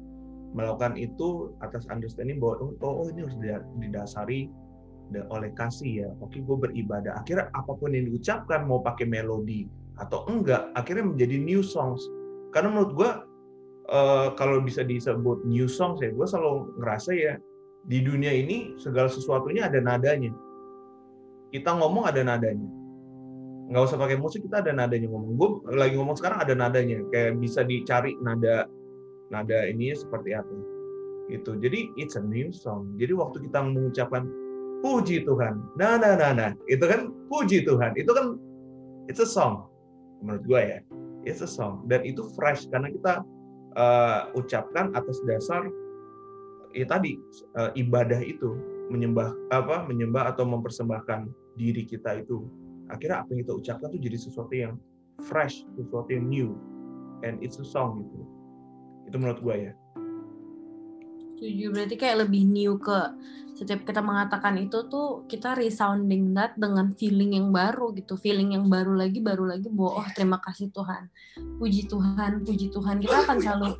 melakukan 0.56 0.96
itu 0.96 1.52
atas 1.60 1.84
understanding 1.92 2.40
bahwa 2.40 2.72
oh, 2.80 3.04
oh 3.04 3.06
ini 3.12 3.28
harus 3.28 3.36
dida- 3.36 3.68
didasari 3.84 4.48
da- 5.12 5.28
oleh 5.28 5.52
kasih 5.52 6.08
ya. 6.08 6.10
Oke 6.24 6.40
gue 6.40 6.56
beribadah. 6.56 7.20
Akhirnya 7.20 7.52
apa 7.52 7.76
pun 7.76 7.92
yang 7.92 8.08
diucapkan 8.08 8.64
mau 8.64 8.80
pakai 8.80 9.04
melodi 9.04 9.68
atau 9.98 10.26
enggak 10.26 10.74
akhirnya 10.74 11.06
menjadi 11.06 11.36
new 11.38 11.62
songs. 11.62 12.02
Karena 12.50 12.70
menurut 12.74 12.92
gue 12.94 13.10
eh, 13.90 14.28
kalau 14.34 14.62
bisa 14.62 14.82
disebut 14.82 15.46
new 15.46 15.70
songs 15.70 16.02
ya 16.02 16.10
gue 16.10 16.26
selalu 16.26 16.74
ngerasa 16.82 17.10
ya 17.14 17.34
di 17.84 18.00
dunia 18.00 18.32
ini 18.32 18.74
segala 18.80 19.06
sesuatunya 19.06 19.70
ada 19.70 19.78
nadanya. 19.78 20.34
Kita 21.54 21.70
ngomong 21.78 22.10
ada 22.10 22.26
nadanya. 22.26 22.66
Nggak 23.70 23.82
usah 23.86 23.98
pakai 24.00 24.18
musik 24.18 24.44
kita 24.44 24.66
ada 24.66 24.74
nadanya 24.74 25.06
ngomong. 25.06 25.30
Gue 25.38 25.50
lagi 25.78 25.94
ngomong 25.94 26.18
sekarang 26.18 26.42
ada 26.42 26.54
nadanya. 26.58 26.98
Kayak 27.14 27.38
bisa 27.38 27.62
dicari 27.62 28.18
nada 28.18 28.66
nada 29.30 29.58
ini 29.70 29.94
seperti 29.94 30.34
apa. 30.34 30.54
Gitu. 31.30 31.56
Jadi 31.62 31.94
it's 31.96 32.18
a 32.18 32.22
new 32.24 32.50
song. 32.50 32.98
Jadi 32.98 33.14
waktu 33.14 33.46
kita 33.48 33.62
mengucapkan 33.62 34.26
puji 34.82 35.24
Tuhan. 35.24 35.62
Nah 35.78 35.96
nah 35.96 36.18
nah 36.18 36.34
nah. 36.34 36.50
Itu 36.66 36.84
kan 36.84 37.14
puji 37.30 37.64
Tuhan. 37.64 37.96
Itu 37.96 38.12
kan 38.12 38.36
it's 39.08 39.22
a 39.22 39.28
song 39.28 39.73
menurut 40.24 40.44
gue 40.48 40.60
ya. 40.60 40.78
It's 41.28 41.44
a 41.44 41.48
song. 41.48 41.84
Dan 41.88 42.04
itu 42.08 42.24
fresh 42.32 42.68
karena 42.72 42.88
kita 42.88 43.20
uh, 43.76 44.32
ucapkan 44.36 44.92
atas 44.96 45.20
dasar 45.28 45.68
ya 46.74 46.88
tadi 46.88 47.20
uh, 47.54 47.70
ibadah 47.76 48.18
itu 48.18 48.56
menyembah 48.90 49.32
apa 49.54 49.86
menyembah 49.86 50.34
atau 50.34 50.48
mempersembahkan 50.48 51.28
diri 51.60 51.84
kita 51.84 52.24
itu. 52.24 52.48
Akhirnya 52.92 53.24
apa 53.24 53.28
yang 53.32 53.40
kita 53.48 53.54
ucapkan 53.56 53.88
tuh 53.92 54.00
jadi 54.00 54.16
sesuatu 54.16 54.52
yang 54.52 54.74
fresh 55.28 55.64
sesuatu 55.76 56.08
yang 56.08 56.26
new. 56.28 56.50
And 57.24 57.40
it's 57.40 57.56
a 57.56 57.64
song 57.64 58.04
gitu. 58.04 58.20
Itu 59.08 59.16
menurut 59.20 59.40
gue 59.40 59.56
ya 59.70 59.72
Setuju, 61.34 61.74
berarti 61.74 61.94
kayak 61.98 62.30
lebih 62.30 62.42
new 62.46 62.78
ke 62.78 62.98
setiap 63.54 63.86
kita 63.86 64.02
mengatakan 64.02 64.58
itu 64.58 64.86
tuh 64.90 65.22
kita 65.30 65.54
resounding 65.54 66.34
that 66.34 66.58
dengan 66.58 66.90
feeling 66.98 67.38
yang 67.38 67.54
baru 67.54 67.94
gitu, 67.94 68.18
feeling 68.18 68.50
yang 68.54 68.66
baru 68.66 68.98
lagi, 68.98 69.22
baru 69.22 69.46
lagi 69.46 69.70
bahwa 69.70 70.02
oh 70.02 70.08
terima 70.10 70.42
kasih 70.42 70.74
Tuhan, 70.74 71.06
puji 71.62 71.86
Tuhan, 71.86 72.42
puji 72.42 72.74
Tuhan. 72.74 72.98
Kita 72.98 73.16
akan 73.22 73.36
selalu 73.38 73.78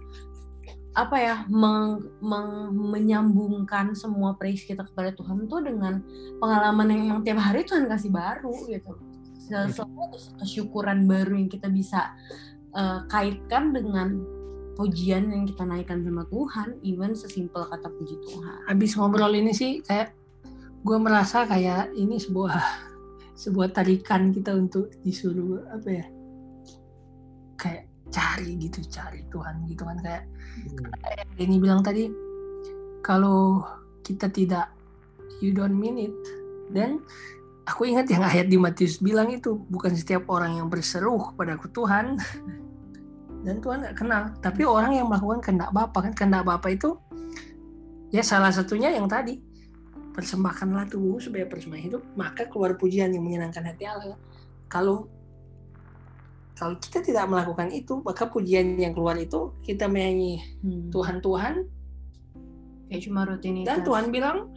apa 0.94 1.16
ya 1.18 1.36
meng- 1.50 2.06
meng- 2.22 2.70
menyambungkan 2.70 3.98
semua 3.98 4.38
praise 4.38 4.62
kita 4.62 4.86
kepada 4.86 5.10
Tuhan 5.10 5.50
tuh 5.50 5.58
dengan 5.66 5.98
pengalaman 6.38 6.86
yang 6.94 7.00
emang 7.10 7.20
tiap 7.26 7.42
hari 7.42 7.66
Tuhan 7.66 7.90
kasih 7.90 8.14
baru 8.14 8.54
gitu. 8.70 8.94
Sesuatu 9.34 10.14
kesyukuran 10.38 11.02
baru 11.10 11.34
yang 11.34 11.50
kita 11.50 11.66
bisa 11.66 12.14
eh, 12.78 13.02
kaitkan 13.10 13.74
dengan 13.74 14.33
pujian 14.74 15.30
yang 15.30 15.46
kita 15.46 15.62
naikkan 15.62 16.02
sama 16.02 16.26
Tuhan, 16.28 16.78
even 16.82 17.14
sesimpel 17.14 17.66
kata 17.70 17.88
puji 17.88 18.16
Tuhan. 18.26 18.58
habis 18.66 18.98
ngobrol 18.98 19.32
ini 19.34 19.54
sih 19.54 19.80
kayak 19.86 20.14
gue 20.84 20.98
merasa 21.00 21.48
kayak 21.48 21.94
ini 21.96 22.20
sebuah 22.20 22.54
sebuah 23.42 23.72
tarikan 23.74 24.30
kita 24.30 24.54
untuk 24.54 24.92
disuruh 25.02 25.64
apa 25.72 25.88
ya 25.90 26.06
kayak 27.58 27.84
cari 28.12 28.54
gitu 28.60 28.78
cari 28.86 29.26
Tuhan 29.26 29.66
gitu 29.66 29.82
kan 29.82 29.98
kayak 30.04 30.24
kayak 31.02 31.26
Denny 31.34 31.58
bilang 31.58 31.82
tadi 31.82 32.12
kalau 33.02 33.64
kita 34.06 34.30
tidak 34.30 34.70
you 35.42 35.50
don't 35.50 35.74
mean 35.74 35.98
it 35.98 36.14
dan 36.70 37.02
aku 37.64 37.88
ingat 37.88 38.06
yang 38.12 38.22
ayat 38.22 38.46
di 38.46 38.60
Matius 38.60 39.00
bilang 39.00 39.32
itu 39.32 39.56
bukan 39.72 39.96
setiap 39.96 40.28
orang 40.28 40.60
yang 40.60 40.68
berseru 40.68 41.32
kepada 41.32 41.56
aku 41.56 41.72
Tuhan 41.72 42.20
dan 43.44 43.60
Tuhan 43.60 43.84
nggak 43.84 43.96
kenal 43.96 44.22
tapi 44.40 44.64
orang 44.64 44.96
yang 44.96 45.06
melakukan 45.06 45.44
kehendak 45.44 45.70
Bapa 45.70 45.98
kan 46.00 46.12
kehendak 46.16 46.42
Bapa 46.48 46.66
itu 46.72 46.96
ya 48.08 48.24
salah 48.24 48.50
satunya 48.50 48.88
yang 48.90 49.04
tadi 49.04 49.38
persembahkanlah 50.16 50.88
tubuh 50.88 51.20
sebagai 51.20 51.52
persembahan 51.52 51.84
hidup 51.92 52.02
maka 52.16 52.48
keluar 52.48 52.78
pujian 52.80 53.12
yang 53.12 53.20
menyenangkan 53.20 53.66
hati 53.68 53.84
Allah 53.84 54.16
kalau 54.72 55.10
kalau 56.54 56.78
kita 56.78 57.02
tidak 57.02 57.26
melakukan 57.26 57.68
itu 57.74 57.98
maka 58.00 58.30
pujian 58.30 58.78
yang 58.78 58.94
keluar 58.94 59.18
itu 59.18 59.52
kita 59.66 59.90
menyanyi 59.90 60.40
Hmm. 60.64 60.88
Tuhan 60.88 61.18
Tuhan 61.20 61.54
Kayak 62.84 63.00
cuma 63.10 63.20
rutinitas. 63.26 63.66
dan 63.66 63.78
Tuhan 63.82 64.04
bilang 64.12 64.54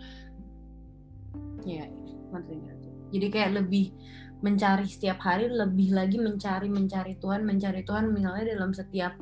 ngerti 2.31 2.53
ngerti. 2.59 2.89
Jadi 3.17 3.27
kayak 3.31 3.51
lebih 3.63 3.85
mencari 4.41 4.85
setiap 4.85 5.17
hari, 5.25 5.49
lebih 5.49 5.97
lagi 5.97 6.21
mencari 6.21 6.69
mencari 6.69 7.17
Tuhan, 7.17 7.41
mencari 7.41 7.81
Tuhan 7.81 8.13
misalnya 8.13 8.53
dalam 8.53 8.69
setiap 8.69 9.17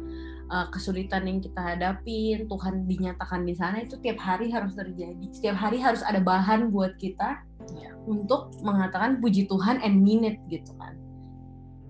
uh, 0.52 0.68
kesulitan 0.70 1.24
yang 1.24 1.40
kita 1.40 1.62
hadapin, 1.62 2.52
Tuhan 2.52 2.84
dinyatakan 2.84 3.48
di 3.48 3.56
sana 3.56 3.80
itu 3.80 3.96
tiap 4.04 4.20
hari 4.20 4.52
harus 4.52 4.76
terjadi. 4.76 5.26
Setiap 5.32 5.56
hari 5.56 5.80
harus 5.80 6.04
ada 6.04 6.20
bahan 6.20 6.70
buat 6.72 7.00
kita 7.00 7.44
Ya. 7.74 7.98
untuk 8.06 8.54
mengatakan 8.62 9.18
puji 9.18 9.50
Tuhan 9.50 9.82
and 9.82 10.06
mean 10.06 10.22
it 10.22 10.38
gitu 10.54 10.70
kan. 10.78 10.94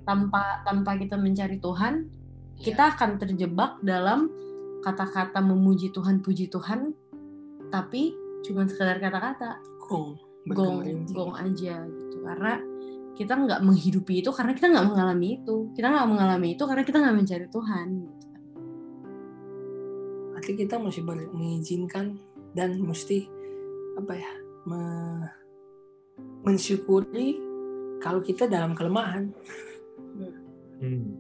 Tanpa 0.07 0.64
tanpa 0.64 0.95
kita 0.95 1.19
mencari 1.19 1.60
Tuhan, 1.60 2.07
kita 2.64 2.95
akan 2.95 3.19
terjebak 3.19 3.84
dalam 3.84 4.31
kata-kata 4.88 5.43
memuji 5.43 5.91
Tuhan, 5.91 6.23
puji 6.23 6.47
Tuhan, 6.47 6.95
tapi 7.76 8.15
cuma 8.47 8.64
sekedar 8.69 9.03
kata-kata 9.03 9.60
gong 9.89 10.15
gong 10.53 11.10
gong 11.11 11.34
aja 11.34 11.84
gitu 11.89 12.18
karena 12.22 12.61
kita 13.15 13.33
nggak 13.35 13.63
menghidupi 13.63 14.19
itu 14.19 14.29
karena 14.35 14.51
kita 14.51 14.67
nggak 14.71 14.87
mengalami 14.91 15.27
itu 15.39 15.55
kita 15.71 15.87
nggak 15.87 16.09
mengalami 16.11 16.47
itu 16.53 16.63
karena 16.67 16.83
kita 16.83 16.97
nggak 16.99 17.15
mencari 17.15 17.47
Tuhan 17.47 17.87
gitu. 18.03 18.27
berarti 20.35 20.51
kita 20.59 20.75
mesti 20.77 21.01
mengizinkan 21.31 22.05
dan 22.51 22.77
mesti 22.83 23.25
apa 23.95 24.13
ya 24.13 24.31
me- 24.67 25.31
mensyukuri 26.43 27.39
kalau 28.03 28.19
kita 28.19 28.45
dalam 28.45 28.75
kelemahan 28.75 29.31
Hmm. 30.79 31.15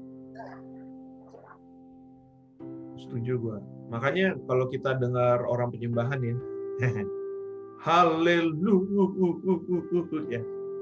Setuju 2.99 3.39
gua. 3.39 3.57
Makanya 3.91 4.35
kalau 4.49 4.67
kita 4.67 4.97
dengar 4.99 5.45
orang 5.47 5.71
penyembahan 5.71 6.19
ya, 6.19 6.35
haleluya, 7.87 9.05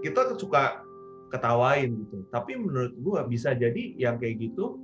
kita 0.02 0.22
suka 0.40 0.81
ketawain 1.34 1.98
gitu. 2.06 2.22
Tapi 2.30 2.54
menurut 2.54 2.94
gua 3.02 3.26
bisa 3.26 3.58
jadi 3.58 3.98
yang 3.98 4.22
kayak 4.22 4.38
gitu 4.38 4.78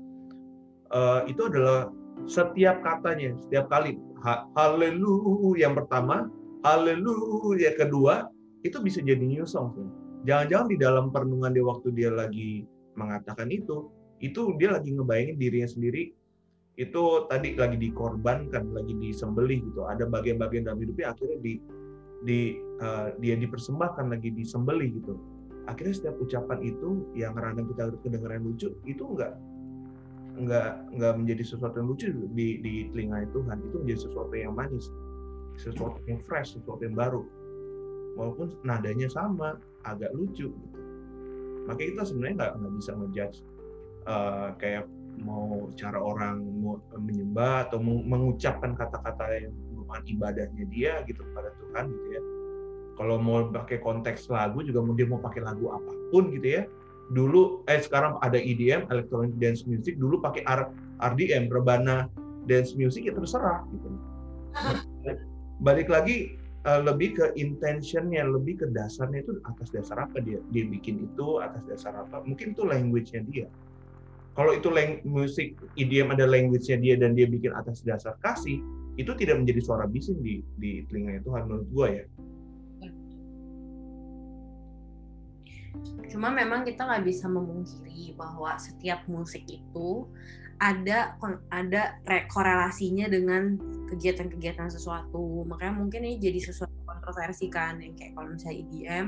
eh, 0.89 1.21
itu 1.29 1.45
adalah 1.45 1.93
setiap 2.25 2.81
katanya, 2.81 3.37
setiap 3.37 3.69
kali 3.69 4.01
ha- 4.25 4.49
haleluya 4.57 5.69
yang 5.69 5.77
pertama, 5.77 6.27
haleluya 6.65 7.77
kedua 7.77 8.27
itu 8.65 8.81
bisa 8.81 8.99
jadi 8.99 9.21
new 9.21 9.45
song. 9.45 9.71
Jangan-jangan 10.27 10.67
di 10.67 10.77
dalam 10.81 11.05
perenungan 11.15 11.55
dia 11.55 11.63
waktu 11.63 11.95
dia 11.95 12.11
lagi 12.11 12.67
mengatakan 12.99 13.47
itu 13.47 13.87
itu 14.19 14.51
dia 14.59 14.75
lagi 14.75 14.91
ngebayangin 14.91 15.39
dirinya 15.39 15.69
sendiri 15.71 16.11
itu 16.79 17.03
tadi 17.27 17.55
lagi 17.59 17.75
dikorbankan 17.75 18.71
lagi 18.71 18.95
disembelih 18.99 19.63
gitu 19.63 19.87
ada 19.87 20.07
bagian-bagian 20.07 20.67
dalam 20.67 20.79
hidupnya 20.79 21.11
akhirnya 21.11 21.39
di 21.43 21.53
di 22.23 22.39
uh, 22.83 23.15
dia 23.19 23.39
dipersembahkan 23.39 24.11
lagi 24.11 24.31
disembelih 24.35 24.99
gitu 24.99 25.15
akhirnya 25.69 25.95
setiap 25.95 26.15
ucapan 26.17 26.59
itu 26.65 27.05
yang 27.13 27.37
kadang 27.37 27.69
kita 27.69 27.93
kedengaran 28.01 28.41
lucu 28.41 28.73
itu 28.89 29.03
enggak 29.05 29.37
enggak 30.39 30.81
enggak 30.95 31.13
menjadi 31.19 31.43
sesuatu 31.45 31.75
yang 31.77 31.89
lucu 31.93 32.07
di 32.33 32.47
di 32.63 32.73
telinga 32.89 33.27
Tuhan 33.29 33.57
itu 33.61 33.75
menjadi 33.85 33.99
sesuatu 34.09 34.33
yang 34.33 34.53
manis 34.57 34.85
sesuatu 35.59 35.99
yang 36.09 36.19
fresh 36.25 36.55
sesuatu 36.57 36.81
yang 36.81 36.95
baru 36.95 37.21
walaupun 38.15 38.55
nadanya 38.65 39.07
sama 39.11 39.59
agak 39.85 40.11
lucu 40.15 40.49
gitu. 40.49 40.79
Makanya 41.67 41.89
kita 41.95 42.03
sebenarnya 42.07 42.35
nggak 42.35 42.51
nggak 42.59 42.73
bisa 42.81 42.91
ngejudge 42.97 43.37
uh, 44.09 44.49
kayak 44.57 44.85
mau 45.19 45.67
cara 45.75 45.99
orang 45.99 46.39
mau 46.63 46.79
menyembah 46.95 47.67
atau 47.67 47.83
mengucapkan 47.83 48.71
kata-kata 48.73 49.47
yang 49.47 49.53
merupakan 49.75 50.03
ibadahnya 50.07 50.63
dia 50.71 51.03
gitu 51.05 51.19
kepada 51.19 51.51
Tuhan 51.59 51.85
gitu 51.91 52.07
ya. 52.15 52.21
Kalau 52.99 53.15
mau 53.15 53.47
pakai 53.47 53.79
konteks 53.79 54.27
lagu 54.27 54.59
juga 54.59 54.83
dia 54.99 55.07
mau 55.07 55.23
pakai 55.23 55.39
lagu 55.39 55.71
apa 55.71 55.91
pun 56.11 56.35
gitu 56.35 56.59
ya. 56.59 56.63
Dulu 57.15 57.63
eh 57.71 57.79
sekarang 57.79 58.19
ada 58.19 58.35
EDM 58.35 58.91
electronic 58.91 59.33
dance 59.39 59.63
music, 59.63 59.95
dulu 59.95 60.19
pakai 60.19 60.43
RDM 60.99 61.47
rebana 61.47 62.11
dance 62.45 62.75
music 62.75 63.07
ya 63.07 63.15
terserah 63.15 63.63
gitu. 63.71 63.87
Balik 65.63 65.87
lagi 65.87 66.35
uh, 66.67 66.83
lebih 66.83 67.15
ke 67.15 67.25
intentionnya, 67.39 68.27
lebih 68.27 68.59
ke 68.61 68.65
dasarnya 68.75 69.23
itu 69.23 69.39
atas 69.47 69.71
dasar 69.71 70.03
apa 70.03 70.19
dia 70.19 70.43
dia 70.51 70.67
bikin 70.67 71.07
itu, 71.07 71.39
atas 71.39 71.63
dasar 71.71 71.95
apa? 71.95 72.19
Mungkin 72.27 72.51
itu 72.51 72.67
language-nya 72.67 73.23
dia. 73.31 73.47
Kalau 74.35 74.55
itu 74.55 74.71
musik 75.07 75.55
idiom 75.75 76.15
ada 76.15 76.27
language-nya 76.27 76.77
dia 76.79 76.95
dan 76.99 77.15
dia 77.15 77.27
bikin 77.27 77.51
atas 77.55 77.83
dasar 77.83 78.15
kasih, 78.23 78.59
itu 78.99 79.11
tidak 79.15 79.39
menjadi 79.39 79.59
suara 79.63 79.87
bising 79.87 80.19
di 80.19 80.43
di 80.59 80.83
telinga 80.87 81.23
Tuhan 81.23 81.47
menurut 81.47 81.67
gue 81.71 81.87
ya. 82.03 82.05
Cuma 86.09 86.33
memang 86.33 86.65
kita 86.65 86.85
nggak 86.85 87.05
bisa 87.05 87.29
memungkiri 87.29 88.17
bahwa 88.17 88.57
setiap 88.57 89.05
musik 89.05 89.45
itu 89.45 90.09
ada 90.59 91.15
ada 91.49 91.95
korelasinya 92.27 93.07
dengan 93.07 93.55
kegiatan-kegiatan 93.87 94.67
sesuatu. 94.67 95.47
Makanya 95.47 95.73
mungkin 95.79 96.03
ini 96.03 96.19
jadi 96.19 96.51
sesuatu 96.51 96.75
kontroversi 96.83 97.47
kan 97.47 97.79
yang 97.79 97.95
kayak 97.95 98.17
kalau 98.17 98.29
misalnya 98.35 98.59
EDM 98.67 99.05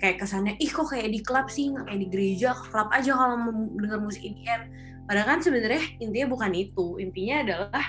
kayak 0.00 0.16
kesannya 0.16 0.56
ih 0.56 0.70
kok 0.72 0.88
kayak 0.88 1.12
di 1.12 1.20
klub 1.20 1.52
sih 1.52 1.76
nggak 1.76 1.84
kayak 1.84 2.00
di 2.00 2.08
gereja 2.08 2.56
klub 2.56 2.88
aja 2.88 3.12
kalau 3.12 3.36
mendengar 3.52 4.00
musik 4.00 4.24
EDM 4.24 4.72
padahal 5.04 5.26
kan 5.36 5.40
sebenarnya 5.44 5.82
intinya 5.98 6.28
bukan 6.30 6.52
itu. 6.54 6.86
Intinya 7.02 7.36
adalah 7.42 7.84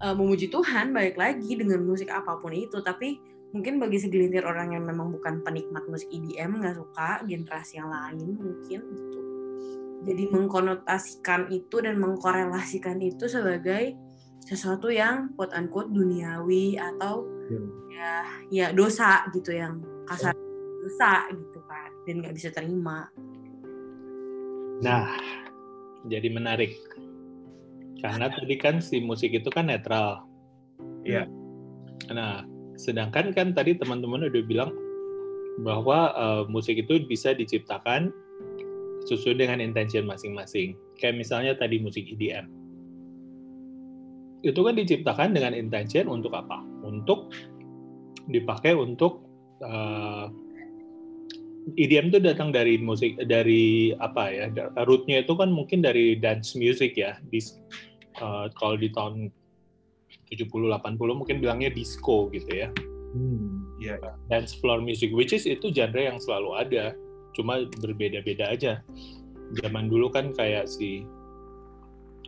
uh, 0.00 0.14
memuji 0.14 0.46
Tuhan 0.46 0.94
baik 0.94 1.18
lagi 1.18 1.58
dengan 1.58 1.82
musik 1.82 2.06
apa 2.06 2.38
pun 2.38 2.54
itu. 2.54 2.78
Tapi 2.80 3.18
mungkin 3.56 3.80
bagi 3.80 3.96
segelintir 3.96 4.44
orang 4.44 4.76
yang 4.76 4.84
memang 4.84 5.08
bukan 5.08 5.40
penikmat 5.40 5.88
musik 5.88 6.12
EDM 6.12 6.60
nggak 6.60 6.76
suka 6.76 7.24
generasi 7.24 7.80
yang 7.80 7.88
lain 7.88 8.36
mungkin 8.36 8.80
gitu 8.84 9.20
jadi 10.06 10.28
mengkonotasikan 10.28 11.48
itu 11.50 11.80
dan 11.80 11.96
mengkorelasikan 11.96 13.00
itu 13.00 13.26
sebagai 13.26 13.96
sesuatu 14.44 14.92
yang 14.92 15.34
quote 15.34 15.56
unquote 15.56 15.90
duniawi 15.90 16.78
atau 16.78 17.26
hmm. 17.50 17.68
ya 17.90 18.12
ya 18.52 18.66
dosa 18.70 19.26
gitu 19.34 19.50
yang 19.56 19.82
kasar 20.06 20.36
dosa 20.84 21.26
gitu 21.32 21.58
kan 21.66 21.90
dan 22.06 22.22
nggak 22.22 22.36
bisa 22.38 22.54
terima. 22.54 23.10
Nah, 24.84 25.18
jadi 26.06 26.28
menarik 26.30 26.78
karena 27.98 28.30
tadi 28.30 28.54
kan 28.60 28.78
si 28.78 29.02
musik 29.02 29.34
itu 29.34 29.50
kan 29.50 29.66
netral. 29.66 30.22
Iya. 31.02 31.26
Nah, 32.14 32.46
sedangkan 32.76 33.32
kan 33.32 33.56
tadi 33.56 33.76
teman-teman 33.76 34.28
udah 34.28 34.44
bilang 34.44 34.70
bahwa 35.64 36.12
uh, 36.12 36.42
musik 36.52 36.76
itu 36.76 37.00
bisa 37.08 37.32
diciptakan 37.32 38.12
sesuai 39.08 39.40
dengan 39.40 39.62
intention 39.62 40.04
masing-masing. 40.04 40.76
Kayak 41.00 41.16
misalnya 41.16 41.52
tadi 41.56 41.80
musik 41.80 42.04
EDM. 42.04 42.50
Itu 44.44 44.60
kan 44.62 44.76
diciptakan 44.76 45.32
dengan 45.32 45.56
intention 45.56 46.10
untuk 46.12 46.36
apa? 46.36 46.60
Untuk 46.84 47.32
dipakai 48.28 48.76
untuk 48.76 49.24
uh, 49.64 50.28
EDM 51.74 52.14
itu 52.14 52.18
datang 52.22 52.52
dari 52.52 52.76
musik 52.76 53.16
dari 53.24 53.96
apa 53.96 54.28
ya? 54.28 54.46
Rootnya 54.84 55.24
itu 55.24 55.32
kan 55.34 55.50
mungkin 55.50 55.80
dari 55.80 56.18
dance 56.18 56.52
music 56.58 56.98
ya. 56.98 57.16
Di, 57.32 57.40
uh, 58.20 58.52
kalau 58.58 58.76
di 58.76 58.92
tahun 58.92 59.32
70 60.28 60.50
80 60.50 60.98
mungkin 61.14 61.36
bilangnya 61.38 61.70
disco 61.70 62.28
gitu 62.34 62.50
ya. 62.50 62.68
Hmm, 63.16 63.64
yeah. 63.80 63.96
Dance 64.28 64.58
floor 64.58 64.82
music 64.84 65.14
which 65.14 65.32
is 65.32 65.48
itu 65.48 65.72
genre 65.72 66.02
yang 66.02 66.20
selalu 66.20 66.50
ada 66.58 66.84
cuma 67.36 67.68
berbeda-beda 67.84 68.48
aja 68.48 68.80
zaman 69.60 69.92
dulu 69.92 70.08
kan 70.08 70.32
kayak 70.32 70.66
si 70.66 71.04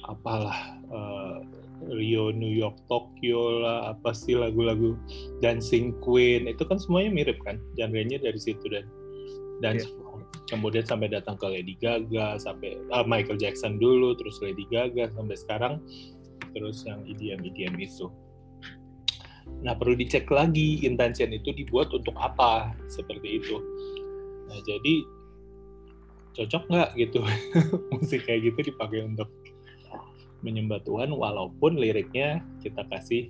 apalah 0.07 0.79
uh, 0.93 1.41
Rio 1.89 2.35
New 2.35 2.51
York 2.51 2.77
Tokyo 2.91 3.63
lah 3.63 3.95
apa 3.95 4.11
sih 4.11 4.35
lagu-lagu 4.35 4.99
Dancing 5.41 5.95
Queen 6.03 6.51
itu 6.51 6.63
kan 6.67 6.77
semuanya 6.77 7.11
mirip 7.15 7.39
kan 7.43 7.57
genrenya 7.79 8.19
dari 8.19 8.39
situ 8.39 8.67
dan 8.69 8.85
dan 9.63 9.75
yeah. 9.79 9.91
kemudian 10.51 10.87
sampai 10.87 11.11
datang 11.11 11.39
ke 11.39 11.47
Lady 11.47 11.75
Gaga 11.79 12.39
sampai 12.39 12.79
uh, 12.91 13.07
Michael 13.07 13.39
Jackson 13.39 13.79
dulu 13.79 14.15
terus 14.19 14.39
Lady 14.43 14.67
Gaga 14.71 15.11
sampai 15.15 15.37
sekarang 15.39 15.75
terus 16.55 16.87
yang 16.87 17.03
EDM 17.05 17.75
itu 17.79 18.11
nah 19.65 19.75
perlu 19.75 19.97
dicek 19.97 20.29
lagi 20.29 20.85
intention 20.85 21.33
itu 21.33 21.51
dibuat 21.57 21.91
untuk 21.91 22.15
apa 22.21 22.77
seperti 22.87 23.43
itu 23.43 23.57
Nah 24.49 24.59
jadi 24.65 24.95
cocok 26.35 26.63
nggak 26.73 26.91
gitu 26.97 27.21
musik 27.93 28.25
kayak 28.25 28.53
gitu 28.53 28.73
dipakai 28.73 29.05
untuk 29.05 29.29
menyembah 30.41 30.81
Tuhan 30.87 31.13
walaupun 31.13 31.77
liriknya 31.77 32.41
kita 32.63 32.87
kasih 32.89 33.29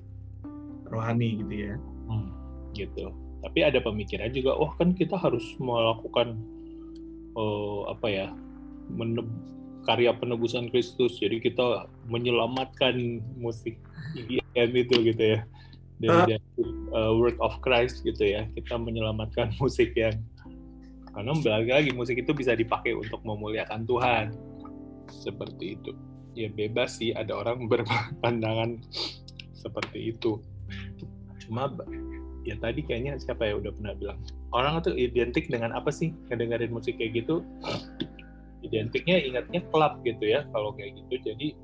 rohani 0.89 1.41
gitu 1.43 1.55
ya. 1.73 1.75
Hmm, 2.09 2.31
gitu. 2.77 3.13
Tapi 3.39 3.59
ada 3.65 3.81
pemikiran 3.81 4.35
juga, 4.35 4.53
oh 4.57 4.73
kan 4.77 4.93
kita 4.93 5.15
harus 5.17 5.45
melakukan 5.63 6.37
uh, 7.39 7.89
apa 7.89 8.07
ya 8.11 8.27
karya 9.89 10.13
penebusan 10.13 10.69
Kristus. 10.69 11.17
Jadi 11.17 11.41
kita 11.41 11.89
menyelamatkan 12.13 13.25
musik 13.41 13.81
IDM 14.13 14.71
itu 14.77 14.95
gitu 15.01 15.25
ya. 15.25 15.41
Dari, 15.99 16.37
dari 16.37 16.63
uh, 16.93 17.17
word 17.17 17.41
of 17.41 17.57
Christ 17.65 18.05
gitu 18.05 18.21
ya. 18.21 18.45
Kita 18.53 18.77
menyelamatkan 18.77 19.57
musik 19.65 19.97
yang 19.97 20.21
karena 21.17 21.35
balik 21.41 21.73
lagi 21.73 21.91
musik 21.97 22.21
itu 22.21 22.31
bisa 22.37 22.53
dipakai 22.53 22.93
untuk 22.93 23.25
memuliakan 23.25 23.89
Tuhan. 23.89 24.37
Seperti 25.09 25.81
itu. 25.81 25.97
Ya 26.37 26.53
bebas 26.53 27.01
sih 27.01 27.17
ada 27.17 27.33
orang 27.33 27.65
berpandangan 27.73 28.85
seperti 29.57 30.13
itu. 30.13 30.37
Cuma 31.49 31.73
ya 32.45 32.61
tadi 32.61 32.85
kayaknya 32.85 33.17
siapa 33.17 33.49
ya 33.49 33.57
udah 33.57 33.73
pernah 33.73 33.93
bilang 33.97 34.21
orang 34.53 34.85
itu 34.85 34.93
identik 35.01 35.49
dengan 35.49 35.73
apa 35.73 35.89
sih? 35.89 36.13
Ngedengerin 36.29 36.71
musik 36.77 37.01
kayak 37.01 37.25
gitu 37.25 37.41
identiknya 38.69 39.17
ingatnya 39.25 39.61
klub 39.73 40.05
gitu 40.05 40.25
ya 40.29 40.45
kalau 40.53 40.77
kayak 40.77 40.95
gitu. 41.01 41.33
Jadi 41.33 41.57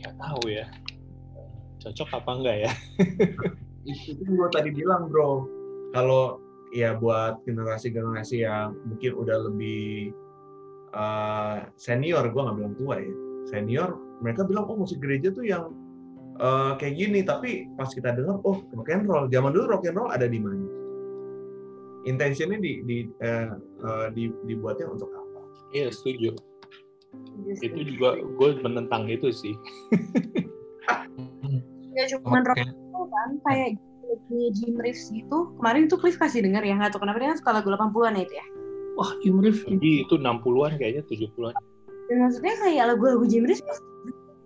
nggak 0.00 0.14
tahu 0.20 0.48
ya 0.48 0.66
cocok 1.84 2.08
apa 2.16 2.30
enggak 2.32 2.56
ya? 2.64 2.72
Itu 4.10 4.24
gue 4.24 4.48
tadi 4.48 4.72
bilang 4.72 5.12
bro. 5.12 5.44
Kalau 5.92 6.40
ya 6.74 6.96
buat 6.96 7.44
generasi-generasi 7.46 8.42
yang 8.42 8.74
mungkin 8.88 9.12
udah 9.14 9.46
lebih 9.46 10.10
uh, 10.96 11.68
senior, 11.78 12.24
gue 12.26 12.40
nggak 12.40 12.56
bilang 12.58 12.74
tua 12.74 12.98
ya, 12.98 13.14
senior, 13.46 13.94
mereka 14.24 14.42
bilang 14.42 14.66
oh 14.66 14.74
musik 14.74 14.98
gereja 14.98 15.30
tuh 15.30 15.46
yang 15.46 15.70
uh, 16.42 16.74
kayak 16.74 16.98
gini, 16.98 17.22
tapi 17.22 17.70
pas 17.78 17.86
kita 17.92 18.10
dengar 18.10 18.42
oh 18.42 18.58
rock 18.74 18.90
and 18.90 19.06
roll, 19.06 19.30
zaman 19.30 19.54
dulu 19.54 19.70
rock 19.70 19.86
and 19.86 19.94
roll 19.94 20.10
ada 20.10 20.26
di 20.26 20.42
mana? 20.42 20.66
Intentionnya 22.04 22.58
di, 22.60 22.72
di, 22.84 22.98
uh, 23.22 24.10
di, 24.12 24.28
dibuatnya 24.44 24.90
untuk 24.90 25.08
apa? 25.14 25.23
Iya 25.74 25.90
setuju. 25.90 26.30
Yes, 27.42 27.58
itu 27.66 27.94
juga 27.94 28.22
gue 28.22 28.50
menentang 28.62 29.10
itu 29.10 29.34
sih. 29.34 29.54
ya 31.94 32.10
cuma 32.14 32.42
rock 32.42 32.58
and 32.58 32.74
roll 32.90 33.06
kan 33.10 33.30
kayak 33.50 33.78
lagunya 34.06 34.50
Jim 34.54 34.74
Reeves 34.78 35.10
gitu. 35.10 35.50
Kemarin 35.58 35.90
tuh 35.90 35.98
Cliff 35.98 36.18
kasih 36.18 36.46
denger 36.46 36.62
ya 36.62 36.78
nggak 36.78 36.94
tahu 36.94 37.02
kenapa 37.02 37.18
dia 37.22 37.34
kan 37.34 37.38
suka 37.42 37.50
lagu 37.58 37.68
80-an 37.70 38.18
ya 38.18 38.22
itu 38.22 38.34
ya? 38.38 38.46
Wah 38.94 39.10
Jim 39.18 39.36
Reeves 39.42 39.62
jadi 39.66 39.90
itu 40.06 40.14
60-an 40.14 40.72
kayaknya 40.78 41.02
70-an 41.10 41.54
dan 42.04 42.16
maksudnya 42.20 42.54
kayak 42.60 42.84
lagu-lagu 42.94 43.24
Jim 43.24 43.48
Reeves 43.48 43.64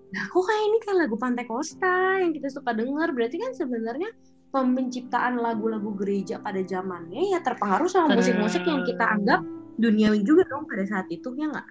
nah 0.09 0.25
kok 0.25 0.41
kayak 0.41 0.63
ini 0.65 0.79
kayak 0.81 0.99
lagu 1.05 1.17
Pantai 1.21 1.45
Costa 1.45 2.25
yang 2.25 2.33
kita 2.33 2.49
suka 2.49 2.73
denger? 2.73 3.13
Berarti 3.13 3.37
kan 3.37 3.53
sebenarnya 3.53 4.09
penciptaan 4.49 5.37
lagu-lagu 5.37 5.93
gereja 5.93 6.41
pada 6.41 6.65
zamannya 6.65 7.37
ya 7.37 7.45
terpengaruh 7.45 7.85
sama 7.93 8.17
musik-musik 8.17 8.65
yang 8.65 8.81
kita 8.89 9.05
anggap 9.05 9.45
duniawi 9.79 10.21
juga 10.27 10.43
dong 10.51 10.67
pada 10.67 10.85
saat 10.85 11.07
itu 11.09 11.31
ya 11.39 11.47
nggak? 11.49 11.69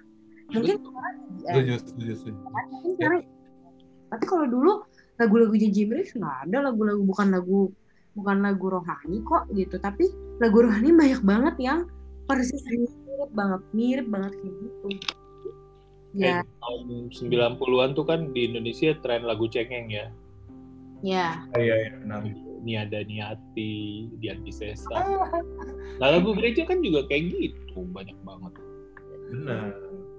Mungkin 0.48 0.76
sekarang 0.80 1.16
ya, 1.44 1.52
Setuju, 1.52 1.72
setuju, 1.84 2.12
setuju. 2.16 2.38
mungkin 2.72 2.92
sekarang 2.96 3.20
tapi 4.08 4.24
kalau 4.24 4.46
dulu 4.48 4.72
lagu-lagu 5.20 5.54
JJ 5.54 5.76
Mrix 5.92 6.16
nggak 6.16 6.36
ada 6.48 6.72
lagu-lagu 6.72 7.02
bukan 7.04 7.28
lagu 7.36 7.60
bukan 8.16 8.36
lagu 8.42 8.66
rohani 8.72 9.20
kok 9.22 9.44
gitu. 9.52 9.76
Tapi 9.76 10.08
lagu 10.40 10.58
rohani 10.64 10.90
banyak 10.96 11.20
banget 11.22 11.54
yang 11.60 11.78
persis 12.24 12.64
mirip 12.66 13.30
banget 13.36 13.62
mirip 13.76 14.06
banget 14.08 14.32
kayak 14.40 14.54
gitu. 14.56 14.88
Ya. 16.16 16.40
Eh, 16.40 16.44
tahun 16.64 17.12
90-an 17.12 17.90
tuh 17.92 18.06
kan 18.08 18.32
di 18.32 18.48
Indonesia 18.48 18.96
tren 19.04 19.28
lagu 19.28 19.44
cengeng 19.46 19.92
ya. 19.92 20.08
ya. 21.04 21.44
Iya, 21.54 21.74
iya, 21.76 21.90
benar. 22.00 22.47
Niada 22.62 23.04
Niati, 23.06 24.08
Dian 24.18 24.42
Piscesa. 24.42 24.98
Nah 25.98 26.08
lagu 26.08 26.34
gereja 26.34 26.66
kan 26.66 26.82
juga 26.82 27.06
kayak 27.10 27.34
gitu, 27.34 27.86
banyak 27.90 28.16
banget. 28.22 28.52
Benar. 29.28 29.72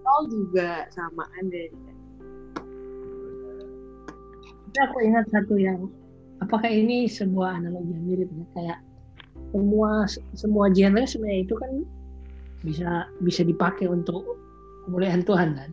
Paul 0.05 0.23
juga 0.29 0.89
sama 0.89 1.25
ada 1.37 1.63
Tapi 4.69 4.77
aku 4.85 4.97
ingat 5.01 5.25
satu 5.33 5.57
yang 5.57 5.89
apakah 6.45 6.69
ini 6.69 7.09
sebuah 7.09 7.57
analogi 7.57 7.89
yang 7.89 8.05
mirip 8.05 8.29
ya 8.29 8.45
kayak 8.53 8.79
semua 9.49 10.05
semua 10.37 10.65
genre 10.69 11.03
sebenarnya 11.09 11.41
itu 11.41 11.55
kan 11.57 11.71
bisa 12.61 13.09
bisa 13.25 13.41
dipakai 13.41 13.89
untuk 13.89 14.21
kemuliaan 14.85 15.25
Tuhan 15.25 15.57
kan. 15.57 15.69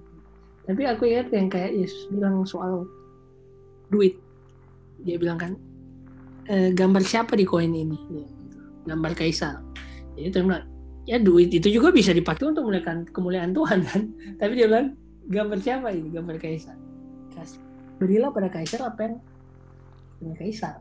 Tapi 0.64 0.82
aku 0.88 1.06
ingat 1.06 1.28
yang 1.30 1.52
kayak 1.52 1.76
Yesus 1.76 2.08
bilang 2.08 2.42
soal 2.48 2.88
duit. 3.92 4.16
Dia 5.04 5.20
bilang 5.20 5.38
kan 5.38 5.52
"E, 6.46 6.70
gambar 6.72 7.02
siapa 7.02 7.34
di 7.34 7.44
koin 7.46 7.74
ini? 7.74 7.98
Ya, 8.10 8.24
gitu. 8.26 8.58
Gambar 8.86 9.12
kaisar. 9.18 9.62
Jadi 10.16 10.28
Tuhan 10.32 10.46
bilang 10.48 10.66
ya 11.06 11.22
duit 11.22 11.54
itu 11.54 11.70
juga 11.70 11.94
bisa 11.94 12.10
dipakai 12.10 12.50
untuk 12.50 12.66
memuliakan 12.66 13.06
kemuliaan 13.14 13.50
Tuhan 13.54 13.78
kan. 13.86 14.02
Tapi 14.40 14.52
dia 14.58 14.66
bilang 14.66 14.94
gambar 15.30 15.58
siapa 15.62 15.88
ini? 15.94 16.08
Gambar 16.10 16.36
kaisar. 16.38 16.76
Berilah 17.96 18.28
pada 18.28 18.48
kaisar 18.52 18.84
apa 18.84 19.00
yang 19.08 19.14
punya 20.20 20.34
kaisar. 20.36 20.74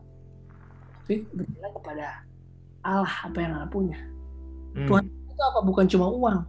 Tapi 1.05 1.21
berilah 1.31 1.71
kepada 1.77 2.07
Allah 2.81 3.15
apa 3.25 3.37
yang 3.39 3.51
Allah 3.55 3.71
punya. 3.71 3.99
Hmm. 4.75 4.87
Tuhan 4.89 5.03
itu 5.05 5.41
apa? 5.41 5.59
Bukan 5.63 5.85
cuma 5.87 6.07
uang. 6.11 6.39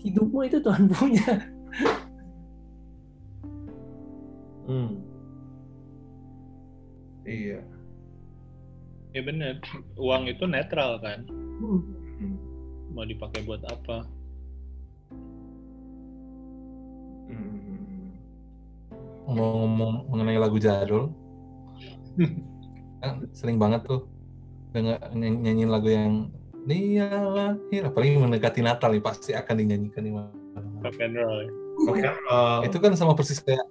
Hidupmu 0.00 0.38
itu 0.46 0.58
Tuhan 0.62 0.84
punya. 0.94 1.28
Hmm. 4.66 4.90
Iya. 7.26 7.71
Ya 9.12 9.20
bener, 9.20 9.60
uang 10.00 10.24
itu 10.24 10.48
netral 10.48 10.96
kan. 11.04 11.28
Hmm. 11.60 11.84
Mau 12.96 13.04
dipakai 13.04 13.44
buat 13.44 13.60
apa? 13.68 14.08
Hmm. 17.28 18.16
Ngomong-ngomong 19.28 20.08
mengenai 20.08 20.40
lagu 20.40 20.56
jadul, 20.56 21.12
kan 23.00 23.28
sering 23.36 23.56
banget 23.60 23.84
tuh 23.84 24.08
denger 24.72 24.96
ny- 25.12 25.40
nyanyiin 25.44 25.70
lagu 25.70 25.88
yang 25.92 26.32
dia 26.64 27.08
lahir, 27.10 27.82
apalagi 27.90 28.16
mendekati 28.16 28.60
Natal 28.64 28.96
nih 28.96 29.04
pasti 29.04 29.36
akan 29.36 29.54
dinyanyikan 29.60 30.02
di 30.04 30.12
mana. 30.12 30.32
Rock 30.82 30.98
and 31.04 31.14
roll. 31.20 31.38
ya. 31.42 31.50
Oke. 31.88 32.00
eh, 32.00 32.58
Itu 32.68 32.76
kan 32.80 32.92
sama 32.96 33.12
persis 33.12 33.40
kayak 33.40 33.64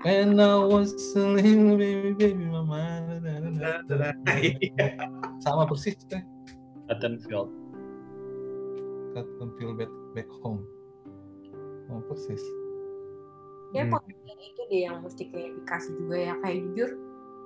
When 0.00 0.40
I 0.40 0.56
was 0.64 0.96
a 1.12 1.20
little 1.20 1.76
baby, 1.76 2.16
baby, 2.16 2.44
mama. 2.48 3.04
Iya. 4.40 4.96
Sama 5.44 5.68
persis 5.68 6.00
teh. 6.08 6.24
Cottonfield. 6.88 7.52
Cotton 9.12 9.48
feel 9.60 9.76
back, 9.76 9.92
back 10.16 10.30
home. 10.40 10.64
Sama 11.84 12.00
persis. 12.08 12.40
ya 13.70 13.86
Hmm. 13.86 13.94
pengertian 13.94 14.40
itu 14.42 14.62
deh 14.66 14.82
yang 14.82 14.98
mesti 14.98 15.30
kayak 15.30 15.54
dikasih 15.62 15.94
juga 15.94 16.16
ya 16.18 16.34
kayak 16.42 16.58
jujur 16.58 16.90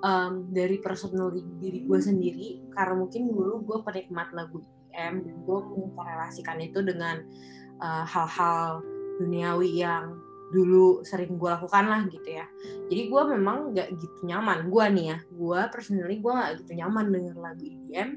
em, 0.00 0.32
dari 0.56 0.80
personal 0.80 1.28
diri 1.60 1.84
gue 1.84 2.00
sendiri 2.00 2.64
karena 2.72 2.96
mungkin 2.96 3.28
dulu 3.28 3.60
gue 3.60 3.78
penikmat 3.84 4.32
lagu 4.32 4.64
EDM 4.88 5.20
dan 5.20 5.36
gue 5.44 5.58
mengkorelasikan 5.76 6.64
itu 6.64 6.80
dengan 6.80 7.28
eh, 7.76 8.04
hal-hal 8.08 8.80
duniawi 9.20 9.84
yang 9.84 10.16
dulu 10.54 11.02
sering 11.02 11.34
gue 11.34 11.50
lakukan 11.50 11.84
lah 11.90 12.00
gitu 12.06 12.28
ya 12.30 12.46
jadi 12.86 13.02
gue 13.10 13.22
memang 13.34 13.74
nggak 13.74 13.88
gitu 13.98 14.18
nyaman 14.30 14.70
gue 14.70 14.84
nih 14.94 15.06
ya 15.10 15.18
gue 15.34 15.60
personally 15.74 16.22
gue 16.22 16.32
nggak 16.32 16.52
gitu 16.62 16.72
nyaman 16.78 17.06
dengan 17.10 17.34
lagu 17.42 17.62
EDM 17.66 18.10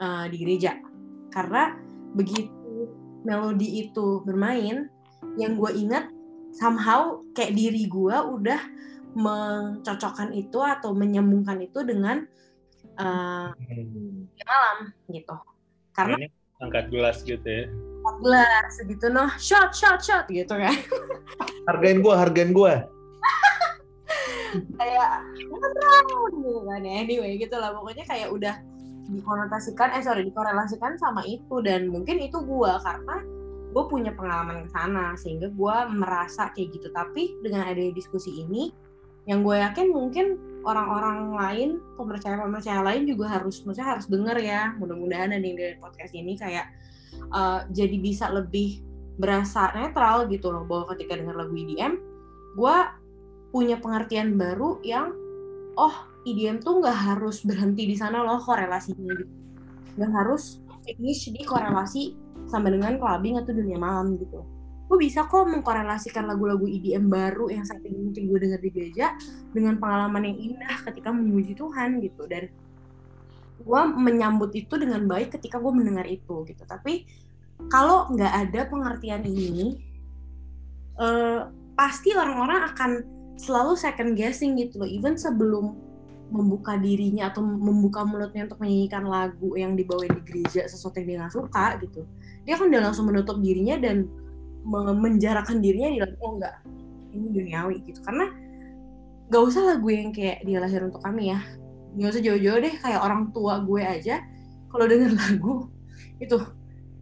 eh, 0.00 0.24
di 0.32 0.36
gereja 0.40 0.72
karena 1.28 1.76
begitu 2.16 2.48
melodi 3.28 3.84
itu 3.84 4.24
bermain 4.24 4.88
yang 5.36 5.60
gue 5.60 5.70
ingat 5.76 6.08
somehow 6.56 7.20
kayak 7.36 7.52
diri 7.52 7.84
gue 7.84 8.16
udah 8.16 8.60
mencocokkan 9.12 10.32
itu 10.32 10.58
atau 10.62 10.96
menyambungkan 10.96 11.60
itu 11.60 11.84
dengan 11.84 12.24
eh, 12.98 13.48
Hmm. 13.58 14.26
malam 14.48 14.78
gitu 15.12 15.36
karena 15.94 16.16
Ini 16.18 16.28
angkat 16.58 16.84
gelas 16.90 17.22
gitu 17.22 17.46
ya. 17.46 17.66
Gelas 18.20 18.72
gitu 18.84 19.06
noh. 19.12 19.30
Shot 19.36 19.76
shot 19.76 20.00
shot 20.00 20.26
gitu 20.32 20.54
kan. 20.56 20.74
Hargain 21.68 22.00
gua, 22.00 22.14
hargain 22.16 22.50
gua. 22.56 22.88
kayak 24.80 25.10
round 25.52 26.34
gitu 26.40 26.60
kan. 26.64 26.80
Ya 26.84 26.94
anyway 27.04 27.36
gitu 27.36 27.56
lah. 27.56 27.76
Pokoknya 27.76 28.04
kayak 28.08 28.28
udah 28.32 28.54
dikonotasikan 29.08 29.96
eh 29.96 30.02
sorry 30.04 30.24
dikorelasikan 30.24 30.96
sama 30.96 31.24
itu. 31.28 31.60
Dan 31.60 31.92
mungkin 31.92 32.20
itu 32.20 32.40
gue 32.40 32.72
karena 32.80 33.16
gue 33.68 33.84
punya 33.84 34.12
pengalaman 34.16 34.64
ke 34.64 34.70
sana 34.72 35.12
sehingga 35.20 35.52
gue 35.52 35.76
merasa 35.92 36.50
kayak 36.56 36.72
gitu. 36.72 36.88
Tapi 36.92 37.36
dengan 37.44 37.68
ada 37.68 37.82
diskusi 37.92 38.32
ini 38.44 38.72
yang 39.28 39.44
gue 39.44 39.60
yakin 39.60 39.92
mungkin 39.92 40.40
orang-orang 40.64 41.36
lain 41.36 41.68
pemercaya-pemercaya 42.00 42.80
lain 42.80 43.04
juga 43.04 43.28
harus 43.38 43.60
maksudnya 43.64 43.96
harus 43.96 44.08
denger 44.08 44.36
ya. 44.40 44.72
Mudah-mudahan 44.80 45.36
ada 45.36 45.44
yang 45.44 45.56
dari 45.56 45.76
podcast 45.76 46.12
ini 46.16 46.32
kayak 46.40 46.64
eh, 47.14 47.60
jadi 47.72 47.96
bisa 48.00 48.26
lebih 48.32 48.82
berasa 49.18 49.74
netral 49.74 50.30
gitu 50.30 50.54
loh 50.54 50.62
bahwa 50.62 50.94
ketika 50.94 51.18
denger 51.18 51.34
lagu 51.34 51.54
EDM 51.58 51.98
gue 52.54 52.76
punya 53.50 53.76
pengertian 53.82 54.38
baru 54.38 54.78
yang 54.86 55.10
oh 55.74 55.94
EDM 56.26 56.60
tuh 56.60 56.82
nggak 56.82 56.98
harus 57.14 57.42
berhenti 57.42 57.88
di 57.88 57.96
sana 57.96 58.20
loh 58.22 58.38
korelasinya 58.42 59.14
gitu. 59.14 59.34
Nggak 59.96 60.12
harus 60.12 60.60
finish 60.84 61.32
di 61.32 61.42
korelasi 61.42 62.02
sama 62.48 62.72
dengan 62.72 62.96
clubbing 62.96 63.40
atau 63.40 63.52
dunia 63.54 63.78
malam 63.80 64.16
gitu. 64.20 64.44
Gue 64.88 64.98
bisa 65.04 65.28
kok 65.28 65.44
mengkorelasikan 65.44 66.24
lagu-lagu 66.24 66.64
EDM 66.64 67.12
baru 67.12 67.52
yang 67.52 67.64
saat 67.64 67.84
ini 67.84 68.08
mungkin 68.08 68.24
gue 68.32 68.38
dengar 68.40 68.60
di 68.60 68.70
gereja 68.72 69.12
dengan 69.52 69.76
pengalaman 69.76 70.32
yang 70.32 70.36
indah 70.52 70.76
ketika 70.88 71.12
memuji 71.12 71.52
Tuhan 71.52 72.00
gitu. 72.00 72.24
Dan 72.24 72.48
gue 73.58 73.80
menyambut 73.98 74.54
itu 74.54 74.74
dengan 74.78 75.04
baik 75.06 75.34
ketika 75.38 75.58
gue 75.58 75.72
mendengar 75.74 76.06
itu 76.06 76.46
gitu. 76.46 76.62
Tapi 76.64 77.06
kalau 77.70 78.06
nggak 78.10 78.32
ada 78.48 78.60
pengertian 78.70 79.22
ini 79.26 79.82
eh, 80.98 81.40
pasti 81.74 82.14
orang-orang 82.14 82.74
akan 82.74 82.90
selalu 83.38 83.78
second 83.78 84.18
guessing 84.18 84.58
gitu 84.58 84.82
loh. 84.82 84.88
Even 84.90 85.14
sebelum 85.18 85.78
membuka 86.28 86.76
dirinya 86.76 87.32
atau 87.32 87.40
membuka 87.40 88.04
mulutnya 88.04 88.44
untuk 88.44 88.60
menyanyikan 88.60 89.08
lagu 89.08 89.56
yang 89.56 89.72
dibawain 89.72 90.12
di 90.12 90.22
gereja 90.28 90.68
sesuatu 90.68 91.00
yang 91.00 91.08
dia 91.08 91.18
nggak 91.24 91.34
suka 91.40 91.66
gitu 91.80 92.04
dia 92.48 92.56
kan 92.56 92.72
udah 92.72 92.80
langsung 92.80 93.12
menutup 93.12 93.36
dirinya 93.44 93.76
dan 93.76 94.08
me- 94.64 94.96
menjarakan 94.96 95.60
dirinya 95.60 95.92
di 95.92 96.00
oh 96.00 96.32
enggak 96.40 96.64
ini 97.12 97.28
duniawi 97.28 97.76
gitu. 97.84 98.00
Karena 98.00 98.24
gak 99.28 99.42
usah 99.44 99.76
lagu 99.76 99.84
yang 99.92 100.16
kayak 100.16 100.40
dia 100.48 100.56
lahir 100.56 100.80
untuk 100.80 101.04
kami 101.04 101.36
ya 101.36 101.44
gak 101.96 102.10
usah 102.12 102.22
jauh-jauh 102.22 102.60
deh 102.60 102.74
kayak 102.84 103.00
orang 103.00 103.32
tua 103.32 103.64
gue 103.64 103.80
aja 103.80 104.20
kalau 104.68 104.84
denger 104.84 105.12
lagu 105.16 105.54
itu 106.20 106.36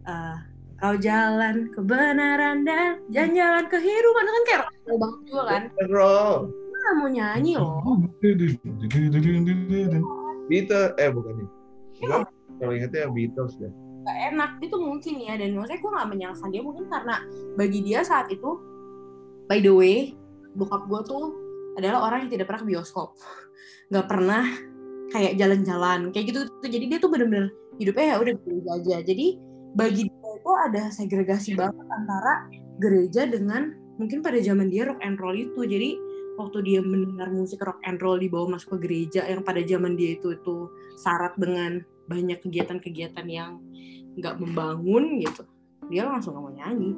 eh, 0.07 0.37
kau 0.77 0.95
jalan 1.01 1.73
kebenaran 1.73 2.61
dan 2.63 3.01
jalan-jalan 3.09 3.65
kehidupan 3.67 4.25
kan 4.29 4.43
kayak 4.45 4.61
rock 4.61 4.97
banget 5.01 5.19
juga 5.25 5.43
kan 5.49 5.61
Roll. 5.89 6.37
Gue 6.53 6.91
mau 6.95 7.09
nyanyi 7.09 7.53
loh 7.57 7.81
Beatles, 10.47 10.95
eh 10.95 11.11
bukan 11.11 11.33
nih. 11.43 11.47
Gua 12.07 12.23
kalau 12.57 12.71
ingetnya 12.71 13.11
Beatles 13.11 13.53
deh. 13.59 13.73
gak 14.07 14.19
enak 14.31 14.51
itu 14.63 14.77
mungkin 14.79 15.13
ya 15.19 15.35
dan 15.35 15.51
maksudnya 15.51 15.83
gue 15.83 15.91
gak 15.91 16.07
menyalahkan 16.07 16.47
dia 16.47 16.63
mungkin 16.63 16.87
karena 16.87 17.15
bagi 17.59 17.79
dia 17.83 17.99
saat 18.07 18.31
itu 18.31 18.55
by 19.51 19.59
the 19.59 19.67
way 19.67 20.15
bokap 20.55 20.87
gue 20.87 21.01
tuh 21.03 21.35
adalah 21.75 22.07
orang 22.07 22.25
yang 22.25 22.31
tidak 22.39 22.47
pernah 22.47 22.61
ke 22.63 22.67
bioskop 22.71 23.19
nggak 23.91 24.07
pernah 24.07 24.43
kayak 25.13 25.39
jalan-jalan 25.39 26.11
kayak 26.11 26.25
gitu 26.33 26.39
tuh 26.47 26.69
jadi 26.69 26.85
dia 26.95 26.97
tuh 26.99 27.09
bener-bener 27.11 27.51
hidupnya 27.77 28.05
ya 28.13 28.15
udah 28.19 28.33
gereja 28.41 28.71
aja. 28.81 28.95
Jadi 29.05 29.27
bagi 29.77 30.03
dia 30.09 30.29
itu 30.37 30.51
ada 30.51 30.83
segregasi 30.89 31.53
banget 31.53 31.85
antara 31.85 32.49
gereja 32.81 33.29
dengan 33.29 33.73
mungkin 33.97 34.21
pada 34.21 34.37
zaman 34.41 34.69
dia 34.69 34.89
rock 34.89 35.01
and 35.01 35.17
roll 35.21 35.37
itu. 35.37 35.61
Jadi 35.63 35.89
waktu 36.37 36.57
dia 36.65 36.79
mendengar 36.81 37.29
musik 37.33 37.61
rock 37.65 37.81
and 37.85 38.01
roll 38.01 38.17
dibawa 38.17 38.57
masuk 38.57 38.77
ke 38.77 38.89
gereja 38.89 39.25
yang 39.25 39.41
pada 39.41 39.61
zaman 39.65 39.97
dia 39.97 40.17
itu 40.17 40.37
itu 40.37 40.69
syarat 41.01 41.33
dengan 41.37 41.81
banyak 42.07 42.39
kegiatan-kegiatan 42.45 43.25
yang 43.27 43.61
nggak 44.17 44.37
membangun 44.41 45.21
gitu 45.21 45.45
dia 45.87 46.03
langsung 46.07 46.35
gak 46.35 46.43
mau 46.43 46.53
nyanyi. 46.53 46.91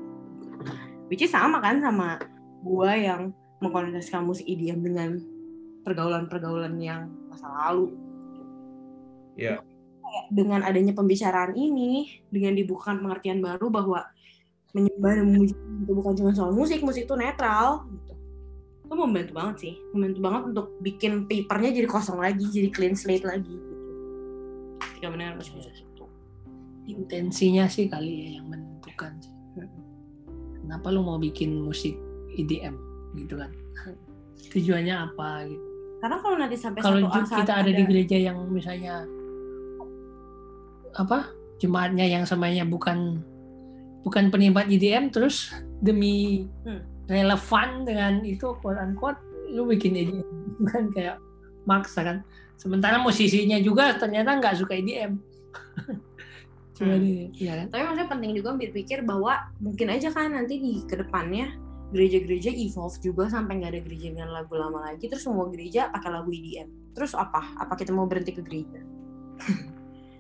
Which 1.10 1.26
is 1.26 1.34
sama 1.34 1.62
kan 1.62 1.82
sama 1.82 2.22
gua 2.62 2.94
yang 2.94 3.34
mengkonotasikan 3.60 4.26
musik 4.26 4.46
EDM 4.46 4.82
dengan 4.82 5.10
pergaulan-pergaulan 5.90 6.78
yang 6.78 7.10
masa 7.34 7.50
lalu. 7.50 7.98
Iya. 9.34 9.66
Kayak 10.06 10.26
dengan 10.30 10.62
adanya 10.62 10.94
pembicaraan 10.94 11.58
ini 11.58 12.22
dengan 12.30 12.54
dibukakan 12.54 13.02
pengertian 13.02 13.42
baru 13.42 13.74
bahwa 13.74 14.06
menyembah 14.78 15.12
dan 15.18 15.26
memuji 15.26 15.56
itu 15.58 15.92
bukan 15.98 16.14
cuma 16.14 16.32
soal 16.38 16.54
musik 16.54 16.86
musik 16.86 17.10
itu 17.10 17.16
netral 17.18 17.90
gitu. 17.90 18.14
Itu 18.86 18.94
membantu 18.94 19.32
banget 19.34 19.56
sih. 19.58 19.74
Membantu 19.98 20.20
banget 20.22 20.42
untuk 20.54 20.68
bikin 20.86 21.26
papernya 21.26 21.72
jadi 21.82 21.88
kosong 21.90 22.22
lagi 22.22 22.46
jadi 22.46 22.70
clean 22.70 22.94
slate 22.94 23.26
lagi 23.26 23.50
gitu. 23.50 23.76
Ketika 24.94 25.08
mendengar 25.10 25.42
musik 25.42 25.58
musik 25.58 25.74
itu 25.74 26.06
intensinya 26.90 27.66
sih 27.66 27.90
kali 27.90 28.14
ya 28.14 28.30
yang 28.42 28.46
menentukan 28.50 29.18
kenapa 30.60 30.94
lu 30.94 31.02
mau 31.02 31.18
bikin 31.18 31.66
musik 31.66 31.98
EDM 32.38 32.78
gitu 33.18 33.42
kan? 33.42 33.50
Tujuannya 34.54 34.96
apa 34.96 35.50
gitu 35.50 35.69
karena 36.00 36.18
kalau 36.20 36.36
nanti 36.40 36.56
sampai 36.56 36.80
kalau 36.80 37.12
satu 37.12 37.44
kita 37.44 37.54
ada 37.60 37.72
di 37.72 37.84
gereja 37.84 38.18
yang 38.18 38.38
misalnya 38.48 39.04
apa? 40.96 41.28
Jemaatnya 41.60 42.08
yang 42.08 42.24
semuanya 42.24 42.64
bukan 42.64 43.20
bukan 44.08 44.32
penikmat 44.32 44.72
EDM 44.72 45.12
terus 45.12 45.52
demi 45.84 46.48
Hmm. 46.64 46.82
relevan 47.10 47.84
dengan 47.84 48.24
itu 48.24 48.56
quote 48.64 48.80
unquote 48.80 49.20
lu 49.52 49.68
bikin 49.68 49.98
EDM 49.98 50.64
kan 50.72 50.84
kayak 50.96 51.18
maksa 51.68 52.02
kan? 52.02 52.18
Sementara 52.56 53.00
musisinya 53.00 53.60
juga 53.60 53.96
ternyata 53.96 54.40
nggak 54.40 54.56
suka 54.56 54.76
cuma 56.80 56.96
Hmm. 56.96 57.28
ya 57.36 57.60
kan? 57.60 57.68
Tapi 57.76 57.82
maksudnya 57.84 58.08
penting 58.08 58.32
juga 58.40 58.56
berpikir 58.56 59.04
bahwa 59.04 59.52
mungkin 59.60 59.92
aja 59.92 60.16
kan 60.16 60.32
nanti 60.32 60.64
di 60.64 60.80
ke 60.88 60.96
depannya 60.96 61.52
gereja-gereja 61.90 62.54
evolve 62.54 62.98
juga 63.02 63.26
sampai 63.28 63.58
nggak 63.58 63.72
ada 63.74 63.82
gereja 63.82 64.08
dengan 64.14 64.30
lagu 64.30 64.54
lama 64.54 64.86
lagi 64.86 65.10
terus 65.10 65.26
semua 65.26 65.50
gereja 65.50 65.90
pakai 65.90 66.10
lagu 66.14 66.30
EDM 66.30 66.94
terus 66.94 67.14
apa? 67.14 67.42
Apa 67.58 67.74
kita 67.74 67.90
mau 67.90 68.06
berhenti 68.06 68.34
ke 68.34 68.42
gereja? 68.46 68.80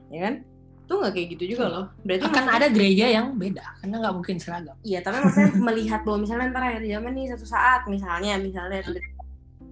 Ya 0.10 0.26
kan? 0.26 0.36
Tuh 0.90 1.06
nggak 1.06 1.14
kayak 1.14 1.28
gitu 1.38 1.54
juga 1.54 1.70
loh. 1.70 1.86
Berarti 2.02 2.26
akan 2.26 2.34
maksudnya- 2.34 2.58
ada 2.58 2.68
gereja 2.74 3.06
yang 3.14 3.38
beda 3.38 3.62
karena 3.78 3.96
nggak 4.02 4.16
mungkin 4.18 4.36
seragam. 4.42 4.74
Iya, 4.82 5.00
tapi 5.06 5.22
maksudnya 5.22 5.52
melihat 5.70 6.02
bahwa 6.02 6.18
misalnya 6.26 6.50
ntar 6.50 6.64
akhir 6.66 6.84
zaman 6.90 7.12
nih 7.14 7.26
satu 7.30 7.46
saat 7.46 7.82
misalnya 7.86 8.34
misalnya 8.42 8.82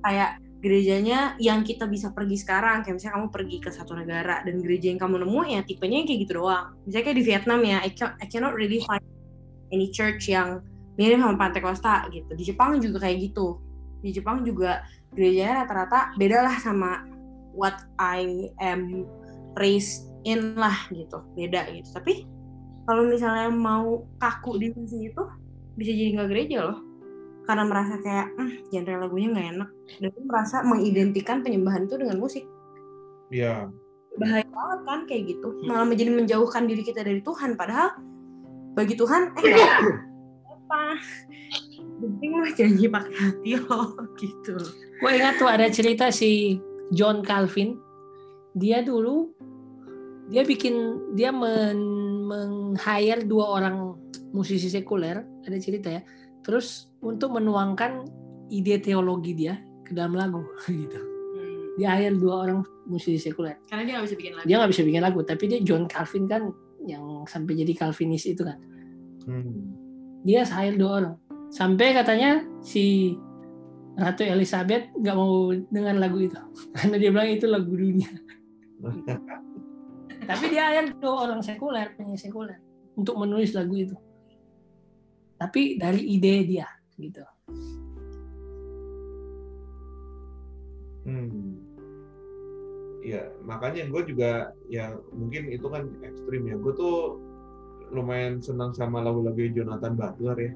kayak 0.06 0.32
gerejanya 0.62 1.34
yang 1.42 1.66
kita 1.66 1.90
bisa 1.90 2.14
pergi 2.14 2.38
sekarang 2.38 2.86
kayak 2.86 3.02
misalnya 3.02 3.16
kamu 3.18 3.28
pergi 3.34 3.58
ke 3.62 3.70
satu 3.74 3.98
negara 3.98 4.46
dan 4.46 4.62
gereja 4.62 4.94
yang 4.94 5.02
kamu 5.02 5.26
nemu 5.26 5.42
ya 5.58 5.60
tipenya 5.66 5.98
yang 6.02 6.08
kayak 6.14 6.22
gitu 6.22 6.34
doang. 6.38 6.66
Misalnya 6.86 7.06
kayak 7.10 7.18
di 7.18 7.26
Vietnam 7.26 7.60
ya, 7.66 7.78
I, 7.82 7.90
ca- 7.98 8.16
I 8.22 8.26
cannot 8.30 8.54
really 8.54 8.82
find 8.86 9.02
any 9.74 9.90
church 9.90 10.30
yang 10.30 10.62
mirip 10.98 11.22
sama 11.22 11.38
Pantai 11.38 11.62
Costa 11.62 12.06
gitu. 12.10 12.34
Di 12.34 12.44
Jepang 12.44 12.82
juga 12.82 13.06
kayak 13.06 13.32
gitu. 13.32 13.62
Di 14.02 14.10
Jepang 14.14 14.42
juga 14.44 14.84
gerejanya 15.14 15.64
rata-rata 15.64 16.14
beda 16.18 16.44
lah 16.44 16.58
sama 16.60 17.06
what 17.54 17.78
I 17.98 18.52
am 18.62 19.06
raised 19.58 20.10
in 20.26 20.58
lah 20.58 20.76
gitu, 20.90 21.24
beda 21.34 21.70
gitu. 21.74 21.90
Tapi 21.94 22.26
kalau 22.86 23.04
misalnya 23.06 23.50
mau 23.54 24.06
kaku 24.18 24.58
di 24.58 24.68
sisi 24.74 25.12
itu 25.12 25.24
bisa 25.78 25.92
jadi 25.94 26.10
nggak 26.18 26.30
gereja 26.34 26.58
loh 26.66 26.80
karena 27.48 27.64
merasa 27.64 27.96
kayak 28.04 28.28
hmm, 28.36 28.52
genre 28.74 28.96
lagunya 29.08 29.28
nggak 29.32 29.48
enak 29.56 29.70
dan 30.00 30.08
itu 30.12 30.20
merasa 30.28 30.56
mengidentikan 30.68 31.38
penyembahan 31.42 31.88
itu 31.88 31.96
dengan 31.96 32.18
musik 32.20 32.44
Iya. 33.28 33.72
bahaya 34.18 34.48
banget 34.48 34.80
kan 34.88 35.00
kayak 35.06 35.24
gitu 35.36 35.48
malah 35.68 35.86
menjadi 35.86 36.12
menjauhkan 36.16 36.66
diri 36.66 36.82
kita 36.82 37.06
dari 37.06 37.22
Tuhan 37.22 37.54
padahal 37.56 37.96
bagi 38.74 38.98
Tuhan 38.98 39.36
eh 39.38 39.54
apa 40.68 41.00
penting 42.04 42.32
lo 42.36 42.46
janji 42.52 42.86
pakai 42.92 43.16
hati 43.16 43.52
lo 43.56 43.96
gitu 44.20 44.60
Gue 44.98 45.12
ingat 45.14 45.38
tuh 45.38 45.46
ada 45.46 45.70
cerita 45.70 46.10
si 46.10 46.58
John 46.90 47.22
Calvin. 47.22 47.78
Dia 48.58 48.82
dulu 48.82 49.30
dia 50.28 50.44
bikin 50.44 50.74
dia 51.14 51.30
men, 51.30 51.80
meng-hire 52.28 53.24
dua 53.24 53.62
orang 53.62 53.96
musisi 54.34 54.68
sekuler, 54.68 55.22
ada 55.46 55.58
cerita 55.62 55.94
ya. 55.94 56.02
Terus 56.42 56.90
untuk 57.06 57.38
menuangkan 57.38 58.10
ide 58.50 58.82
teologi 58.82 59.38
dia 59.38 59.62
ke 59.86 59.94
dalam 59.94 60.18
lagu 60.18 60.42
gitu. 60.66 61.00
Dia 61.78 61.94
hire 61.94 62.18
dua 62.18 62.50
orang 62.50 62.66
musisi 62.90 63.22
sekuler. 63.22 63.62
karena 63.70 63.86
dia 63.86 63.94
nggak 64.00 64.06
bisa 64.10 64.18
bikin 64.18 64.34
lagu 64.34 64.46
Dia 64.50 64.56
nggak 64.58 64.72
bisa 64.74 64.84
bikin 64.88 65.04
lagu, 65.06 65.20
tapi 65.22 65.44
dia 65.46 65.60
John 65.62 65.86
Calvin 65.86 66.26
kan 66.26 66.50
yang 66.90 67.06
sampai 67.30 67.54
jadi 67.54 67.74
Calvinis 67.78 68.26
itu 68.26 68.42
kan. 68.42 68.58
Hmm. 69.30 69.77
Dia 70.26 70.46
hire 70.46 70.78
dua 70.78 70.92
orang. 71.02 71.16
Sampai 71.50 71.94
katanya 71.94 72.44
si 72.64 73.16
Ratu 73.98 74.22
Elizabeth 74.22 74.94
nggak 74.94 75.18
mau 75.18 75.50
dengar 75.74 75.98
lagu 75.98 76.22
itu 76.22 76.38
karena 76.78 76.96
dia 77.02 77.10
bilang 77.10 77.30
itu 77.34 77.46
lagu 77.50 77.72
dunia. 77.74 78.12
Tapi 80.30 80.46
dia 80.52 80.84
dua 81.00 81.30
orang 81.30 81.42
sekuler, 81.42 81.96
penyanyi 81.96 82.20
sekuler 82.20 82.60
untuk 82.98 83.16
menulis 83.16 83.56
lagu 83.56 83.74
itu. 83.74 83.96
Tapi 85.38 85.78
dari 85.78 86.02
ide 86.18 86.46
dia 86.46 86.68
gitu. 86.98 87.24
Hmm. 91.08 91.62
Iya, 93.08 93.32
makanya 93.48 93.88
gue 93.88 94.02
juga 94.12 94.52
ya 94.68 94.92
mungkin 95.16 95.48
itu 95.48 95.64
kan 95.72 95.88
ekstrim 96.04 96.44
ya. 96.44 96.60
Gue 96.60 96.74
tuh 96.76 97.22
lumayan 97.92 98.40
senang 98.44 98.72
sama 98.76 99.04
lagu-lagu 99.04 99.40
Jonathan 99.54 99.94
Butler 99.96 100.38
ya. 100.38 100.54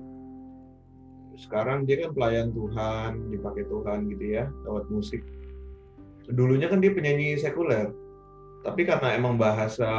Sekarang 1.40 1.88
dia 1.88 2.06
kan 2.06 2.12
pelayan 2.14 2.49
Tuhan, 2.52 3.32
dipakai 3.32 3.64
Tuhan 3.66 4.12
gitu 4.12 4.26
ya, 4.36 4.45
lewat 4.68 4.86
musik. 4.91 5.24
Dulunya 6.32 6.70
kan 6.70 6.84
dia 6.84 6.94
penyanyi 6.94 7.40
sekuler, 7.40 7.90
tapi 8.62 8.86
karena 8.86 9.18
emang 9.18 9.41
bahasa 9.41 9.90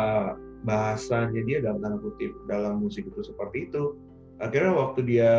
bahasanya 0.63 1.43
dia 1.43 1.59
dalam 1.59 1.83
tanda 1.83 1.99
kutip 1.99 2.31
dalam 2.47 2.79
musik 2.79 3.03
itu 3.11 3.21
seperti 3.27 3.67
itu, 3.67 3.99
akhirnya 4.39 4.73
waktu 4.73 5.01
dia 5.03 5.33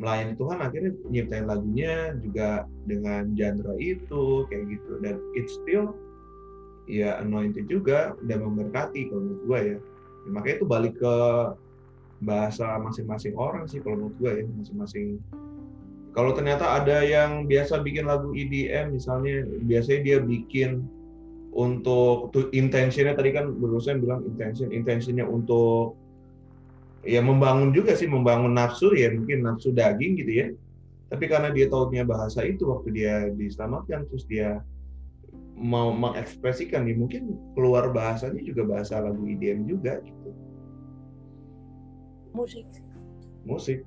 melayani 0.00 0.34
Tuhan 0.34 0.58
akhirnya 0.58 0.92
nyiptain 1.06 1.46
lagunya 1.46 2.18
juga 2.18 2.66
dengan 2.88 3.30
genre 3.38 3.78
itu 3.78 4.42
kayak 4.50 4.64
gitu 4.66 4.92
dan 5.06 5.22
it's 5.38 5.54
still 5.54 5.94
ya 6.90 7.22
anointed 7.22 7.70
juga 7.70 8.18
dan 8.26 8.42
memberkati 8.42 9.12
kalau 9.12 9.22
menurut 9.22 9.42
gue 9.46 9.60
ya. 9.60 9.78
Ya, 10.24 10.28
makanya 10.32 10.56
itu 10.60 10.66
balik 10.66 10.94
ke 10.96 11.14
bahasa 12.24 12.80
masing-masing 12.80 13.36
orang 13.36 13.68
sih 13.68 13.84
kalau 13.84 14.08
menurut 14.08 14.16
gue 14.16 14.30
ya 14.40 14.44
masing-masing. 14.56 15.20
Kalau 16.14 16.30
ternyata 16.32 16.78
ada 16.78 17.02
yang 17.02 17.44
biasa 17.50 17.82
bikin 17.82 18.06
lagu 18.06 18.32
EDM 18.32 18.94
misalnya 18.94 19.44
biasanya 19.66 20.00
dia 20.06 20.18
bikin 20.22 20.86
untuk 21.54 22.34
intentionnya 22.54 23.14
tadi 23.14 23.30
kan 23.34 23.50
berusaha 23.50 23.94
bilang 23.98 24.22
intention 24.26 24.70
intentionnya 24.74 25.26
untuk 25.26 25.98
ya 27.04 27.20
membangun 27.20 27.70
juga 27.74 27.94
sih 27.94 28.08
membangun 28.08 28.56
nafsu 28.56 28.94
ya 28.96 29.12
mungkin 29.12 29.44
nafsu 29.44 29.74
daging 29.74 30.18
gitu 30.22 30.32
ya. 30.32 30.46
Tapi 31.12 31.30
karena 31.30 31.52
dia 31.52 31.68
tahunya 31.68 32.08
bahasa 32.08 32.42
itu 32.42 32.66
waktu 32.70 32.88
dia 32.90 33.14
diselamatkan 33.34 34.08
terus 34.08 34.24
dia 34.26 34.62
mau 35.54 35.94
mengekspresikan 35.94 36.82
nih 36.84 36.98
mungkin 36.98 37.38
keluar 37.54 37.94
bahasanya 37.94 38.42
juga 38.42 38.66
bahasa 38.66 38.98
lagu 38.98 39.22
EDM 39.22 39.70
juga 39.70 40.02
gitu. 40.02 40.30
Musik. 42.34 42.66
musik. 43.46 43.86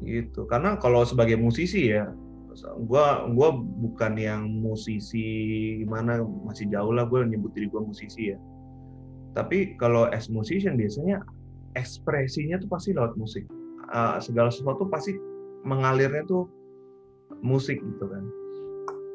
Gitu. 0.00 0.40
Karena 0.48 0.80
kalau 0.80 1.04
sebagai 1.04 1.36
musisi 1.36 1.92
ya 1.92 2.08
gua 2.86 3.26
gua 3.34 3.52
bukan 3.56 4.14
yang 4.14 4.46
musisi 4.46 5.26
gimana 5.82 6.22
masih 6.22 6.70
jauh 6.70 6.94
lah 6.94 7.04
gue 7.04 7.26
nyebut 7.26 7.52
diri 7.52 7.68
gua 7.68 7.84
musisi 7.84 8.32
ya. 8.32 8.38
Tapi 9.34 9.74
kalau 9.76 10.06
as 10.14 10.30
musician 10.30 10.78
biasanya 10.78 11.20
ekspresinya 11.74 12.56
tuh 12.62 12.70
pasti 12.70 12.94
lewat 12.94 13.18
musik. 13.18 13.44
Uh, 13.92 14.16
segala 14.22 14.48
sesuatu 14.48 14.88
pasti 14.88 15.12
mengalirnya 15.66 16.24
tuh 16.24 16.48
musik 17.44 17.76
gitu 17.78 18.04
kan. 18.08 18.24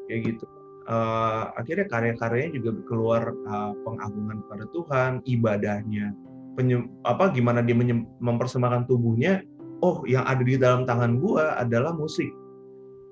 Kayak 0.06 0.20
gitu. 0.34 0.46
Uh, 0.90 1.50
akhirnya 1.54 1.86
karya-karyanya 1.86 2.50
juga 2.56 2.70
keluar 2.88 3.22
uh, 3.46 3.74
pengagungan 3.86 4.42
kepada 4.46 4.64
Tuhan 4.74 5.10
ibadahnya 5.22 6.10
penyem, 6.58 6.90
apa 7.06 7.30
gimana 7.30 7.62
dia 7.62 7.76
menyem, 7.78 8.10
mempersembahkan 8.18 8.90
tubuhnya 8.90 9.44
oh 9.80 10.02
yang 10.04 10.26
ada 10.26 10.42
di 10.42 10.58
dalam 10.58 10.82
tangan 10.84 11.22
gua 11.22 11.58
adalah 11.58 11.94
musik. 11.94 12.30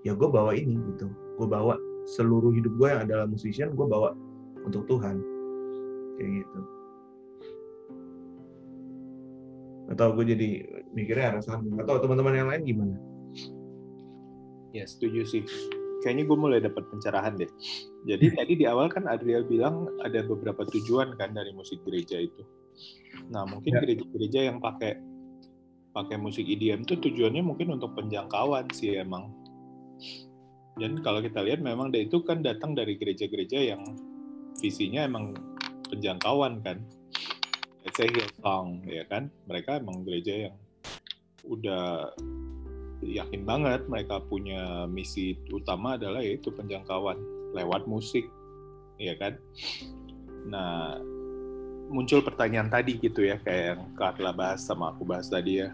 Ya 0.02 0.14
gue 0.14 0.28
bawa 0.30 0.54
ini 0.54 0.78
gitu. 0.94 1.10
Gue 1.38 1.46
bawa 1.46 1.74
seluruh 2.18 2.54
hidup 2.54 2.72
gue 2.78 2.88
yang 2.88 3.02
adalah 3.04 3.26
musician 3.26 3.74
gue 3.74 3.86
bawa 3.86 4.14
untuk 4.62 4.86
Tuhan. 4.86 5.18
Kayak 6.16 6.30
gitu. 6.42 6.60
Atau 9.88 10.12
gue 10.18 10.24
jadi 10.28 10.48
mikirnya 10.92 11.36
arah 11.36 11.42
sana 11.42 11.64
atau 11.82 11.98
teman-teman 12.00 12.34
yang 12.36 12.48
lain 12.52 12.62
gimana 12.64 12.96
Ya 14.78 14.86
setuju 14.86 15.26
sih. 15.26 15.42
Kayaknya 15.98 16.24
gue 16.30 16.38
mulai 16.38 16.58
dapat 16.62 16.86
pencerahan 16.94 17.34
deh. 17.34 17.50
Jadi 18.06 18.30
tadi 18.30 18.52
di 18.54 18.64
awal 18.70 18.86
kan 18.86 19.10
Adriel 19.10 19.42
bilang 19.42 19.90
ada 19.98 20.22
beberapa 20.22 20.62
tujuan 20.70 21.18
kan 21.18 21.34
dari 21.34 21.50
musik 21.50 21.82
gereja 21.82 22.22
itu. 22.22 22.46
Nah 23.34 23.42
mungkin 23.42 23.74
Ya. 23.74 23.80
gereja-gereja 23.82 24.40
yang 24.46 24.62
pakai 24.62 24.94
pakai 25.90 26.14
musik 26.14 26.46
EDM 26.46 26.86
itu 26.86 26.94
tujuannya 26.94 27.42
mungkin 27.42 27.74
untuk 27.74 27.98
penjangkauan 27.98 28.70
sih 28.70 28.94
emang. 28.94 29.34
Dan 30.78 31.02
kalau 31.02 31.18
kita 31.18 31.42
lihat 31.42 31.58
memang 31.58 31.90
dia 31.90 32.06
itu 32.06 32.22
kan 32.22 32.38
datang 32.38 32.78
dari 32.78 32.94
gereja-gereja 32.94 33.74
yang 33.74 33.82
visinya 34.62 35.02
emang 35.02 35.34
penjangkauan 35.90 36.62
kan. 36.62 36.78
Let's 37.82 37.98
say 37.98 38.06
Hillsong 38.06 38.86
ya 38.86 39.02
kan. 39.10 39.34
Mereka 39.50 39.82
emang 39.82 40.06
gereja 40.06 40.50
yang 40.50 40.56
udah 41.42 42.14
yakin 43.02 43.46
banget 43.46 43.86
mereka 43.86 44.18
punya 44.24 44.86
misi 44.90 45.38
utama 45.54 45.94
adalah 45.94 46.22
yaitu 46.22 46.50
penjangkauan 46.50 47.18
lewat 47.54 47.86
musik, 47.86 48.26
ya 48.98 49.14
kan? 49.16 49.38
Nah, 50.48 50.98
muncul 51.88 52.20
pertanyaan 52.20 52.68
tadi 52.68 53.00
gitu 53.00 53.24
ya, 53.24 53.40
kayak 53.40 53.64
yang 53.76 53.80
Atla 53.96 54.32
bahas 54.32 54.64
sama 54.64 54.92
aku 54.92 55.08
bahas 55.08 55.28
tadi 55.32 55.64
ya. 55.64 55.72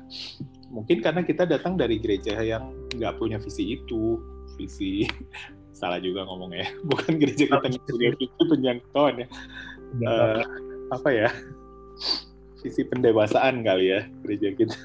Mungkin 0.71 1.03
karena 1.03 1.23
kita 1.27 1.47
datang 1.47 1.75
dari 1.75 1.99
gereja 1.99 2.39
yang 2.41 2.71
nggak 2.95 3.19
punya 3.19 3.39
visi 3.43 3.79
itu, 3.79 4.19
visi 4.57 5.07
salah 5.79 5.99
juga 5.99 6.25
ngomongnya, 6.27 6.67
ya. 6.67 6.71
bukan 6.91 7.13
gereja 7.19 7.45
kita 7.51 7.67
yang 7.67 7.85
punya 7.87 8.11
visi 8.15 8.43
penjangkauan 8.47 9.15
ya. 9.23 9.29
Eh, 9.95 10.43
apa 10.91 11.09
ya? 11.11 11.31
Visi 12.65 12.81
pendewasaan 12.81 13.61
kali 13.61 13.93
ya 13.93 14.09
gereja 14.25 14.49
kita. 14.57 14.79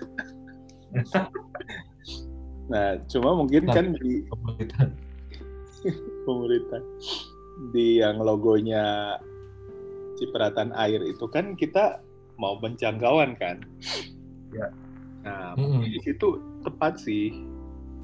Nah, 2.69 3.01
cuma 3.09 3.33
mungkin 3.33 3.65
Nah. 3.65 3.73
kan 3.75 3.85
di 3.97 4.23
Pemerintahan. 4.29 4.89
pemerintah 6.27 6.81
di 7.71 8.03
yang 8.03 8.19
logonya 8.21 9.15
cipratan 10.19 10.75
air 10.75 10.99
itu 11.01 11.25
kan 11.31 11.55
kita 11.55 12.03
mau 12.37 12.59
penjangkauan 12.59 13.35
kan. 13.39 13.63
Ya. 14.53 14.67
Nah, 15.23 15.55
mungkin 15.59 15.91
di 15.91 15.99
situ 16.03 16.39
tepat 16.63 16.99
sih 16.99 17.35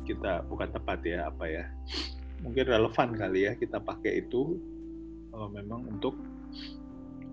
kita 0.05 0.45
bukan 0.51 0.69
tepat 0.69 1.01
ya 1.01 1.33
apa 1.33 1.49
ya 1.49 1.65
mungkin 2.45 2.69
relevan 2.69 3.17
kali 3.17 3.49
ya 3.49 3.57
kita 3.57 3.81
pakai 3.81 4.21
itu 4.21 4.59
eh, 5.33 5.49
memang 5.49 5.87
untuk 5.89 6.13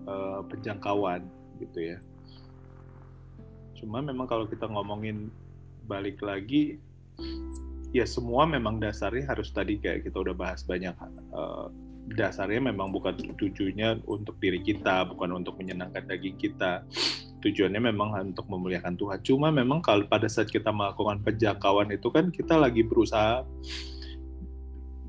eh, 0.07 0.41
penjangkauan 0.49 1.21
gitu 1.61 1.93
ya. 1.93 1.97
Cuma 3.77 3.99
memang 3.99 4.25
kalau 4.25 4.47
kita 4.47 4.65
ngomongin 4.65 5.27
balik 5.85 6.23
lagi 6.23 6.79
ya 7.93 8.05
semua 8.09 8.49
memang 8.49 8.81
dasarnya 8.81 9.29
harus 9.29 9.53
tadi 9.53 9.77
kayak 9.77 10.09
kita 10.09 10.17
udah 10.17 10.33
bahas 10.33 10.65
banyak 10.65 10.97
eh, 11.33 11.67
dasarnya 12.11 12.59
memang 12.59 12.91
bukan 12.91 13.15
tujuannya 13.15 14.03
untuk 14.09 14.35
diri 14.43 14.59
kita 14.59 15.07
bukan 15.07 15.39
untuk 15.39 15.55
menyenangkan 15.55 16.03
daging 16.03 16.35
kita. 16.35 16.83
Tujuannya 17.43 17.91
memang 17.91 18.15
untuk 18.23 18.47
memuliakan 18.47 18.95
Tuhan. 18.95 19.19
Cuma 19.23 19.51
memang 19.51 19.83
kalau 19.83 20.07
pada 20.07 20.27
saat 20.31 20.47
kita 20.47 20.71
melakukan 20.71 21.19
penjangkauan 21.23 21.91
itu 21.91 22.07
kan 22.07 22.31
kita 22.31 22.55
lagi 22.55 22.87
berusaha 22.87 23.43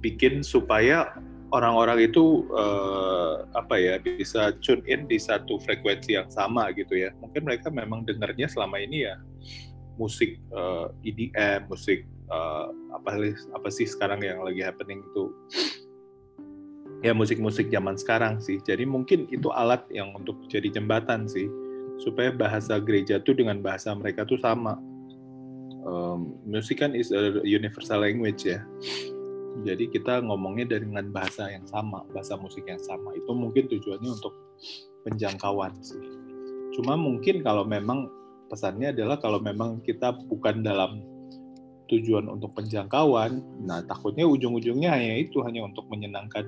bikin 0.02 0.42
supaya 0.42 1.14
orang-orang 1.54 2.10
itu 2.10 2.46
eh, 2.50 3.34
apa 3.54 3.74
ya 3.78 3.94
bisa 4.02 4.54
tune 4.62 4.82
in 4.90 5.06
di 5.06 5.18
satu 5.18 5.62
frekuensi 5.62 6.18
yang 6.18 6.26
sama 6.30 6.74
gitu 6.74 6.94
ya. 6.94 7.14
Mungkin 7.22 7.46
mereka 7.46 7.70
memang 7.70 8.02
dengarnya 8.02 8.50
selama 8.50 8.82
ini 8.82 9.06
ya 9.06 9.14
musik 9.96 10.38
eh, 10.38 10.86
EDM 11.06 11.70
musik 11.70 12.06
eh, 12.08 12.66
apa 12.94 13.10
apa 13.54 13.68
sih 13.70 13.86
sekarang 13.88 14.22
yang 14.22 14.42
lagi 14.42 14.62
happening 14.64 15.02
itu 15.02 15.32
ya 17.04 17.12
musik-musik 17.12 17.68
zaman 17.68 18.00
sekarang 18.00 18.40
sih. 18.40 18.56
Jadi 18.64 18.88
mungkin 18.88 19.28
itu 19.28 19.52
alat 19.52 19.84
yang 19.92 20.16
untuk 20.16 20.40
jadi 20.48 20.72
jembatan 20.72 21.28
sih 21.28 21.52
supaya 22.00 22.32
bahasa 22.32 22.80
gereja 22.80 23.20
tuh 23.20 23.36
dengan 23.36 23.60
bahasa 23.60 23.92
mereka 23.92 24.24
tuh 24.24 24.40
sama. 24.40 24.80
Um, 25.84 26.40
musik 26.48 26.80
kan 26.80 26.96
is 26.96 27.12
a 27.12 27.44
universal 27.44 28.00
language 28.00 28.48
ya. 28.48 28.64
Jadi 29.68 29.92
kita 29.92 30.24
ngomongnya 30.24 30.80
dengan 30.80 31.12
bahasa 31.12 31.52
yang 31.52 31.68
sama 31.68 32.08
bahasa 32.16 32.40
musik 32.40 32.64
yang 32.64 32.80
sama. 32.80 33.12
Itu 33.12 33.36
mungkin 33.36 33.68
tujuannya 33.68 34.10
untuk 34.16 34.32
penjangkauan 35.04 35.76
sih. 35.84 36.00
Cuma 36.72 36.96
mungkin 36.96 37.44
kalau 37.44 37.68
memang 37.68 38.08
pesannya 38.54 38.94
adalah 38.94 39.18
kalau 39.18 39.42
memang 39.42 39.82
kita 39.82 40.14
bukan 40.30 40.62
dalam 40.62 41.02
tujuan 41.90 42.30
untuk 42.30 42.54
penjangkauan 42.54 43.42
nah 43.66 43.82
takutnya 43.82 44.24
ujung-ujungnya 44.24 44.94
hanya 44.94 45.18
itu 45.20 45.42
hanya 45.42 45.66
untuk 45.66 45.84
menyenangkan 45.90 46.46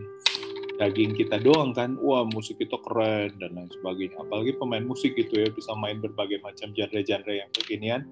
daging 0.77 1.17
kita 1.17 1.41
doang 1.41 1.73
kan. 1.73 1.97
Wah 2.05 2.29
musik 2.29 2.61
itu 2.61 2.77
keren 2.85 3.33
dan 3.41 3.57
lain 3.57 3.71
sebagainya. 3.73 4.17
Apalagi 4.23 4.53
pemain 4.61 4.85
musik 4.85 5.17
gitu 5.17 5.41
ya 5.43 5.49
bisa 5.51 5.73
main 5.75 5.99
berbagai 5.99 6.41
macam 6.45 6.71
genre-genre 6.77 7.33
yang 7.33 7.51
kekinian. 7.57 8.05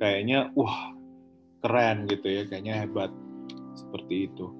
Kayaknya 0.00 0.50
wah 0.56 0.96
keren 1.62 2.08
gitu 2.08 2.26
ya 2.26 2.42
kayaknya 2.48 2.84
hebat 2.84 3.12
seperti 3.76 4.32
itu. 4.32 4.50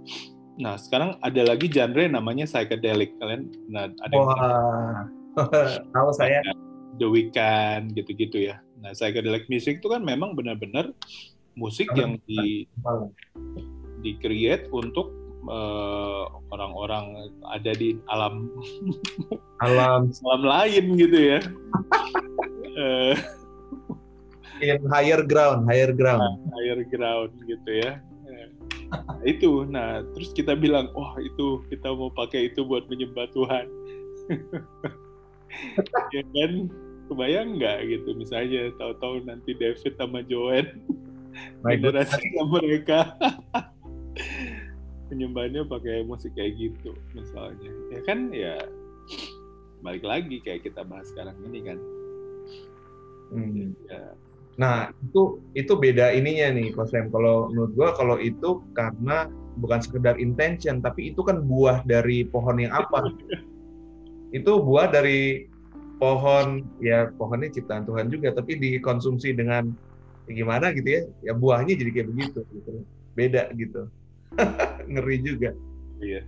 Nah 0.60 0.77
sekarang 0.77 1.16
ada 1.24 1.43
lagi 1.48 1.66
genre 1.73 2.05
namanya 2.06 2.44
psychedelic. 2.44 3.16
Kalian 3.19 3.43
nah 3.73 3.89
ada 3.89 4.15
yang 4.15 4.28
Wah, 4.28 4.98
tahu 5.97 6.10
saya. 6.15 6.44
The 6.99 7.09
Weeknd 7.09 7.95
gitu-gitu 7.95 8.51
ya 8.53 8.61
nah 8.79 8.95
psychedelic 8.95 9.47
music 9.51 9.83
itu 9.83 9.89
kan 9.91 10.03
memang 10.03 10.35
benar-benar 10.39 10.95
musik 11.59 11.91
yang 11.99 12.19
di 12.31 12.70
di 13.99 14.15
create 14.23 14.70
untuk 14.70 15.11
eh, 15.51 16.23
orang-orang 16.55 17.35
ada 17.51 17.75
di 17.75 17.99
alam 18.07 18.47
Alam 19.59 20.15
alam 20.15 20.43
lain 20.47 20.85
gitu 20.99 21.19
ya. 21.19 21.41
Eh, 22.79 23.19
in 24.62 24.87
higher 24.87 25.27
ground, 25.27 25.66
higher 25.66 25.91
ground. 25.91 26.23
higher 26.55 26.79
ground 26.87 27.35
gitu 27.43 27.70
ya. 27.75 27.99
Nah, 28.23 29.19
itu, 29.27 29.66
nah 29.66 30.07
terus 30.15 30.31
kita 30.31 30.55
bilang, 30.55 30.87
wah 30.95 31.19
itu 31.19 31.66
kita 31.75 31.91
mau 31.91 32.07
pakai 32.07 32.55
itu 32.55 32.62
buat 32.62 32.87
menyembah 32.87 33.35
Tuhan. 33.35 33.66
ya 36.15 36.23
kan, 36.23 36.70
kebayang 37.09 37.56
nggak 37.56 37.89
gitu 37.89 38.12
misalnya 38.14 38.70
tahu-tahu 38.76 39.24
nanti 39.24 39.56
David 39.56 39.93
sama 39.97 40.20
God. 40.22 40.68
generasi 41.64 42.18
mereka 42.35 43.14
penyembahnya 45.09 45.64
pakai 45.70 46.02
musik 46.02 46.35
kayak 46.35 46.59
gitu 46.59 46.93
misalnya 47.14 47.70
ya 47.94 48.01
kan 48.02 48.28
ya 48.35 48.59
balik 49.80 50.02
lagi 50.02 50.43
kayak 50.43 50.66
kita 50.66 50.82
bahas 50.82 51.06
sekarang 51.10 51.39
ini 51.48 51.60
kan 51.62 51.78
Hmm. 53.28 53.76
ya 53.93 54.16
Nah, 54.59 54.90
itu 54.90 55.39
itu 55.55 55.72
beda 55.78 56.10
ininya 56.10 56.51
nih, 56.51 56.74
Sam. 56.90 57.14
Kalau 57.14 57.47
menurut 57.47 57.72
gua 57.78 57.94
kalau 57.94 58.18
itu 58.18 58.59
karena 58.74 59.30
bukan 59.62 59.78
sekedar 59.78 60.18
intention, 60.18 60.82
tapi 60.82 61.14
itu 61.14 61.22
kan 61.22 61.47
buah 61.47 61.86
dari 61.86 62.26
pohon 62.26 62.59
yang 62.59 62.74
apa? 62.74 63.06
itu 64.39 64.52
buah 64.59 64.90
dari 64.90 65.47
pohon 65.99 66.62
ya 66.79 67.11
pohonnya 67.19 67.51
ciptaan 67.51 67.85
Tuhan 67.85 68.09
juga, 68.09 68.33
tapi 68.35 68.57
dikonsumsi 68.59 69.35
dengan 69.35 69.69
ya 70.31 70.33
gimana 70.33 70.70
gitu 70.73 70.89
ya? 70.89 71.03
Ya 71.23 71.33
buahnya 71.35 71.75
jadi 71.75 71.91
kayak 71.91 72.09
begitu 72.15 72.41
gitu. 72.55 72.70
Beda 73.19 73.51
gitu. 73.55 73.91
Ngeri 74.91 75.16
juga. 75.23 75.51
iya 75.99 76.23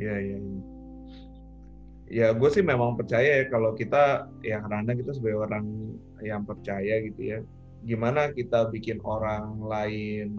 Iya, 0.00 0.16
iya, 0.16 0.36
iya. 0.40 0.60
Ya, 2.10 2.26
gue 2.34 2.50
sih 2.50 2.64
memang 2.64 2.96
percaya 2.96 3.44
ya 3.44 3.44
kalau 3.52 3.76
kita, 3.76 4.26
ya 4.40 4.64
karena 4.64 4.96
kita 4.96 5.12
sebagai 5.14 5.46
orang 5.46 5.94
yang 6.24 6.42
percaya 6.42 7.04
gitu 7.04 7.20
ya, 7.20 7.38
gimana 7.84 8.32
kita 8.32 8.72
bikin 8.72 8.98
orang 9.04 9.60
lain 9.60 10.34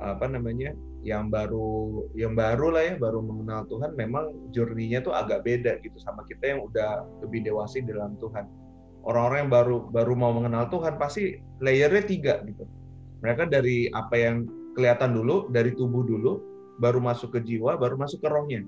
apa 0.00 0.24
namanya 0.30 0.72
yang 1.06 1.30
baru 1.30 2.02
yang 2.18 2.34
baru 2.34 2.74
lah 2.74 2.82
ya 2.82 2.94
baru 2.98 3.22
mengenal 3.22 3.62
Tuhan 3.70 3.94
memang 3.94 4.50
journey-nya 4.50 5.06
tuh 5.06 5.14
agak 5.14 5.46
beda 5.46 5.78
gitu 5.78 5.94
sama 6.02 6.26
kita 6.26 6.50
yang 6.50 6.66
udah 6.66 7.06
lebih 7.22 7.46
dewasa 7.46 7.78
di 7.78 7.94
dalam 7.94 8.18
Tuhan. 8.18 8.42
Orang-orang 9.06 9.46
yang 9.46 9.52
baru 9.54 9.76
baru 9.94 10.12
mau 10.18 10.34
mengenal 10.34 10.66
Tuhan 10.66 10.98
pasti 10.98 11.38
layernya 11.62 12.02
tiga 12.10 12.34
gitu. 12.42 12.66
Mereka 13.22 13.46
dari 13.46 13.86
apa 13.94 14.18
yang 14.18 14.50
kelihatan 14.74 15.14
dulu 15.14 15.46
dari 15.54 15.70
tubuh 15.78 16.02
dulu 16.02 16.42
baru 16.82 16.98
masuk 16.98 17.38
ke 17.38 17.40
jiwa 17.46 17.78
baru 17.78 17.94
masuk 17.94 18.18
ke 18.18 18.26
rohnya. 18.26 18.66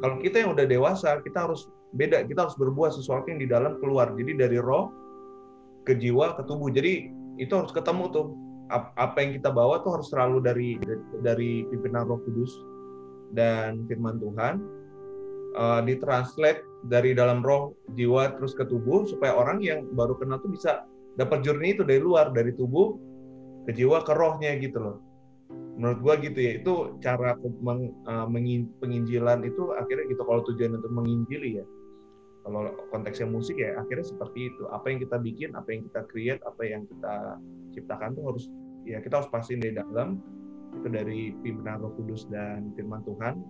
Kalau 0.00 0.16
kita 0.16 0.40
yang 0.40 0.56
udah 0.56 0.64
dewasa 0.64 1.20
kita 1.20 1.44
harus 1.44 1.68
beda 1.92 2.24
kita 2.24 2.48
harus 2.48 2.56
berbuat 2.56 2.96
sesuatu 2.96 3.28
yang 3.28 3.36
di 3.44 3.48
dalam 3.52 3.76
keluar. 3.84 4.16
Jadi 4.16 4.32
dari 4.32 4.56
roh 4.56 4.88
ke 5.84 5.92
jiwa 5.92 6.40
ke 6.40 6.42
tubuh. 6.48 6.72
Jadi 6.72 7.12
itu 7.36 7.52
harus 7.52 7.68
ketemu 7.68 8.08
tuh 8.08 8.32
apa 8.70 9.16
yang 9.18 9.36
kita 9.36 9.50
bawa 9.50 9.82
tuh 9.82 9.98
harus 9.98 10.08
selalu 10.14 10.38
dari 10.40 10.70
dari 11.20 11.66
pimpinan 11.66 12.06
Roh 12.06 12.22
Kudus 12.22 12.54
dan 13.34 13.86
firman 13.90 14.22
Tuhan 14.22 14.62
uh, 15.56 15.80
ditranslate 15.82 16.62
dari 16.86 17.12
dalam 17.12 17.44
roh, 17.44 17.76
jiwa 17.98 18.32
terus 18.38 18.56
ke 18.56 18.64
tubuh 18.64 19.04
supaya 19.04 19.36
orang 19.36 19.60
yang 19.60 19.84
baru 19.92 20.16
kenal 20.16 20.40
tuh 20.40 20.52
bisa 20.52 20.86
dapat 21.18 21.42
journey 21.44 21.76
itu 21.76 21.82
dari 21.84 22.00
luar, 22.00 22.32
dari 22.32 22.54
tubuh 22.54 22.96
ke 23.68 23.76
jiwa 23.76 24.00
ke 24.06 24.12
rohnya 24.14 24.56
gitu 24.56 24.78
loh. 24.80 24.96
Menurut 25.80 25.98
gua 26.04 26.14
gitu 26.20 26.36
ya, 26.36 26.60
itu 26.60 26.74
cara 27.00 27.36
meng, 27.40 27.92
uh, 28.04 28.28
mengin, 28.28 28.68
penginjilan 28.84 29.44
itu 29.44 29.72
akhirnya 29.76 30.12
gitu 30.12 30.22
kalau 30.24 30.44
tujuan 30.44 30.76
untuk 30.76 30.92
menginjili 30.92 31.60
ya. 31.60 31.66
Kalau 32.40 32.72
konteksnya 32.88 33.28
musik 33.28 33.60
ya 33.60 33.76
akhirnya 33.76 34.06
seperti 34.06 34.48
itu. 34.52 34.62
Apa 34.72 34.88
yang 34.88 34.98
kita 35.04 35.16
bikin, 35.20 35.50
apa 35.52 35.68
yang 35.70 35.82
kita 35.90 36.00
create, 36.08 36.40
apa 36.48 36.62
yang 36.64 36.82
kita 36.88 37.36
ciptakan 37.76 38.16
tuh 38.16 38.24
harus 38.32 38.44
ya 38.88 38.98
kita 39.04 39.20
harus 39.20 39.28
pastiin 39.28 39.60
dari 39.60 39.76
dalam. 39.76 40.20
Itu 40.70 40.86
dari 40.88 41.34
pimpinan 41.42 41.82
Roh 41.82 41.92
Kudus 42.00 42.24
dan 42.32 42.72
firman 42.74 43.04
Tuhan. 43.04 43.44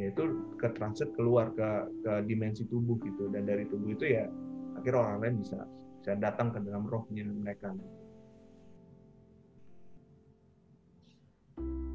Yaitu 0.00 0.40
ke 0.56 0.72
transit 0.72 1.12
keluar 1.14 1.52
ke 1.54 1.68
ke 2.02 2.12
dimensi 2.26 2.66
tubuh 2.66 2.98
gitu. 3.06 3.30
Dan 3.30 3.46
dari 3.46 3.68
tubuh 3.70 3.94
itu 3.94 4.18
ya 4.18 4.26
akhirnya 4.74 4.98
orang 4.98 5.18
lain 5.22 5.34
bisa 5.44 5.58
bisa 6.02 6.18
datang 6.18 6.50
ke 6.50 6.58
dalam 6.58 6.88
rohnya 6.90 7.22
mereka. 7.28 7.70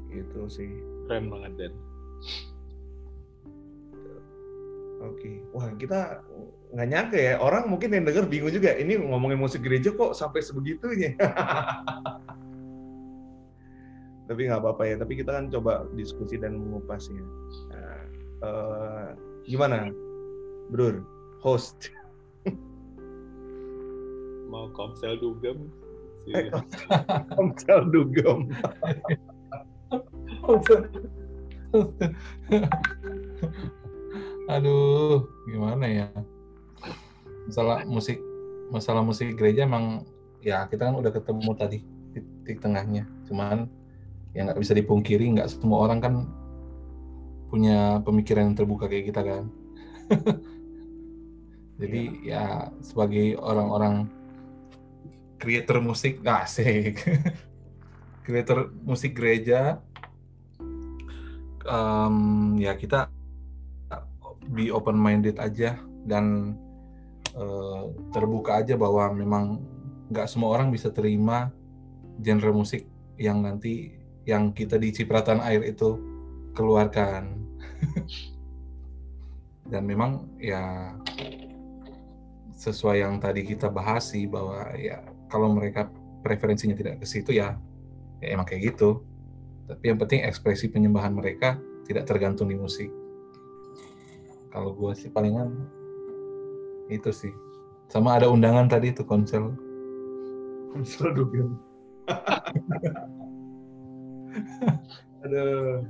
Itu 0.08 0.48
sih. 0.48 0.70
Keren 1.08 1.32
banget 1.32 1.52
Dan 1.56 1.72
oke. 5.02 5.30
Wah 5.54 5.70
kita 5.78 6.20
nggak 6.74 6.88
nyangka 6.88 7.18
ya. 7.18 7.38
Orang 7.40 7.70
mungkin 7.70 7.92
yang 7.94 8.04
denger 8.06 8.26
bingung 8.28 8.52
juga 8.52 8.76
ini 8.76 8.96
ngomongin 8.98 9.38
musik 9.40 9.62
gereja 9.64 9.90
kok 9.94 10.14
sampai 10.14 10.42
sebegitunya? 10.44 11.14
Tapi 14.28 14.44
nggak 14.44 14.60
apa-apa 14.60 14.84
ya. 14.84 14.96
Tapi 15.00 15.16
kita 15.18 15.32
kan 15.32 15.48
coba 15.48 15.88
diskusi 15.96 16.36
dan 16.36 16.60
mengupasnya 16.60 17.24
nah, 17.72 18.04
uh, 18.44 19.08
gimana 19.48 19.88
bro 20.68 21.00
host. 21.40 21.88
Mau 24.52 24.68
komsel 24.72 25.20
dugem 25.20 25.68
si... 26.24 26.32
komsel 27.36 27.84
dugem 27.92 28.48
aduh 34.48 35.28
gimana 35.44 35.84
ya? 35.86 36.08
Masalah 37.46 37.84
musik 37.84 38.18
masalah 38.72 39.04
musik 39.04 39.36
gereja 39.36 39.64
emang 39.64 40.04
ya 40.40 40.64
kita 40.68 40.88
kan 40.88 40.96
udah 40.96 41.12
ketemu 41.12 41.50
tadi 41.54 41.78
titik 42.16 42.58
tengahnya. 42.64 43.04
Cuman 43.28 43.68
yang 44.32 44.48
nggak 44.48 44.60
bisa 44.60 44.72
dipungkiri 44.72 45.36
nggak 45.36 45.52
semua 45.52 45.84
orang 45.84 46.00
kan 46.00 46.14
punya 47.48 48.00
pemikiran 48.04 48.52
yang 48.52 48.56
terbuka 48.56 48.88
kayak 48.88 49.12
kita 49.12 49.20
kan. 49.24 49.44
Jadi 51.80 52.26
ya, 52.26 52.32
ya 52.32 52.44
sebagai 52.82 53.38
orang-orang 53.38 54.08
creator 55.38 55.78
musik 55.78 56.24
nggak 56.24 56.38
asik. 56.48 56.94
Creator 58.28 58.68
musik 58.84 59.16
gereja 59.16 59.80
um, 61.68 62.56
ya 62.56 62.74
kita 62.74 63.12
be 64.52 64.72
open 64.72 64.96
minded 64.96 65.36
aja 65.36 65.76
dan 66.08 66.56
uh, 67.36 67.92
terbuka 68.10 68.64
aja 68.64 68.74
bahwa 68.74 69.12
memang 69.12 69.60
nggak 70.08 70.28
semua 70.28 70.56
orang 70.56 70.72
bisa 70.72 70.88
terima 70.88 71.52
genre 72.18 72.50
musik 72.50 72.88
yang 73.20 73.44
nanti 73.44 73.98
yang 74.28 74.52
kita 74.52 74.76
di 74.76 74.92
cipratan 74.92 75.40
air 75.40 75.64
itu 75.64 75.96
keluarkan. 76.52 77.36
Dan 79.72 79.84
memang 79.84 80.24
ya 80.40 80.96
sesuai 82.56 83.04
yang 83.04 83.20
tadi 83.20 83.44
kita 83.44 83.68
bahas 83.68 84.10
sih 84.10 84.24
bahwa 84.24 84.72
ya 84.74 85.04
kalau 85.28 85.52
mereka 85.52 85.92
preferensinya 86.24 86.74
tidak 86.74 87.04
ke 87.04 87.06
situ 87.06 87.36
ya, 87.36 87.56
ya 88.20 88.26
emang 88.32 88.48
kayak 88.48 88.74
gitu. 88.74 89.04
Tapi 89.68 89.92
yang 89.92 90.00
penting 90.00 90.24
ekspresi 90.24 90.72
penyembahan 90.72 91.12
mereka 91.12 91.60
tidak 91.84 92.08
tergantung 92.08 92.48
di 92.48 92.56
musik. 92.56 92.88
Kalau 94.48 94.72
gue 94.72 94.92
sih 94.96 95.12
palingan 95.12 95.52
itu 96.88 97.12
sih. 97.12 97.32
Sama 97.88 98.20
ada 98.20 98.28
undangan 98.28 98.68
tadi 98.68 98.92
tuh 98.92 99.04
konsel. 99.04 99.52
Konsel 100.72 101.12
dugem. 101.16 101.56
Aduh. 105.24 105.84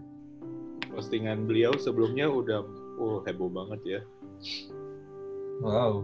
Postingan 0.95 1.47
beliau 1.47 1.75
sebelumnya 1.79 2.27
udah 2.27 2.67
oh 2.99 3.23
heboh 3.23 3.51
banget 3.51 3.81
ya. 3.87 4.01
Wow. 5.63 6.03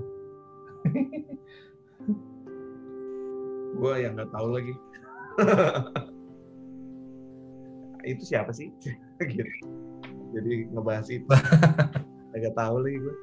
Gua 3.78 3.98
yang 3.98 4.14
nggak 4.14 4.30
tahu 4.30 4.48
lagi. 4.54 4.74
itu 8.14 8.22
siapa 8.22 8.54
sih? 8.54 8.70
gitu. 9.18 9.50
Jadi 10.34 10.66
ngebahas 10.70 11.10
itu. 11.10 11.26
Agak 12.34 12.52
tahu 12.58 12.76
lagi 12.82 12.98
gue. 12.98 13.16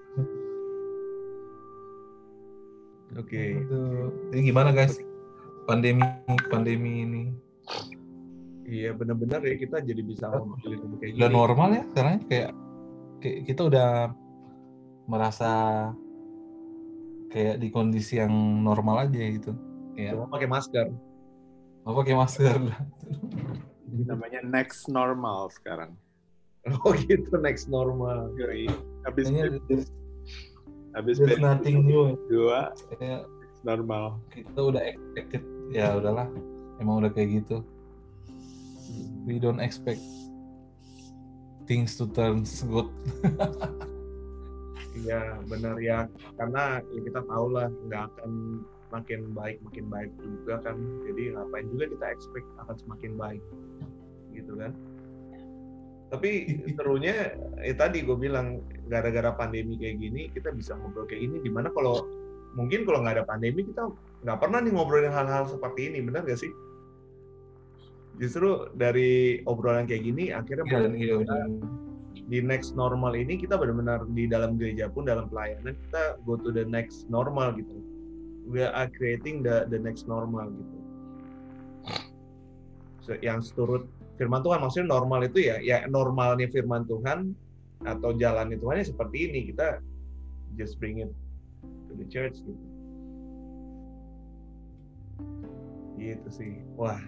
Oke. 3.19 3.43
Okay. 3.59 4.31
Ini 4.31 4.41
gimana 4.41 4.71
guys? 4.71 4.95
Pandemi 5.67 6.01
pandemi 6.49 7.05
ini 7.05 7.23
Iya 8.71 8.95
benar-benar 8.95 9.43
ya 9.43 9.59
kita 9.59 9.83
jadi 9.83 9.99
bisa 9.99 10.31
ngomong 10.31 10.63
kayak 10.63 11.11
gini. 11.11 11.19
Udah 11.19 11.31
normal 11.35 11.69
ya 11.75 11.83
sekarang 11.91 12.23
kayak, 12.31 12.51
kayak 13.19 13.37
kita 13.43 13.61
udah 13.67 13.89
merasa 15.11 15.51
kayak 17.35 17.59
di 17.59 17.67
kondisi 17.67 18.15
yang 18.23 18.31
normal 18.63 19.03
aja 19.03 19.19
gitu. 19.19 19.51
Ya. 19.99 20.15
Cuma 20.15 20.31
pakai 20.31 20.47
masker. 20.47 20.87
Oh 21.83 21.99
pakai 21.99 22.15
masker. 22.15 22.57
Namanya 24.07 24.39
next 24.39 24.87
normal 24.87 25.51
sekarang. 25.51 25.91
Oh 26.85 26.93
gitu 26.93 27.33
next 27.41 27.65
normal. 27.73 28.29
Habis 29.09 29.33
just, 29.65 29.89
habis 30.93 31.17
just 31.17 31.41
nothing 31.41 31.89
new. 31.89 32.13
Dua 32.29 32.69
ya, 33.01 33.25
normal. 33.65 34.21
Kita 34.29 34.69
udah 34.69 34.81
expected 34.85 35.41
ya 35.73 35.97
udahlah. 35.97 36.29
Emang 36.77 37.01
udah 37.01 37.09
kayak 37.09 37.41
gitu 37.41 37.65
we 39.25 39.39
don't 39.39 39.59
expect 39.59 40.01
things 41.67 41.95
to 41.97 42.07
turn 42.11 42.43
good. 42.69 42.89
Iya 44.91 45.39
benar 45.47 45.79
ya 45.79 46.03
karena 46.35 46.83
ya 46.91 46.99
kita 47.07 47.23
tahu 47.23 47.55
lah 47.55 47.71
nggak 47.87 48.11
akan 48.11 48.61
makin 48.91 49.31
baik 49.31 49.57
makin 49.63 49.87
baik 49.87 50.11
juga 50.19 50.59
kan 50.67 50.75
jadi 51.07 51.31
ngapain 51.31 51.63
juga 51.71 51.95
kita 51.95 52.05
expect 52.11 52.43
akan 52.59 52.75
semakin 52.75 53.11
baik 53.15 53.43
gitu 54.35 54.51
kan 54.59 54.75
tapi 56.11 56.29
serunya 56.75 57.31
ya 57.63 57.73
tadi 57.79 58.03
gue 58.03 58.17
bilang 58.19 58.59
gara-gara 58.91 59.31
pandemi 59.31 59.79
kayak 59.79 59.97
gini 60.03 60.21
kita 60.35 60.51
bisa 60.51 60.75
ngobrol 60.75 61.07
kayak 61.07 61.23
gini. 61.23 61.39
Di 61.39 61.49
mana 61.49 61.71
kalau 61.71 62.03
mungkin 62.59 62.83
kalau 62.83 62.99
nggak 63.01 63.23
ada 63.23 63.25
pandemi 63.25 63.63
kita 63.63 63.87
nggak 64.27 64.37
pernah 64.43 64.59
nih 64.59 64.75
ngobrolin 64.75 65.15
hal-hal 65.15 65.47
seperti 65.47 65.87
ini 65.87 66.03
benar 66.03 66.27
gak 66.27 66.43
sih? 66.43 66.51
Justru 68.19 68.69
dari 68.75 69.39
obrolan 69.47 69.87
kayak 69.87 70.03
gini 70.03 70.35
akhirnya 70.35 70.67
ya, 70.67 70.79
iya, 70.93 71.15
kita, 71.23 71.37
di 72.27 72.37
next 72.43 72.75
normal 72.75 73.15
ini 73.15 73.39
kita 73.39 73.55
benar-benar 73.55 74.03
di 74.11 74.27
dalam 74.27 74.59
gereja 74.59 74.91
pun 74.91 75.07
dalam 75.07 75.31
pelayanan 75.31 75.73
kita 75.87 76.19
go 76.27 76.35
to 76.35 76.51
the 76.51 76.67
next 76.67 77.07
normal 77.07 77.55
gitu. 77.55 77.79
We 78.51 78.67
are 78.67 78.91
creating 78.91 79.47
the 79.47 79.71
the 79.71 79.79
next 79.79 80.11
normal 80.11 80.51
gitu. 80.51 80.77
So, 83.01 83.17
yang 83.17 83.41
seturut 83.41 83.89
firman 84.21 84.45
Tuhan 84.45 84.61
maksudnya 84.61 84.93
normal 84.93 85.25
itu 85.25 85.41
ya 85.41 85.57
ya 85.57 85.89
normalnya 85.89 86.45
firman 86.53 86.85
Tuhan 86.85 87.33
atau 87.81 88.13
jalan 88.13 88.53
itu 88.53 88.69
hanya 88.69 88.85
seperti 88.85 89.33
ini 89.33 89.49
kita 89.49 89.81
just 90.53 90.77
bring 90.77 91.01
it 91.01 91.09
to 91.89 91.97
the 91.97 92.05
church 92.05 92.37
gitu 92.45 92.65
gitu 95.97 96.29
sih 96.29 96.61
wah 96.77 97.01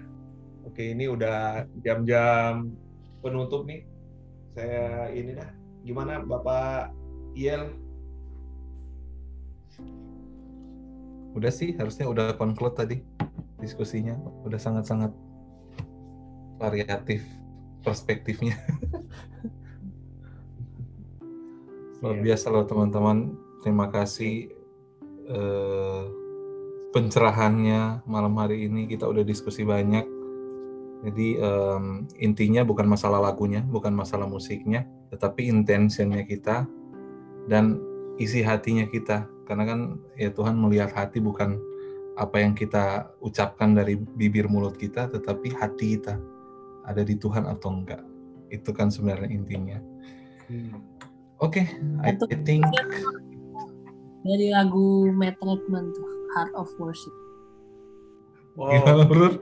Oke, 0.64 0.96
ini 0.96 1.12
udah 1.12 1.68
jam-jam 1.84 2.72
penutup 3.20 3.68
nih. 3.68 3.84
Saya 4.56 5.12
ini 5.12 5.36
dah. 5.36 5.52
Gimana 5.84 6.24
Bapak 6.24 6.96
Iel? 7.36 7.76
Udah 11.36 11.52
sih, 11.52 11.76
harusnya 11.76 12.08
udah 12.08 12.40
conclude 12.40 12.80
tadi 12.80 13.04
diskusinya. 13.60 14.16
Udah 14.48 14.56
sangat-sangat 14.56 15.12
variatif 16.58 17.22
perspektifnya. 17.84 18.56
Luar 22.04 22.20
biasa 22.20 22.52
loh 22.52 22.68
teman-teman. 22.68 23.36
Terima 23.64 23.88
kasih 23.88 24.52
eh, 25.28 26.04
pencerahannya 26.92 28.04
malam 28.08 28.36
hari 28.40 28.68
ini. 28.68 28.88
Kita 28.88 29.08
udah 29.08 29.24
diskusi 29.24 29.64
banyak 29.64 30.14
jadi 31.04 31.36
um, 31.44 32.08
intinya 32.16 32.64
bukan 32.64 32.88
masalah 32.88 33.20
lagunya, 33.20 33.60
bukan 33.60 33.92
masalah 33.92 34.24
musiknya, 34.24 34.88
tetapi 35.12 35.52
intentionnya 35.52 36.24
kita 36.24 36.64
dan 37.52 37.84
isi 38.16 38.40
hatinya 38.40 38.88
kita 38.88 39.28
karena 39.44 39.68
kan 39.68 39.80
ya 40.16 40.32
Tuhan 40.32 40.56
melihat 40.56 40.96
hati 40.96 41.20
bukan 41.20 41.60
apa 42.16 42.40
yang 42.40 42.56
kita 42.56 43.12
ucapkan 43.20 43.76
dari 43.76 44.00
bibir 44.00 44.48
mulut 44.48 44.80
kita 44.80 45.12
tetapi 45.12 45.52
hati 45.52 46.00
kita 46.00 46.16
ada 46.84 47.02
di 47.02 47.16
Tuhan 47.16 47.46
atau 47.46 47.70
enggak 47.74 48.02
itu 48.48 48.70
kan 48.70 48.88
sebenarnya 48.88 49.30
intinya 49.30 49.80
Hmm. 50.44 50.76
oke 51.40 51.64
I 52.04 52.12
Itu- 52.12 52.28
think 52.44 52.68
Dari 54.24 54.48
lagu 54.50 55.08
Matt 55.10 55.36
Redman 55.38 55.92
tuh, 55.92 56.08
Heart 56.32 56.56
of 56.56 56.72
Worship. 56.78 57.12
Wow. 58.56 58.72
gimana 58.72 59.36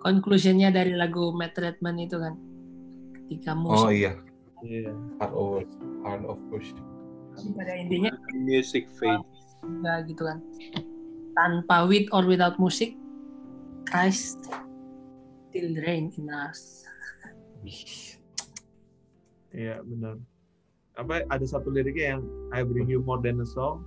Conclusionnya 0.00 0.68
dari 0.68 0.92
lagu 0.92 1.30
Matt 1.30 1.52
Redman 1.54 2.00
itu 2.00 2.16
kan. 2.16 2.34
Ketika 3.14 3.52
oh 3.52 3.60
musik 3.86 3.92
iya 3.94 4.12
Iya. 4.62 4.92
heart 5.18 5.32
of 5.32 5.44
worship 5.50 5.80
heart 6.00 6.24
of 6.24 6.38
worship 6.48 6.78
pada 7.52 7.72
intinya 7.74 8.12
Music 8.34 8.88
fade. 8.96 9.20
juga 9.60 9.92
gitu 10.04 10.22
kan. 10.22 10.38
Tanpa 11.32 11.84
with 11.84 12.08
or 12.10 12.24
without 12.24 12.56
music, 12.56 12.96
Christ 13.84 14.40
still 15.52 15.76
reign 15.84 16.08
in 16.16 16.32
us. 16.32 16.88
Iya 19.52 19.84
benar. 19.84 20.16
Apa 20.96 21.28
ada 21.28 21.44
satu 21.44 21.68
liriknya 21.68 22.16
yang 22.16 22.22
I 22.56 22.64
bring 22.64 22.88
you 22.88 23.04
more 23.04 23.20
than 23.20 23.36
a 23.44 23.48
song 23.48 23.84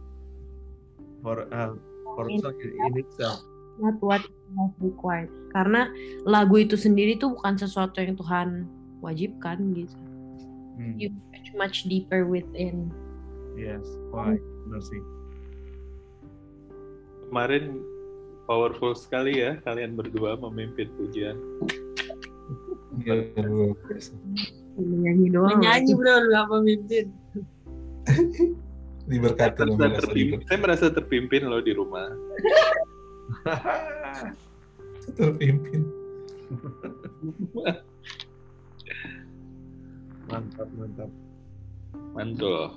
for 1.26 1.50
uh, 1.50 1.74
for 2.14 2.30
a 2.30 2.38
song 2.38 2.54
in 2.62 2.94
itself. 3.02 3.42
not 3.76 4.00
what 4.00 4.24
was 4.56 4.72
required 4.80 5.28
karena 5.52 5.92
lagu 6.24 6.64
itu 6.64 6.80
sendiri 6.80 7.20
tuh 7.20 7.36
bukan 7.36 7.60
sesuatu 7.60 8.00
yang 8.00 8.16
Tuhan 8.16 8.72
wajibkan 9.04 9.60
gitu 9.76 9.92
Hmm. 10.76 10.96
you 11.00 11.08
much 11.32 11.50
much 11.56 11.78
deeper 11.88 12.28
within 12.28 12.92
Yes, 13.56 13.84
why? 14.12 14.36
Benar 14.68 14.84
sih. 14.84 15.00
Kemarin 17.32 17.80
powerful 18.46 18.94
sekali 18.94 19.42
ya 19.42 19.58
kalian 19.66 19.98
berdua 19.98 20.38
memimpin 20.38 20.90
pujian. 20.98 21.38
Iya, 23.02 23.34
biasa. 23.76 24.14
menyanyi 24.76 25.32
doang 25.34 25.60
Menyanyi 25.60 25.92
bro, 25.98 26.14
lu 26.22 26.28
gak 26.32 26.48
pemimpin. 26.52 27.06
diberkati 29.06 29.62
Saya 29.62 29.70
loh, 29.70 29.78
merasa, 29.78 30.02
terpimpin, 30.02 30.42
saya 30.50 30.58
merasa 30.58 30.90
terpimpin 30.90 31.46
loh 31.46 31.62
di 31.62 31.78
rumah. 31.78 32.10
terpimpin 35.18 35.86
mantap, 40.30 40.70
mantap. 40.78 41.10
Mantul. 42.14 42.70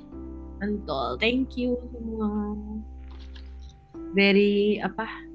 Mantul, 0.60 1.18
thank 1.20 1.56
you 1.56 1.78
semua. 1.94 2.56
Very 4.16 4.80
apa? 4.80 5.27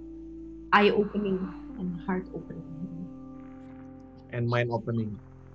Eye 0.74 0.90
opening 0.90 1.38
and 1.78 2.02
heart 2.02 2.26
opening. 2.34 2.66
And 4.34 4.50
mind 4.50 4.74
opening, 4.74 5.14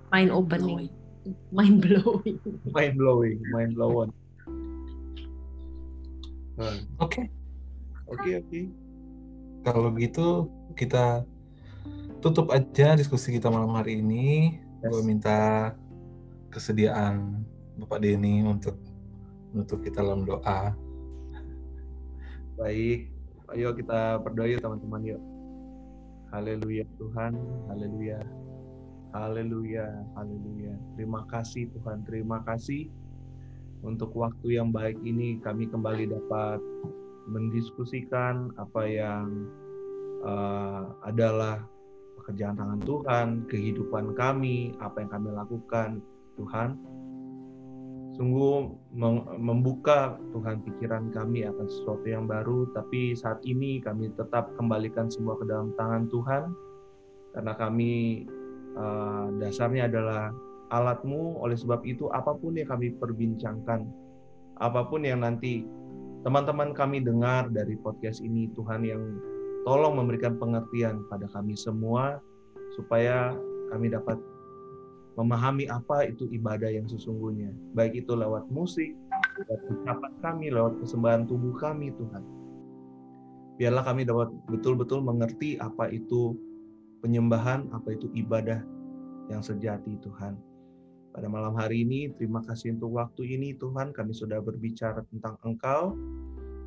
Mind 0.09 0.31
opening. 0.31 0.87
Mind 1.51 1.83
blowing. 1.83 2.39
mind 2.71 2.95
blowing, 3.01 3.37
mind 3.51 3.75
blown. 3.75 4.09
Nah, 6.55 6.75
oke 6.99 7.23
Oke, 8.09 8.29
oke. 8.35 8.61
kalau 9.61 9.91
gitu 9.95 10.47
kita 10.73 11.23
tutup 12.19 12.49
aja 12.49 12.95
diskusi 12.95 13.31
kita 13.31 13.47
malam 13.47 13.75
hari 13.75 13.99
ini 13.99 14.57
Yes. 14.79 14.95
gue 14.95 15.01
minta 15.03 15.39
kesediaan 16.49 17.43
Bapak 17.75 17.99
Denny 17.99 18.47
untuk 18.47 18.79
menutup 19.51 19.83
kita 19.83 19.99
dalam 19.99 20.23
doa 20.23 20.71
Baik, 22.55 23.11
ayo 23.55 23.73
kita 23.73 24.21
berdoa 24.21 24.45
yuk 24.45 24.61
teman-teman 24.61 25.01
yuk. 25.15 25.21
Haleluya 26.29 26.85
Tuhan, 27.01 27.33
haleluya. 27.73 28.19
Haleluya, 29.09 29.89
haleluya. 30.13 30.73
Terima 30.93 31.25
kasih 31.25 31.65
Tuhan, 31.73 32.05
terima 32.05 32.45
kasih 32.45 32.93
untuk 33.81 34.13
waktu 34.13 34.59
yang 34.59 34.69
baik 34.69 34.99
ini 35.01 35.41
kami 35.41 35.65
kembali 35.65 36.11
dapat 36.11 36.61
mendiskusikan 37.25 38.53
apa 38.61 38.81
yang 38.85 39.49
eh, 40.25 40.83
adalah 41.07 41.65
pekerjaan 42.21 42.59
tangan 42.59 42.81
Tuhan, 42.85 43.27
kehidupan 43.49 44.13
kami, 44.13 44.77
apa 44.77 45.01
yang 45.01 45.09
kami 45.09 45.29
lakukan, 45.33 45.89
Tuhan. 46.37 46.77
Sungguh 48.19 48.67
membuka 49.39 50.19
Tuhan 50.35 50.59
pikiran 50.67 51.07
kami 51.15 51.47
akan 51.47 51.71
sesuatu 51.71 52.03
yang 52.03 52.27
baru, 52.27 52.67
tapi 52.75 53.15
saat 53.15 53.39
ini 53.47 53.79
kami 53.79 54.11
tetap 54.19 54.51
kembalikan 54.59 55.07
semua 55.07 55.39
ke 55.39 55.47
dalam 55.47 55.71
tangan 55.79 56.11
Tuhan, 56.11 56.51
karena 57.31 57.55
kami 57.55 58.27
eh, 58.75 59.25
dasarnya 59.39 59.87
adalah 59.87 60.35
alatmu, 60.75 61.39
oleh 61.39 61.55
sebab 61.55 61.79
itu 61.87 62.11
apa 62.11 62.35
pun 62.35 62.59
yang 62.59 62.67
kami 62.67 62.91
perbincangkan, 62.99 63.87
apa 64.59 64.81
pun 64.83 65.07
yang 65.07 65.23
nanti 65.23 65.63
teman-teman 66.27 66.75
kami 66.75 66.99
dengar 66.99 67.47
dari 67.47 67.79
podcast 67.79 68.19
ini, 68.19 68.51
Tuhan 68.51 68.83
yang 68.83 68.99
tolong 69.63 69.95
memberikan 69.95 70.35
pengertian 70.35 71.07
pada 71.07 71.23
kami 71.31 71.55
semua, 71.55 72.19
supaya 72.75 73.31
kami 73.71 73.95
dapat 73.95 74.19
memahami 75.19 75.67
apa 75.67 76.07
itu 76.07 76.31
ibadah 76.31 76.71
yang 76.71 76.87
sesungguhnya. 76.87 77.51
Baik 77.75 78.07
itu 78.07 78.15
lewat 78.15 78.47
musik, 78.47 78.95
lewat 79.43 79.61
ucapan 79.67 80.13
kami, 80.23 80.47
lewat 80.47 80.79
persembahan 80.79 81.27
tubuh 81.27 81.59
kami, 81.59 81.91
Tuhan. 81.91 82.23
Biarlah 83.59 83.83
kami 83.83 84.07
dapat 84.07 84.31
betul-betul 84.47 85.03
mengerti 85.03 85.59
apa 85.59 85.91
itu 85.91 86.39
penyembahan, 87.03 87.67
apa 87.75 87.99
itu 87.99 88.07
ibadah 88.15 88.63
yang 89.27 89.43
sejati, 89.43 89.99
Tuhan. 89.99 90.39
Pada 91.11 91.27
malam 91.27 91.51
hari 91.59 91.83
ini, 91.83 92.15
terima 92.15 92.39
kasih 92.47 92.79
untuk 92.79 92.95
waktu 92.95 93.27
ini, 93.27 93.59
Tuhan. 93.59 93.91
Kami 93.91 94.15
sudah 94.15 94.39
berbicara 94.39 95.03
tentang 95.11 95.35
Engkau. 95.43 95.99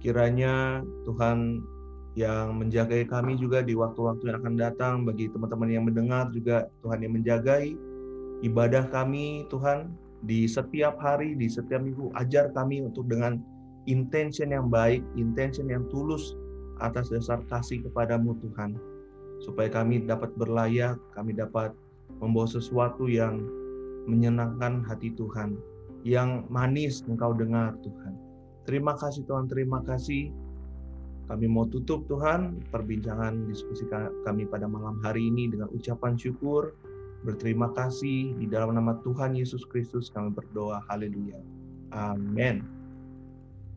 Kiranya 0.04 0.84
Tuhan 1.08 1.64
yang 2.12 2.60
menjagai 2.60 3.08
kami 3.08 3.40
juga 3.40 3.64
di 3.64 3.72
waktu-waktu 3.72 4.28
yang 4.28 4.36
akan 4.44 4.54
datang, 4.60 4.94
bagi 5.08 5.32
teman-teman 5.32 5.72
yang 5.72 5.88
mendengar 5.88 6.28
juga 6.28 6.68
Tuhan 6.84 7.00
yang 7.00 7.16
menjagai 7.16 7.91
ibadah 8.42 8.90
kami, 8.90 9.46
Tuhan, 9.48 9.94
di 10.26 10.46
setiap 10.46 10.98
hari, 10.98 11.34
di 11.34 11.50
setiap 11.50 11.82
minggu, 11.82 12.14
ajar 12.18 12.50
kami 12.54 12.82
untuk 12.82 13.10
dengan 13.10 13.42
intention 13.90 14.54
yang 14.54 14.70
baik, 14.70 15.02
intention 15.18 15.66
yang 15.70 15.86
tulus 15.90 16.34
atas 16.78 17.10
dasar 17.10 17.42
kasih 17.50 17.82
kepadamu, 17.86 18.38
Tuhan. 18.42 18.78
Supaya 19.42 19.70
kami 19.70 20.06
dapat 20.06 20.30
berlayak, 20.38 20.98
kami 21.18 21.34
dapat 21.34 21.74
membawa 22.22 22.46
sesuatu 22.46 23.10
yang 23.10 23.42
menyenangkan 24.06 24.82
hati 24.86 25.14
Tuhan, 25.14 25.58
yang 26.06 26.46
manis 26.50 27.02
engkau 27.06 27.34
dengar, 27.34 27.74
Tuhan. 27.82 28.14
Terima 28.62 28.94
kasih 28.94 29.26
Tuhan, 29.26 29.50
terima 29.50 29.82
kasih. 29.82 30.30
Kami 31.26 31.46
mau 31.46 31.66
tutup 31.66 32.06
Tuhan 32.10 32.62
perbincangan 32.70 33.46
diskusi 33.46 33.86
ka- 33.86 34.10
kami 34.26 34.46
pada 34.46 34.66
malam 34.66 34.98
hari 35.02 35.30
ini 35.30 35.50
dengan 35.50 35.70
ucapan 35.74 36.14
syukur, 36.18 36.74
berterima 37.22 37.70
kasih 37.74 38.34
di 38.36 38.46
dalam 38.50 38.74
nama 38.74 38.98
Tuhan 39.02 39.38
Yesus 39.38 39.62
Kristus 39.66 40.10
kami 40.10 40.34
berdoa. 40.34 40.82
Haleluya. 40.90 41.38
Amin. 41.94 42.66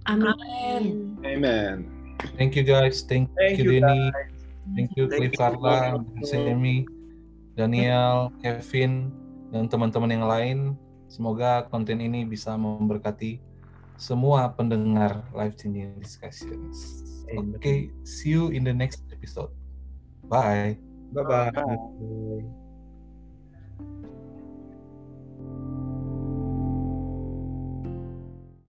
Amin. 0.05 1.17
Amen. 1.25 1.95
thank 2.37 2.55
you 2.55 2.63
guys 2.63 3.03
thank, 3.03 3.29
Thank 3.35 3.59
you 3.59 3.65
you, 3.67 3.81
Denny 3.81 4.11
thank 4.73 4.89
you 4.95 5.05
Cliff 5.09 5.33
Carla. 5.35 5.99
Sammy 6.23 6.85
Daniel 7.57 8.31
Kevin 8.39 9.11
dan 9.51 9.67
teman-teman 9.67 10.11
yang 10.13 10.25
lain 10.25 10.57
semoga 11.09 11.67
konten 11.69 12.01
ini 12.01 12.23
bisa 12.23 12.53
memberkati 12.55 13.39
semua 13.95 14.51
pendengar 14.51 15.23
live 15.31 15.55
changing 15.55 15.95
discussions 16.01 17.03
oke 17.35 17.73
see 18.03 18.31
you 18.31 18.51
in 18.51 18.63
the 18.63 18.73
next 18.73 19.03
episode 19.11 19.51
bye 20.27 20.75
Bye-bye. 21.15 22.64